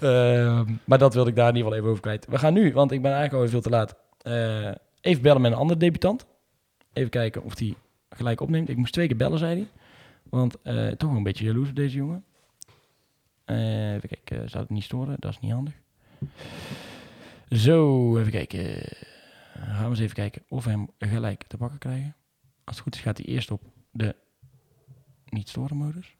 Ehm, 0.00 0.70
maar 0.84 0.98
dat 0.98 1.14
wilde 1.14 1.30
ik 1.30 1.36
daar 1.36 1.48
in 1.48 1.56
ieder 1.56 1.62
geval 1.68 1.74
even 1.78 1.88
over 1.90 2.02
kwijt. 2.02 2.26
We 2.28 2.38
gaan 2.38 2.52
nu, 2.54 2.72
want 2.72 2.92
ik 2.92 3.02
ben 3.02 3.12
eigenlijk 3.12 3.34
alweer 3.34 3.50
veel 3.50 3.60
te 3.60 3.70
laat, 3.70 3.96
eh, 4.22 4.70
even 5.00 5.22
bellen 5.22 5.40
met 5.40 5.52
een 5.52 5.58
andere 5.58 5.78
debutant. 5.78 6.26
Even 6.92 7.10
kijken 7.10 7.42
of 7.42 7.54
die 7.54 7.76
gelijk 8.10 8.40
opneemt. 8.40 8.68
Ik 8.68 8.76
moest 8.76 8.92
twee 8.92 9.06
keer 9.06 9.16
bellen, 9.16 9.38
zei 9.38 9.54
hij. 9.54 9.66
Want 10.30 10.56
eh, 10.62 10.88
toch 10.88 11.08
wel 11.08 11.16
een 11.18 11.22
beetje 11.22 11.44
jaloers 11.44 11.68
op 11.68 11.76
deze 11.76 11.96
jongen. 11.96 12.24
Even 13.46 14.08
kijken, 14.08 14.50
zou 14.50 14.62
het 14.62 14.72
niet 14.72 14.84
storen? 14.84 15.16
Dat 15.18 15.30
is 15.30 15.38
niet 15.40 15.52
handig. 15.52 15.74
Zo, 17.50 18.18
even 18.18 18.30
kijken. 18.32 18.66
Gaan 19.52 19.84
we 19.84 19.88
eens 19.88 19.98
even 19.98 20.14
kijken 20.14 20.44
of 20.48 20.64
we 20.64 20.70
hem 20.70 20.90
gelijk 20.98 21.42
te 21.46 21.56
pakken 21.56 21.78
krijgen. 21.78 22.16
Als 22.64 22.76
het 22.76 22.84
goed 22.84 22.94
is 22.94 23.00
gaat 23.00 23.16
hij 23.16 23.26
eerst 23.26 23.50
op 23.50 23.62
de 23.90 24.16
niet 25.24 25.48
storen 25.48 25.76
modus. 25.76 26.16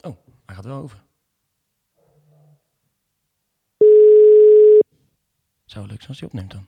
Oh, 0.00 0.16
hij 0.46 0.54
gaat 0.54 0.64
wel 0.64 0.82
over. 0.82 1.02
Zou 5.64 5.86
leuk 5.86 5.98
zijn 5.98 6.08
als 6.08 6.20
hij 6.20 6.28
opneemt 6.28 6.50
dan. 6.50 6.66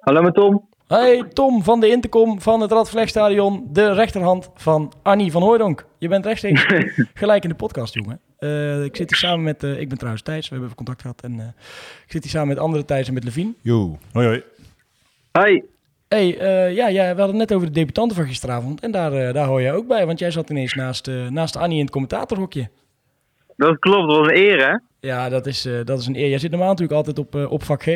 Hallo 0.00 0.22
met 0.22 0.34
Tom. 0.34 0.68
Hey 0.86 1.24
Tom 1.24 1.62
van 1.62 1.80
de 1.80 1.88
Intercom 1.88 2.40
van 2.40 2.60
het 2.60 2.72
Radvlegstadion, 2.72 3.68
de 3.72 3.92
rechterhand 3.92 4.50
van 4.54 4.92
Annie 5.02 5.32
van 5.32 5.42
Hooijdonk. 5.42 5.86
Je 5.98 6.08
bent 6.08 6.24
rechtstreeks 6.24 6.66
gelijk 7.14 7.42
in 7.42 7.48
de 7.48 7.54
podcast, 7.54 7.94
jongen. 7.94 8.20
Eh, 8.38 8.84
ik 8.84 8.96
zit 8.96 9.08
hier 9.10 9.18
samen 9.18 9.44
met, 9.44 9.62
eh, 9.62 9.80
ik 9.80 9.88
ben 9.88 9.96
trouwens 9.96 10.24
Thijs, 10.24 10.42
we 10.42 10.48
hebben 10.48 10.64
even 10.64 10.76
contact 10.76 11.00
gehad. 11.00 11.20
En 11.22 11.40
eh, 11.40 11.46
ik 12.06 12.12
zit 12.12 12.22
hier 12.22 12.32
samen 12.32 12.48
met 12.48 12.58
andere 12.58 12.84
Thijs 12.84 13.08
en 13.08 13.14
met 13.14 13.24
Levien. 13.24 13.56
Yo. 13.62 13.98
Hoi, 14.12 14.26
hoi. 14.26 14.42
Hoi. 15.32 15.62
hey, 16.08 16.38
eh, 16.38 16.74
ja, 16.74 16.88
ja, 16.88 17.02
we 17.14 17.20
hadden 17.20 17.38
het 17.40 17.48
net 17.48 17.52
over 17.52 17.66
de 17.66 17.72
debutanten 17.72 18.16
van 18.16 18.26
gisteravond. 18.26 18.80
En 18.80 18.90
daar, 18.90 19.12
eh, 19.12 19.32
daar 19.34 19.46
hoor 19.46 19.60
jij 19.62 19.74
ook 19.74 19.86
bij, 19.86 20.06
want 20.06 20.18
jij 20.18 20.30
zat 20.30 20.50
ineens 20.50 20.74
naast, 20.74 21.08
eh, 21.08 21.28
naast 21.28 21.56
Annie 21.56 21.76
in 21.76 21.82
het 21.82 21.92
commentatorhokje. 21.92 22.68
Dat 23.56 23.78
klopt, 23.78 24.08
dat 24.08 24.16
was 24.16 24.26
een 24.28 24.36
eer 24.36 24.66
hè? 24.68 24.78
Ja, 25.08 25.28
dat 25.28 25.46
is, 25.46 25.64
eh, 25.64 25.84
dat 25.84 25.98
is 26.00 26.06
een 26.06 26.16
eer. 26.16 26.28
Jij 26.28 26.38
zit 26.38 26.50
normaal 26.50 26.68
natuurlijk 26.68 26.96
altijd 26.96 27.18
op, 27.18 27.34
op 27.52 27.62
vak 27.62 27.82
G. 27.82 27.86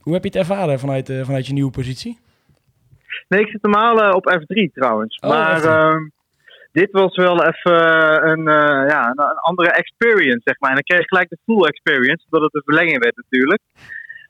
Hoe 0.00 0.12
heb 0.12 0.22
je 0.22 0.28
het 0.28 0.36
ervaren 0.38 0.78
vanuit, 0.78 1.06
vanuit 1.22 1.46
je 1.46 1.52
nieuwe 1.52 1.70
positie? 1.70 2.18
Nee, 3.28 3.40
ik 3.40 3.48
zit 3.48 3.62
normaal 3.62 4.10
op 4.10 4.36
F3 4.40 4.72
trouwens. 4.74 5.18
Oh, 5.18 5.30
maar 5.30 5.60
F3. 5.60 5.64
ehm, 5.64 6.08
dit 6.72 6.90
was 6.90 7.16
wel 7.16 7.44
even 7.44 7.78
een, 8.28 8.48
eh, 8.48 8.88
ja, 8.88 9.06
een, 9.06 9.20
een 9.20 9.38
andere 9.40 9.70
experience, 9.70 10.40
zeg 10.44 10.60
maar. 10.60 10.70
En 10.70 10.78
ik 10.78 10.84
kreeg 10.84 11.06
gelijk 11.06 11.28
de 11.28 11.38
full 11.44 11.64
experience, 11.64 12.24
omdat 12.30 12.42
het 12.42 12.54
een 12.54 12.74
verlenging 12.74 13.02
werd 13.02 13.16
natuurlijk. 13.16 13.62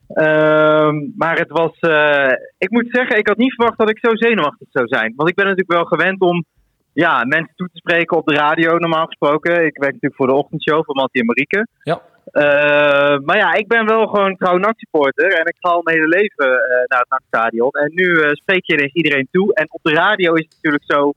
Ehm, 0.08 0.96
maar 1.16 1.38
het 1.38 1.50
was, 1.50 1.78
eh, 1.78 2.32
ik 2.58 2.70
moet 2.70 2.88
zeggen, 2.90 3.18
ik 3.18 3.28
had 3.28 3.36
niet 3.36 3.54
verwacht 3.54 3.78
dat 3.78 3.90
ik 3.90 3.98
zo 3.98 4.10
zenuwachtig 4.12 4.68
zou 4.70 4.86
zijn. 4.86 5.12
Want 5.16 5.28
ik 5.28 5.34
ben 5.34 5.44
natuurlijk 5.44 5.72
wel 5.72 5.84
gewend 5.84 6.20
om 6.20 6.44
ja, 6.92 7.24
mensen 7.24 7.54
toe 7.56 7.68
te 7.72 7.76
spreken 7.78 8.16
op 8.16 8.26
de 8.26 8.34
radio, 8.34 8.76
normaal 8.76 9.06
gesproken. 9.06 9.52
Ik 9.52 9.78
werk 9.78 9.92
natuurlijk 9.92 10.14
voor 10.14 10.26
de 10.26 10.34
ochtendshow 10.34 10.84
van 10.84 10.94
Mattie 10.94 11.20
en 11.20 11.26
Marieke. 11.26 11.66
Ja. 11.82 12.02
Eh, 12.24 13.18
maar 13.18 13.36
ja, 13.36 13.52
ik 13.54 13.68
ben 13.68 13.86
wel 13.86 14.06
gewoon 14.06 14.36
trouw 14.36 14.56
NAC-supporter 14.56 15.32
en 15.32 15.46
ik 15.46 15.56
ga 15.58 15.68
al 15.68 15.82
mijn 15.82 15.96
hele 15.96 16.08
leven 16.08 16.46
eh, 16.46 16.84
naar 16.86 16.98
het 16.98 17.08
NAC-stadion. 17.08 17.70
En 17.70 17.90
nu 17.94 18.14
eh, 18.14 18.30
spreek 18.30 18.66
je 18.66 18.76
tegen 18.76 18.96
iedereen 18.96 19.28
toe. 19.30 19.54
En 19.54 19.66
op 19.70 19.80
de 19.82 19.92
radio 19.92 20.32
is 20.34 20.44
het 20.44 20.54
natuurlijk 20.54 20.84
zo, 20.86 21.12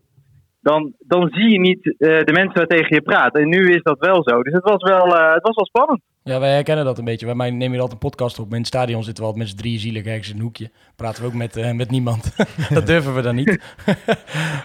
dan, 0.64 0.93
dan 0.99 1.30
zie 1.30 1.49
je 1.49 1.59
niet 1.59 1.86
eh, 1.86 2.24
de 2.24 2.32
mensen 2.32 2.53
waar 2.53 2.68
tegen 2.68 2.95
je 2.95 3.01
praten. 3.01 3.41
En 3.41 3.49
nu 3.49 3.74
is 3.74 3.82
dat 3.82 3.99
wel 3.99 4.24
zo. 4.24 4.43
Dus 4.43 4.53
het 4.53 4.64
was 4.64 4.84
wel, 4.84 5.18
eh, 5.18 5.34
het 5.34 5.43
was 5.43 5.55
wel 5.55 5.66
spannend. 5.66 6.01
Ja, 6.24 6.39
wij 6.39 6.53
herkennen 6.53 6.86
dat 6.86 6.97
een 6.97 7.05
beetje. 7.05 7.26
Wij 7.26 7.36
nemen 7.36 7.72
hier 7.72 7.82
altijd 7.82 7.91
een 7.91 8.09
podcast 8.09 8.39
op. 8.39 8.51
In 8.51 8.57
het 8.57 8.68
stadion 8.68 9.03
zitten 9.03 9.24
we 9.24 9.30
altijd 9.30 9.47
met 9.47 9.57
z'n 9.57 9.61
drie 9.61 9.80
zielig 9.80 10.05
ergens 10.05 10.30
in 10.30 10.36
een 10.36 10.41
hoekje. 10.41 10.70
Praten 10.95 11.22
we 11.22 11.28
ook 11.28 11.34
met, 11.34 11.57
eh, 11.57 11.72
met 11.72 11.89
niemand. 11.89 12.36
dat 12.74 12.86
durven 12.86 13.16
we 13.16 13.22
dan 13.22 13.36
niet. 13.36 13.49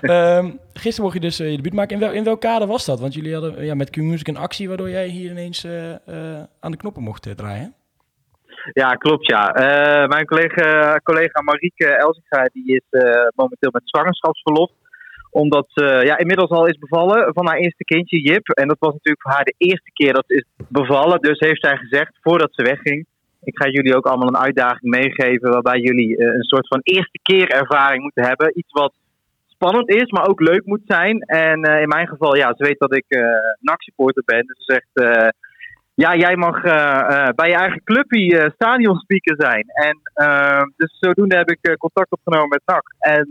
Ehm, 0.00 0.50
gisteren 0.72 1.02
mocht 1.02 1.14
je 1.14 1.20
dus 1.20 1.36
je 1.36 1.56
debuut 1.56 1.72
maken. 1.72 1.94
In, 1.94 2.00
wel, 2.00 2.12
in 2.12 2.24
welk 2.24 2.40
kader 2.40 2.68
was 2.68 2.84
dat? 2.84 3.00
Want 3.00 3.14
jullie 3.14 3.32
hadden 3.32 3.64
ja, 3.64 3.74
met 3.74 3.90
Q-Music 3.90 4.28
een 4.28 4.36
actie 4.36 4.68
waardoor 4.68 4.90
jij 4.90 5.06
hier 5.06 5.30
ineens 5.30 5.66
aan 6.60 6.70
de 6.70 6.76
knoppen 6.76 7.02
mocht 7.02 7.36
draaien. 7.36 7.74
Ja, 8.72 8.92
klopt 8.92 9.26
ja. 9.26 9.52
Mijn 10.08 10.26
collega, 10.26 10.98
collega 11.02 11.42
Marieke 11.42 11.86
Elsinga 11.86 12.44
die 12.52 12.74
is 12.74 13.00
momenteel 13.34 13.70
met 13.72 13.82
zwangerschapsverlof. 13.84 14.70
Omdat 15.44 15.66
ze 15.68 15.84
ja, 16.04 16.18
inmiddels 16.18 16.50
al 16.50 16.66
is 16.66 16.78
bevallen 16.78 17.32
van 17.32 17.46
haar 17.46 17.56
eerste 17.56 17.84
kindje, 17.84 18.20
Jip. 18.20 18.48
En 18.48 18.68
dat 18.68 18.76
was 18.78 18.92
natuurlijk 18.92 19.22
voor 19.22 19.32
haar 19.32 19.44
de 19.44 19.54
eerste 19.56 19.90
keer 19.92 20.12
dat 20.12 20.24
ze 20.26 20.34
is 20.34 20.66
bevallen. 20.68 21.20
Dus 21.20 21.38
heeft 21.38 21.64
zij 21.64 21.76
gezegd, 21.76 22.18
voordat 22.20 22.54
ze 22.54 22.62
wegging... 22.62 23.06
Ik 23.42 23.58
ga 23.58 23.68
jullie 23.68 23.96
ook 23.96 24.06
allemaal 24.06 24.28
een 24.28 24.46
uitdaging 24.46 24.90
meegeven... 24.96 25.50
waarbij 25.50 25.80
jullie 25.80 26.16
eh, 26.16 26.26
een 26.26 26.42
soort 26.52 26.68
van 26.68 26.80
eerste 26.82 27.18
keer 27.22 27.48
ervaring 27.48 28.02
moeten 28.02 28.24
hebben. 28.24 28.58
Iets 28.58 28.72
wat 28.72 28.92
spannend 29.46 29.88
is, 29.90 30.10
maar 30.10 30.28
ook 30.28 30.40
leuk 30.40 30.64
moet 30.64 30.82
zijn. 30.86 31.20
En 31.20 31.62
eh, 31.62 31.80
in 31.80 31.88
mijn 31.88 32.08
geval, 32.08 32.36
ja, 32.36 32.54
ze 32.56 32.64
weet 32.64 32.78
dat 32.78 32.96
ik 32.96 33.04
eh 33.08 33.22
NAC-supporter 33.60 34.22
ben. 34.24 34.46
Dus 34.46 34.64
ze 34.64 34.72
zegt... 34.72 34.92
ja, 35.94 36.16
jij 36.16 36.36
mag 36.36 36.62
bij 37.34 37.48
je 37.48 37.54
eigen 37.64 37.82
clubje 37.84 38.52
stadionspeaker 38.54 39.34
zijn. 39.38 39.64
En 39.68 39.96
dus 40.76 40.96
zodoende 41.00 41.36
heb 41.36 41.50
ik 41.50 41.76
contact 41.78 42.10
opgenomen 42.10 42.48
met 42.48 42.62
NAC. 42.64 42.84
En 42.98 43.28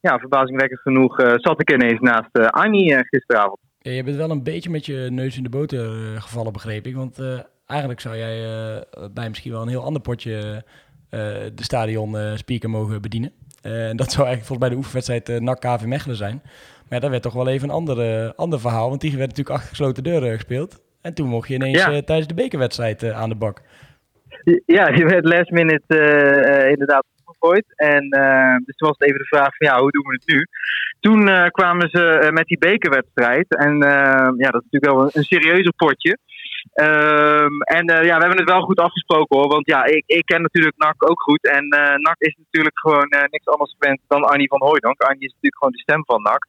ja, 0.00 0.18
verbazingwekkend 0.18 0.80
genoeg 0.80 1.18
eh, 1.18 1.32
zat 1.36 1.60
ik 1.60 1.72
ineens 1.72 2.00
naast 2.00 2.28
eh, 2.32 2.46
Annie 2.46 2.94
eh, 2.94 3.00
gisteravond. 3.08 3.58
Ja, 3.78 3.90
je 3.92 4.02
bent 4.02 4.16
wel 4.16 4.30
een 4.30 4.42
beetje 4.42 4.70
met 4.70 4.86
je 4.86 5.08
neus 5.10 5.36
in 5.36 5.42
de 5.42 5.48
boter 5.48 5.80
gevallen, 6.20 6.52
begreep 6.52 6.86
ik. 6.86 6.96
Want 6.96 7.22
eigenlijk 7.66 8.00
zou 8.00 8.16
jij 8.16 8.84
bij 9.14 9.28
misschien 9.28 9.52
wel 9.52 9.62
een 9.62 9.68
heel 9.68 9.84
ander 9.84 10.02
potje 10.02 10.64
de 11.10 11.52
stadion 11.62 12.16
speaker 12.34 12.70
mogen 12.70 13.02
bedienen. 13.02 13.32
En 13.62 13.96
dat 13.96 14.12
zou 14.12 14.26
eigenlijk 14.26 14.46
volgens 14.46 14.58
mij 14.58 14.68
de 14.68 14.76
oefenwedstrijd 14.76 15.40
NAC 15.40 15.60
KV 15.60 15.84
Mechelen 15.84 16.16
zijn. 16.16 16.40
Maar 16.44 16.84
ja, 16.88 16.98
dat 16.98 17.10
werd 17.10 17.22
toch 17.22 17.32
wel 17.32 17.48
even 17.48 17.68
een 17.68 17.74
ander, 17.74 18.32
ander 18.34 18.60
verhaal. 18.60 18.88
Want 18.88 19.00
die 19.00 19.16
werd 19.16 19.28
natuurlijk 19.28 19.56
achter 19.56 19.68
gesloten 19.68 20.02
deuren 20.02 20.34
gespeeld. 20.34 20.82
En 21.00 21.14
toen 21.14 21.28
mocht 21.28 21.48
je 21.48 21.54
ineens 21.54 21.78
Ja. 21.78 22.02
tijdens 22.02 22.28
de 22.28 22.34
bekerwedstrijd 22.34 23.12
aan 23.12 23.28
de 23.28 23.34
bak. 23.34 23.62
Ja, 24.66 24.84
die 24.84 25.04
werd 25.04 25.24
last 25.24 25.50
minute 25.50 25.96
inderdaad 26.70 27.04
opgegooid. 27.38 27.64
En 27.76 28.08
eh, 28.08 28.56
dus 28.64 28.76
toen 28.76 28.88
was 28.88 28.98
het 28.98 29.08
even 29.08 29.18
de 29.18 29.36
vraag 29.36 29.56
van 29.56 29.66
ja, 29.66 29.80
hoe 29.80 29.90
doen 29.90 30.06
we 30.06 30.12
het 30.12 30.34
nu? 30.34 30.46
Toen 31.00 31.28
eh, 31.28 31.46
kwamen 31.46 31.88
ze 31.88 32.02
eh, 32.08 32.30
met 32.30 32.46
die 32.46 32.58
bekerwedstrijd. 32.58 33.56
En 33.56 33.76
ja, 34.42 34.50
dat 34.50 34.62
is 34.62 34.68
natuurlijk 34.70 34.92
wel 34.92 35.02
een, 35.02 35.10
een 35.12 35.22
serieuzer 35.32 35.72
potje. 35.76 36.18
Ehm, 36.72 37.54
en 37.76 37.84
ja, 37.86 38.16
we 38.16 38.24
hebben 38.24 38.42
het 38.42 38.50
wel 38.50 38.62
goed 38.62 38.80
afgesproken 38.80 39.36
hoor. 39.36 39.48
Want 39.48 39.66
ja, 39.66 39.84
ik, 39.84 40.02
ik 40.06 40.26
ken 40.26 40.42
natuurlijk 40.42 40.76
NAC 40.76 41.10
ook 41.10 41.22
goed. 41.22 41.44
En 41.48 41.68
NAC 42.06 42.18
is 42.18 42.36
natuurlijk 42.36 42.78
gewoon 42.78 43.08
niks 43.30 43.46
anders 43.46 43.74
gewend 43.78 44.00
dan 44.06 44.22
Annie 44.22 44.48
van 44.48 44.62
Hooijdonk. 44.62 45.00
Annie 45.00 45.26
is 45.26 45.32
natuurlijk 45.32 45.58
gewoon 45.58 45.76
de 45.76 45.86
stem 45.86 46.04
van 46.04 46.22
NAC. 46.22 46.46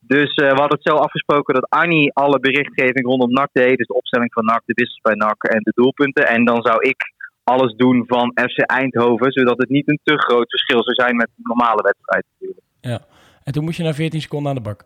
Dus 0.00 0.34
we 0.34 0.46
hadden 0.46 0.78
het 0.78 0.88
zo 0.88 0.94
afgesproken 0.94 1.54
dat 1.54 1.68
Annie 1.68 2.14
alle 2.14 2.40
berichtgeving 2.40 3.06
rondom 3.06 3.32
NAC 3.32 3.48
deed. 3.52 3.76
Dus 3.76 3.86
de 3.86 3.94
opstelling 3.94 4.32
van 4.32 4.44
NAC, 4.44 4.62
de 4.64 4.74
wissels 4.74 5.00
bij 5.00 5.14
NAC 5.14 5.42
en 5.42 5.62
de 5.62 5.72
doelpunten. 5.74 6.26
En 6.26 6.44
dan 6.44 6.62
zou 6.62 6.78
ik 6.88 7.12
alles 7.44 7.74
doen 7.76 8.04
van 8.06 8.32
FC 8.34 8.58
Eindhoven. 8.58 9.32
Zodat 9.32 9.58
het 9.58 9.68
niet 9.68 9.88
een 9.88 10.00
te 10.02 10.18
groot 10.18 10.50
verschil 10.50 10.82
zou 10.82 10.94
zijn 10.94 11.16
met 11.16 11.28
een 11.36 11.42
normale 11.42 11.82
wedstrijd 11.82 12.24
natuurlijk. 12.32 13.08
En 13.44 13.52
toen 13.52 13.64
moest 13.64 13.76
je 13.76 13.82
na 13.82 13.94
14 13.94 14.20
seconden 14.20 14.48
aan 14.48 14.56
de 14.56 14.62
bak. 14.62 14.84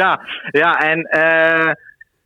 ja, 0.00 0.20
ja, 0.50 0.80
en 0.80 1.02
eh, 1.02 1.72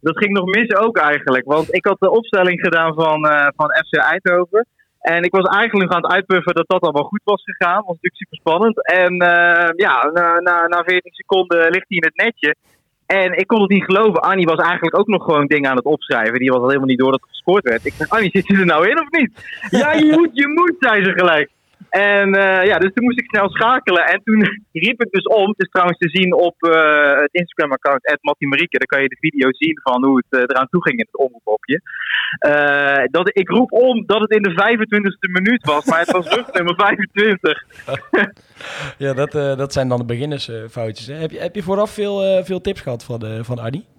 dat 0.00 0.18
ging 0.18 0.32
nog 0.32 0.44
mis 0.44 0.74
ook 0.74 0.98
eigenlijk. 0.98 1.44
Want 1.44 1.74
ik 1.74 1.84
had 1.84 1.96
de 2.00 2.10
opstelling 2.10 2.60
gedaan 2.60 2.94
van, 2.94 3.28
eh, 3.28 3.48
van 3.56 3.70
FC 3.70 3.96
Eindhoven. 3.96 4.66
En 5.00 5.22
ik 5.22 5.32
was 5.32 5.56
eigenlijk 5.56 5.92
aan 5.92 6.02
het 6.02 6.12
uitpuffen 6.12 6.54
dat 6.54 6.68
dat 6.68 6.80
allemaal 6.80 7.02
goed 7.02 7.20
was 7.24 7.42
gegaan. 7.44 7.76
Dat 7.76 7.84
was 7.86 7.96
natuurlijk 8.00 8.22
super 8.22 8.38
spannend. 8.38 8.86
En 8.86 9.18
eh, 9.18 9.70
ja, 9.76 10.10
na, 10.12 10.40
na, 10.40 10.66
na 10.66 10.82
14 10.82 11.12
seconden 11.12 11.58
ligt 11.58 11.88
hij 11.88 11.98
in 11.98 12.04
het 12.04 12.16
netje. 12.16 12.56
En 13.20 13.38
ik 13.38 13.46
kon 13.46 13.60
het 13.60 13.70
niet 13.70 13.84
geloven. 13.84 14.20
Annie 14.20 14.46
was 14.46 14.58
eigenlijk 14.58 14.98
ook 14.98 15.06
nog 15.06 15.24
gewoon 15.24 15.46
dingen 15.46 15.70
aan 15.70 15.76
het 15.76 15.84
opschrijven. 15.84 16.38
Die 16.38 16.50
was 16.50 16.60
al 16.60 16.66
helemaal 16.66 16.86
niet 16.86 16.98
door 16.98 17.10
dat 17.10 17.20
er 17.20 17.28
gescoord 17.28 17.64
werd. 17.64 17.84
Ik 17.84 17.98
dacht, 17.98 18.10
Annie, 18.10 18.30
zit 18.30 18.46
je 18.46 18.54
er 18.54 18.66
nou 18.66 18.88
in 18.88 19.00
of 19.00 19.10
niet? 19.10 19.30
Ja, 19.70 19.92
je 19.92 20.12
moet, 20.16 20.30
je 20.32 20.48
moet, 20.48 20.74
zei 20.78 21.04
ze 21.04 21.12
gelijk. 21.12 21.50
En 21.92 22.34
eh, 22.34 22.66
ja, 22.66 22.78
dus 22.78 22.92
toen 22.94 23.04
moest 23.04 23.18
ik 23.18 23.28
snel 23.28 23.48
schakelen. 23.50 24.04
En 24.06 24.20
toen 24.24 24.40
riep 24.86 25.02
ik 25.02 25.10
dus 25.10 25.24
om. 25.24 25.48
Het 25.48 25.62
is 25.62 25.68
trouwens 25.70 25.98
te 25.98 26.08
zien 26.08 26.34
op 26.34 26.62
eh, 26.62 27.20
het 27.20 27.32
Instagram-account 27.32 28.18
Marieke. 28.38 28.78
Daar 28.78 28.86
kan 28.86 29.02
je 29.02 29.08
de 29.08 29.26
video 29.26 29.48
zien 29.52 29.80
van 29.82 30.04
hoe 30.04 30.16
het 30.16 30.40
eh, 30.40 30.40
eraan 30.40 30.68
toe 30.68 30.82
ging 30.82 30.98
in 30.98 31.06
het 31.10 31.20
omroepje. 31.20 31.80
Eh, 32.38 33.04
dat, 33.10 33.36
ik 33.36 33.48
roep 33.48 33.72
om 33.72 34.06
dat 34.06 34.20
het 34.20 34.30
in 34.30 34.42
de 34.42 34.50
25e 34.50 35.30
minuut 35.32 35.66
was. 35.66 35.84
Maar 35.84 35.98
het 35.98 36.10
was 36.10 36.28
rug 36.28 36.52
nummer 36.52 36.74
25. 36.74 37.64
Ja, 38.98 39.12
dat, 39.12 39.32
dat 39.32 39.72
zijn 39.72 39.88
dan 39.88 39.98
de 39.98 40.04
beginnersfoutjes. 40.04 41.06
hè. 41.06 41.14
Heb, 41.14 41.30
je, 41.30 41.38
heb 41.38 41.54
je 41.54 41.62
vooraf 41.62 41.90
veel, 41.90 42.44
veel 42.44 42.60
tips 42.60 42.80
gehad 42.80 43.04
van, 43.04 43.44
van 43.44 43.58
Arnie? 43.58 43.91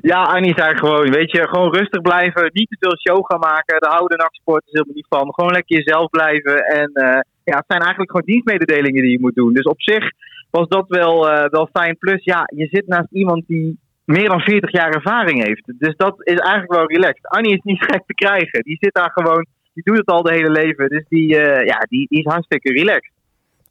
Ja, 0.00 0.22
Annie 0.22 0.54
zei 0.56 0.76
gewoon, 0.76 1.10
weet 1.10 1.30
je, 1.30 1.48
gewoon 1.48 1.74
rustig 1.74 2.00
blijven. 2.00 2.50
Niet 2.52 2.68
te 2.68 2.76
veel 2.78 2.98
show 2.98 3.24
gaan 3.24 3.40
maken. 3.40 3.80
Daar 3.80 3.92
houden 3.92 4.18
nachtsporters 4.18 4.72
helemaal 4.72 4.94
niet 4.94 5.06
van. 5.08 5.34
Gewoon 5.34 5.52
lekker 5.52 5.76
jezelf 5.76 6.10
blijven. 6.10 6.64
En 6.64 6.90
eh, 6.92 7.20
ja, 7.44 7.56
het 7.56 7.64
zijn 7.68 7.80
eigenlijk 7.80 8.10
gewoon 8.10 8.26
dienstmededelingen 8.26 9.02
die 9.02 9.10
je 9.10 9.20
moet 9.20 9.34
doen. 9.34 9.52
Dus 9.52 9.64
op 9.64 9.82
zich 9.82 10.10
was 10.50 10.68
dat 10.68 10.88
wel, 10.88 11.30
eh, 11.30 11.50
wel 11.50 11.68
fijn. 11.72 11.98
Plus, 11.98 12.24
ja, 12.24 12.50
je 12.54 12.66
zit 12.70 12.86
naast 12.86 13.12
iemand 13.12 13.46
die 13.46 13.78
meer 14.04 14.28
dan 14.28 14.40
40 14.40 14.72
jaar 14.72 14.90
ervaring 14.90 15.44
heeft. 15.44 15.72
Dus 15.78 15.96
dat 15.96 16.14
is 16.18 16.38
eigenlijk 16.38 16.72
wel 16.72 16.86
relaxed. 16.86 17.28
Annie 17.28 17.56
is 17.56 17.62
niet 17.62 17.84
gek 17.90 18.02
te 18.06 18.14
krijgen. 18.14 18.62
Die 18.62 18.76
zit 18.80 18.94
daar 18.94 19.10
gewoon, 19.14 19.46
die 19.74 19.84
doet 19.84 19.96
het 19.96 20.06
al 20.06 20.22
de 20.22 20.32
hele 20.32 20.50
leven. 20.50 20.88
Dus 20.88 21.04
die, 21.08 21.38
eh, 21.38 21.66
ja, 21.66 21.78
die, 21.88 22.06
die 22.08 22.18
is 22.18 22.32
hartstikke 22.32 22.72
relaxed. 22.72 23.14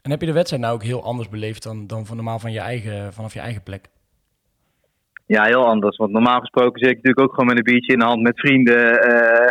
En 0.02 0.12
heb 0.12 0.20
je 0.20 0.28
de 0.28 0.34
wedstrijd 0.34 0.62
nou 0.62 0.76
ook 0.76 0.84
heel 0.84 1.04
anders 1.04 1.30
beleefd 1.30 1.64
dan, 1.64 1.88
dan 1.88 2.06
van 2.06 2.16
normaal 2.16 2.40
van 2.40 2.52
je 2.52 2.60
eigen, 2.60 3.14
vanaf 3.14 3.34
je 3.34 3.40
eigen 3.40 3.64
plek? 3.64 3.90
Ja, 5.26 5.44
heel 5.44 5.66
anders. 5.66 5.98
Want 5.98 6.12
normaal 6.12 6.40
gesproken 6.40 6.80
zit 6.80 6.90
ik 6.90 6.96
natuurlijk 6.96 7.28
ook 7.28 7.34
gewoon 7.34 7.48
met 7.48 7.58
een 7.58 7.72
biertje 7.74 7.94
in 7.94 8.00
de 8.00 8.06
hand 8.06 8.22
met 8.22 8.40
vrienden. 8.40 9.02
eh, 9.02 9.48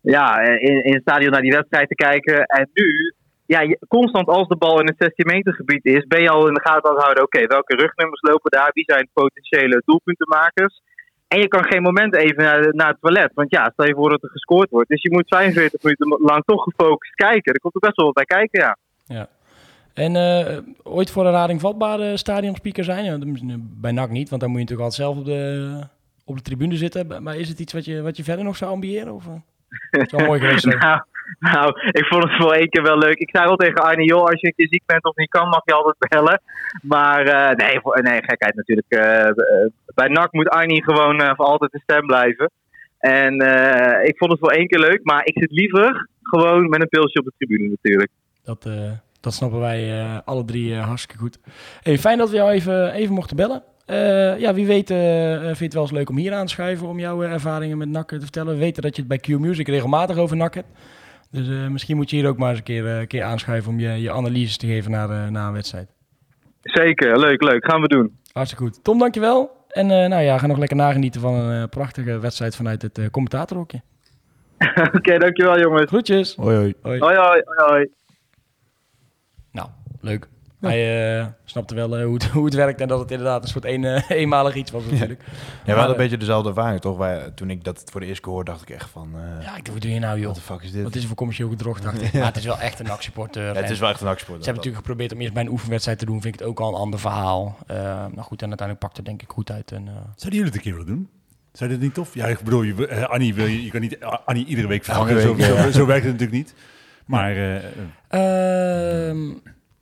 ja, 0.00 0.40
in, 0.40 0.84
in 0.84 0.92
het 0.92 1.02
stadion 1.02 1.30
naar 1.30 1.40
die 1.40 1.52
wedstrijd 1.52 1.88
te 1.88 1.94
kijken. 1.94 2.46
En 2.46 2.70
nu, 2.72 3.14
ja, 3.46 3.76
constant 3.88 4.28
als 4.28 4.48
de 4.48 4.56
bal 4.56 4.80
in 4.80 4.86
het 4.86 4.96
16 4.98 5.26
meter 5.26 5.54
gebied 5.54 5.84
is, 5.84 6.06
ben 6.06 6.22
je 6.22 6.30
al 6.30 6.48
in 6.48 6.54
de 6.54 6.60
gaten 6.60 6.88
aan 6.88 6.94
het 6.94 7.02
houden. 7.02 7.24
Oké, 7.24 7.46
welke 7.46 7.76
rugnummers 7.76 8.20
lopen 8.20 8.50
daar? 8.50 8.70
Wie 8.72 8.84
zijn 8.86 9.08
potentiële 9.12 9.82
doelpuntenmakers? 9.84 10.80
En 11.28 11.38
je 11.38 11.48
kan 11.48 11.64
geen 11.64 11.82
moment 11.82 12.14
even 12.14 12.42
naar, 12.44 12.74
naar 12.74 12.88
het 12.88 13.00
toilet. 13.00 13.30
Want 13.34 13.50
ja, 13.50 13.70
stel 13.72 13.86
je 13.86 13.94
voor 13.94 14.10
dat 14.10 14.22
er 14.22 14.30
gescoord 14.30 14.70
wordt. 14.70 14.88
Dus 14.88 15.02
je 15.02 15.12
moet 15.12 15.28
45 15.28 15.82
minuten 15.82 16.26
lang 16.26 16.42
toch 16.44 16.62
gefocust 16.62 17.14
kijken. 17.14 17.52
Er 17.52 17.60
komt 17.60 17.74
er 17.74 17.80
best 17.80 17.96
wel 17.96 18.06
wat 18.06 18.14
bij 18.14 18.24
kijken, 18.24 18.60
ja. 18.60 18.76
En 19.98 20.16
eh, 20.16 20.58
ooit 20.82 21.10
voor 21.10 21.26
een 21.26 21.32
rading 21.32 21.60
vatbare 21.60 22.16
stadionspeaker 22.16 22.84
zijn? 22.84 23.38
Bij 23.80 23.92
NAC 23.92 24.10
niet, 24.10 24.28
want 24.28 24.40
dan 24.40 24.50
moet 24.50 24.60
je 24.60 24.64
natuurlijk 24.64 24.90
altijd 24.90 25.08
zelf 25.08 25.16
op 25.16 25.24
de, 25.24 25.82
op 26.24 26.36
de 26.36 26.42
tribune 26.42 26.76
zitten. 26.76 27.22
Maar 27.22 27.36
is 27.36 27.48
het 27.48 27.58
iets 27.58 27.72
wat 27.72 27.84
je, 27.84 28.02
wat 28.02 28.16
je 28.16 28.24
verder 28.24 28.44
nog 28.44 28.56
zou 28.56 28.70
ambiëren? 28.70 29.14
Of, 29.14 29.26
eh? 29.26 29.32
Het 29.90 30.12
is 30.12 30.18
wel 30.18 30.26
mooi 30.26 30.40
geweest. 30.40 30.64
nou, 30.80 31.00
nou, 31.38 31.80
ik 31.90 32.04
vond 32.04 32.22
het 32.22 32.36
voor 32.36 32.52
één 32.52 32.68
keer 32.68 32.82
wel 32.82 32.98
leuk. 32.98 33.18
Ik 33.18 33.36
zei 33.36 33.48
al 33.48 33.56
tegen 33.56 33.82
Arne, 33.82 34.04
joh, 34.04 34.24
als 34.24 34.40
je 34.40 34.46
een 34.46 34.54
keer 34.56 34.68
ziek 34.70 34.82
bent 34.86 35.04
of 35.04 35.16
niet 35.16 35.30
kan, 35.30 35.48
mag 35.48 35.62
je 35.64 35.72
altijd 35.72 35.96
bellen. 35.98 36.40
Maar 36.82 37.26
eh, 37.26 37.56
nee, 37.56 37.80
voor, 37.80 38.02
nee, 38.02 38.22
gekheid 38.22 38.54
natuurlijk. 38.54 38.90
Eh, 38.90 39.26
eh, 39.26 39.70
bij 39.94 40.08
NAC 40.08 40.32
moet 40.32 40.48
Arnie 40.48 40.84
gewoon 40.84 41.20
eh, 41.20 41.34
voor 41.34 41.44
altijd 41.44 41.72
de 41.72 41.80
stem 41.82 42.06
blijven. 42.06 42.50
En 42.98 43.38
eh, 43.38 44.08
ik 44.08 44.16
vond 44.16 44.30
het 44.30 44.40
voor 44.40 44.50
één 44.50 44.66
keer 44.66 44.78
leuk, 44.78 45.00
maar 45.02 45.24
ik 45.24 45.38
zit 45.38 45.50
liever 45.50 46.08
gewoon 46.22 46.68
met 46.68 46.80
een 46.80 46.88
pilsje 46.88 47.18
op 47.18 47.24
de 47.24 47.32
tribune 47.38 47.68
natuurlijk. 47.68 48.10
Dat, 48.44 48.66
eh, 48.66 48.90
dat 49.20 49.34
snappen 49.34 49.60
wij 49.60 50.00
eh, 50.00 50.18
alle 50.24 50.44
drie 50.44 50.74
eh, 50.74 50.84
hartstikke 50.84 51.22
goed. 51.22 51.38
Hey, 51.82 51.98
fijn 51.98 52.18
dat 52.18 52.30
we 52.30 52.36
jou 52.36 52.50
even, 52.50 52.92
even 52.92 53.14
mochten 53.14 53.36
bellen. 53.36 53.62
Eh, 53.86 54.38
ja, 54.38 54.54
wie 54.54 54.66
weet 54.66 54.88
vind 54.88 55.58
je 55.58 55.64
het 55.64 55.72
wel 55.72 55.82
eens 55.82 55.92
leuk 55.92 56.10
om 56.10 56.16
hier 56.16 56.34
aan 56.34 56.46
te 56.46 56.52
schuiven 56.52 56.88
om 56.88 56.98
jouw 56.98 57.22
eh, 57.22 57.32
ervaringen 57.32 57.78
met 57.78 57.88
NAC 57.88 58.08
te 58.08 58.20
vertellen. 58.20 58.52
We 58.52 58.60
weten 58.60 58.82
dat 58.82 58.96
je 58.96 59.02
het 59.02 59.10
bij 59.10 59.18
Q 59.18 59.28
Music 59.28 59.68
regelmatig 59.68 60.16
over 60.16 60.36
NAC 60.36 60.54
hebt. 60.54 60.68
Dus 61.30 61.48
eh, 61.48 61.66
misschien 61.66 61.96
moet 61.96 62.10
je 62.10 62.16
hier 62.16 62.28
ook 62.28 62.38
maar 62.38 62.48
eens 62.48 62.58
een 62.58 62.64
keer, 62.64 62.86
een 62.86 63.06
keer 63.06 63.22
aanschuiven 63.22 63.70
om 63.70 63.78
je, 63.78 63.88
je 63.88 64.12
analyses 64.12 64.56
te 64.56 64.66
geven 64.66 64.90
naar, 64.90 65.32
na 65.32 65.46
een 65.46 65.52
wedstrijd. 65.52 65.88
Zeker, 66.62 67.18
leuk, 67.18 67.42
leuk. 67.42 67.64
Gaan 67.64 67.80
we 67.80 67.88
doen. 67.88 68.18
Hartstikke 68.32 68.64
goed. 68.64 68.84
Tom, 68.84 68.98
dankjewel. 68.98 69.56
En 69.68 69.90
eh, 69.90 70.08
nou 70.08 70.22
ja, 70.22 70.38
ga 70.38 70.46
nog 70.46 70.58
lekker 70.58 70.76
nagenieten 70.76 71.20
van 71.20 71.34
een 71.34 71.62
eh, 71.62 71.68
prachtige 71.68 72.18
wedstrijd 72.18 72.56
vanuit 72.56 72.82
het 72.82 72.98
eh 72.98 73.06
commentatorhokje. 73.10 73.82
Oké, 74.96 75.18
dankjewel 75.18 75.60
jongens. 75.60 75.86
Groetjes. 75.86 76.34
Hoi, 76.34 76.56
hoi. 76.56 76.74
Hoi. 76.82 76.98
Hoi, 76.98 77.16
hoi, 77.16 77.42
hoi, 77.44 77.88
leuk. 80.00 80.28
Hij 80.60 81.18
eh, 81.20 81.26
snapte 81.44 81.74
wel 81.74 81.96
eh, 81.96 82.04
hoe, 82.04 82.14
het, 82.14 82.24
hoe 82.38 82.44
het 82.44 82.54
werkt 82.54 82.80
en 82.80 82.88
dat 82.88 83.00
het 83.00 83.10
inderdaad 83.10 83.42
een 83.42 83.48
soort 83.48 83.64
een, 83.64 83.84
eh, 83.84 84.10
eenmalig 84.20 84.54
iets 84.54 84.70
was 84.70 84.84
natuurlijk. 84.90 85.22
Ja, 85.28 85.34
we 85.64 85.72
hadden 85.72 85.90
een 85.90 85.96
beetje 85.96 86.16
dezelfde 86.16 86.48
ervaring, 86.48 86.80
toch? 86.80 86.96
Wij, 86.96 87.30
toen 87.34 87.50
ik 87.50 87.64
dat 87.64 87.82
voor 87.90 88.00
de 88.00 88.06
eerste 88.06 88.22
keer 88.22 88.32
hoorde, 88.32 88.50
dacht 88.50 88.62
ik 88.62 88.70
echt 88.70 88.90
van... 88.90 89.10
eh 89.14 89.42
Ja, 89.44 89.56
ik 89.56 89.64
dacht, 89.64 89.72
wat 89.72 89.80
doe 89.82 89.92
je 89.92 89.98
nou 89.98 90.18
joh? 90.18 90.24
What 90.24 90.34
the 90.34 90.52
fuck 90.52 90.62
is 90.62 90.72
dit? 90.72 90.82
Wat 90.82 90.94
is 90.94 91.00
er 91.00 91.06
voor 91.06 91.16
commercieel 91.16 91.48
gedrocht, 91.48 91.82
dacht 91.88 92.02
ik. 92.02 92.12
Maar 92.12 92.24
het 92.24 92.36
is 92.36 92.44
wel 92.44 92.58
echt 92.58 92.80
een 92.80 92.90
actieporteur. 92.90 93.54
Ja, 93.54 93.60
het 93.60 93.70
is 93.70 93.78
wel 93.78 93.88
echt 93.88 94.00
een 94.00 94.06
actiesport. 94.06 94.38
Ze 94.38 94.44
hebben 94.44 94.64
natuurlijk 94.64 94.86
geprobeerd 94.86 95.12
om 95.12 95.20
eerst 95.20 95.32
bij 95.32 95.42
een 95.42 95.50
oefenwedstrijd 95.50 95.98
te 95.98 96.04
doen. 96.04 96.20
Vind 96.20 96.34
ik 96.34 96.40
het 96.40 96.48
ook 96.48 96.60
al 96.60 96.68
een 96.68 96.80
ander 96.80 97.00
verhaal. 97.00 97.58
Nou 97.66 98.20
goed, 98.20 98.42
en 98.42 98.48
uiteindelijk 98.48 98.78
pakt 98.78 98.96
het 98.96 99.06
denk 99.06 99.22
ik 99.22 99.30
goed 99.30 99.50
uit. 99.50 99.72
En, 99.72 99.88
eh, 99.88 99.94
Zouden 99.94 100.38
jullie 100.38 100.44
het 100.44 100.54
een 100.54 100.60
keer 100.60 100.72
willen 100.72 100.86
doen? 100.86 101.08
Zou 101.52 101.70
dit 101.70 101.80
niet 101.80 101.94
tof? 101.94 102.14
Ja, 102.14 102.26
ik 102.26 102.40
bedoel, 102.40 102.62
je, 102.62 103.06
Annie, 103.08 103.34
wil 103.34 103.46
je, 103.46 103.64
je 103.64 103.70
kan 103.70 103.80
niet 103.80 104.00
Annie 104.24 104.46
iedere 104.46 104.68
week 104.68 104.84
vervangen. 104.84 105.20
Zo, 105.20 105.36
zo, 105.38 105.54
ja. 105.54 105.70
zo 105.70 105.86
werkt 105.86 106.04
het 106.04 106.12
natuurlijk 106.12 106.38
niet. 106.38 106.54
Maar 107.04 107.30
eh, 107.30 107.56
eh, 107.56 109.08
Ehm, 109.08 109.32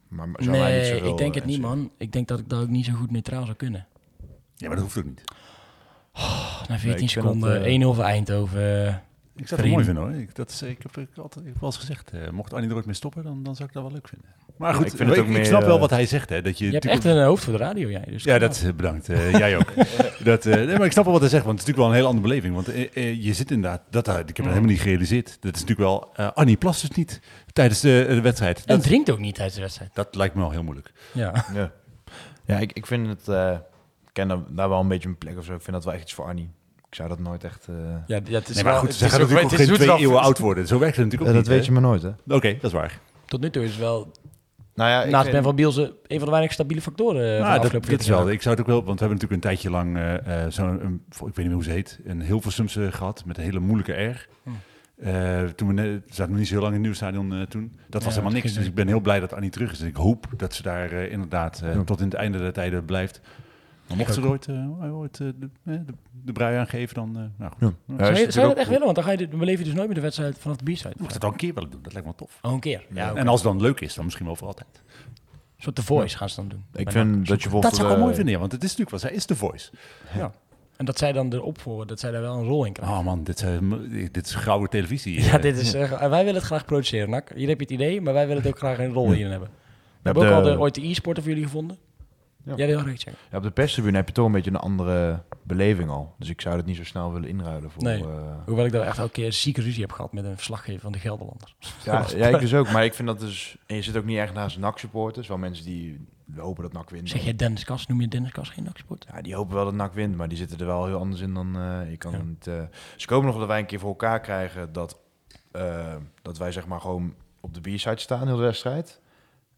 Maar, 0.09 0.29
maar 0.29 0.43
zou 0.43 0.57
hij 0.57 0.73
niet 0.73 0.81
nee, 0.81 0.93
zoveel, 0.93 1.11
ik 1.11 1.19
denk 1.19 1.35
eh, 1.35 1.41
het 1.41 1.51
niet, 1.51 1.61
man. 1.61 1.91
Ik 1.97 2.13
denk 2.13 2.29
dat 2.29 2.39
ik 2.39 2.49
dat 2.49 2.63
ook 2.63 2.69
niet 2.69 2.85
zo 2.85 2.93
goed 2.93 3.11
neutraal 3.11 3.45
zou 3.45 3.57
kunnen. 3.57 3.87
ja, 4.55 4.67
maar 4.67 4.77
dat 4.77 4.85
hoeft 4.85 4.99
ook 4.99 5.05
niet. 5.05 5.23
Na 6.69 6.79
14 6.79 6.91
ik 6.91 6.99
vind 6.99 7.11
seconden, 7.11 7.65
eh, 7.65 7.81
1-0 7.81 7.95
voor 7.95 8.05
Eindhoven. 8.05 9.03
Ik 9.37 9.49
zou 9.49 9.61
het 9.61 9.71
mooi 9.71 9.85
vinden 9.85 10.03
hoor. 10.03 10.13
Ik, 10.13 10.35
dat 10.35 10.51
is, 10.51 10.63
ik, 10.63 10.83
heb, 10.83 10.97
ik, 10.97 11.17
altijd, 11.17 11.45
ik 11.45 11.53
heb 11.53 11.61
wel 11.61 11.71
eens 11.71 11.79
gezegd, 11.79 12.11
eh, 12.11 12.31
mocht 12.31 12.53
Annie 12.53 12.71
er 12.71 12.77
ooit 12.77 12.87
mee 12.87 12.95
stoppen, 12.95 13.23
dan, 13.23 13.43
dan 13.43 13.57
zou 13.57 13.69
ik 13.69 13.75
dat 13.75 13.83
wel 13.83 13.93
leuk 13.93 14.09
vinden. 14.09 14.29
Maar 14.59 14.75
goed, 14.75 14.87
ik 14.87 14.97
vind 14.97 15.09
het 15.11 15.19
ook 15.19 15.25
ik, 15.25 15.31
meer, 15.31 15.47
snap 15.47 15.63
wel 15.63 15.75
eh, 15.75 15.81
wat 15.81 15.91
hij 15.91 16.07
zegt. 16.07 16.29
Hè, 16.29 16.43
dat 16.43 16.59
je, 16.59 16.65
Je 16.65 16.71
hebt 16.73 16.85
natuurlijk- 16.85 17.11
echt 17.15 17.17
een 17.23 17.29
hoofd 17.29 17.45
voor 17.45 17.53
de 17.53 17.59
radio, 17.59 17.89
jij. 17.91 18.05
Dus 18.09 18.25
Ja, 18.25 18.39
dat 18.39 18.63
eh, 18.67 18.73
bedankt. 18.73 19.09
Eh, 19.09 19.33
jij 19.39 19.57
ook. 19.57 19.73
dat, 20.25 20.47
eh, 20.47 20.55
nee, 20.55 20.77
maar 20.77 20.87
ik 20.87 20.93
snap 20.93 21.05
wel 21.05 21.13
wat 21.13 21.23
hij 21.23 21.31
zegt, 21.31 21.45
want 21.45 21.59
het 21.61 21.69
is 21.69 21.75
natuurlijk 21.75 21.77
wel 21.77 21.87
een 21.89 21.95
heel 21.95 22.07
andere 22.07 22.23
beleving. 22.29 22.55
Want 22.55 22.69
eh, 22.69 23.09
eh, 23.11 23.25
je 23.25 23.33
zit 23.35 23.51
inderdaad, 23.51 23.83
dat, 23.91 24.09
ik 24.09 24.15
heb 24.15 24.37
dat 24.37 24.45
helemaal 24.47 24.63
niet 24.71 24.81
gerealiseerd. 24.81 25.27
Dat 25.41 25.55
is 25.55 25.61
natuurlijk 25.61 25.79
wel, 25.89 26.11
eh, 26.15 26.31
Annie 26.35 26.57
plast 26.57 26.81
dus 26.81 26.91
niet 26.97 27.21
tijdens 27.53 27.81
de, 27.81 28.05
de 28.09 28.21
wedstrijd. 28.21 28.59
En 28.65 28.77
Dat, 28.77 28.83
drinkt 28.83 29.11
ook 29.11 29.19
niet 29.19 29.35
tijdens 29.35 29.57
de 29.57 29.63
wedstrijd. 29.63 29.91
dat 29.95 30.15
lijkt 30.15 30.35
me 30.35 30.41
wel 30.41 30.51
heel 30.51 30.63
moeilijk. 30.63 30.93
Ja. 31.13 31.45
Ja, 31.55 31.73
ja 32.47 32.59
ik, 32.59 32.73
ik 32.73 32.87
vind 32.87 33.09
het... 33.09 33.29
eh, 33.29 33.51
ik 34.07 34.13
ken 34.13 34.29
daar, 34.51 34.69
wel 34.69 34.81
een 34.81 34.89
beetje 34.89 35.09
een 35.09 35.19
plek 35.19 35.39
of 35.39 35.45
zo. 35.45 35.55
Ik 35.55 35.63
vind 35.63 35.73
dat 35.77 35.85
wel 35.85 35.95
echt 35.95 36.03
iets 36.03 36.15
voor 36.15 36.25
Arnie. 36.25 36.51
Ik 36.89 36.95
zou 36.95 37.09
dat 37.09 37.19
nooit 37.19 37.45
echt... 37.45 37.67
eh, 37.69 37.75
Ja, 38.07 38.21
ja, 38.25 38.39
het 38.39 38.49
is 38.49 38.55
Nee, 38.55 38.65
maar 38.65 38.75
goed, 38.75 38.89
het 38.89 38.97
ze 38.97 39.09
gaan 39.09 39.21
natuurlijk 39.21 39.45
ook 39.45 39.51
het 39.59 39.69
geen 39.69 39.75
twee 39.77 39.97
eeuwen 39.99 40.21
oud 40.21 40.39
worden. 40.39 40.67
Zo 40.67 40.79
werkt 40.79 40.97
het 40.97 41.05
natuurlijk 41.05 41.33
ja, 41.33 41.39
ook 41.39 41.45
dat 41.45 41.55
weet 41.55 41.65
je 41.67 41.73
maar 41.73 41.83
nooit, 41.83 42.03
hè? 42.03 42.09
Oké, 42.29 42.53
dat 42.55 42.65
is 42.65 42.73
waar. 42.73 42.99
Tot 43.27 43.41
nu 43.41 43.51
toe 43.51 43.63
is 43.65 43.71
het 43.71 43.79
wel, 43.79 44.13
Nou 44.77 44.91
ja, 44.91 45.03
ik 45.03 45.11
naast 45.11 45.31
Ben 45.31 45.43
van 45.43 45.55
Bielsen, 45.57 45.85
een 46.07 46.16
van 46.16 46.24
de 46.24 46.31
weinig 46.31 46.53
stabiele 46.53 46.83
factoren 46.83 47.22
eh, 47.22 47.31
van 47.31 47.41
Nou, 47.41 47.55
dat, 47.55 47.64
afgelopen 47.64 47.91
dat 47.91 48.01
is 48.01 48.07
40 48.07 48.24
wel. 48.24 48.33
Ik 48.35 48.43
zou 48.43 48.55
het 48.55 48.64
ook 48.64 48.70
wel, 48.70 48.85
want 48.85 49.01
we 49.01 49.07
hebben 49.07 49.18
natuurlijk 49.29 49.33
een 49.45 49.51
tijdje 49.51 49.70
lang 49.70 49.97
eh, 49.97 50.45
eh, 50.45 50.51
zo'n, 50.51 50.85
een- 50.85 51.03
ik 51.11 51.18
weet 51.20 51.37
niet 51.37 51.45
meer 51.47 51.55
hoe 51.55 51.64
ze 51.64 51.70
heet, 51.70 52.01
een 52.05 52.22
Hilversumse 52.22 52.93
gehad 52.93 53.22
met 53.24 53.39
een 53.39 53.45
hele 53.45 53.59
moeilijke 53.61 53.93
R. 54.05 54.29
Hm. 54.43 54.51
Eh, 54.97 55.43
toen 55.45 55.68
we 55.68 55.74
net, 55.74 56.03
zaten 56.09 56.29
nog 56.31 56.39
niet 56.39 56.47
zo 56.49 56.53
heel 56.55 56.62
lang 56.62 56.74
in 56.74 56.81
het 56.85 56.91
nieuwe 56.91 56.97
stadion 56.97 57.33
eh, 57.35 57.43
toen. 57.43 57.79
Dat 57.89 58.05
was 58.05 58.14
Ja, 58.14 58.20
helemaal 58.20 58.41
niks. 58.43 58.55
Dus 58.55 58.66
ik 58.66 58.74
ben 58.74 58.87
heel 58.87 59.01
blij 59.01 59.20
dat 59.20 59.33
Annie 59.33 59.51
terug 59.51 59.72
is. 59.72 59.81
En 59.81 59.87
ik 59.87 59.97
hoop 59.97 60.27
dat 60.37 60.55
ze 60.55 60.62
daar 60.62 60.93
inderdaad 60.93 61.61
eh, 61.64 61.74
Ja. 61.74 61.83
tot 61.85 61.99
in 62.01 62.05
het 62.05 62.14
einde 62.14 62.39
der 62.39 62.53
tijden 62.53 62.85
blijft. 62.85 63.20
Maar 63.89 63.97
mocht 63.97 64.14
ze 64.14 64.20
er 64.20 64.28
ooit, 64.28 64.47
eh, 64.47 64.95
ooit 64.99 65.20
eh, 65.20 65.26
de, 65.39 65.49
de, 65.62 65.84
de 66.24 66.32
brui 66.32 66.57
aangeven, 66.57 66.95
dan... 66.95 67.16
eh, 67.16 67.22
nou 67.37 67.53
goed. 67.53 67.74
Ja. 67.99 68.05
Zou 68.05 68.18
je, 68.18 68.30
zou 68.30 68.49
je 68.49 68.53
dat 68.53 68.61
echt 68.61 68.68
willen? 68.68 68.84
Want 68.84 68.95
dan, 68.95 69.05
ga 69.05 69.11
je, 69.11 69.28
dan 69.28 69.39
beleef 69.39 69.59
je 69.59 69.64
dus 69.64 69.74
nooit 69.74 69.87
meer 69.87 69.95
de 69.95 70.01
wedstrijd 70.01 70.39
vanaf 70.39 70.57
de 70.57 70.72
B-side. 70.72 70.95
Mocht 70.99 71.12
het 71.12 71.20
dan 71.20 71.30
een 71.30 71.37
keer 71.37 71.55
willen 71.55 71.70
doen, 71.70 71.82
dat 71.82 71.93
lijkt 71.93 72.09
me 72.09 72.14
wel 72.18 72.28
tof. 72.28 72.39
Oh, 72.43 72.53
een 72.53 72.61
keer. 72.61 72.87
Ja. 72.95 73.14
En 73.14 73.28
als 73.28 73.43
het 73.43 73.53
dan 73.53 73.61
leuk 73.61 73.80
is, 73.80 73.95
dan 73.95 74.05
misschien 74.05 74.26
wel 74.26 74.37
voor 74.37 74.47
altijd. 74.47 74.82
Een 75.57 75.62
soort 75.62 75.74
The 75.74 75.82
Voice 75.82 76.16
gaan 76.16 76.28
ze 76.28 76.37
dan 76.37 76.49
doen. 76.49 76.64
Ik 76.74 76.91
vind 76.91 77.11
dat 77.11 77.26
je 77.26 77.32
Dat 77.32 77.39
bijvoorbeeld... 77.39 77.74
zou 77.74 77.89
ik 77.89 77.95
wel 77.95 78.03
mooi 78.05 78.14
vinden, 78.14 78.34
ja, 78.34 78.41
want 78.41 78.53
het 78.53 78.62
is 78.62 78.76
natuurlijk 78.76 79.03
wel, 79.03 79.11
zij 79.11 79.18
is 79.18 79.26
de 79.26 79.37
voice. 79.37 79.70
Ja. 80.14 80.32
En 80.76 80.84
dat 80.84 80.99
zij 80.99 81.12
dan 81.12 81.32
erop 81.32 81.61
voor, 81.61 81.87
dat 81.87 82.01
zij 82.01 82.11
daar 82.11 82.20
wel 82.20 82.37
een 82.37 82.45
rol 82.45 82.64
in 82.64 82.72
krijgen. 82.72 82.97
Oh 82.97 83.05
man, 83.05 83.24
dit, 83.24 83.47
dit 84.12 84.26
is 84.26 84.34
gouden 84.34 84.70
televisie. 84.70 85.22
Ja, 85.22 85.39
dit 85.39 85.59
is, 85.59 85.72
wij 85.72 86.09
willen 86.11 86.34
het 86.34 86.43
graag 86.43 86.64
produceren, 86.64 87.11
Nak. 87.11 87.30
Hier 87.34 87.49
heb 87.49 87.59
je 87.59 87.64
het 87.64 87.74
idee, 87.74 88.01
maar 88.01 88.12
wij 88.12 88.26
willen 88.26 88.43
het 88.43 88.53
ook 88.53 88.59
graag 88.59 88.78
een 88.78 88.93
rol 88.93 89.11
hierin 89.11 89.30
hebben. 89.30 89.49
We 89.49 90.12
hebben 90.12 90.26
ook 90.26 90.32
al 90.32 90.43
de, 90.43 90.59
ooit 90.59 90.74
de 90.74 90.89
e-sporter 90.89 91.22
voor 91.22 91.32
jullie 91.32 91.47
gevonden. 91.47 91.78
Ja. 92.47 92.55
Jij 92.55 92.66
wil 92.66 92.78
recht 92.80 93.01
zeggen. 93.01 93.22
Ja, 93.30 93.36
op 93.36 93.42
de 93.42 93.51
perstribune 93.51 93.97
heb 93.97 94.07
je 94.09 94.14
toch 94.14 94.26
een 94.26 94.32
beetje 94.32 94.51
een 94.51 94.57
andere 94.57 95.22
beleving 95.42 95.90
al. 95.90 96.14
Dus 96.18 96.28
ik 96.28 96.40
zou 96.40 96.57
het 96.57 96.66
niet 96.66 96.76
zo 96.76 96.84
snel 96.84 97.12
willen 97.12 97.28
inruilen 97.28 97.70
voor... 97.70 97.82
Nee. 97.82 98.01
eh, 98.01 98.34
Hoewel 98.47 98.64
ik 98.66 98.72
daar 98.72 98.86
echt 98.86 98.99
elke 98.99 99.12
keer 99.12 99.32
zieke 99.32 99.61
ruzie 99.62 99.80
heb 99.82 99.92
gehad 99.92 100.12
met 100.12 100.24
een 100.24 100.34
verslaggever 100.36 100.80
van 100.80 100.92
de 100.92 100.99
Gelderlanders. 100.99 101.57
ja, 101.84 102.05
ja, 102.16 102.28
ik 102.28 102.40
dus 102.47 102.55
ook. 102.55 102.70
Maar 102.70 102.84
ik 102.84 102.94
vind 102.94 103.09
dat 103.09 103.20
dus... 103.20 103.57
En 103.66 103.76
je 103.76 103.82
zit 103.82 103.97
ook 103.97 104.05
niet 104.05 104.18
echt 104.18 104.34
naast 104.34 104.59
NAC-supporters. 104.59 105.28
Wel 105.28 105.38
mensen 105.38 105.64
die 105.64 106.07
hopen 106.36 106.62
dat 106.62 106.72
NAC 106.72 106.90
wint. 106.90 107.09
Zeg 107.09 107.22
jij 107.24 107.36
Dennis 107.36 107.64
Kas, 107.64 107.86
noem 107.86 108.01
je 108.01 108.09
Dennis 108.09 108.32
Kas 108.32 108.49
geen 108.49 108.64
naksport? 108.64 109.07
Ja, 109.12 109.22
die 109.22 109.34
hopen 109.34 109.55
wel 109.55 109.64
dat 109.64 109.74
NAC 109.74 109.92
wint, 109.94 110.16
maar 110.16 110.28
die 110.28 110.38
zitten 110.38 110.59
er 110.59 110.66
wel 110.66 110.86
heel 110.86 110.99
anders 110.99 111.20
in 111.20 111.34
dan 111.34 111.57
eh, 111.57 111.92
ik 111.92 111.99
kan 111.99 112.12
Ja. 112.12 112.16
het 112.18 112.26
niet. 112.26 112.47
eh. 112.47 112.62
Ze 112.97 113.07
komen 113.07 113.26
nog 113.26 113.38
dat 113.38 113.47
wij 113.49 113.59
een 113.59 113.66
keer 113.66 113.78
voor 113.80 113.88
elkaar 113.88 114.20
krijgen 114.20 114.72
dat, 114.72 114.99
eh, 115.53 115.94
dat 116.22 116.38
wij 116.38 116.53
zeg 116.53 116.66
maar 116.66 116.80
gewoon 116.80 117.14
op 117.40 117.55
de 117.55 117.61
B-side 117.61 117.99
staan, 118.01 118.26
heel 118.26 118.36
de 118.36 118.42
wedstrijd. 118.42 119.01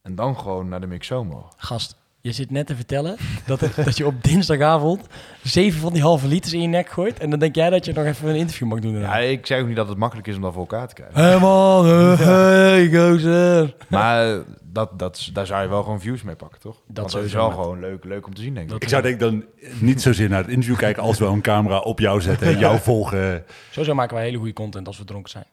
En 0.03 0.15
dan 0.15 0.39
gewoon 0.39 0.69
naar 0.69 0.81
de 0.81 0.87
mixo 0.87 1.25
mogen. 1.25 1.51
Gast, 1.57 1.97
je 2.21 2.33
zit 2.33 2.51
net 2.51 2.67
te 2.67 2.77
vertellen 2.77 3.17
dat, 3.47 3.61
het- 3.61 3.75
dat 3.85 3.97
je 3.97 4.07
op 4.07 4.23
dinsdagavond 4.23 5.07
zeven 5.43 5.81
van 5.81 5.93
die 5.93 6.03
halve 6.03 6.27
liters 6.27 6.53
in 6.53 6.61
je 6.61 6.69
nek 6.69 6.89
gooit. 6.89 7.19
En 7.19 7.31
dan 7.31 7.39
denk 7.39 7.55
jij 7.55 7.71
dat 7.71 7.85
je 7.85 7.93
nog 7.93 8.05
even 8.05 8.29
een 8.29 8.37
interview 8.37 8.69
mag 8.69 8.79
doen. 8.79 8.99
Ja, 9.01 9.17
ik 9.17 9.47
zeg 9.47 9.61
ook 9.61 9.67
niet 9.67 9.77
dat 9.77 9.89
het 9.89 9.99
makkelijk 9.99 10.27
is 10.29 10.35
om 10.37 10.41
dat 10.43 10.53
voor 10.53 10.61
elkaar 10.61 10.89
te 10.89 10.95
krijgen. 10.95 11.23
Hey 11.23 11.39
man, 11.39 11.87
hey 12.17 12.89
gozer. 12.93 13.75
Maar 13.89 14.31
eh, 14.35 14.39
dat, 14.73 14.99
dat, 14.99 15.31
daar 15.33 15.47
zou 15.47 15.63
je 15.63 15.69
wel 15.69 15.83
gewoon 15.83 16.01
views 16.01 16.23
mee 16.23 16.35
pakken, 16.35 16.61
toch? 16.61 16.77
Dat, 16.87 16.95
dat 16.97 17.05
is 17.07 17.13
sowieso, 17.13 17.37
wel 17.39 17.51
gewoon 17.51 17.81
leuk, 17.81 18.05
leuk 18.05 18.27
om 18.27 18.35
te 18.35 18.43
zien, 18.43 18.55
denk 18.55 18.67
ik. 18.67 18.73
Dat- 18.73 18.83
Ik 18.83 18.89
zou 18.89 19.03
denk 19.03 19.15
ik 19.15 19.21
dan 19.21 19.45
niet 19.81 20.03
zozeer 20.03 20.29
naar 20.29 20.43
het 20.43 20.51
interview 20.51 20.77
kijken 20.79 21.03
als 21.03 21.19
we 21.19 21.25
een 21.25 21.41
camera 21.41 21.79
op 21.79 21.99
jou 22.01 22.21
zetten 22.21 22.47
en 22.47 22.59
jou 22.59 22.79
volgen. 22.81 23.45
Sowieso 23.71 23.95
maken 23.95 24.15
wij 24.17 24.25
hele 24.25 24.37
goede 24.39 24.53
content 24.53 24.87
als 24.87 24.99
we 24.99 25.05
dronken 25.05 25.31
zijn. 25.31 25.45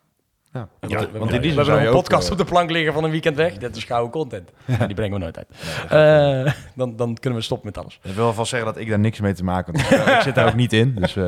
Ja, 0.55 0.61
We 0.79 0.87
want, 0.87 0.91
hebben- 0.91 1.11
we 1.11 1.19
want 1.19 1.31
hebben- 1.31 1.49
in 1.49 1.55
die 1.55 1.65
we 1.65 1.71
een 1.85 1.91
podcast 1.91 2.25
eh, 2.25 2.31
op 2.31 2.37
de 2.37 2.45
plank 2.45 2.69
liggen 2.71 2.93
van 2.93 3.03
een 3.03 3.11
weekend 3.11 3.35
weg. 3.35 3.57
Dat 3.57 3.75
is 3.75 3.83
gouden 3.83 4.11
content. 4.11 4.49
Die 4.65 4.93
brengen 4.95 5.13
we 5.13 5.19
nooit 5.19 5.37
uit. 5.37 5.47
Eh, 6.47 6.53
dan, 6.75 6.95
dan 6.95 7.13
kunnen 7.13 7.39
we 7.39 7.45
stoppen 7.45 7.67
met 7.67 7.77
alles. 7.77 7.99
Ik 8.03 8.13
wil 8.15 8.33
vast 8.33 8.49
zeggen 8.49 8.73
dat 8.73 8.81
ik 8.81 8.89
daar 8.89 8.99
niks 8.99 9.19
mee 9.19 9.33
te 9.33 9.43
maken 9.43 9.79
heb. 9.79 10.07
ik 10.15 10.21
zit 10.27 10.35
daar 10.35 10.47
ook 10.47 10.55
niet 10.55 10.73
in, 10.73 10.95
dus 10.95 11.15
eh, 11.15 11.27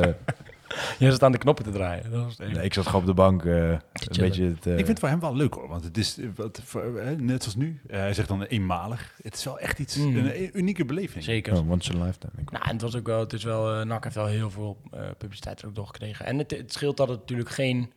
Je 0.98 1.10
zit 1.10 1.22
aan 1.22 1.32
de 1.32 1.38
knoppen 1.38 1.64
te 1.64 1.70
draaien. 1.70 2.10
Dat 2.10 2.24
was 2.24 2.36
nee, 2.36 2.64
ik 2.64 2.74
zat 2.74 2.86
gewoon 2.86 3.00
op 3.00 3.06
de 3.06 3.14
bank 3.14 3.44
eh, 3.44 3.70
een 3.70 3.78
beetje... 4.18 4.44
Het, 4.44 4.66
eh, 4.66 4.72
Ik 4.72 4.76
vind 4.76 4.88
het 4.88 4.98
voor 4.98 5.08
hem 5.08 5.20
wel 5.20 5.34
leuk 5.36 5.54
hoor, 5.54 5.68
want 5.68 5.84
het 5.84 5.96
is 5.98 6.18
eh, 6.18 6.26
wat, 6.34 6.60
voor, 6.64 6.96
eh, 6.98 7.16
net 7.16 7.42
zoals 7.42 7.56
nu. 7.56 7.80
eh, 7.86 7.98
hij 7.98 8.14
zegt 8.14 8.28
dan 8.28 8.42
eenmalig. 8.42 9.14
Het 9.22 9.34
is 9.34 9.44
wel 9.44 9.58
echt 9.58 9.78
iets, 9.78 9.96
Mm. 9.96 10.16
een 10.16 10.50
unieke 10.58 10.84
beleving. 10.84 11.24
Zeker. 11.24 11.52
oh, 11.58 11.70
once 11.70 11.92
in 11.92 12.00
a 12.00 12.04
lifetime. 12.04 12.32
Nou, 12.50 12.64
en 12.64 12.72
het 12.72 12.82
was 12.82 12.96
ook 12.96 13.06
wel, 13.06 13.20
het 13.20 13.32
is 13.32 13.44
wel, 13.44 13.74
eh 13.80 13.86
NAC 13.86 14.02
heeft 14.04 14.16
wel 14.16 14.26
heel 14.26 14.50
veel 14.50 14.76
eh, 14.92 15.00
publiciteit 15.18 15.60
er 15.62 15.68
ook 15.68 15.74
door 15.74 15.86
gekregen. 15.86 16.26
En 16.26 16.38
het, 16.38 16.50
het 16.50 16.72
scheelt 16.72 16.96
dat 16.96 17.08
het 17.08 17.18
natuurlijk 17.18 17.50
geen 17.50 17.92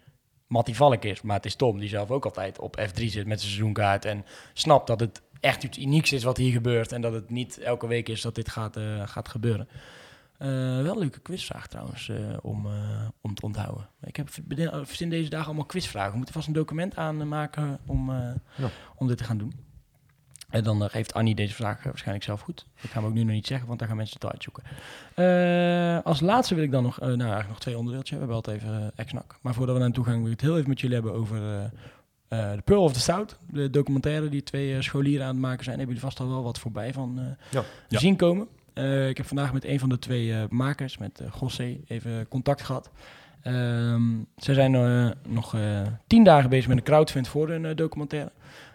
Mattie 0.52 0.76
Valk 0.76 1.04
is, 1.04 1.22
maar 1.22 1.36
het 1.36 1.46
is 1.46 1.56
Tom 1.56 1.80
die 1.80 1.90
zelf 1.90 2.12
ook 2.12 2.26
altijd 2.26 2.60
op 2.60 2.80
F3 2.80 2.94
zit 2.94 3.28
met 3.28 3.40
zijn 3.40 3.52
seizoenkaart 3.52 4.06
en 4.06 4.26
snapt 4.54 4.88
dat 4.88 5.00
het 5.00 5.22
echt 5.40 5.64
iets 5.64 5.78
unieks 5.78 6.12
is 6.12 6.24
wat 6.24 6.38
hier 6.38 6.52
gebeurt 6.52 6.92
en 6.92 7.02
dat 7.02 7.14
het 7.14 7.30
niet 7.30 7.58
elke 7.58 7.88
week 7.88 8.10
is 8.10 8.22
dat 8.22 8.36
dit 8.36 8.50
gaat, 8.50 8.78
eh, 8.78 9.08
gaat 9.08 9.28
gebeuren. 9.28 9.68
Eh, 10.38 10.48
wel 10.82 10.92
een 10.92 10.98
leuke 11.00 11.20
quizvraag 11.20 11.68
trouwens 11.68 12.10
eh, 12.10 12.38
om, 12.42 12.68
om 13.22 13.36
te 13.36 13.46
onthouden. 13.46 13.90
Ik 14.04 14.16
heb 14.16 14.30
verzin 14.84 15.10
deze 15.10 15.30
dagen 15.30 15.46
allemaal 15.46 15.66
quizvragen. 15.66 16.12
We 16.12 16.18
moeten 16.18 16.34
vast 16.34 16.48
een 16.48 16.54
document 16.54 16.96
aanmaken 16.96 17.80
om, 17.86 18.12
Ja. 18.12 18.70
om 18.96 19.08
dit 19.08 19.18
te 19.18 19.24
gaan 19.24 19.38
doen. 19.38 19.71
En 20.52 20.64
dan 20.64 20.84
eh, 20.84 20.90
geeft 20.90 21.14
Annie 21.14 21.36
deze 21.36 21.54
vraag 21.54 21.78
eh, 21.78 21.86
waarschijnlijk 21.86 22.26
zelf 22.26 22.42
goed. 22.42 22.66
Ik 22.82 22.90
ga 22.90 23.00
hem 23.00 23.08
ook 23.08 23.14
nu 23.14 23.24
nog 23.24 23.34
niet 23.34 23.48
zeggen, 23.48 23.68
want 23.68 23.80
dan 23.80 23.88
gaan 23.88 23.98
mensen 23.98 24.18
het 24.20 24.32
uitzoeken. 24.32 24.64
Eh, 25.14 26.06
als 26.06 26.20
laatste 26.20 26.56
wil 26.56 26.64
ik 26.64 26.72
dan 26.72 26.84
nog, 26.84 27.00
nou 27.00 27.20
eigenlijk 27.20 27.48
nog 27.48 27.60
twee 27.60 27.78
onderdeeltjes. 27.78 28.12
We 28.12 28.18
hebben 28.18 28.36
altijd 28.36 28.58
even 28.58 28.80
uh, 28.80 28.86
ex-nak. 28.96 29.38
Maar 29.42 29.54
voordat 29.54 29.76
we 29.76 29.82
naar 29.82 29.92
toe 29.92 30.06
gaan, 30.06 30.16
wil 30.18 30.26
ik 30.26 30.32
het 30.32 30.42
heel 30.42 30.58
even 30.58 30.70
met 30.70 30.80
jullie 30.80 30.96
hebben 30.96 31.14
over 31.14 31.40
de 32.28 32.62
Pearl 32.64 32.84
of 32.84 32.94
the 32.94 33.00
South. 33.00 33.38
De 33.50 33.70
documentaire 33.70 34.30
die 34.30 34.44
twee 34.44 34.82
scholieren 34.82 35.26
aan 35.26 35.32
het 35.32 35.42
maken 35.42 35.64
zijn. 35.64 35.78
Hebben 35.78 35.96
jullie 35.96 36.10
vast 36.10 36.20
al 36.20 36.34
wel 36.34 36.44
wat 36.44 36.60
voorbij 36.60 36.94
van 36.94 37.36
Ja. 37.50 37.64
Ja. 37.88 38.00
zien 38.00 38.16
komen. 38.16 38.48
Ik 39.08 39.18
heb 39.18 39.26
vandaag 39.26 39.54
met 39.54 39.66
een 39.66 39.80
van 39.80 39.90
de 39.90 40.00
twee 40.00 40.34
makers, 40.50 40.98
met 40.98 41.22
José, 41.40 41.78
even 41.88 42.28
contact 42.28 42.62
gehad. 42.62 42.90
Ehm 43.42 44.02
zij 44.36 44.54
zijn 44.54 44.72
nog 45.28 45.56
tien 46.08 46.24
dagen 46.24 46.50
bezig 46.50 46.68
met 46.68 46.78
een 46.78 46.84
crowdfund 46.84 47.28
voor 47.28 47.50
hun 47.50 47.76
documentaire. 47.76 48.32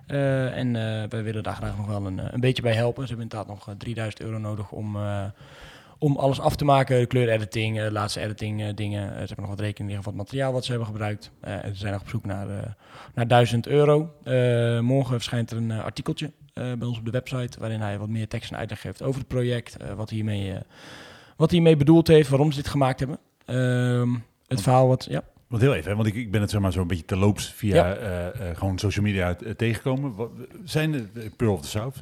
Eh, 0.07 0.57
en 0.57 0.77
eh, 0.77 1.09
wij 1.09 1.23
willen 1.23 1.43
daar 1.43 1.55
graag 1.55 1.77
nog 1.77 1.87
wel 1.87 2.07
een, 2.07 2.19
eh, 2.19 2.27
een 2.31 2.41
beetje 2.41 2.63
bij 2.63 2.75
helpen. 2.75 3.03
Ze 3.03 3.09
hebben 3.09 3.31
inderdaad 3.31 3.49
nog 3.57 3.69
eh, 3.69 3.75
3000 3.79 4.23
euro 4.23 4.39
nodig 4.39 4.71
om, 4.71 4.97
om 5.99 6.17
alles 6.17 6.41
af 6.41 6.57
te 6.57 6.65
maken. 6.65 6.99
De 6.99 7.07
kleurediting, 7.07 7.91
laatste 7.91 8.21
editing 8.21 8.75
dingen. 8.75 9.09
Ze 9.09 9.17
hebben 9.17 9.37
nog 9.37 9.49
wat 9.49 9.61
rekening 9.61 9.87
liggen 9.87 10.03
van 10.03 10.13
het 10.13 10.23
materiaal 10.23 10.53
wat 10.53 10.65
ze 10.65 10.71
hebben 10.71 10.89
gebruikt. 10.89 11.31
Ze 11.45 11.71
zijn 11.73 11.93
nog 11.93 12.01
op 12.01 12.09
zoek 12.09 12.25
naar, 12.25 12.77
naar 13.15 13.29
1000 13.29 13.67
euro. 13.67 14.13
Morgen 14.83 15.13
verschijnt 15.13 15.51
er 15.51 15.57
een 15.57 15.71
artikeltje 15.71 16.33
bij 16.53 16.87
ons 16.87 16.99
op 16.99 17.05
de 17.05 17.11
website... 17.11 17.61
waarin 17.61 17.81
hij 17.81 17.99
wat 17.99 18.09
meer 18.09 18.29
tekst 18.29 18.51
en 18.51 18.59
uitleg 18.59 18.81
geeft 18.81 19.03
over 19.03 19.19
het 19.21 19.29
project. 19.29 19.77
wat, 19.97 20.11
hiermee, 20.11 20.53
wat 21.37 21.51
hij 21.51 21.59
hiermee 21.59 21.77
bedoeld 21.77 22.09
heeft, 22.09 22.29
waarom 22.29 22.53
ze 22.53 22.63
dit 22.63 22.69
gemaakt 22.69 22.99
hebben. 22.99 23.19
Ehm, 23.45 24.15
het 24.47 24.63
verhaal 24.63 24.89
wat... 24.89 25.07
Ja. 25.11 25.23
Want 25.47 25.63
heel 25.63 25.75
even, 25.75 25.91
hè, 25.91 25.97
want 25.97 26.09
ik, 26.09 26.15
ik 26.15 26.31
ben 26.31 26.41
het 26.41 26.51
zeg 26.51 26.61
maar 26.61 26.73
zo'n 26.73 26.87
beetje 26.87 27.05
terloops 27.05 27.53
via 27.53 27.75
Ja. 27.75 27.95
eh, 27.95 28.51
eh, 28.51 28.57
gewoon 28.57 28.79
social 28.79 29.05
media 29.05 29.37
eh, 29.39 29.51
tegengekomen. 29.51 30.15
Wat, 30.15 30.31
zijn 30.65 30.93
de 30.93 31.07
eh, 31.15 31.23
Pearl 31.37 31.53
of 31.53 31.61
the 31.63 31.69
South, 31.69 31.97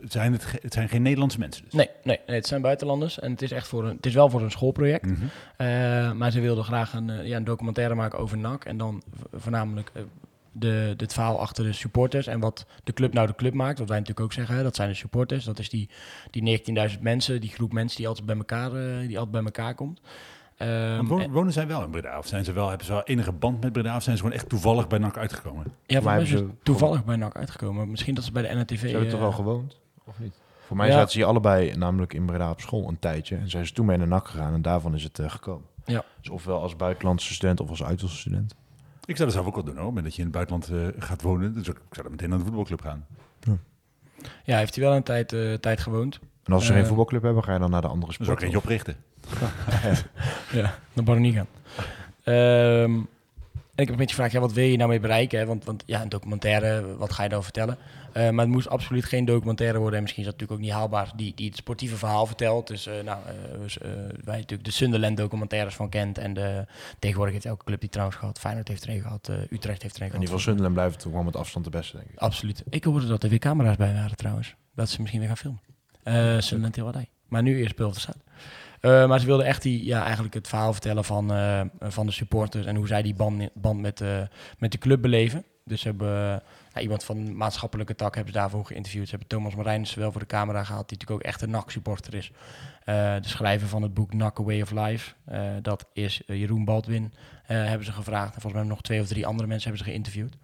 zijn 0.00 0.32
het, 0.32 0.46
het 0.62 0.72
zijn 0.72 0.88
geen 0.88 1.02
Nederlandse 1.02 1.38
mensen 1.38 1.64
dus? 1.64 1.72
Nee, 1.72 1.88
nee, 2.02 2.18
nee, 2.26 2.36
het 2.36 2.46
zijn 2.46 2.62
buitenlanders 2.62 3.18
en 3.18 3.30
het 3.30 3.42
is, 3.42 3.52
echt 3.52 3.68
voor 3.68 3.84
een, 3.84 3.96
het 3.96 4.06
is 4.06 4.14
wel 4.14 4.30
voor 4.30 4.42
een 4.42 4.50
schoolproject. 4.50 5.06
Mhm. 5.06 6.16
Maar 6.16 6.30
ze 6.30 6.40
wilden 6.40 6.64
graag 6.64 6.92
een, 6.92 7.26
ja, 7.26 7.36
een 7.36 7.44
documentaire 7.44 7.94
maken 7.94 8.18
over 8.18 8.38
NAC. 8.38 8.64
En 8.64 8.76
dan 8.76 9.02
voornamelijk 9.32 9.92
de, 10.52 10.94
het 10.96 11.12
verhaal 11.12 11.40
achter 11.40 11.64
de 11.64 11.72
supporters. 11.72 12.26
En 12.26 12.40
wat 12.40 12.66
de 12.84 12.92
club 12.92 13.12
nou 13.12 13.26
de 13.26 13.34
club 13.34 13.54
maakt. 13.54 13.78
Wat 13.78 13.88
wij 13.88 13.98
natuurlijk 13.98 14.26
ook 14.26 14.32
zeggen, 14.32 14.56
hè, 14.56 14.62
dat 14.62 14.76
zijn 14.76 14.88
de 14.88 14.94
supporters. 14.94 15.44
Dat 15.44 15.58
is 15.58 15.68
die, 15.68 15.88
die 16.30 16.60
19.000 16.90 17.00
mensen, 17.00 17.40
die 17.40 17.50
groep 17.50 17.72
mensen 17.72 17.96
die 17.96 18.08
altijd 18.08 18.26
bij 18.26 18.36
elkaar, 18.36 18.70
die 19.06 19.18
altijd 19.18 19.30
bij 19.30 19.44
elkaar 19.44 19.74
komt. 19.74 20.00
Ehm, 20.58 21.04
wonen, 21.04 21.24
en- 21.24 21.30
wonen 21.32 21.52
zij 21.52 21.66
wel 21.66 21.82
in 21.82 21.90
Breda? 21.90 22.18
Of 22.18 22.26
zijn 22.26 22.44
ze 22.44 22.52
wel, 22.52 22.68
hebben 22.68 22.86
ze 22.86 22.92
wel 22.92 23.02
enige 23.02 23.32
band 23.32 23.60
met 23.62 23.72
Breda? 23.72 23.96
Of 23.96 24.02
zijn 24.02 24.16
ze 24.16 24.22
gewoon 24.22 24.36
echt 24.38 24.48
toevallig 24.48 24.86
bij 24.86 24.98
NAC 24.98 25.16
uitgekomen? 25.16 25.64
ja, 25.86 26.00
voor 26.00 26.10
mij 26.10 26.22
is 26.22 26.28
ze 26.28 26.48
toevallig 26.62 27.04
bij 27.04 27.16
NAC 27.16 27.36
uitgekomen. 27.36 27.90
Misschien 27.90 28.14
dat 28.14 28.24
ze 28.24 28.32
bij 28.32 28.42
de 28.48 28.54
NRTV... 28.54 28.78
Ze 28.80 28.86
hebben 28.86 29.04
eh, 29.04 29.10
toch 29.10 29.20
wel 29.20 29.32
gewoond? 29.32 29.80
Of 30.04 30.18
niet? 30.18 30.34
Voor 30.66 30.76
mij 30.76 30.86
Ja. 30.86 30.92
zaten 30.92 31.10
ze 31.10 31.18
hier 31.18 31.26
allebei 31.26 31.76
namelijk 31.76 32.14
in 32.14 32.24
Breda 32.26 32.50
op 32.50 32.60
school 32.60 32.88
een 32.88 32.98
tijdje. 32.98 33.36
En 33.36 33.50
zijn 33.50 33.66
ze 33.66 33.72
toen 33.72 33.86
mee 33.86 33.96
naar 33.96 34.08
NAC 34.08 34.28
gegaan 34.28 34.54
en 34.54 34.62
daarvan 34.62 34.94
is 34.94 35.02
het 35.02 35.18
eh, 35.18 35.30
gekomen. 35.30 35.66
Ja. 35.84 36.04
Dus 36.20 36.30
ofwel 36.30 36.60
als 36.62 36.76
buitenlandse 36.76 37.34
student 37.34 37.60
of 37.60 37.68
als 37.70 37.82
uitlandse 37.84 38.18
student. 38.18 38.54
Ik 39.04 39.16
zou 39.16 39.28
dat 39.28 39.32
zelf 39.32 39.46
ook 39.46 39.54
wel 39.54 39.64
doen 39.64 39.76
hoor, 39.76 39.92
met 39.92 40.04
dat 40.04 40.12
je 40.14 40.22
in 40.22 40.26
het 40.34 40.34
buitenland 40.48 40.94
eh, 40.96 41.02
gaat 41.02 41.22
wonen. 41.22 41.54
Dus 41.54 41.68
ik 41.68 41.76
zou 41.90 42.02
dan 42.02 42.10
meteen 42.10 42.28
naar 42.28 42.38
de 42.38 42.44
voetbalclub 42.44 42.80
gaan. 42.80 43.06
Ja, 44.44 44.56
heeft 44.58 44.74
hij 44.74 44.84
wel 44.84 44.94
een 44.96 45.02
tijd, 45.02 45.32
eh, 45.32 45.52
tijd 45.54 45.80
gewoond. 45.80 46.18
En 46.44 46.52
als 46.52 46.66
ze 46.66 46.72
geen 46.72 46.86
voetbalclub 46.86 47.22
hebben, 47.22 47.44
ga 47.44 47.52
je 47.52 47.58
dan 47.58 47.70
naar 47.70 47.80
de 47.80 47.86
andere 47.88 48.06
Dus 48.06 48.18
ook 48.20 48.24
sport. 48.24 48.42
eentje 48.42 48.58
oprichten. 48.58 48.96
Ja, 50.58 50.74
naar 50.92 51.04
Baronie 51.04 51.32
gaan. 51.32 51.46
Ehm, 52.22 53.00
en 53.78 53.84
ik 53.84 53.88
heb 53.88 53.88
een 53.88 53.96
beetje 53.96 54.14
gevraagd, 54.14 54.32
ja, 54.32 54.40
wat 54.40 54.52
wil 54.52 54.64
je 54.64 54.76
nou 54.76 54.88
mee 54.88 55.00
bereiken? 55.00 55.38
Hè? 55.38 55.46
Want, 55.46 55.64
want 55.64 55.82
ja, 55.86 56.02
een 56.02 56.08
documentaire, 56.08 56.96
wat 56.96 57.12
ga 57.12 57.22
je 57.22 57.28
daarover 57.28 57.52
vertellen? 57.54 57.78
Eh, 58.12 58.30
maar 58.30 58.44
het 58.44 58.54
moest 58.54 58.68
absoluut 58.68 59.04
geen 59.04 59.24
documentaire 59.24 59.78
worden. 59.78 59.96
En 59.96 60.02
misschien 60.02 60.24
is 60.24 60.30
dat 60.30 60.40
natuurlijk 60.40 60.60
ook 60.60 60.66
niet 60.70 60.78
haalbaar, 60.78 61.12
die, 61.16 61.32
die 61.34 61.46
het 61.46 61.56
sportieve 61.56 61.96
verhaal 61.96 62.26
vertelt. 62.26 62.66
Dus 62.66 62.86
uh, 62.86 62.94
nou, 63.04 63.18
uh, 63.26 63.60
dus, 63.60 63.76
wij 64.24 64.36
natuurlijk 64.36 64.64
de 64.64 64.70
Sunderland 64.70 65.16
documentaires 65.16 65.74
van 65.74 65.88
kent. 65.88 66.18
En 66.18 66.34
de, 66.34 66.66
tegenwoordig 66.98 67.34
heeft 67.34 67.46
elke 67.46 67.64
club 67.64 67.80
die 67.80 67.88
trouwens 67.88 68.18
gehad. 68.18 68.38
Feyenoord 68.38 68.68
heeft 68.68 68.84
er 68.84 68.90
een 68.90 69.00
gehad, 69.00 69.30
Utrecht 69.50 69.82
heeft 69.82 69.96
er 69.96 70.02
een 70.02 70.12
En 70.12 70.18
die 70.20 70.28
van 70.28 70.40
Sunderland 70.40 70.74
blijft 70.74 71.00
toch 71.00 71.12
wel 71.12 71.22
met 71.22 71.36
afstand 71.36 71.64
de 71.64 71.70
beste, 71.70 71.96
denk 71.96 72.08
ik. 72.08 72.18
Absoluut. 72.18 72.62
Ik 72.70 72.84
hoorde 72.84 73.06
dat 73.06 73.22
er 73.22 73.28
weer 73.28 73.38
camera's 73.38 73.76
bij 73.76 73.94
waren 73.94 74.16
trouwens. 74.16 74.54
Dat 74.74 74.88
ze 74.88 75.00
misschien 75.00 75.20
weer 75.20 75.28
gaan 75.28 75.36
filmen. 75.36 76.42
Sunderland 76.42 76.74
heel 76.74 76.84
wat 76.84 76.96
Maar 77.28 77.42
nu 77.42 77.58
eerst 77.58 77.74
the 77.74 77.84
South. 77.92 78.22
Uh, 78.80 79.08
maar 79.08 79.20
ze 79.20 79.26
wilden 79.26 79.46
echt 79.46 79.62
die, 79.62 79.84
ja, 79.84 80.04
eigenlijk 80.04 80.34
het 80.34 80.48
verhaal 80.48 80.72
vertellen 80.72 81.04
van, 81.04 81.32
uh, 81.32 81.60
van 81.80 82.06
de 82.06 82.12
supporters 82.12 82.66
en 82.66 82.76
hoe 82.76 82.86
zij 82.86 83.02
die 83.02 83.14
band, 83.14 83.50
band 83.54 83.80
met, 83.80 84.00
uh, 84.00 84.20
met 84.58 84.72
de 84.72 84.78
club 84.78 85.02
beleven. 85.02 85.44
Dus 85.68 85.80
ze 85.80 85.88
hebben 85.88 86.42
eh, 86.72 86.82
iemand 86.82 87.04
van 87.04 87.36
maatschappelijke 87.36 87.94
tak 87.94 88.14
hebben 88.14 88.32
ze 88.32 88.38
daarvoor 88.38 88.66
geïnterviewd. 88.66 89.04
Ze 89.04 89.10
hebben 89.10 89.28
Thomas 89.28 89.54
Marijns 89.54 89.94
wel 89.94 90.12
voor 90.12 90.20
de 90.20 90.26
camera 90.26 90.64
gehaald, 90.64 90.88
die 90.88 90.98
natuurlijk 90.98 91.26
ook 91.26 91.32
echt 91.32 91.42
een 91.42 91.50
NAC-supporter 91.50 92.14
is. 92.14 92.30
Eh, 92.84 93.14
de 93.14 93.28
schrijver 93.28 93.68
van 93.68 93.82
het 93.82 93.94
boek 93.94 94.12
NAC 94.12 94.40
A 94.40 94.42
Way 94.42 94.60
of 94.60 94.70
Life, 94.70 95.14
eh, 95.24 95.40
dat 95.62 95.86
is 95.92 96.22
eh, 96.26 96.38
Jeroen 96.38 96.64
Baldwin, 96.64 97.12
eh, 97.46 97.56
hebben 97.56 97.86
ze 97.86 97.92
gevraagd. 97.92 98.34
En 98.34 98.40
volgens 98.40 98.62
mij 98.62 98.70
nog 98.70 98.82
twee 98.82 99.00
of 99.00 99.06
drie 99.06 99.26
andere 99.26 99.48
mensen 99.48 99.68
hebben 99.68 99.86
ze 99.86 99.90
geïnterviewd. 99.90 100.36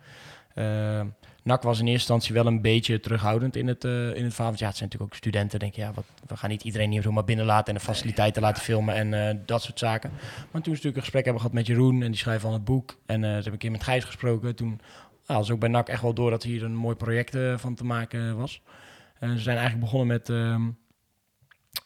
NAC 1.45 1.63
was 1.63 1.79
in 1.79 1.87
eerste 1.87 2.13
instantie 2.13 2.35
wel 2.35 2.47
een 2.47 2.61
beetje 2.61 3.01
terughoudend 3.01 3.57
in 3.57 3.67
het, 3.67 3.85
eh 3.85 4.15
in 4.15 4.25
het 4.25 4.35
verhaal. 4.35 4.53
Ja, 4.57 4.67
het 4.67 4.77
zijn 4.77 4.89
natuurlijk 4.89 5.13
ook 5.13 5.15
studenten. 5.15 5.59
Denk 5.59 5.75
je, 5.75 5.81
ja, 5.81 5.93
wat, 5.93 6.05
we 6.27 6.37
gaan 6.37 6.51
niet 6.51 6.63
iedereen 6.63 6.91
hier 6.91 7.03
zomaar 7.03 7.25
binnenlaten 7.25 7.67
en 7.67 7.81
de 7.81 7.87
faciliteiten 7.87 8.43
laten 8.43 8.63
filmen 8.63 8.95
en 8.95 9.29
eh, 9.29 9.37
dat 9.47 9.63
soort 9.63 9.79
zaken. 9.79 10.11
Maar 10.11 10.63
toen 10.63 10.63
ze 10.63 10.71
natuurlijk 10.71 10.97
een 10.97 11.03
gesprek 11.03 11.25
hebben 11.25 11.43
gehad 11.43 11.57
met 11.57 11.67
Jeroen 11.67 12.03
en 12.03 12.11
die 12.11 12.21
schrijver 12.21 12.43
van 12.43 12.53
het 12.53 12.65
boek. 12.65 12.97
En 13.07 13.25
eh, 13.25 13.29
ze 13.29 13.35
hebben 13.35 13.53
een 13.53 13.59
keer 13.59 13.71
met 13.71 13.83
Gijs 13.83 14.05
gesproken. 14.05 14.57
Toen 14.57 14.81
ja, 15.27 15.35
was 15.35 15.51
ook 15.51 15.61
bij 15.61 15.69
NAC 15.69 15.89
echt 15.89 16.03
wel 16.03 16.15
door 16.15 16.31
dat 16.31 16.43
hier 16.43 16.63
een 16.63 16.77
mooi 16.77 16.97
project 16.97 17.37
van 17.57 17.75
te 17.75 17.85
maken 17.85 18.37
was. 18.37 18.63
Ze 19.21 19.39
zijn 19.39 19.57
eigenlijk 19.57 19.81
begonnen 19.81 20.07
met, 20.07 20.29
ehm, 20.29 20.71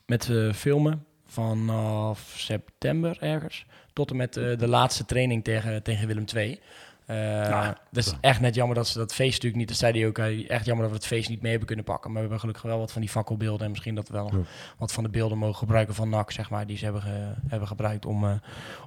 met 0.06 0.30
filmen 0.56 1.04
vanaf 1.24 2.34
september 2.36 3.16
ergens. 3.20 3.66
Tot 3.92 4.10
en 4.10 4.16
met 4.16 4.34
de 4.34 4.68
laatste 4.68 5.04
training 5.04 5.44
tegen, 5.44 5.82
tegen 5.82 6.06
Willem 6.06 6.24
II. 6.34 6.60
Eh 7.08 7.48
dat 7.90 8.04
is 8.04 8.14
echt 8.20 8.40
net 8.40 8.54
jammer 8.54 8.76
dat 8.76 8.88
ze 8.88 8.98
dat 8.98 9.14
feest 9.14 9.32
natuurlijk 9.32 9.56
niet, 9.56 9.68
dat 9.68 9.76
zei 9.76 9.98
hij 9.98 10.08
ook, 10.08 10.18
eh, 10.18 10.50
echt 10.50 10.64
jammer 10.64 10.84
dat 10.84 10.94
we 10.94 11.00
het 11.00 11.06
feest 11.06 11.28
niet 11.28 11.40
mee 11.40 11.50
hebben 11.50 11.66
kunnen 11.66 11.84
pakken. 11.84 12.04
Maar 12.12 12.14
we 12.14 12.20
hebben 12.28 12.40
gelukkig 12.40 12.64
wel 12.64 12.78
wat 12.78 12.92
van 12.92 13.00
die 13.00 13.10
fakkelbeelden 13.10 13.64
en 13.64 13.70
misschien 13.70 13.94
dat 13.94 14.08
we 14.08 14.14
wel 14.14 14.30
wat 14.78 14.92
van 14.92 15.02
de 15.04 15.10
beelden 15.10 15.38
mogen 15.38 15.56
gebruiken 15.56 15.94
van 15.94 16.08
NAC, 16.08 16.30
zeg 16.30 16.50
maar, 16.50 16.66
die 16.66 16.76
ze 16.76 16.84
hebben, 16.84 17.02
ge- 17.02 17.34
hebben 17.48 17.68
gebruikt 17.68 18.06
om, 18.06 18.24
eh, 18.24 18.32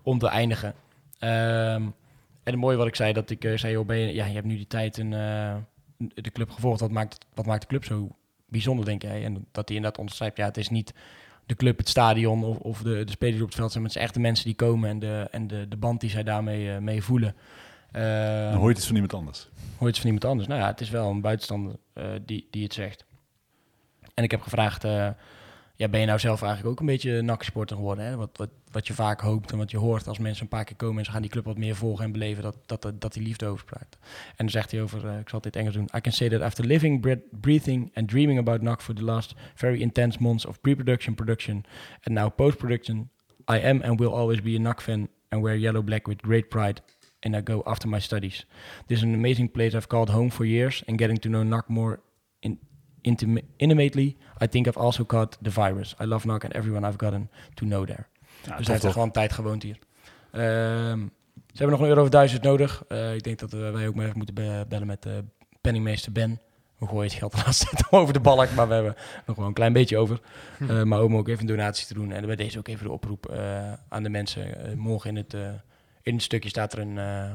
om 0.04 0.20
te 0.20 0.28
eindigen. 0.28 0.74
Ehm, 1.20 1.82
en 2.44 2.52
het 2.52 2.56
mooie 2.56 2.78
wat 2.78 2.88
ik 2.88 2.96
zei, 2.96 3.14
dat 3.14 3.30
ik 3.30 3.52
zei, 3.56 3.74
joh, 3.74 3.86
ben 3.86 3.98
je, 3.98 4.14
ja, 4.14 4.26
je 4.26 4.34
hebt 4.34 4.46
nu 4.46 4.56
die 4.56 4.68
tijd 4.68 4.98
een, 4.98 5.10
de 6.14 6.32
club 6.34 6.50
gevolgd. 6.52 6.80
Wat 6.80 6.92
maakt, 6.92 7.26
wat 7.34 7.46
maakt 7.46 7.62
de 7.62 7.68
club 7.68 7.86
zo 7.86 8.10
bijzonder, 8.46 8.86
denk 8.86 9.02
jij? 9.02 9.24
En 9.24 9.34
dat 9.52 9.68
hij 9.68 9.76
inderdaad 9.78 10.00
onderschrijft, 10.00 10.38
ja, 10.38 10.46
het 10.46 10.58
is 10.58 10.70
niet 10.70 10.94
de 11.46 11.56
club, 11.56 11.78
het 11.78 11.90
stadion 11.90 12.44
of, 12.44 12.58
of 12.58 12.82
de, 12.82 13.04
de 13.04 13.12
spelers 13.12 13.42
op 13.42 13.48
het 13.48 13.56
veld 13.56 13.72
zijn, 13.72 13.84
maar 13.84 13.92
het 13.92 14.00
zijn 14.00 14.06
echt 14.06 14.14
de 14.14 14.20
mensen 14.20 14.46
die 14.46 14.56
komen 14.56 14.90
en 14.90 15.00
de, 15.00 15.28
en 15.32 15.48
de, 15.48 15.68
de 15.68 15.78
band 15.78 16.00
die 16.00 16.10
zij 16.10 16.24
daarmee 16.24 16.80
mee 16.80 17.04
voelen. 17.04 17.36
Hoor 17.92 18.62
je 18.62 18.68
het 18.68 18.78
eens 18.78 18.86
van 18.86 18.96
iemand 18.96 19.14
anders. 19.14 19.50
hoor 19.54 19.80
je 19.80 19.86
het 19.86 19.98
van 19.98 20.06
iemand 20.06 20.26
anders. 20.26 20.48
Nou 20.48 20.62
ja, 20.62 20.68
het 20.68 20.82
is 20.82 20.89
wel 20.89 21.10
een 21.10 21.22
buitenstander 21.22 21.76
eh, 21.94 22.06
die, 22.26 22.48
die 22.52 22.64
het 22.64 22.74
zegt. 22.74 23.06
En 24.14 24.24
ik 24.24 24.32
heb 24.32 24.42
gevraagd, 24.42 24.84
eh, 24.84 25.10
ja, 25.76 25.88
ben 25.88 26.00
je 26.00 26.06
nou 26.06 26.20
zelf 26.20 26.42
eigenlijk 26.42 26.72
ook 26.72 26.80
een 26.80 26.86
beetje 26.86 27.22
NAC-supporter 27.22 27.76
geworden? 27.76 28.06
Hè? 28.06 28.16
Wat, 28.16 28.30
wat, 28.38 28.50
wat 28.72 28.88
je 28.88 28.94
vaak 28.94 29.22
hoopt 29.22 29.52
en 29.52 29.58
wat 29.58 29.72
je 29.72 29.78
hoort 29.78 30.08
als 30.08 30.20
mensen 30.20 30.44
een 30.44 30.50
paar 30.50 30.64
keer 30.64 30.76
komen 30.76 30.98
en 30.98 31.06
ze 31.06 31.12
gaan 31.12 31.22
die 31.22 31.30
club 31.32 31.46
wat 31.46 31.58
meer 31.58 31.76
volgen 31.76 32.06
en 32.06 32.12
beleven, 32.12 32.44
dat, 32.44 32.82
dat, 32.82 33.02
dat 33.02 33.14
die 33.14 33.24
liefde 33.24 33.46
overspraakt. 33.46 33.98
En 34.30 34.36
dan 34.36 34.50
zegt 34.50 34.72
hij 34.72 34.82
over, 34.82 35.08
eh, 35.08 35.20
ik 35.20 35.30
zal 35.30 35.42
dit 35.42 35.56
Engels 35.56 35.76
doen, 35.76 35.89
I 35.96 36.02
can 36.02 36.12
say 36.12 36.30
that 36.30 36.42
after 36.42 36.66
living, 36.66 37.02
bre- 37.02 37.22
breathing 37.32 37.92
and 37.94 38.08
dreaming 38.08 38.39
about 38.39 38.62
NAC 38.62 38.82
for 38.82 38.96
the 38.96 39.04
last 39.04 39.34
very 39.56 39.82
intense 39.82 40.18
months 40.22 40.46
of 40.46 40.62
pre-production, 40.62 41.16
production 41.16 41.66
and 42.04 42.16
now 42.16 42.30
post-production, 42.36 43.10
I 43.52 43.58
am 43.64 43.82
and 43.82 44.00
will 44.00 44.14
always 44.14 44.42
be 44.42 44.56
a 44.56 44.60
NAC 44.60 44.82
fan 44.82 45.08
and 45.30 45.42
wear 45.42 45.56
yellow-black 45.56 46.08
with 46.08 46.22
great 46.22 46.50
pride 46.50 46.82
and 47.22 47.36
I 47.36 47.42
go 47.44 47.62
after 47.66 47.90
my 47.90 48.00
studies. 48.00 48.46
This 48.88 48.98
is 48.98 49.04
an 49.04 49.14
amazing 49.14 49.52
place 49.52 49.76
I've 49.78 49.88
called 49.88 50.10
home 50.10 50.30
for 50.32 50.46
years, 50.46 50.84
and 50.88 51.00
getting 51.00 51.20
to 51.20 51.30
know 51.30 51.44
NAC 51.44 51.68
more 51.68 52.00
in, 52.40 52.60
intima- 53.02 53.46
intimately, 53.58 54.18
I 54.44 54.48
think 54.48 54.68
I've 54.68 54.80
also 54.80 55.06
caught 55.06 55.38
the 55.42 55.52
virus. 55.52 55.96
I 56.02 56.06
love 56.06 56.26
NAC 56.28 56.44
and 56.44 56.54
everyone 56.54 56.88
I've 56.88 56.98
gotten 57.06 57.30
to 57.54 57.66
know 57.66 57.86
there. 57.86 58.06
dus 58.42 58.50
hij 58.56 58.66
heeft 58.66 58.84
er 58.84 58.92
gewoon 58.92 59.12
tijd 59.12 59.34
gewoond 59.34 59.64
hier. 59.64 59.78
Ehm, 60.32 61.00
ze 61.54 61.58
hebben 61.58 61.70
nog 61.70 61.80
een 61.80 61.88
euro 61.88 62.02
of 62.02 62.10
duizend 62.10 62.44
nodig. 62.44 62.84
Eh, 62.88 63.14
ik 63.16 63.24
denk 63.24 63.40
dat 63.40 63.54
eh, 63.54 63.72
wij 63.72 63.88
ook 63.88 63.96
maar 63.96 64.06
even 64.06 64.18
moeten 64.18 64.36
be- 64.36 64.66
bellen 64.70 64.88
met 64.88 65.06
eh, 65.06 65.14
penningmeester 65.62 66.12
Ben. 66.12 66.40
We 66.78 66.88
gooien 66.88 67.04
het 67.04 67.14
geld 67.14 67.32
de 67.32 67.38
laatste 67.46 67.66
tijd 67.70 67.92
over 67.92 68.14
de 68.14 68.20
balk, 68.20 68.52
maar 68.52 68.68
we 68.68 68.74
hebben 68.74 68.96
nog 69.26 69.36
wel 69.36 69.46
een 69.48 69.54
klein 69.54 69.74
beetje 69.74 69.98
over. 69.98 70.20
Eh, 70.60 70.84
maar 70.84 71.04
om 71.04 71.16
ook 71.16 71.28
even 71.28 71.42
een 71.42 71.48
donatie 71.56 71.88
te 71.88 71.94
doen. 71.94 72.12
En 72.12 72.26
bij 72.26 72.36
deze 72.36 72.58
ook 72.58 72.68
even 72.68 72.86
de 72.86 72.92
oproep 72.92 73.32
aan 73.90 74.04
de 74.04 74.10
mensen. 74.10 74.74
Morgen 74.80 75.10
in 75.10 75.16
het, 75.16 75.36
in 76.04 76.14
het 76.14 76.24
stukje 76.24 76.49
staat 76.49 76.74
er 76.74 76.80
een, 76.80 76.97
eh, 76.97 77.34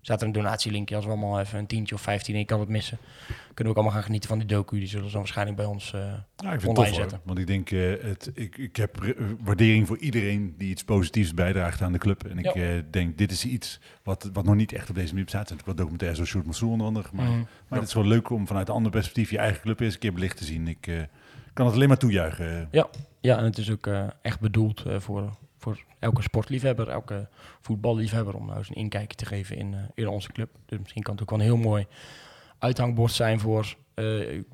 staat 0.00 0.20
er 0.20 0.26
een 0.26 0.32
donatielinkje. 0.32 0.94
Als 0.96 1.04
we 1.04 1.10
allemaal 1.10 1.40
even 1.40 1.58
een 1.58 1.66
tientje 1.66 1.94
of 1.94 2.00
vijftien, 2.00 2.36
ik 2.36 2.46
kan 2.46 2.60
het 2.60 2.68
missen. 2.68 2.98
Kunnen 3.26 3.64
we 3.64 3.68
ook 3.70 3.74
allemaal 3.76 3.92
gaan 3.92 4.02
genieten 4.02 4.28
van 4.28 4.38
die 4.38 4.46
docu. 4.48 4.78
Die 4.78 4.88
zullen 4.88 5.04
ze 5.06 5.10
dan 5.12 5.20
waarschijnlijk 5.20 5.56
bij 5.56 5.66
ons... 5.66 5.92
eh, 5.92 6.00
Ja, 6.36 6.52
ik 6.52 6.60
vind 6.60 6.62
het 6.62 6.74
tof 6.74 6.86
hoor. 6.86 6.94
zetten. 6.94 7.20
Want 7.24 7.38
ik 7.38 7.46
denk, 7.46 7.70
eh, 7.70 7.80
het, 8.02 8.30
ik, 8.34 8.58
ik 8.58 8.76
heb 8.76 9.14
waardering 9.40 9.86
voor 9.86 9.98
iedereen 9.98 10.54
die 10.58 10.70
iets 10.70 10.84
positiefs 10.84 11.34
bijdraagt 11.34 11.82
aan 11.82 11.92
de 11.92 11.98
club. 11.98 12.24
En 12.26 12.38
ik 12.38 12.54
Ja. 12.54 12.82
denk, 12.90 13.18
dit 13.18 13.30
is 13.32 13.44
iets 13.44 13.80
wat, 14.02 14.30
wat 14.32 14.44
nog 14.44 14.54
niet 14.54 14.72
echt 14.72 14.88
op 14.88 14.94
deze 14.94 15.08
manier 15.08 15.24
bestaat. 15.24 15.42
Er 15.42 15.46
zijn 15.48 15.58
natuurlijk 15.58 15.66
wat 15.66 15.76
documentaires 15.76 16.16
zoals 16.18 16.30
Sjoerd 16.30 16.44
Mansour 16.46 16.72
onder 16.72 16.86
andere 16.86 17.08
gemaakt. 17.08 17.30
Mhm. 17.30 17.42
Maar 17.68 17.78
het 17.78 17.88
is 17.88 17.94
wel 17.94 18.06
leuk 18.06 18.30
om 18.30 18.46
vanuit 18.46 18.68
een 18.68 18.74
ander 18.74 18.90
perspectief 18.92 19.30
je 19.30 19.38
eigen 19.38 19.60
club 19.62 19.80
eens 19.80 19.94
een 19.94 20.00
keer 20.00 20.12
belicht 20.12 20.36
te 20.36 20.44
zien. 20.44 20.68
Ik 20.68 21.08
kan 21.52 21.66
het 21.66 21.74
alleen 21.74 21.88
maar 21.88 21.98
toejuichen. 21.98 22.68
Ja, 23.20 23.38
en 23.38 23.44
het 23.44 23.58
is 23.58 23.70
ook 23.70 23.86
echt 24.22 24.40
bedoeld 24.40 24.82
voor, 24.98 25.30
voor 25.62 25.78
elke 25.98 26.22
sportliefhebber, 26.22 26.88
elke 26.88 27.28
voetballiefhebber, 27.60 28.34
om 28.34 28.46
nou 28.46 28.58
eens 28.58 28.68
een 28.68 28.74
inkijkje 28.74 29.16
te 29.16 29.26
geven 29.26 29.56
in, 29.56 29.74
eh, 29.74 29.80
in 29.94 30.08
onze 30.08 30.32
club. 30.32 30.48
Dus 30.66 30.78
misschien 30.78 31.02
kan 31.02 31.12
het 31.12 31.22
ook 31.22 31.30
wel 31.30 31.38
een 31.38 31.44
heel 31.44 31.56
mooi 31.56 31.86
uithangbord 32.58 33.12
zijn 33.12 33.40
voor, 33.40 33.74
eh, 33.94 34.04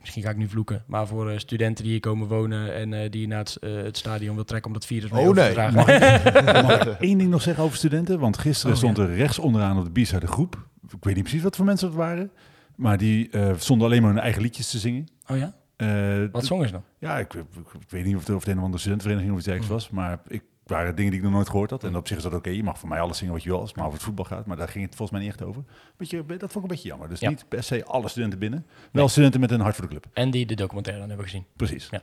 misschien 0.00 0.22
ga 0.22 0.30
ik 0.30 0.36
nu 0.36 0.48
vloeken, 0.48 0.84
maar 0.86 1.06
voor 1.06 1.30
eh, 1.30 1.38
studenten 1.38 1.82
die 1.84 1.92
hier 1.92 2.00
komen 2.00 2.28
wonen 2.28 2.74
en 2.74 2.92
eh, 2.94 3.10
die 3.10 3.26
naar 3.26 3.38
het, 3.38 3.56
eh, 3.56 3.74
het 3.74 3.96
stadion 3.96 4.34
wil 4.34 4.44
trekken 4.44 4.66
om 4.68 4.72
dat 4.72 4.86
virus 4.86 5.10
mee 5.10 5.20
Oh, 5.22 5.28
over 5.28 5.42
te 5.42 5.42
nee. 5.46 5.52
dragen. 5.52 6.62
Mag 6.66 6.86
ik 6.86 7.00
één 7.00 7.18
ding 7.18 7.30
nog 7.30 7.42
zeggen 7.42 7.64
over 7.64 7.76
studenten? 7.76 8.18
Want 8.18 8.38
gisteren 8.38 8.72
Oh, 8.72 8.78
stond 8.78 8.98
er 8.98 9.14
rechts 9.14 9.38
onderaan 9.38 9.78
op 9.78 9.94
de 9.94 10.02
b 10.02 10.20
de 10.20 10.26
groep. 10.26 10.66
Ik 10.88 11.04
weet 11.04 11.14
niet 11.14 11.24
precies 11.24 11.42
wat 11.42 11.56
voor 11.56 11.64
mensen 11.64 11.88
dat 11.88 11.96
waren. 11.96 12.30
Maar 12.76 12.98
die 12.98 13.30
eh, 13.30 13.52
stonden 13.56 13.86
alleen 13.86 14.02
maar 14.02 14.10
hun 14.12 14.20
eigen 14.22 14.42
liedjes 14.42 14.70
te 14.70 14.78
zingen. 14.78 15.06
Oh 15.26 15.36
ja? 15.36 15.54
Eh, 15.76 16.24
Wat 16.32 16.44
zongen 16.46 16.66
ze 16.66 16.72
dan? 16.72 16.84
Ja, 16.98 17.18
ik, 17.18 17.34
ik, 17.34 17.44
ik 17.80 17.90
weet 17.90 18.04
niet 18.04 18.14
of 18.14 18.26
het, 18.26 18.36
of 18.36 18.40
het 18.40 18.48
een 18.48 18.56
of 18.58 18.62
andere 18.62 18.78
studentenvereniging 18.78 19.32
of 19.32 19.38
iets 19.38 19.48
dergelijks 19.48 19.84
was. 19.84 19.90
Maar 19.90 20.20
ik 20.28 20.42
waren 20.68 20.94
dingen 20.94 21.10
die 21.10 21.20
ik 21.20 21.26
nog 21.26 21.34
nooit 21.34 21.48
gehoord 21.50 21.70
had. 21.70 21.84
En 21.84 21.96
op 21.96 22.08
zich 22.08 22.16
is 22.16 22.22
dat 22.22 22.34
oké. 22.34 22.50
Je 22.50 22.62
mag 22.62 22.78
voor 22.78 22.88
mij 22.88 23.00
alles 23.00 23.18
zingen 23.18 23.34
wat 23.34 23.42
je 23.42 23.48
wil, 23.48 23.58
als 23.58 23.68
het 23.68 23.76
maar 23.76 23.86
over 23.86 23.96
het 23.98 24.06
voetbal 24.06 24.24
gaat. 24.24 24.46
Maar 24.46 24.56
daar 24.56 24.68
ging 24.68 24.84
het 24.84 24.94
volgens 24.94 25.18
mij 25.18 25.26
niet 25.28 25.36
echt 25.38 25.48
over. 25.48 25.62
Beetje, 25.96 26.24
dat 26.26 26.38
vond 26.38 26.54
ik 26.54 26.62
een 26.62 26.68
beetje 26.68 26.88
jammer. 26.88 27.08
Dus 27.08 27.20
Ja. 27.20 27.28
niet 27.28 27.44
per 27.48 27.62
se 27.62 27.84
alle 27.84 28.08
studenten 28.08 28.38
binnen. 28.38 28.66
Wel 28.92 29.08
studenten 29.08 29.40
met 29.40 29.50
een 29.50 29.60
hart 29.60 29.74
voor 29.74 29.84
de 29.84 29.90
club. 29.90 30.06
En 30.12 30.30
die 30.30 30.46
de 30.46 30.54
documentaire 30.54 31.00
dan 31.00 31.10
hebben 31.10 31.28
gezien. 31.28 31.46
Precies. 31.56 31.88
Ja. 31.90 32.02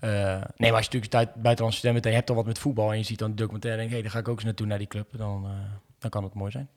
Eh, 0.00 0.10
nee, 0.56 0.70
maar 0.70 0.78
als 0.80 0.86
je 0.86 0.92
natuurlijk 0.92 1.10
tijd 1.12 1.34
buitenlandse 1.34 1.78
student 1.78 1.92
bent 1.94 2.04
en 2.04 2.10
je 2.10 2.16
hebt 2.16 2.30
al 2.30 2.36
wat 2.36 2.46
met 2.46 2.58
voetbal 2.58 2.90
en 2.92 2.98
je 2.98 3.04
ziet 3.04 3.18
dan 3.18 3.30
de 3.30 3.36
documentaire 3.36 3.80
en 3.82 3.86
denk 3.88 3.96
hé, 3.98 4.02
daar 4.02 4.14
ga 4.14 4.18
ik 4.18 4.28
ook 4.28 4.34
eens 4.36 4.44
naartoe 4.44 4.66
naar 4.66 4.78
die 4.78 4.86
club, 4.86 5.08
dan, 5.16 5.44
eh, 5.44 5.50
dan 5.98 6.10
kan 6.10 6.24
het 6.24 6.34
mooi 6.34 6.50
zijn. 6.50 6.68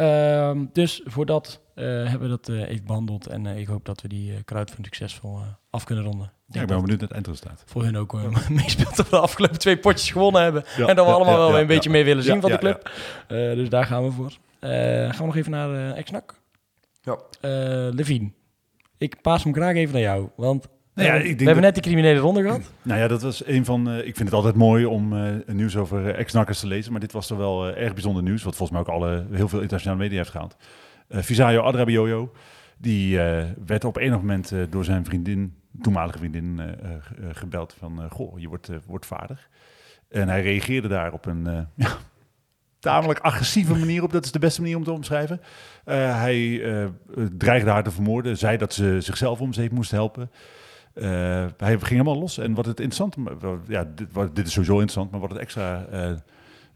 Ehm, 0.00 0.64
dus 0.72 1.00
voor 1.04 1.26
dat 1.26 1.60
eh, 1.74 1.84
hebben 1.84 2.20
we 2.20 2.28
dat 2.28 2.48
eh, 2.48 2.68
even 2.68 2.86
behandeld 2.86 3.26
en 3.26 3.46
eh, 3.46 3.58
ik 3.58 3.66
hoop 3.66 3.84
dat 3.84 4.00
we 4.02 4.08
die 4.08 4.32
uh, 4.32 4.62
succesvol 4.82 5.36
eh, 5.36 5.42
af 5.70 5.84
kunnen 5.84 6.04
ronden. 6.04 6.32
Ik 6.48 6.54
Ja, 6.54 6.60
ik 6.60 6.66
ben 6.66 6.80
benieuwd 6.80 7.00
naar 7.00 7.08
het 7.08 7.16
eindresultaat. 7.16 7.62
voor 7.66 7.82
hun 7.82 7.96
ook 7.96 8.14
eh, 8.14 8.48
meespeelt 8.62 8.96
dat 8.96 9.08
we 9.08 9.16
de 9.16 9.22
afgelopen 9.22 9.58
twee 9.58 9.78
potjes 9.78 10.10
gewonnen 10.10 10.42
hebben 10.42 10.64
Ja, 10.76 10.86
en 10.86 10.96
dat 10.96 11.04
we 11.04 11.10
ja, 11.10 11.16
allemaal 11.16 11.40
ja, 11.40 11.50
wel 11.50 11.60
een 11.60 11.66
beetje 11.66 11.90
ja. 11.90 11.96
meer 11.96 12.04
willen 12.04 12.22
zien 12.22 12.40
van 12.40 12.50
de 12.50 12.58
club. 12.58 12.90
Dus 13.28 13.68
daar 13.68 13.84
gaan 13.84 14.04
we 14.04 14.10
voor. 14.10 14.30
Gaan 14.60 15.18
we 15.18 15.24
nog 15.24 15.36
even 15.36 15.50
naar 15.50 15.70
uh, 15.70 15.96
Exnak? 15.96 16.40
Ja. 17.02 17.18
Levine, 17.90 18.32
ik 18.98 19.20
paas 19.20 19.44
hem 19.44 19.54
graag 19.54 19.74
even 19.74 19.92
naar 19.92 20.02
jou, 20.02 20.28
want 20.36 20.68
Nou 20.94 21.08
ja, 21.08 21.14
we, 21.14 21.18
ik 21.18 21.24
denk 21.24 21.38
we 21.38 21.44
hebben 21.44 21.54
dat- 21.62 21.74
net 21.74 21.74
die 21.74 21.92
criminele 21.92 22.20
ronde 22.20 22.42
gehad. 22.42 22.72
Nou 22.82 23.00
ja, 23.00 23.08
dat 23.08 23.22
was 23.22 23.46
een 23.46 23.64
van. 23.64 23.88
eh, 23.90 23.96
ik 23.98 24.16
vind 24.16 24.18
het 24.18 24.32
altijd 24.32 24.54
mooi 24.54 24.84
om 24.84 25.12
eh, 25.16 25.32
nieuws 25.46 25.76
over 25.76 26.08
eh, 26.08 26.18
ex-nakkers 26.18 26.60
te 26.60 26.66
lezen. 26.66 26.92
Maar 26.92 27.00
dit 27.00 27.12
was 27.12 27.26
toch 27.26 27.38
wel 27.38 27.76
erg 27.76 27.92
bijzonder 27.92 28.22
nieuws. 28.22 28.42
Wat 28.42 28.56
volgens 28.56 28.78
mij 28.78 28.80
ook 28.88 29.00
alle, 29.02 29.24
heel 29.32 29.48
veel 29.48 29.60
internationale 29.60 30.00
media 30.02 30.16
heeft 30.16 30.30
gehaald. 30.30 30.56
Eh 31.08 31.22
Visayo 31.22 31.60
Adrabioyo. 31.60 32.32
Die 32.78 33.16
werd 33.66 33.84
op 33.84 33.96
enig 33.96 34.16
moment 34.16 34.52
door 34.70 34.84
zijn 34.84 35.04
vriendin, 35.04 35.54
toenmalige 35.82 36.18
vriendin, 36.18 36.60
ge- 37.00 37.14
gebeld 37.32 37.74
van... 37.78 38.10
goh, 38.10 38.38
je 38.40 38.48
wordt, 38.48 38.70
wordt 38.86 39.06
vader. 39.06 39.48
En 40.08 40.28
hij 40.28 40.42
reageerde 40.42 40.88
daar 40.88 41.12
op 41.12 41.26
een 41.26 41.44
ja, 41.74 41.88
tamelijk 42.78 43.18
agressieve 43.18 43.74
manier 43.74 44.02
op. 44.02 44.12
Dat 44.12 44.24
is 44.24 44.32
de 44.32 44.38
beste 44.38 44.60
manier 44.60 44.76
om 44.76 44.84
te 44.84 44.92
omschrijven. 44.92 45.40
Hij 45.84 46.62
dreigde 47.38 47.70
haar 47.70 47.82
te 47.84 47.90
vermoorden. 47.90 48.36
Zei 48.38 48.56
dat 48.56 48.72
ze 48.74 48.96
zichzelf 49.00 49.40
om 49.40 49.52
zeep 49.52 49.72
moest 49.72 49.90
helpen. 49.90 50.30
Eh, 50.94 51.04
hij 51.56 51.70
ging 51.78 51.88
helemaal 51.88 52.18
los. 52.18 52.38
En 52.38 52.54
wat 52.54 52.66
het 52.66 52.80
interessant, 52.80 53.16
ja, 53.68 53.84
dit, 53.94 54.12
wat, 54.12 54.36
dit 54.36 54.46
is 54.46 54.52
sowieso 54.52 54.72
interessant, 54.72 55.10
maar 55.10 55.20
wat 55.20 55.30
het 55.30 55.38
extra 55.38 55.84
eh, 55.84 56.12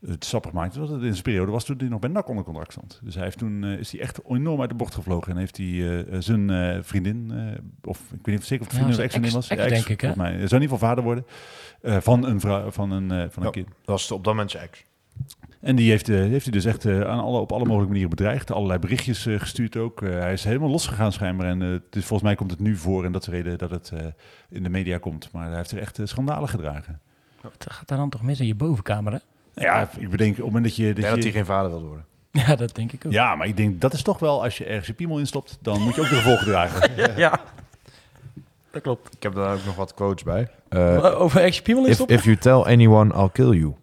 het 0.07 0.25
sappig 0.25 0.53
maakte, 0.53 0.79
was 0.79 0.89
dat 0.89 0.97
het 0.97 1.07
in 1.07 1.13
zijn 1.13 1.23
periode 1.25 1.53
was 1.53 1.65
toen 1.65 1.77
hij 1.79 1.89
nog 1.89 2.01
bij 2.01 2.11
NAC 2.11 2.29
onder 2.29 2.45
contract 2.45 2.73
stond. 2.73 3.01
Dus 3.05 3.15
hij 3.15 3.25
heeft 3.25 3.39
toen 3.39 3.65
eh, 3.65 3.79
is 3.79 3.93
hij 3.93 4.01
echt 4.01 4.21
enorm 4.29 4.61
uit 4.61 4.71
de 4.71 4.77
bocht 4.77 4.95
gevlogen 4.95 5.33
en 5.33 5.39
heeft 5.39 5.57
hij 5.57 6.03
eh, 6.07 6.17
zijn 6.21 6.51
eh, 6.51 6.79
vriendin, 6.83 7.31
eh, 7.35 7.59
of 7.91 7.99
ik 8.01 8.27
weet 8.27 8.35
niet 8.35 8.45
zeker 8.45 8.67
of 8.67 8.73
het 8.73 8.81
Ja, 8.81 8.85
vriendin 8.85 8.89
of 8.89 8.95
zijn 8.95 9.07
ex-vriendin 9.07 9.37
ex- 9.37 9.49
was, 9.49 9.49
ex, 9.49 9.63
Ja, 9.63 9.69
denk 9.69 9.89
ik, 9.89 10.01
hè? 10.01 10.13
mij. 10.17 10.31
Zou 10.33 10.41
in 10.41 10.43
ieder 10.43 10.61
geval 10.61 10.79
vader 10.79 11.05
worden 11.05 11.27
eh, 11.83 11.97
van 12.01 12.25
een 12.27 12.41
vrouw, 12.41 12.71
van 12.71 12.91
een, 12.91 13.11
eh, 13.11 13.19
van 13.31 13.43
een 13.43 13.49
Ja. 13.49 13.51
kind. 13.51 13.67
Dat 13.67 13.77
was 13.85 14.11
op 14.11 14.25
dat 14.25 14.33
moment 14.33 14.51
zijn 14.51 14.65
ex. 14.65 14.85
En 15.65 15.77
die 15.77 15.91
heeft, 15.91 16.09
eh, 16.09 16.17
heeft 16.17 16.45
hij 16.45 16.53
dus 16.53 16.65
echt 16.65 16.85
eh, 16.85 17.01
aan 17.01 17.19
alle, 17.21 17.39
op 17.39 17.51
alle 17.53 17.61
mogelijke 17.65 17.87
manieren 17.87 18.11
bedreigd. 18.11 18.53
Allerlei 18.53 18.79
berichtjes 18.79 19.27
eh, 19.27 19.41
gestuurd 19.41 19.77
ook. 19.77 20.03
Eh, 20.03 20.11
hij 20.11 20.33
is 20.33 20.45
helemaal 20.45 20.69
losgegaan 20.69 21.13
schijnbaar. 21.13 21.47
En 21.47 21.63
eh, 21.63 21.69
het 21.69 21.97
is, 21.97 22.05
volgens 22.05 22.23
mij 22.23 22.35
komt 22.35 22.51
het 22.51 22.61
nu 22.61 22.77
voor. 22.77 23.05
En 23.05 23.13
dat 23.13 23.21
is 23.21 23.29
de 23.29 23.35
reden 23.35 23.59
dat 23.59 23.71
het 23.71 23.91
eh, 23.95 24.07
in 24.51 24.63
de 24.63 24.69
media 24.69 24.99
komt. 24.99 25.29
Maar 25.33 25.47
hij 25.49 25.57
heeft 25.57 25.71
er 25.71 25.79
echt 25.79 25.99
eh, 25.99 26.07
schandalen 26.07 26.49
gedragen. 26.49 27.01
Het 27.53 27.67
gaat 27.69 27.89
daar 27.89 27.99
dan 27.99 28.11
toch 28.11 28.23
mis 28.23 28.41
in 28.41 28.47
je 28.47 28.55
bovenkamer, 28.55 29.13
hè? 29.13 29.19
Ja, 29.65 29.89
ik 29.99 30.11
bedenk 30.11 30.31
op 30.31 30.37
het 30.37 30.45
moment 30.47 30.65
dat 30.65 30.77
je... 30.77 30.87
Dat 30.87 30.97
denk 30.97 31.09
dat 31.09 31.17
je 31.17 31.23
hij 31.23 31.33
geen 31.33 31.45
vader 31.47 31.71
wil 31.71 31.83
worden. 31.85 32.05
Ja, 32.47 32.57
dat 32.57 32.75
denk 32.75 32.93
ik 32.93 33.07
ook. 33.07 33.13
Ja, 33.13 33.35
maar 33.35 33.47
ik 33.47 33.57
denk 33.57 33.81
dat 33.81 33.93
is 33.93 34.03
toch 34.03 34.19
wel, 34.19 34.43
als 34.43 34.59
je 34.59 34.65
ergens 34.65 34.87
je 34.87 34.93
piemel 34.93 35.19
instopt, 35.19 35.59
dan 35.63 35.81
moet 35.81 35.95
je 35.95 36.01
ook 36.01 36.09
de 36.09 36.15
gevolgen 36.15 36.47
dragen. 36.47 36.91
ja. 37.17 37.41
Dat 38.71 38.83
klopt. 38.83 39.15
Ik 39.15 39.23
heb 39.23 39.35
daar 39.35 39.55
ook 39.55 39.65
nog 39.65 39.77
wat 39.77 39.95
quotes 39.95 40.25
bij. 40.25 40.49
Eh, 40.69 41.21
Over 41.21 41.43
Action 41.43 41.63
Piemel 41.63 41.85
is 41.87 41.91
if, 41.91 42.01
op? 42.01 42.11
if 42.11 42.25
you 42.25 42.37
tell 42.37 42.61
anyone 42.73 43.15
I'll 43.15 43.31
kill 43.33 43.51
you, 43.51 43.75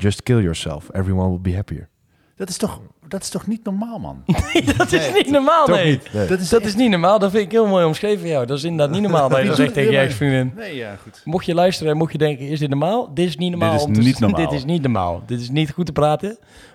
just 0.00 0.22
kill 0.22 0.40
yourself. 0.40 0.88
Everyone 0.92 1.28
will 1.28 1.40
be 1.40 1.54
happier. 1.54 1.88
Dat 2.36 2.48
is 2.48 2.56
toch, 2.56 2.80
dat 3.08 3.22
is 3.22 3.28
toch 3.28 3.46
niet 3.46 3.64
normaal, 3.64 3.98
man? 3.98 4.22
dat 4.76 4.92
is 4.92 5.12
niet 5.12 5.30
normaal, 5.30 5.66
nee. 5.66 5.90
niet? 5.90 6.12
Nee. 6.12 6.26
Dat 6.26 6.40
is, 6.40 6.48
Dat 6.48 6.64
is 6.64 6.74
niet 6.74 6.90
normaal. 6.90 7.18
Dat 7.18 7.30
vind 7.30 7.44
ik 7.44 7.50
heel 7.50 7.66
mooi 7.66 7.84
omschreven 7.84 8.20
van 8.20 8.28
jou. 8.28 8.46
Dat 8.46 8.56
is 8.58 8.64
inderdaad 8.64 8.94
niet 8.94 9.02
normaal 9.02 9.28
dat 9.28 9.40
je 9.40 9.46
dat 9.54 9.56
zegt 9.56 9.72
tegen 9.74 9.92
je 9.92 9.98
ex-vriendin. 9.98 10.52
Nee, 10.56 10.76
ja, 10.76 10.96
goed. 10.96 11.20
Mocht 11.24 11.46
je 11.46 11.54
luisteren 11.54 11.92
en 11.92 11.98
mocht 11.98 12.12
je 12.12 12.18
denken, 12.18 12.48
is 12.48 12.58
dit 12.58 12.68
normaal? 12.68 13.14
Dit 13.14 13.28
is 13.28 13.36
niet 13.36 13.50
normaal. 13.50 13.70
Dit 13.70 13.80
is 13.80 13.86
om 13.86 13.92
te- 13.92 14.00
niet 14.00 14.18
normaal. 14.20 14.40
Dit 14.40 14.52
is 14.52 14.64
niet 14.64 14.82
normaal. 14.82 15.22
Dit 15.26 15.40
is 15.40 15.50
niet 15.50 15.70
goed 15.70 15.86
te 15.86 15.92
praten. 15.92 16.28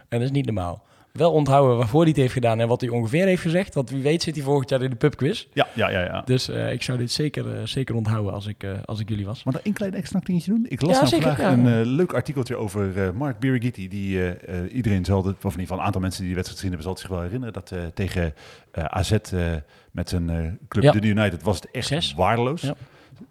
En 0.10 0.20
dat 0.20 0.22
is 0.22 0.32
niet 0.32 0.46
normaal. 0.46 0.84
Wel 1.16 1.32
onthouden 1.32 1.78
waarvoor 1.78 2.00
hij 2.02 2.10
het 2.10 2.20
heeft 2.20 2.34
gedaan 2.34 2.60
en 2.60 2.68
wat 2.68 2.82
hij 2.82 2.90
ongeveer 2.90 3.26
heeft 3.26 3.42
gezegd. 3.42 3.74
Want 3.74 3.90
wie 3.90 4.02
weet 4.04 4.24
zit 4.24 4.36
hij 4.36 4.44
volgend 4.44 4.70
jaar 4.70 4.82
in 4.82 4.90
de 4.90 4.96
pubquiz. 4.96 5.46
Ja, 5.54 5.68
ja, 5.74 5.90
ja, 5.90 6.02
ja. 6.04 6.22
Dus 6.26 6.50
eh, 6.50 6.72
ik 6.72 6.82
zou 6.82 6.98
dit 6.98 7.12
zeker, 7.12 7.56
eh, 7.56 7.66
zeker 7.66 7.96
onthouden 7.96 8.34
als 8.34 8.48
ik, 8.48 8.64
eh, 8.64 8.72
als 8.86 9.00
ik 9.00 9.10
jullie 9.10 9.26
was. 9.26 9.44
Maar 9.44 9.54
nog 9.54 9.62
één 9.64 9.74
klein 9.74 9.94
extra 9.94 10.20
dingetje 10.24 10.52
doen. 10.52 10.66
Ik 10.70 10.82
las 10.82 10.92
Ja, 10.92 10.98
nou 10.98 11.08
zeker, 11.08 11.36
vandaag 11.36 11.46
ja. 11.56 11.72
een 11.82 11.86
leuk 11.86 12.14
artikeltje 12.14 12.56
over 12.56 13.04
eh, 13.04 13.12
Mark 13.12 13.40
Birighitti. 13.40 13.88
Die 13.88 14.20
eh, 14.22 14.60
eh, 14.64 14.74
iedereen 14.76 15.06
zal, 15.06 15.26
het- 15.26 15.36
of 15.36 15.42
in 15.44 15.50
ieder 15.50 15.62
geval 15.62 15.78
een 15.80 15.86
aantal 15.86 16.02
mensen 16.02 16.20
die 16.22 16.30
de 16.30 16.36
wedstrijd 16.36 16.62
gezien 16.64 16.76
hebben, 16.78 16.84
zal 16.84 16.92
het 16.92 17.02
zich 17.02 17.10
wel 17.12 17.22
herinneren. 17.22 17.54
Dat 17.54 17.72
eh, 17.72 17.80
tegen 17.94 18.34
eh, 18.72 18.84
AZ 18.86 19.12
eh, 19.12 19.54
met 19.92 20.10
zijn 20.10 20.30
eh, 20.30 20.38
club 20.68 20.84
Ja. 20.84 20.92
de 20.92 21.08
United 21.08 21.44
was 21.44 21.56
het 21.56 21.72
echt 21.72 21.88
Zes. 21.88 22.14
waardeloos. 22.14 22.62
Ja. 22.62 22.76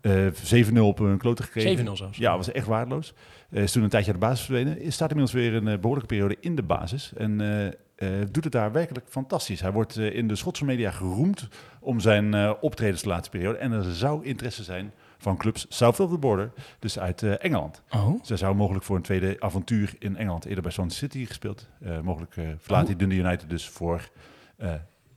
Eh, 0.01 0.27
7-0 0.33 0.79
op 0.79 0.99
een 0.99 1.19
klote 1.19 1.43
gekregen. 1.43 1.87
7-0 1.87 1.97
zelfs. 1.97 2.19
Ja, 2.19 2.37
was 2.37 2.53
echt 2.53 2.67
waardeloos. 2.67 3.15
Eh, 3.51 3.63
is 3.63 3.73
toen 3.73 3.83
een 3.83 3.89
tijdje 3.89 4.13
uit 4.13 4.21
de 4.21 4.27
basis 4.27 4.45
verdwenen. 4.45 4.81
Is 4.81 4.95
staat 4.95 5.11
inmiddels 5.11 5.37
weer 5.43 5.55
een 5.55 5.69
eh, 5.69 5.79
behoorlijke 5.79 6.09
periode 6.09 6.37
in 6.41 6.55
de 6.57 6.63
basis. 6.63 7.13
En 7.17 7.75
doet 8.31 8.45
het 8.45 8.53
daar 8.53 8.73
werkelijk 8.73 9.07
fantastisch. 9.09 9.61
Hij 9.61 9.73
wordt 9.73 9.97
in 9.97 10.29
de 10.29 10.37
Schotse 10.37 10.65
media 10.65 10.91
geroemd 10.91 11.49
om 11.81 12.01
zijn 12.01 12.55
optredens 12.61 13.03
de 13.03 13.09
laatste 13.09 13.31
periode. 13.31 13.59
En 13.59 13.73
er 13.73 13.95
zou 13.95 14.25
interesse 14.25 14.63
zijn 14.63 14.93
van 15.19 15.37
clubs 15.37 15.67
south 15.69 16.01
of 16.01 16.11
the 16.11 16.19
border, 16.19 16.53
dus 16.79 16.99
uit 16.99 17.23
Engeland. 17.23 17.83
Oh, 17.91 18.15
Zij 18.23 18.37
zou 18.37 18.55
mogelijk 18.55 18.85
voor 18.85 18.97
een 18.97 19.03
tweede 19.03 19.37
avontuur 19.39 19.95
in 19.99 20.17
Engeland 20.17 20.45
eerder 20.45 20.63
bij 20.63 20.73
Swansea 20.73 20.99
City 20.99 21.27
gespeeld. 21.27 21.69
Mogelijk 22.03 22.37
eh, 22.37 22.45
verlaat 22.59 22.87
hij 22.87 22.97
Dundee 22.97 23.19
United 23.19 23.51
dus 23.51 23.69
voor 23.69 24.09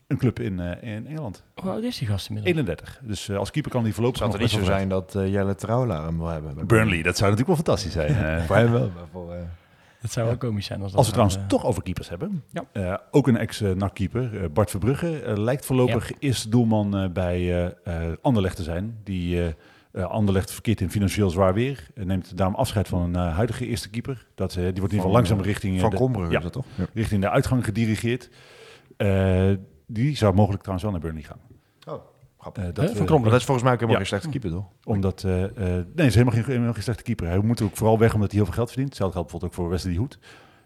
een 0.08 0.18
club 0.18 0.40
in, 0.40 0.60
eh, 0.60 0.96
in 0.96 1.08
Engeland. 1.08 1.44
hoe 1.62 1.72
oud 1.72 1.84
is 1.84 1.98
die 1.98 2.08
gast 2.08 2.30
inmiddels? 2.30 2.56
31. 2.58 3.00
Dus 3.04 3.30
eh, 3.30 3.38
als 3.38 3.52
keeper 3.52 3.72
kan 3.72 3.84
hij 3.84 3.92
voorlopig 3.92 4.18
Zou 4.18 4.30
nog 4.32 4.40
het 4.40 4.50
niet 4.52 4.60
best 4.60 4.70
zo 4.72 4.76
zijn 4.78 4.90
dat 4.90 5.16
eh, 5.16 5.32
Jelle 5.34 5.56
Trouwlaar 5.56 6.04
hem 6.04 6.18
wil 6.18 6.28
hebben? 6.28 6.68
Burnley, 6.68 7.02
dat 7.02 7.18
zou 7.18 7.32
natuurlijk 7.32 7.48
wel 7.48 7.56
fantastisch 7.56 7.92
zijn. 7.92 8.16
Eh, 8.40 8.46
Voor 8.46 8.56
hem 8.56 8.72
wel. 8.72 8.80
maar 8.96 9.08
voor, 9.12 9.34
eh, 9.34 9.40
Het 10.00 10.12
zou 10.12 10.28
wel 10.28 10.38
komisch 10.38 10.66
zijn 10.66 10.80
als 10.82 10.90
dat 10.90 10.98
Als 10.98 11.08
we 11.08 11.14
trouwens 11.14 11.40
toch 11.48 11.66
over 11.66 11.84
keepers 11.84 12.10
hebben. 12.10 12.44
Ja. 12.52 12.64
Eh, 12.72 12.98
ook 13.12 13.28
een 13.28 13.38
ex-NAC-keeper, 13.38 14.44
eh, 14.44 14.50
Bart 14.50 14.70
Verbrugge, 14.70 15.34
lijkt 15.36 15.66
voorlopig 15.66 16.12
eerste 16.20 16.50
doelman 16.50 16.98
eh, 16.98 17.10
bij 17.10 17.74
Anderlecht 18.22 18.56
te 18.56 18.64
zijn. 18.64 18.98
Die 19.04 19.56
Anderlecht 19.94 20.52
verkeert 20.52 20.82
in 20.82 20.90
financieel 20.92 21.30
zwaar 21.30 21.54
weer. 21.54 21.88
Neemt 21.96 22.38
daarom 22.38 22.56
afscheid 22.56 22.88
van 22.88 23.02
een 23.02 23.16
eh, 23.16 23.36
huidige 23.36 23.68
eerste 23.68 23.90
keeper. 23.90 24.26
Dat, 24.36 24.50
eh, 24.50 24.56
die 24.56 24.64
wordt 24.64 24.74
in 24.76 24.82
ieder 24.84 24.98
geval 24.98 25.12
langzaam 25.12 25.42
richting, 25.42 25.80
Van 25.80 25.90
de, 25.90 26.20
ja. 26.30 26.38
is 26.38 26.44
dat 26.44 26.54
toch? 26.54 26.66
Ja. 26.76 26.86
richting 26.94 27.22
de 27.22 27.30
uitgang 27.30 27.66
gedirigeerd. 27.66 28.30
Die 29.88 30.16
zou 30.18 30.34
mogelijk 30.34 30.62
trouwens 30.64 30.84
wel 30.92 30.92
naar 31.00 31.02
Burnley 31.12 31.24
gaan. 31.24 31.40
Oh, 31.96 32.02
grappig. 32.40 32.64
Eh, 32.64 32.70
dat, 32.74 32.86
van 32.86 32.96
Maar 32.98 33.06
Krombrug. 33.06 33.32
dat 33.32 33.40
is 33.40 33.46
volgens 33.46 33.66
mij 33.66 33.74
ook 33.76 33.80
helemaal 33.80 34.02
Ja. 34.02 34.08
geen 34.08 34.20
slechte 34.20 34.40
keeper, 34.40 34.60
toch? 34.60 34.66
omdat, 34.84 35.24
eh, 35.24 35.44
eh, 35.44 35.52
nee, 35.56 35.86
hij 35.96 36.06
is 36.06 36.14
helemaal 36.16 36.34
geen, 36.36 36.46
helemaal 36.46 36.74
geen 36.74 36.84
slechte 36.84 37.04
keeper. 37.04 37.28
Hij 37.28 37.38
moet 37.40 37.62
ook 37.62 37.76
vooral 37.78 37.98
weg 38.00 38.14
omdat 38.14 38.28
hij 38.32 38.38
heel 38.38 38.46
veel 38.46 38.56
geld 38.58 38.68
verdient. 38.68 38.90
Hetzelfde 38.90 39.16
geldt 39.18 39.32
bijvoorbeeld 39.32 39.60
ook 39.60 39.66
voor 39.66 39.70
Wesley 39.78 39.96
Hoed. 39.96 40.20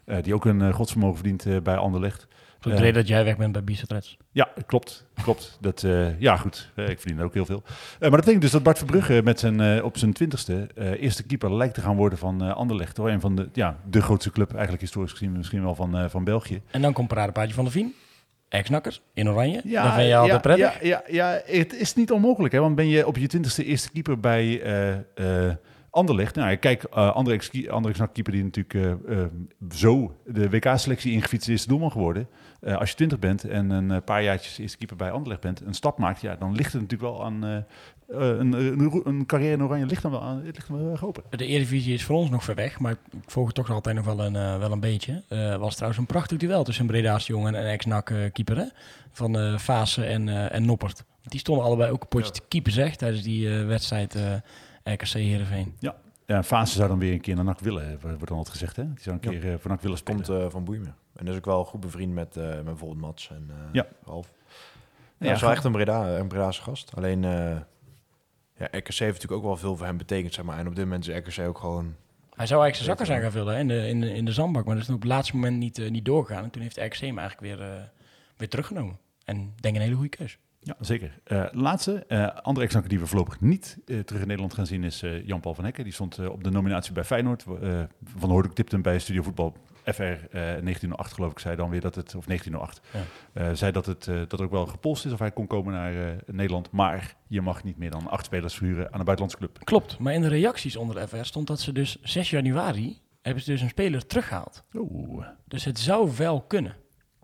eh, 0.04 0.22
die 0.22 0.34
ook 0.34 0.44
een 0.44 0.72
godsvermogen 0.72 1.14
verdient 1.16 1.46
eh, 1.46 1.56
bij 1.62 1.76
Anderlecht. 1.76 2.26
Voor 2.60 2.72
de 2.72 2.78
reden 2.78 2.94
dat 2.94 3.08
jij 3.08 3.24
weg 3.24 3.36
bent 3.36 3.52
bij 3.52 3.64
Bizet 3.64 3.90
Reds. 3.92 4.16
Ja, 4.32 4.48
klopt. 4.66 5.06
klopt. 5.22 5.58
Dat, 5.60 5.82
eh, 5.82 6.20
ja, 6.20 6.36
goed. 6.36 6.70
Eh, 6.74 6.88
ik 6.88 7.00
verdien 7.00 7.20
ook 7.22 7.34
heel 7.34 7.44
veel. 7.46 7.62
Eh, 7.66 7.72
maar 8.00 8.10
dat 8.10 8.18
betekent 8.20 8.42
dus 8.42 8.50
dat 8.50 8.62
Bart 8.62 8.78
Verbrugge 8.78 9.20
met 9.24 9.40
zijn, 9.40 9.82
op 9.82 9.98
zijn 9.98 10.12
twintigste 10.12 10.68
eh, 10.74 11.02
eerste 11.02 11.22
keeper 11.22 11.54
lijkt 11.54 11.74
te 11.74 11.80
gaan 11.80 11.96
worden 11.96 12.18
van 12.18 12.42
eh 12.42 12.54
Anderlecht. 12.56 12.96
Hoor. 12.96 13.10
Een 13.10 13.20
van 13.20 13.36
de, 13.36 13.48
ja, 13.52 13.76
de 13.90 14.02
grootste 14.02 14.30
club, 14.30 14.50
eigenlijk 14.52 14.80
historisch 14.80 15.10
gezien, 15.12 15.32
misschien 15.32 15.62
wel 15.62 15.74
van, 15.74 15.96
eh, 15.98 16.08
van 16.08 16.24
België. 16.24 16.62
En 16.70 16.82
dan 16.82 16.92
komt 16.92 17.08
Paradepaadje 17.08 17.54
van 17.54 17.64
de 17.64 17.70
Vien. 17.70 17.94
Ex-nakker 18.52 19.00
in 19.14 19.28
oranje. 19.28 19.60
dat 19.64 19.94
vind 19.94 20.06
je 20.08 20.16
altijd 20.16 20.42
prettig. 20.42 20.82
Ja, 20.82 21.02
ja, 21.06 21.40
ja, 21.46 21.56
het 21.58 21.72
is 21.74 21.94
niet 21.94 22.10
onmogelijk. 22.12 22.54
Hè? 22.54 22.60
Want 22.60 22.74
ben 22.74 22.88
je 22.88 23.06
op 23.06 23.16
je 23.16 23.26
twintigste 23.26 23.64
eerste 23.64 23.90
keeper 23.90 24.20
bij 24.20 24.62
eh 24.62 25.48
eh 25.48 25.54
Anderlecht. 25.90 26.34
Nou, 26.34 26.56
kijk, 26.56 26.82
eh 26.82 27.14
andere 27.14 27.36
ex- 27.36 27.68
andere 27.68 27.94
ex-keeper 27.94 28.32
die 28.32 28.44
natuurlijk 28.44 28.98
zo 29.74 30.16
de 30.26 30.50
WK-selectie 30.50 31.12
ingefietst 31.12 31.48
is, 31.48 31.66
doelman 31.66 31.90
geworden. 31.90 32.28
Als 32.60 32.90
je 32.90 32.96
twintig 32.96 33.18
bent 33.18 33.44
en 33.44 33.70
een 33.70 34.04
paar 34.04 34.22
jaartjes 34.22 34.58
eerste 34.58 34.76
keeper 34.78 34.96
bij 34.96 35.10
Anderlecht 35.10 35.40
bent, 35.40 35.60
een 35.60 35.74
stap 35.74 35.98
maakt, 35.98 36.20
ja, 36.20 36.36
dan 36.36 36.54
ligt 36.54 36.72
het 36.72 36.82
natuurlijk 36.82 37.12
wel 37.12 37.24
aan... 37.24 37.64
eh, 38.12 38.28
een, 38.28 38.52
een, 38.52 39.00
een 39.04 39.26
carrière 39.26 39.52
in 39.52 39.62
Oranje 39.62 39.86
ligt 39.86 40.02
dan 40.02 40.10
wel 40.10 40.22
aan, 40.22 40.36
het 40.44 40.54
ligt 40.54 40.68
dan 40.68 40.82
wel 40.82 40.90
erg 40.90 41.04
open. 41.04 41.22
De 41.30 41.46
Eredivisie 41.46 41.94
is 41.94 42.04
voor 42.04 42.16
ons 42.16 42.30
nog 42.30 42.44
ver 42.44 42.54
weg, 42.54 42.78
maar 42.78 42.92
ik 42.92 42.98
volg 43.26 43.46
het 43.46 43.54
toch 43.54 43.66
nog 43.66 43.76
altijd 43.76 43.96
nog 43.96 44.04
wel 44.04 44.20
een, 44.20 44.36
eh, 44.36 44.58
wel 44.58 44.72
een 44.72 44.80
beetje. 44.80 45.22
Eh 45.28 45.56
was 45.56 45.74
trouwens 45.74 46.00
een 46.00 46.06
prachtig 46.06 46.38
duel 46.38 46.64
tussen 46.64 46.84
een 46.84 46.90
Breda's 46.90 47.26
jongen 47.26 47.54
en 47.54 47.60
een 47.64 47.70
ex-NAC 47.70 48.10
eh, 48.10 48.32
keeper 48.32 48.56
hè? 48.56 48.66
van 49.10 49.38
eh 49.38 49.58
Fase 49.58 50.04
en, 50.04 50.28
eh, 50.28 50.54
en 50.54 50.64
Noppert. 50.64 51.04
Die 51.22 51.40
stonden 51.40 51.64
allebei 51.64 51.90
ook 51.90 52.02
een 52.02 52.08
potje 52.08 52.32
te 52.32 52.40
keeper 52.48 52.72
zeg, 52.72 52.96
tijdens 52.96 53.22
die 53.22 53.58
eh, 53.58 53.66
wedstrijd 53.66 54.14
eh 54.14 54.34
RKC 54.84 55.06
Heerenveen. 55.12 55.74
Ja, 55.78 55.96
een 56.26 56.44
fase 56.44 56.74
zou 56.74 56.88
dan 56.88 56.98
weer 56.98 57.12
een 57.12 57.20
keer 57.20 57.34
naar 57.34 57.44
NAC 57.44 57.60
willen, 57.60 57.98
wordt 58.00 58.28
dan 58.28 58.36
altijd 58.36 58.48
gezegd. 58.56 58.76
Hè? 58.76 58.82
Die 58.92 59.02
zou 59.02 59.14
een 59.14 59.20
keer 59.20 59.52
eh, 59.52 59.58
voor 59.58 59.70
NAC 59.70 59.80
willen 59.80 59.98
spelen. 59.98 60.24
Komt 60.24 60.38
eh, 60.40 60.50
van 60.50 60.64
Boeien. 60.64 60.84
En 61.16 61.24
dat 61.24 61.28
is 61.28 61.36
ook 61.36 61.44
wel 61.44 61.64
goed 61.64 61.80
bevriend 61.80 62.12
met, 62.12 62.36
eh, 62.36 62.44
met 62.44 62.64
bijvoorbeeld 62.64 63.00
Mats 63.00 63.30
en 63.30 63.46
eh 63.50 63.56
Ja. 63.72 63.86
Ralf. 64.04 64.32
Ja, 65.18 65.26
Ja, 65.26 65.32
is 65.34 65.40
wel 65.40 65.50
echt 65.50 65.64
een, 65.64 65.72
Breda, 65.72 66.08
een 66.18 66.28
Bredaanse 66.28 66.62
gast. 66.62 66.92
Alleen, 66.96 67.24
eh 67.24 67.56
ja, 68.62 68.78
RKC 68.78 68.86
heeft 68.86 69.00
natuurlijk 69.00 69.32
ook 69.32 69.42
wel 69.42 69.56
veel 69.56 69.76
voor 69.76 69.86
hem 69.86 69.96
betekend, 69.96 70.34
zeg 70.34 70.44
maar. 70.44 70.58
En 70.58 70.66
op 70.66 70.74
dit 70.76 70.84
moment 70.84 71.08
is 71.08 71.16
RKC 71.16 71.46
ook 71.46 71.58
gewoon... 71.58 71.94
Hij 72.34 72.46
zou 72.46 72.62
eigenlijk 72.62 72.74
zijn 72.74 72.84
zakken 72.84 73.06
zijn 73.06 73.20
gaan 73.20 73.30
vullen 73.32 73.54
hè, 73.54 73.60
in, 73.60 73.68
de, 73.68 73.88
in, 73.88 74.00
de, 74.00 74.14
in 74.14 74.24
de 74.24 74.32
zandbak, 74.32 74.64
maar 74.64 74.74
dat 74.74 74.82
is 74.84 74.90
op 74.90 75.00
het 75.00 75.08
laatste 75.10 75.34
moment 75.34 75.58
niet, 75.58 75.78
eh, 75.78 75.90
niet 75.90 76.04
doorgegaan. 76.04 76.44
En 76.44 76.50
toen 76.50 76.62
heeft 76.62 76.76
RKC 76.76 76.96
hem 76.96 77.18
eigenlijk 77.18 77.40
weer, 77.40 77.68
eh, 77.68 77.82
weer 78.36 78.48
teruggenomen. 78.48 78.98
En 79.24 79.36
ik 79.36 79.62
denk 79.62 79.74
een 79.74 79.82
hele 79.82 79.94
goede 79.94 80.16
keus. 80.16 80.38
Ja, 80.64 80.76
zeker. 80.80 81.18
Eh, 81.24 81.44
laatste, 81.50 82.04
eh, 82.08 82.26
andere 82.26 82.66
ex 82.66 82.76
die 82.86 82.98
we 82.98 83.06
voorlopig 83.06 83.40
niet 83.40 83.78
eh, 83.86 83.98
terug 83.98 84.20
in 84.20 84.26
Nederland 84.26 84.54
gaan 84.54 84.66
zien 84.66 84.84
is 84.84 85.02
eh, 85.02 85.26
Jan-Paul 85.26 85.54
van 85.54 85.64
Hekken. 85.64 85.84
Die 85.84 85.92
stond 85.92 86.28
op 86.28 86.44
de 86.44 86.50
nominatie 86.50 86.92
bij 86.92 87.04
Feyenoord. 87.04 87.44
Eh, 87.62 87.82
van 88.04 88.30
Hoorn 88.30 88.52
tipte 88.52 88.74
hem 88.74 88.82
bij 88.82 88.98
Studio 88.98 89.22
Voetbal 89.22 89.56
FR 89.84 90.02
eh 90.02 90.18
1908 90.30 91.12
geloof 91.12 91.30
ik, 91.30 91.38
zei 91.38 91.56
dan 91.56 91.70
weer 91.70 91.80
dat 91.80 91.94
het, 91.94 92.14
of 92.14 92.24
1908, 92.26 92.80
Ja. 92.92 93.00
eh, 93.32 93.54
zei 93.54 93.72
dat 93.72 93.86
het 93.86 94.06
eh, 94.06 94.14
dat 94.28 94.32
er 94.32 94.44
ook 94.44 94.50
wel 94.50 94.66
gepolst 94.66 95.04
is 95.04 95.12
of 95.12 95.18
hij 95.18 95.30
kon 95.30 95.46
komen 95.46 95.72
naar 95.72 95.94
eh, 96.06 96.12
Nederland. 96.26 96.70
Maar 96.70 97.16
je 97.26 97.40
mag 97.40 97.64
niet 97.64 97.78
meer 97.78 97.90
dan 97.90 98.08
acht 98.08 98.24
spelers 98.24 98.54
verhuren 98.54 98.84
aan 98.92 98.98
een 98.98 99.04
buitenlandse 99.04 99.36
club. 99.38 99.58
Klopt, 99.64 99.98
maar 99.98 100.12
in 100.14 100.20
de 100.22 100.28
reacties 100.28 100.76
onder 100.76 100.96
de 100.96 101.08
FR 101.08 101.22
stond 101.24 101.46
dat 101.46 101.60
ze 101.60 101.72
dus 101.72 101.98
6 102.02 102.30
januari 102.30 103.00
hebben 103.22 103.42
ze 103.42 103.50
dus 103.50 103.60
een 103.60 103.68
speler 103.68 104.06
teruggehaald. 104.06 104.64
Oeh. 104.74 105.26
Dus 105.48 105.64
het 105.64 105.78
zou 105.78 106.10
wel 106.16 106.40
kunnen. 106.42 106.76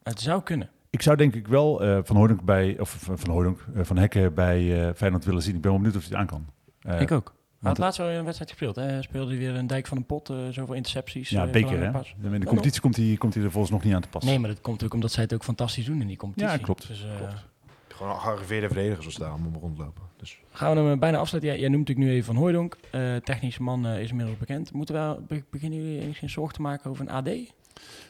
Het 0.02 0.20
zou 0.20 0.42
kunnen. 0.42 0.70
Ik 0.90 1.02
zou 1.02 1.16
denk 1.16 1.34
ik 1.34 1.48
wel 1.48 1.82
eh, 1.82 1.98
van 2.02 2.16
Hoorn 2.16 2.40
bij, 2.44 2.76
of 2.80 2.90
van 2.90 3.18
van 3.18 3.30
Hoorn, 3.30 3.56
eh, 3.74 3.84
van 3.84 3.96
Hekken 3.96 4.34
bij 4.34 4.88
eh, 4.88 4.94
Feyenoord 4.94 5.24
willen 5.24 5.42
zien. 5.42 5.54
Ik 5.54 5.60
ben 5.60 5.70
wel 5.70 5.80
benieuwd 5.80 5.96
of 6.02 6.08
hij 6.08 6.18
het 6.18 6.20
aan 6.20 6.26
kan. 6.38 6.52
Eh, 6.94 7.00
ik 7.00 7.10
ook. 7.10 7.34
Hij 7.60 7.68
had 7.70 7.78
laatst 7.78 8.00
al 8.00 8.08
een 8.08 8.24
wedstrijd 8.24 8.50
gespeeld. 8.50 8.76
Hè? 8.76 8.82
Hij 8.82 9.02
speelde 9.02 9.36
weer 9.36 9.54
een 9.54 9.66
dijk 9.66 9.86
van 9.86 9.96
een 9.96 10.06
pot, 10.06 10.28
eh, 10.30 10.36
zoveel 10.50 10.74
intercepties. 10.74 11.28
Ja, 11.28 11.44
eh, 11.46 11.50
beker 11.50 11.70
hè. 11.70 11.76
belangrijke 11.76 11.98
pas. 12.20 12.32
In 12.32 12.40
de 12.40 12.46
competitie 12.46 12.80
komt 12.80 12.96
hij, 12.96 13.16
komt 13.18 13.34
hij 13.34 13.42
er 13.44 13.50
volgens 13.50 13.72
nog 13.72 13.84
niet 13.84 13.94
aan 13.94 14.00
te 14.00 14.08
passen. 14.08 14.30
Nee, 14.30 14.40
maar 14.40 14.50
dat 14.50 14.60
komt 14.60 14.84
ook 14.84 14.94
omdat 14.94 15.12
zij 15.12 15.22
het 15.22 15.34
ook 15.34 15.44
fantastisch 15.44 15.84
doen 15.84 16.00
in 16.00 16.06
die 16.06 16.16
competitie. 16.16 16.58
Ja, 16.58 16.64
klopt. 16.64 16.88
Dus, 16.88 17.04
eh, 17.04 17.16
Klopt. 17.16 17.44
Gewoon 17.88 18.20
gearriveerde 18.20 18.66
verdedigers 18.66 19.06
als 19.06 19.14
daar 19.14 19.30
allemaal 19.30 19.60
rondlopen. 19.60 20.02
Dus 20.16 20.38
Gaan 20.50 20.74
we 20.76 20.80
hem 20.82 20.98
bijna 20.98 21.18
afsluiten. 21.18 21.58
Jij 21.60 21.68
noemt 21.68 21.78
natuurlijk 21.88 22.08
nu 22.08 22.14
even 22.14 22.26
Van 22.26 22.36
Hooijdonk. 22.36 22.76
Eh 22.90 23.16
technische 23.16 23.62
man 23.62 23.86
is 23.86 24.10
inmiddels 24.10 24.38
bekend. 24.38 24.72
Moeten 24.72 24.94
we 24.94 25.20
be- 25.28 25.44
beginnen 25.50 25.78
jullie 25.82 26.00
enigszins 26.00 26.32
zorgen 26.32 26.54
te 26.54 26.62
maken 26.62 26.90
over 26.90 27.08
een 27.08 27.10
AD? 27.10 27.28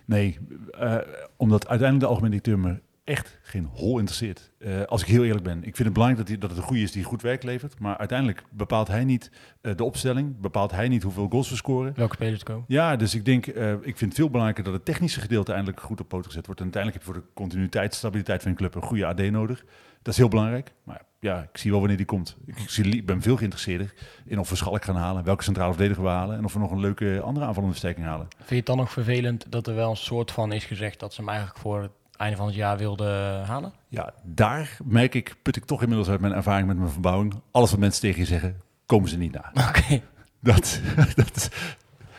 Nee, 0.05 0.39
eh, 0.79 0.97
omdat 1.37 1.69
uiteindelijk 1.69 2.01
de 2.01 2.07
algemene 2.07 2.41
directeur 2.43 2.59
me 2.59 2.81
echt 3.09 3.39
geen 3.43 3.65
hol 3.65 3.99
interesseert. 3.99 4.51
Eh, 4.59 4.83
als 4.83 5.03
ik 5.03 5.09
heel 5.09 5.25
eerlijk 5.25 5.45
ben. 5.45 5.57
Ik 5.57 5.77
vind 5.77 5.79
het 5.79 5.93
belangrijk 5.93 6.27
dat, 6.27 6.29
hij, 6.29 6.39
dat 6.39 6.51
het 6.51 6.59
een 6.59 6.65
goede 6.65 6.83
is 6.83 6.93
die 6.93 7.05
goed 7.05 7.23
werk 7.23 7.43
levert. 7.43 7.79
Maar 7.79 7.99
uiteindelijk 7.99 8.43
bepaalt 8.51 8.89
hij 8.89 9.05
niet 9.05 9.31
eh, 9.61 9.77
de 9.77 9.85
opstelling. 9.85 10.41
Bepaalt 10.41 10.71
hij 10.71 10.89
niet 10.89 11.03
hoeveel 11.03 11.27
goals 11.29 11.51
we 11.51 11.57
scoren. 11.57 11.93
Welke 11.97 12.15
spelers 12.15 12.43
komen? 12.43 12.65
Ja, 12.69 12.97
dus 12.97 13.15
ik 13.15 13.25
denk, 13.25 13.47
eh, 13.47 13.73
ik 13.73 13.97
vind 13.97 14.01
het 14.01 14.15
veel 14.15 14.31
belangrijker 14.31 14.65
dat 14.65 14.73
het 14.73 14.85
technische 14.85 15.21
gedeelte 15.21 15.53
eindelijk 15.53 15.81
goed 15.81 16.01
op 16.01 16.09
poten 16.09 16.27
gezet 16.27 16.47
wordt. 16.47 16.61
En 16.61 16.67
uiteindelijk 16.73 17.05
heb 17.05 17.15
je 17.15 17.21
voor 17.21 17.29
de 17.29 17.35
continuïteit, 17.43 17.95
stabiliteit 17.95 18.43
van 18.43 18.51
een 18.51 18.57
club 18.57 18.75
een 18.75 18.83
goede 18.83 19.07
AD 19.07 19.31
nodig. 19.31 19.65
Dat 20.03 20.13
is 20.13 20.17
heel 20.17 20.29
belangrijk. 20.29 20.73
Maar 20.85 21.03
ja, 21.21 21.49
ik 21.53 21.59
zie 21.59 21.71
wel 21.71 21.81
wanneer 21.81 21.97
die 21.97 22.07
komt. 22.07 22.37
Ik, 22.47 22.59
zie, 22.67 22.85
ik 22.85 23.07
ben 23.07 23.23
veel 23.23 23.37
geïnteresseerder 23.37 23.95
in 24.25 24.39
of 24.39 24.51
we 24.51 24.57
Schalk 24.57 24.85
gaan 24.85 24.97
halen, 24.97 25.25
welke 25.25 25.43
centrale 25.43 25.73
verdediger 25.73 26.03
we 26.03 26.09
halen 26.09 26.37
en 26.37 26.45
of 26.45 26.53
we 26.53 26.59
nog 26.59 26.71
een 26.71 26.81
leuke 26.81 27.21
andere 27.25 27.47
aanvallende 27.47 27.71
versterking 27.71 28.07
halen. 28.07 28.27
Vind 28.37 28.49
je 28.49 28.55
het 28.55 28.67
dan 28.67 28.77
nog 28.77 28.93
vervelend 28.93 29.53
dat 29.53 29.67
er 29.67 29.75
wel 29.75 29.91
een 29.91 29.97
soort 29.97 30.31
van 30.31 30.53
is 30.53 30.65
gezegd 30.65 31.01
dat 31.01 31.15
ze 31.15 31.21
hem 31.21 31.29
eigenlijk 31.31 31.59
voor 31.59 31.83
het 31.83 31.91
einde 32.19 32.37
van 32.37 32.47
het 32.47 32.55
jaar 32.55 32.77
wilden 32.79 33.45
halen? 33.45 33.73
Ja, 33.89 34.13
daar 34.25 34.77
merk 34.85 35.15
ik, 35.15 35.35
put 35.43 35.57
ik 35.57 35.65
toch 35.65 35.81
inmiddels 35.83 36.09
uit 36.09 36.21
mijn 36.21 36.33
ervaring 36.33 36.67
met 36.67 36.77
mijn 36.79 36.91
verbouwing. 36.91 37.35
Alles 37.51 37.71
wat 37.71 37.81
mensen 37.81 38.01
tegen 38.01 38.21
je 38.21 38.27
zeggen, 38.27 38.61
komen 38.87 39.09
ze 39.09 39.17
niet 39.19 39.33
na. 39.33 39.53
Oké. 39.69 40.01
Dat, 40.41 40.81
dat 41.17 41.37
is, 41.37 41.49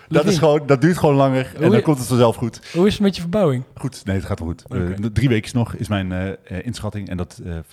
Dat, 0.07 0.25
is 0.25 0.37
gewoon, 0.37 0.65
dat 0.65 0.81
duurt 0.81 0.97
gewoon 0.97 1.15
langer 1.15 1.55
en 1.61 1.71
dan 1.71 1.81
komt 1.81 1.97
het 1.97 2.07
vanzelf 2.07 2.35
goed. 2.35 2.71
Hoe 2.73 2.87
is 2.87 2.93
het 2.93 3.01
met 3.01 3.15
je 3.15 3.21
verbouwing? 3.21 3.63
Goed, 3.75 4.05
nee, 4.05 4.15
het 4.15 4.25
gaat 4.25 4.39
wel 4.39 4.47
goed. 4.47 4.63
Eh, 4.69 4.81
Oké. 4.81 5.11
drie 5.11 5.29
weken 5.29 5.57
nog 5.57 5.73
is 5.73 5.87
mijn 5.87 6.11
eh, 6.11 6.29
eh, 6.29 6.65
inschatting. 6.65 7.09
En 7.09 7.17
dat 7.17 7.41
eh, 7.45 7.57
eh, 7.57 7.63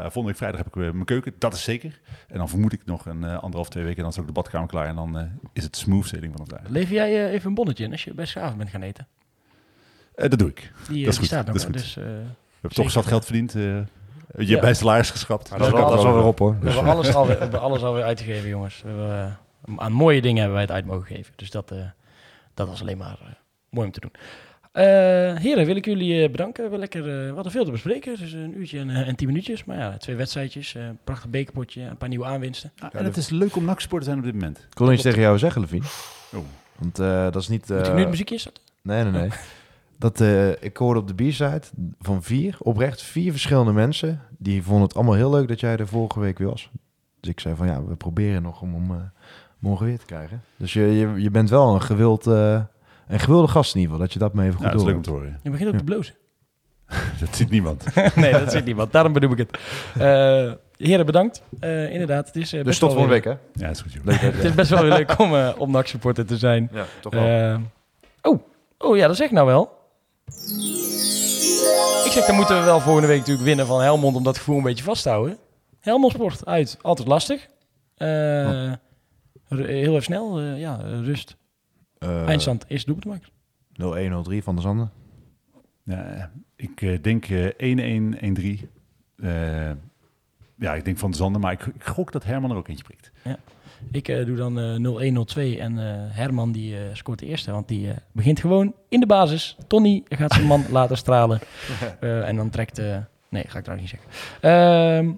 volgende 0.00 0.26
week 0.26 0.36
vrijdag 0.36 0.58
heb 0.58 0.66
ik 0.66 0.74
weer 0.74 0.92
mijn 0.92 1.04
keuken. 1.04 1.32
Dat 1.38 1.54
is 1.54 1.62
zeker. 1.62 2.00
En 2.28 2.38
dan 2.38 2.48
vermoed 2.48 2.72
ik 2.72 2.80
nog 2.84 3.06
een 3.06 3.24
eh, 3.24 3.38
anderhalf, 3.38 3.68
twee 3.68 3.82
weken. 3.84 3.96
En 3.98 4.02
dan 4.02 4.12
is 4.12 4.18
ook 4.18 4.26
de 4.26 4.32
badkamer 4.32 4.68
klaar. 4.68 4.86
En 4.86 4.94
dan 4.96 5.18
eh, 5.18 5.24
is 5.52 5.62
het 5.64 5.76
smooth 5.76 6.06
sailing 6.06 6.32
vanaf 6.32 6.48
daar. 6.48 6.62
Lever 6.68 6.94
jij 6.94 7.26
eh, 7.26 7.32
even 7.32 7.48
een 7.48 7.54
bonnetje 7.54 7.84
in 7.84 7.92
als 7.92 8.04
je 8.04 8.14
bij 8.14 8.26
Schaven 8.26 8.58
bent 8.58 8.70
gaan 8.70 8.82
eten? 8.82 9.06
Eh, 10.14 10.28
dat 10.30 10.38
doe 10.38 10.48
ik. 10.48 10.56
Die, 10.56 10.70
eh, 10.70 10.86
Dat 10.86 10.94
is 10.96 11.04
die 11.04 11.12
goed, 11.14 11.24
staat 11.26 11.46
dat 11.46 11.54
is 11.54 11.62
hè, 11.62 11.68
goed. 11.68 11.78
Dus, 11.78 11.96
eh, 11.96 12.02
We 12.04 12.10
hebben 12.10 12.30
Zeker. 12.60 12.82
toch 12.82 12.90
zat 12.90 13.06
geld 13.06 13.24
verdiend. 13.24 13.54
eh, 13.54 13.62
je 13.62 13.86
Ja. 14.36 14.46
hebt 14.48 14.60
bij 14.60 14.74
salaris 14.74 15.10
geschrapt. 15.10 15.50
Maar 15.50 15.58
dat 15.58 15.68
is 15.68 15.74
wel, 15.74 15.88
dat 15.88 15.98
is 15.98 16.04
wel 16.04 16.14
weer 16.14 16.24
op 16.24 16.38
hoor. 16.38 16.56
we, 16.60 16.70
hebben 16.70 16.92
alles 16.92 17.14
alweer, 17.14 17.34
we 17.36 17.42
hebben 17.42 17.60
alles 17.60 17.82
alweer 17.82 18.02
uitgegeven, 18.02 18.48
jongens. 18.48 18.82
We 18.82 18.88
hebben, 18.88 19.38
aan 19.76 19.92
mooie 19.92 20.20
dingen 20.20 20.36
hebben 20.36 20.52
wij 20.54 20.62
het 20.62 20.70
uit 20.72 20.84
mogen 20.86 21.16
geven. 21.16 21.32
Dus 21.36 21.50
dat, 21.50 21.70
eh, 21.70 21.78
dat 22.54 22.68
was 22.68 22.80
alleen 22.80 22.98
maar 22.98 23.18
mooi 23.70 23.86
om 23.86 23.92
te 23.92 24.00
doen. 24.00 24.10
Eh, 24.72 24.84
heren, 25.36 25.66
wil 25.66 25.76
ik 25.76 25.84
jullie 25.84 26.22
eh, 26.24 26.30
bedanken. 26.30 26.54
We, 26.54 26.60
hebben 26.62 26.78
lekker, 26.78 27.00
eh, 27.00 27.28
we 27.28 27.34
hadden 27.34 27.52
veel 27.52 27.64
te 27.64 27.70
bespreken. 27.70 28.16
Dus 28.18 28.32
een 28.32 28.58
uurtje 28.58 28.78
en, 28.78 28.90
en 28.90 29.16
tien 29.16 29.26
minuutjes. 29.26 29.64
Maar 29.64 29.78
ja, 29.78 29.96
twee 29.96 30.16
wedstrijdjes, 30.16 30.74
eh, 30.74 30.82
een 30.86 30.98
prachtig 31.04 31.30
bekerpotje, 31.30 31.82
een 31.82 31.96
paar 31.96 32.08
nieuwe 32.08 32.24
aanwinsten. 32.24 32.72
Ah, 32.78 32.88
en 32.92 33.04
het 33.04 33.16
is 33.16 33.28
leuk 33.28 33.56
om 33.56 33.64
NAC-supporter 33.64 34.08
te 34.08 34.14
zijn 34.14 34.18
op 34.18 34.24
dit 34.24 34.34
moment. 34.40 34.58
Ik 34.70 34.78
wil 34.78 34.86
nog 34.86 34.94
iets 34.94 35.04
tegen 35.04 35.20
jou 35.20 35.38
zeggen, 35.38 35.60
Levine. 35.60 35.84
Oh. 36.32 36.44
Want 36.78 36.98
eh, 36.98 37.22
dat 37.22 37.36
is 37.36 37.48
niet... 37.48 37.68
Moet 37.68 37.86
ik 37.86 37.94
nu 37.94 38.00
het 38.00 38.08
muziekje? 38.10 38.38
Nee, 38.82 39.02
nee, 39.04 39.12
nee. 39.12 39.28
Dat, 40.00 40.20
eh, 40.20 40.62
ik 40.62 40.76
hoorde 40.76 41.00
op 41.00 41.08
de 41.08 41.14
B-side 41.14 41.60
van 42.00 42.22
vier, 42.22 42.56
oprecht 42.58 43.02
vier 43.02 43.30
verschillende 43.30 43.72
mensen. 43.72 44.20
Die 44.38 44.62
vonden 44.62 44.82
het 44.82 44.94
allemaal 44.94 45.14
heel 45.14 45.30
leuk 45.30 45.48
dat 45.48 45.60
jij 45.60 45.76
er 45.76 45.86
vorige 45.86 46.20
week 46.20 46.38
weer 46.38 46.48
was. 46.48 46.70
Dus 47.20 47.30
ik 47.30 47.40
zei 47.40 47.54
van 47.54 47.66
ja, 47.66 47.84
we 47.84 47.96
proberen 47.96 48.42
nog 48.42 48.60
om 48.62 48.74
hem 48.74 48.90
eh, 48.90 48.96
morgen 49.58 49.86
weer 49.86 49.98
te 49.98 50.06
krijgen. 50.06 50.42
Dus 50.56 50.72
je, 50.72 50.80
je, 50.82 51.22
je 51.22 51.30
bent 51.30 51.50
wel 51.50 51.74
een 51.74 51.82
gewild, 51.82 52.26
eh, 52.26 52.60
een 53.08 53.20
gewilde 53.20 53.48
gast 53.48 53.74
in 53.74 53.80
ieder 53.80 53.92
geval. 53.92 54.06
Dat 54.06 54.12
je 54.12 54.18
dat 54.18 54.34
me 54.34 54.42
even 54.42 54.54
goed 54.54 54.64
Ja, 54.64 54.70
dat 54.70 54.80
is 54.80 54.86
door. 54.86 54.88
leuk 54.88 54.96
om 54.96 55.02
te 55.04 55.10
horen. 55.10 55.40
Je 55.42 55.50
begint 55.50 55.70
ook 55.70 55.78
te 55.78 55.84
blozen. 55.84 56.14
Dat 57.20 57.36
ziet 57.36 57.50
niemand. 57.50 57.84
nee, 58.14 58.32
dat 58.32 58.52
zit 58.52 58.64
niemand. 58.64 58.92
Daarom 58.92 59.12
bedoel 59.12 59.30
ik 59.30 59.38
het. 59.38 59.58
Eh, 59.94 60.52
heren, 60.76 61.06
bedankt. 61.06 61.42
Eh, 61.60 61.92
inderdaad, 61.92 62.26
het 62.26 62.36
is, 62.36 62.50
Dus 62.50 62.78
tot 62.78 62.92
volgende 62.92 63.14
week 63.14 63.24
hè? 63.24 63.34
Ja, 63.64 63.68
is 63.68 63.80
goed. 63.80 63.98
Leuk 64.04 64.20
Het 64.20 64.44
is 64.44 64.54
best 64.54 64.70
wel 64.70 64.82
weer 64.82 64.92
leuk 64.92 65.18
om, 65.18 65.34
eh 65.34 65.50
om 65.58 65.70
NAC-supporter 65.70 66.26
te 66.26 66.36
zijn. 66.38 66.68
Ja, 66.72 66.84
toch 67.00 67.14
wel. 67.14 67.60
Oh, 68.22 68.40
oh 68.78 68.96
ja, 68.96 69.06
dat 69.06 69.16
zeg 69.16 69.26
ik 69.26 69.32
nou 69.32 69.46
wel. 69.46 69.78
Ik 72.04 72.12
zeg, 72.12 72.26
dan 72.26 72.34
moeten 72.36 72.58
we 72.58 72.64
wel 72.64 72.80
volgende 72.80 73.08
week 73.08 73.18
natuurlijk 73.18 73.46
winnen 73.46 73.66
van 73.66 73.80
Helmond 73.82 74.16
om 74.16 74.22
dat 74.22 74.38
gevoel 74.38 74.56
een 74.56 74.62
beetje 74.62 74.84
vast 74.84 75.02
te 75.02 75.08
houden. 75.08 75.38
Helmond 75.80 76.12
Sport 76.12 76.46
uit, 76.46 76.78
altijd 76.82 77.08
lastig. 77.08 77.48
Eh, 77.96 78.72
ru- 79.48 79.66
heel 79.66 79.90
even 79.90 80.02
snel, 80.02 80.38
eh, 80.40 80.60
ja, 80.60 80.76
rust. 81.02 81.36
Eh, 81.98 82.26
Eindstand, 82.28 82.64
eerste 82.68 82.86
doelpunt 82.92 83.14
maken. 83.14 83.28
0103 83.72 84.42
van 84.42 84.54
de 84.56 84.60
Zanden. 84.62 84.90
Ja, 85.84 86.30
ik 86.56 87.02
denk 87.02 87.24
eh 87.28 87.46
1-1, 87.56 88.14
1-3. 88.20 88.68
Eh, 89.16 89.70
ja, 90.58 90.74
ik 90.74 90.84
denk 90.84 90.98
van 90.98 91.10
de 91.10 91.16
Zander, 91.16 91.40
maar 91.40 91.52
ik, 91.52 91.66
ik 91.66 91.84
gok 91.84 92.12
dat 92.12 92.24
Herman 92.24 92.50
er 92.50 92.56
ook 92.56 92.68
eentje 92.68 92.84
prikt. 92.84 93.10
Ik 93.92 94.08
eh, 94.08 94.26
doe 94.26 94.36
dan 94.36 94.58
eh 94.58 95.54
0-1-0-2 95.56 95.58
en 95.58 95.78
eh, 95.78 95.84
Herman 96.16 96.52
die 96.52 96.76
eh, 96.76 96.82
scoort 96.92 97.18
de 97.18 97.26
eerste, 97.26 97.50
want 97.52 97.68
die 97.68 97.90
eh, 97.90 97.96
begint 98.12 98.40
gewoon 98.40 98.74
in 98.88 99.00
de 99.00 99.06
basis. 99.06 99.56
Tony 99.66 100.02
gaat 100.08 100.32
zijn 100.32 100.46
man 100.46 100.64
laten 100.78 100.96
stralen 100.96 101.40
Eh, 102.00 102.28
en 102.28 102.36
dan 102.36 102.50
trekt... 102.50 102.78
eh, 102.78 102.96
nee, 103.28 103.44
ga 103.46 103.58
ik 103.58 103.64
trouwens 103.64 103.92
niet 103.92 104.00
zeggen. 104.00 104.10
Ehm, 104.40 105.12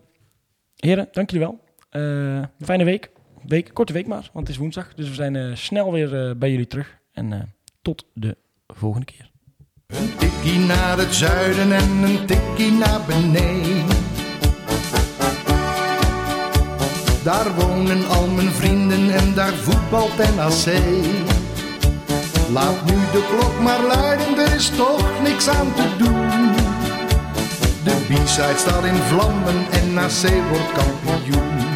heren, 0.77 1.09
dank 1.13 1.31
jullie 1.31 1.47
wel. 1.47 1.61
Eh, 1.91 2.43
fijne 2.65 2.85
week. 2.85 3.11
week. 3.47 3.71
Korte 3.73 3.93
week 3.93 4.07
maar, 4.07 4.31
want 4.33 4.47
het 4.47 4.49
is 4.49 4.57
woensdag. 4.57 4.95
Dus 4.95 5.09
we 5.09 5.15
zijn 5.15 5.37
eh, 5.37 5.55
snel 5.55 5.93
weer 5.93 6.29
eh, 6.29 6.35
bij 6.37 6.51
jullie 6.51 6.67
terug. 6.67 6.99
En 7.13 7.33
eh, 7.33 7.41
tot 7.83 8.07
de 8.15 8.37
volgende 8.67 9.07
keer. 9.07 9.31
Een 9.87 10.17
tikkie 10.17 10.59
naar 10.59 10.99
het 10.99 11.15
zuiden 11.15 11.73
en 11.73 11.91
een 12.03 12.27
tikkie 12.27 12.71
naar 12.73 13.01
beneden. 13.07 14.02
Daar 17.23 17.55
wonen 17.55 18.09
al 18.09 18.27
mijn 18.27 18.51
vrienden 18.51 19.11
en 19.11 19.35
daar 19.35 19.53
voetbalt 19.53 20.17
NAC. 20.17 20.83
Laat 22.53 22.85
nu 22.85 22.95
de 23.13 23.27
klok 23.31 23.61
maar 23.61 23.81
luiden, 23.83 24.39
er 24.39 24.55
is 24.55 24.71
toch 24.77 25.23
niks 25.23 25.49
aan 25.49 25.75
te 25.75 25.97
doen. 25.99 26.53
De 27.85 27.95
B-side 28.09 28.57
staat 28.57 28.85
in 28.85 28.95
vlammen 28.95 29.67
en 29.71 29.95
NAC 29.95 30.49
wordt 30.51 30.73
kampioen. 30.73 31.72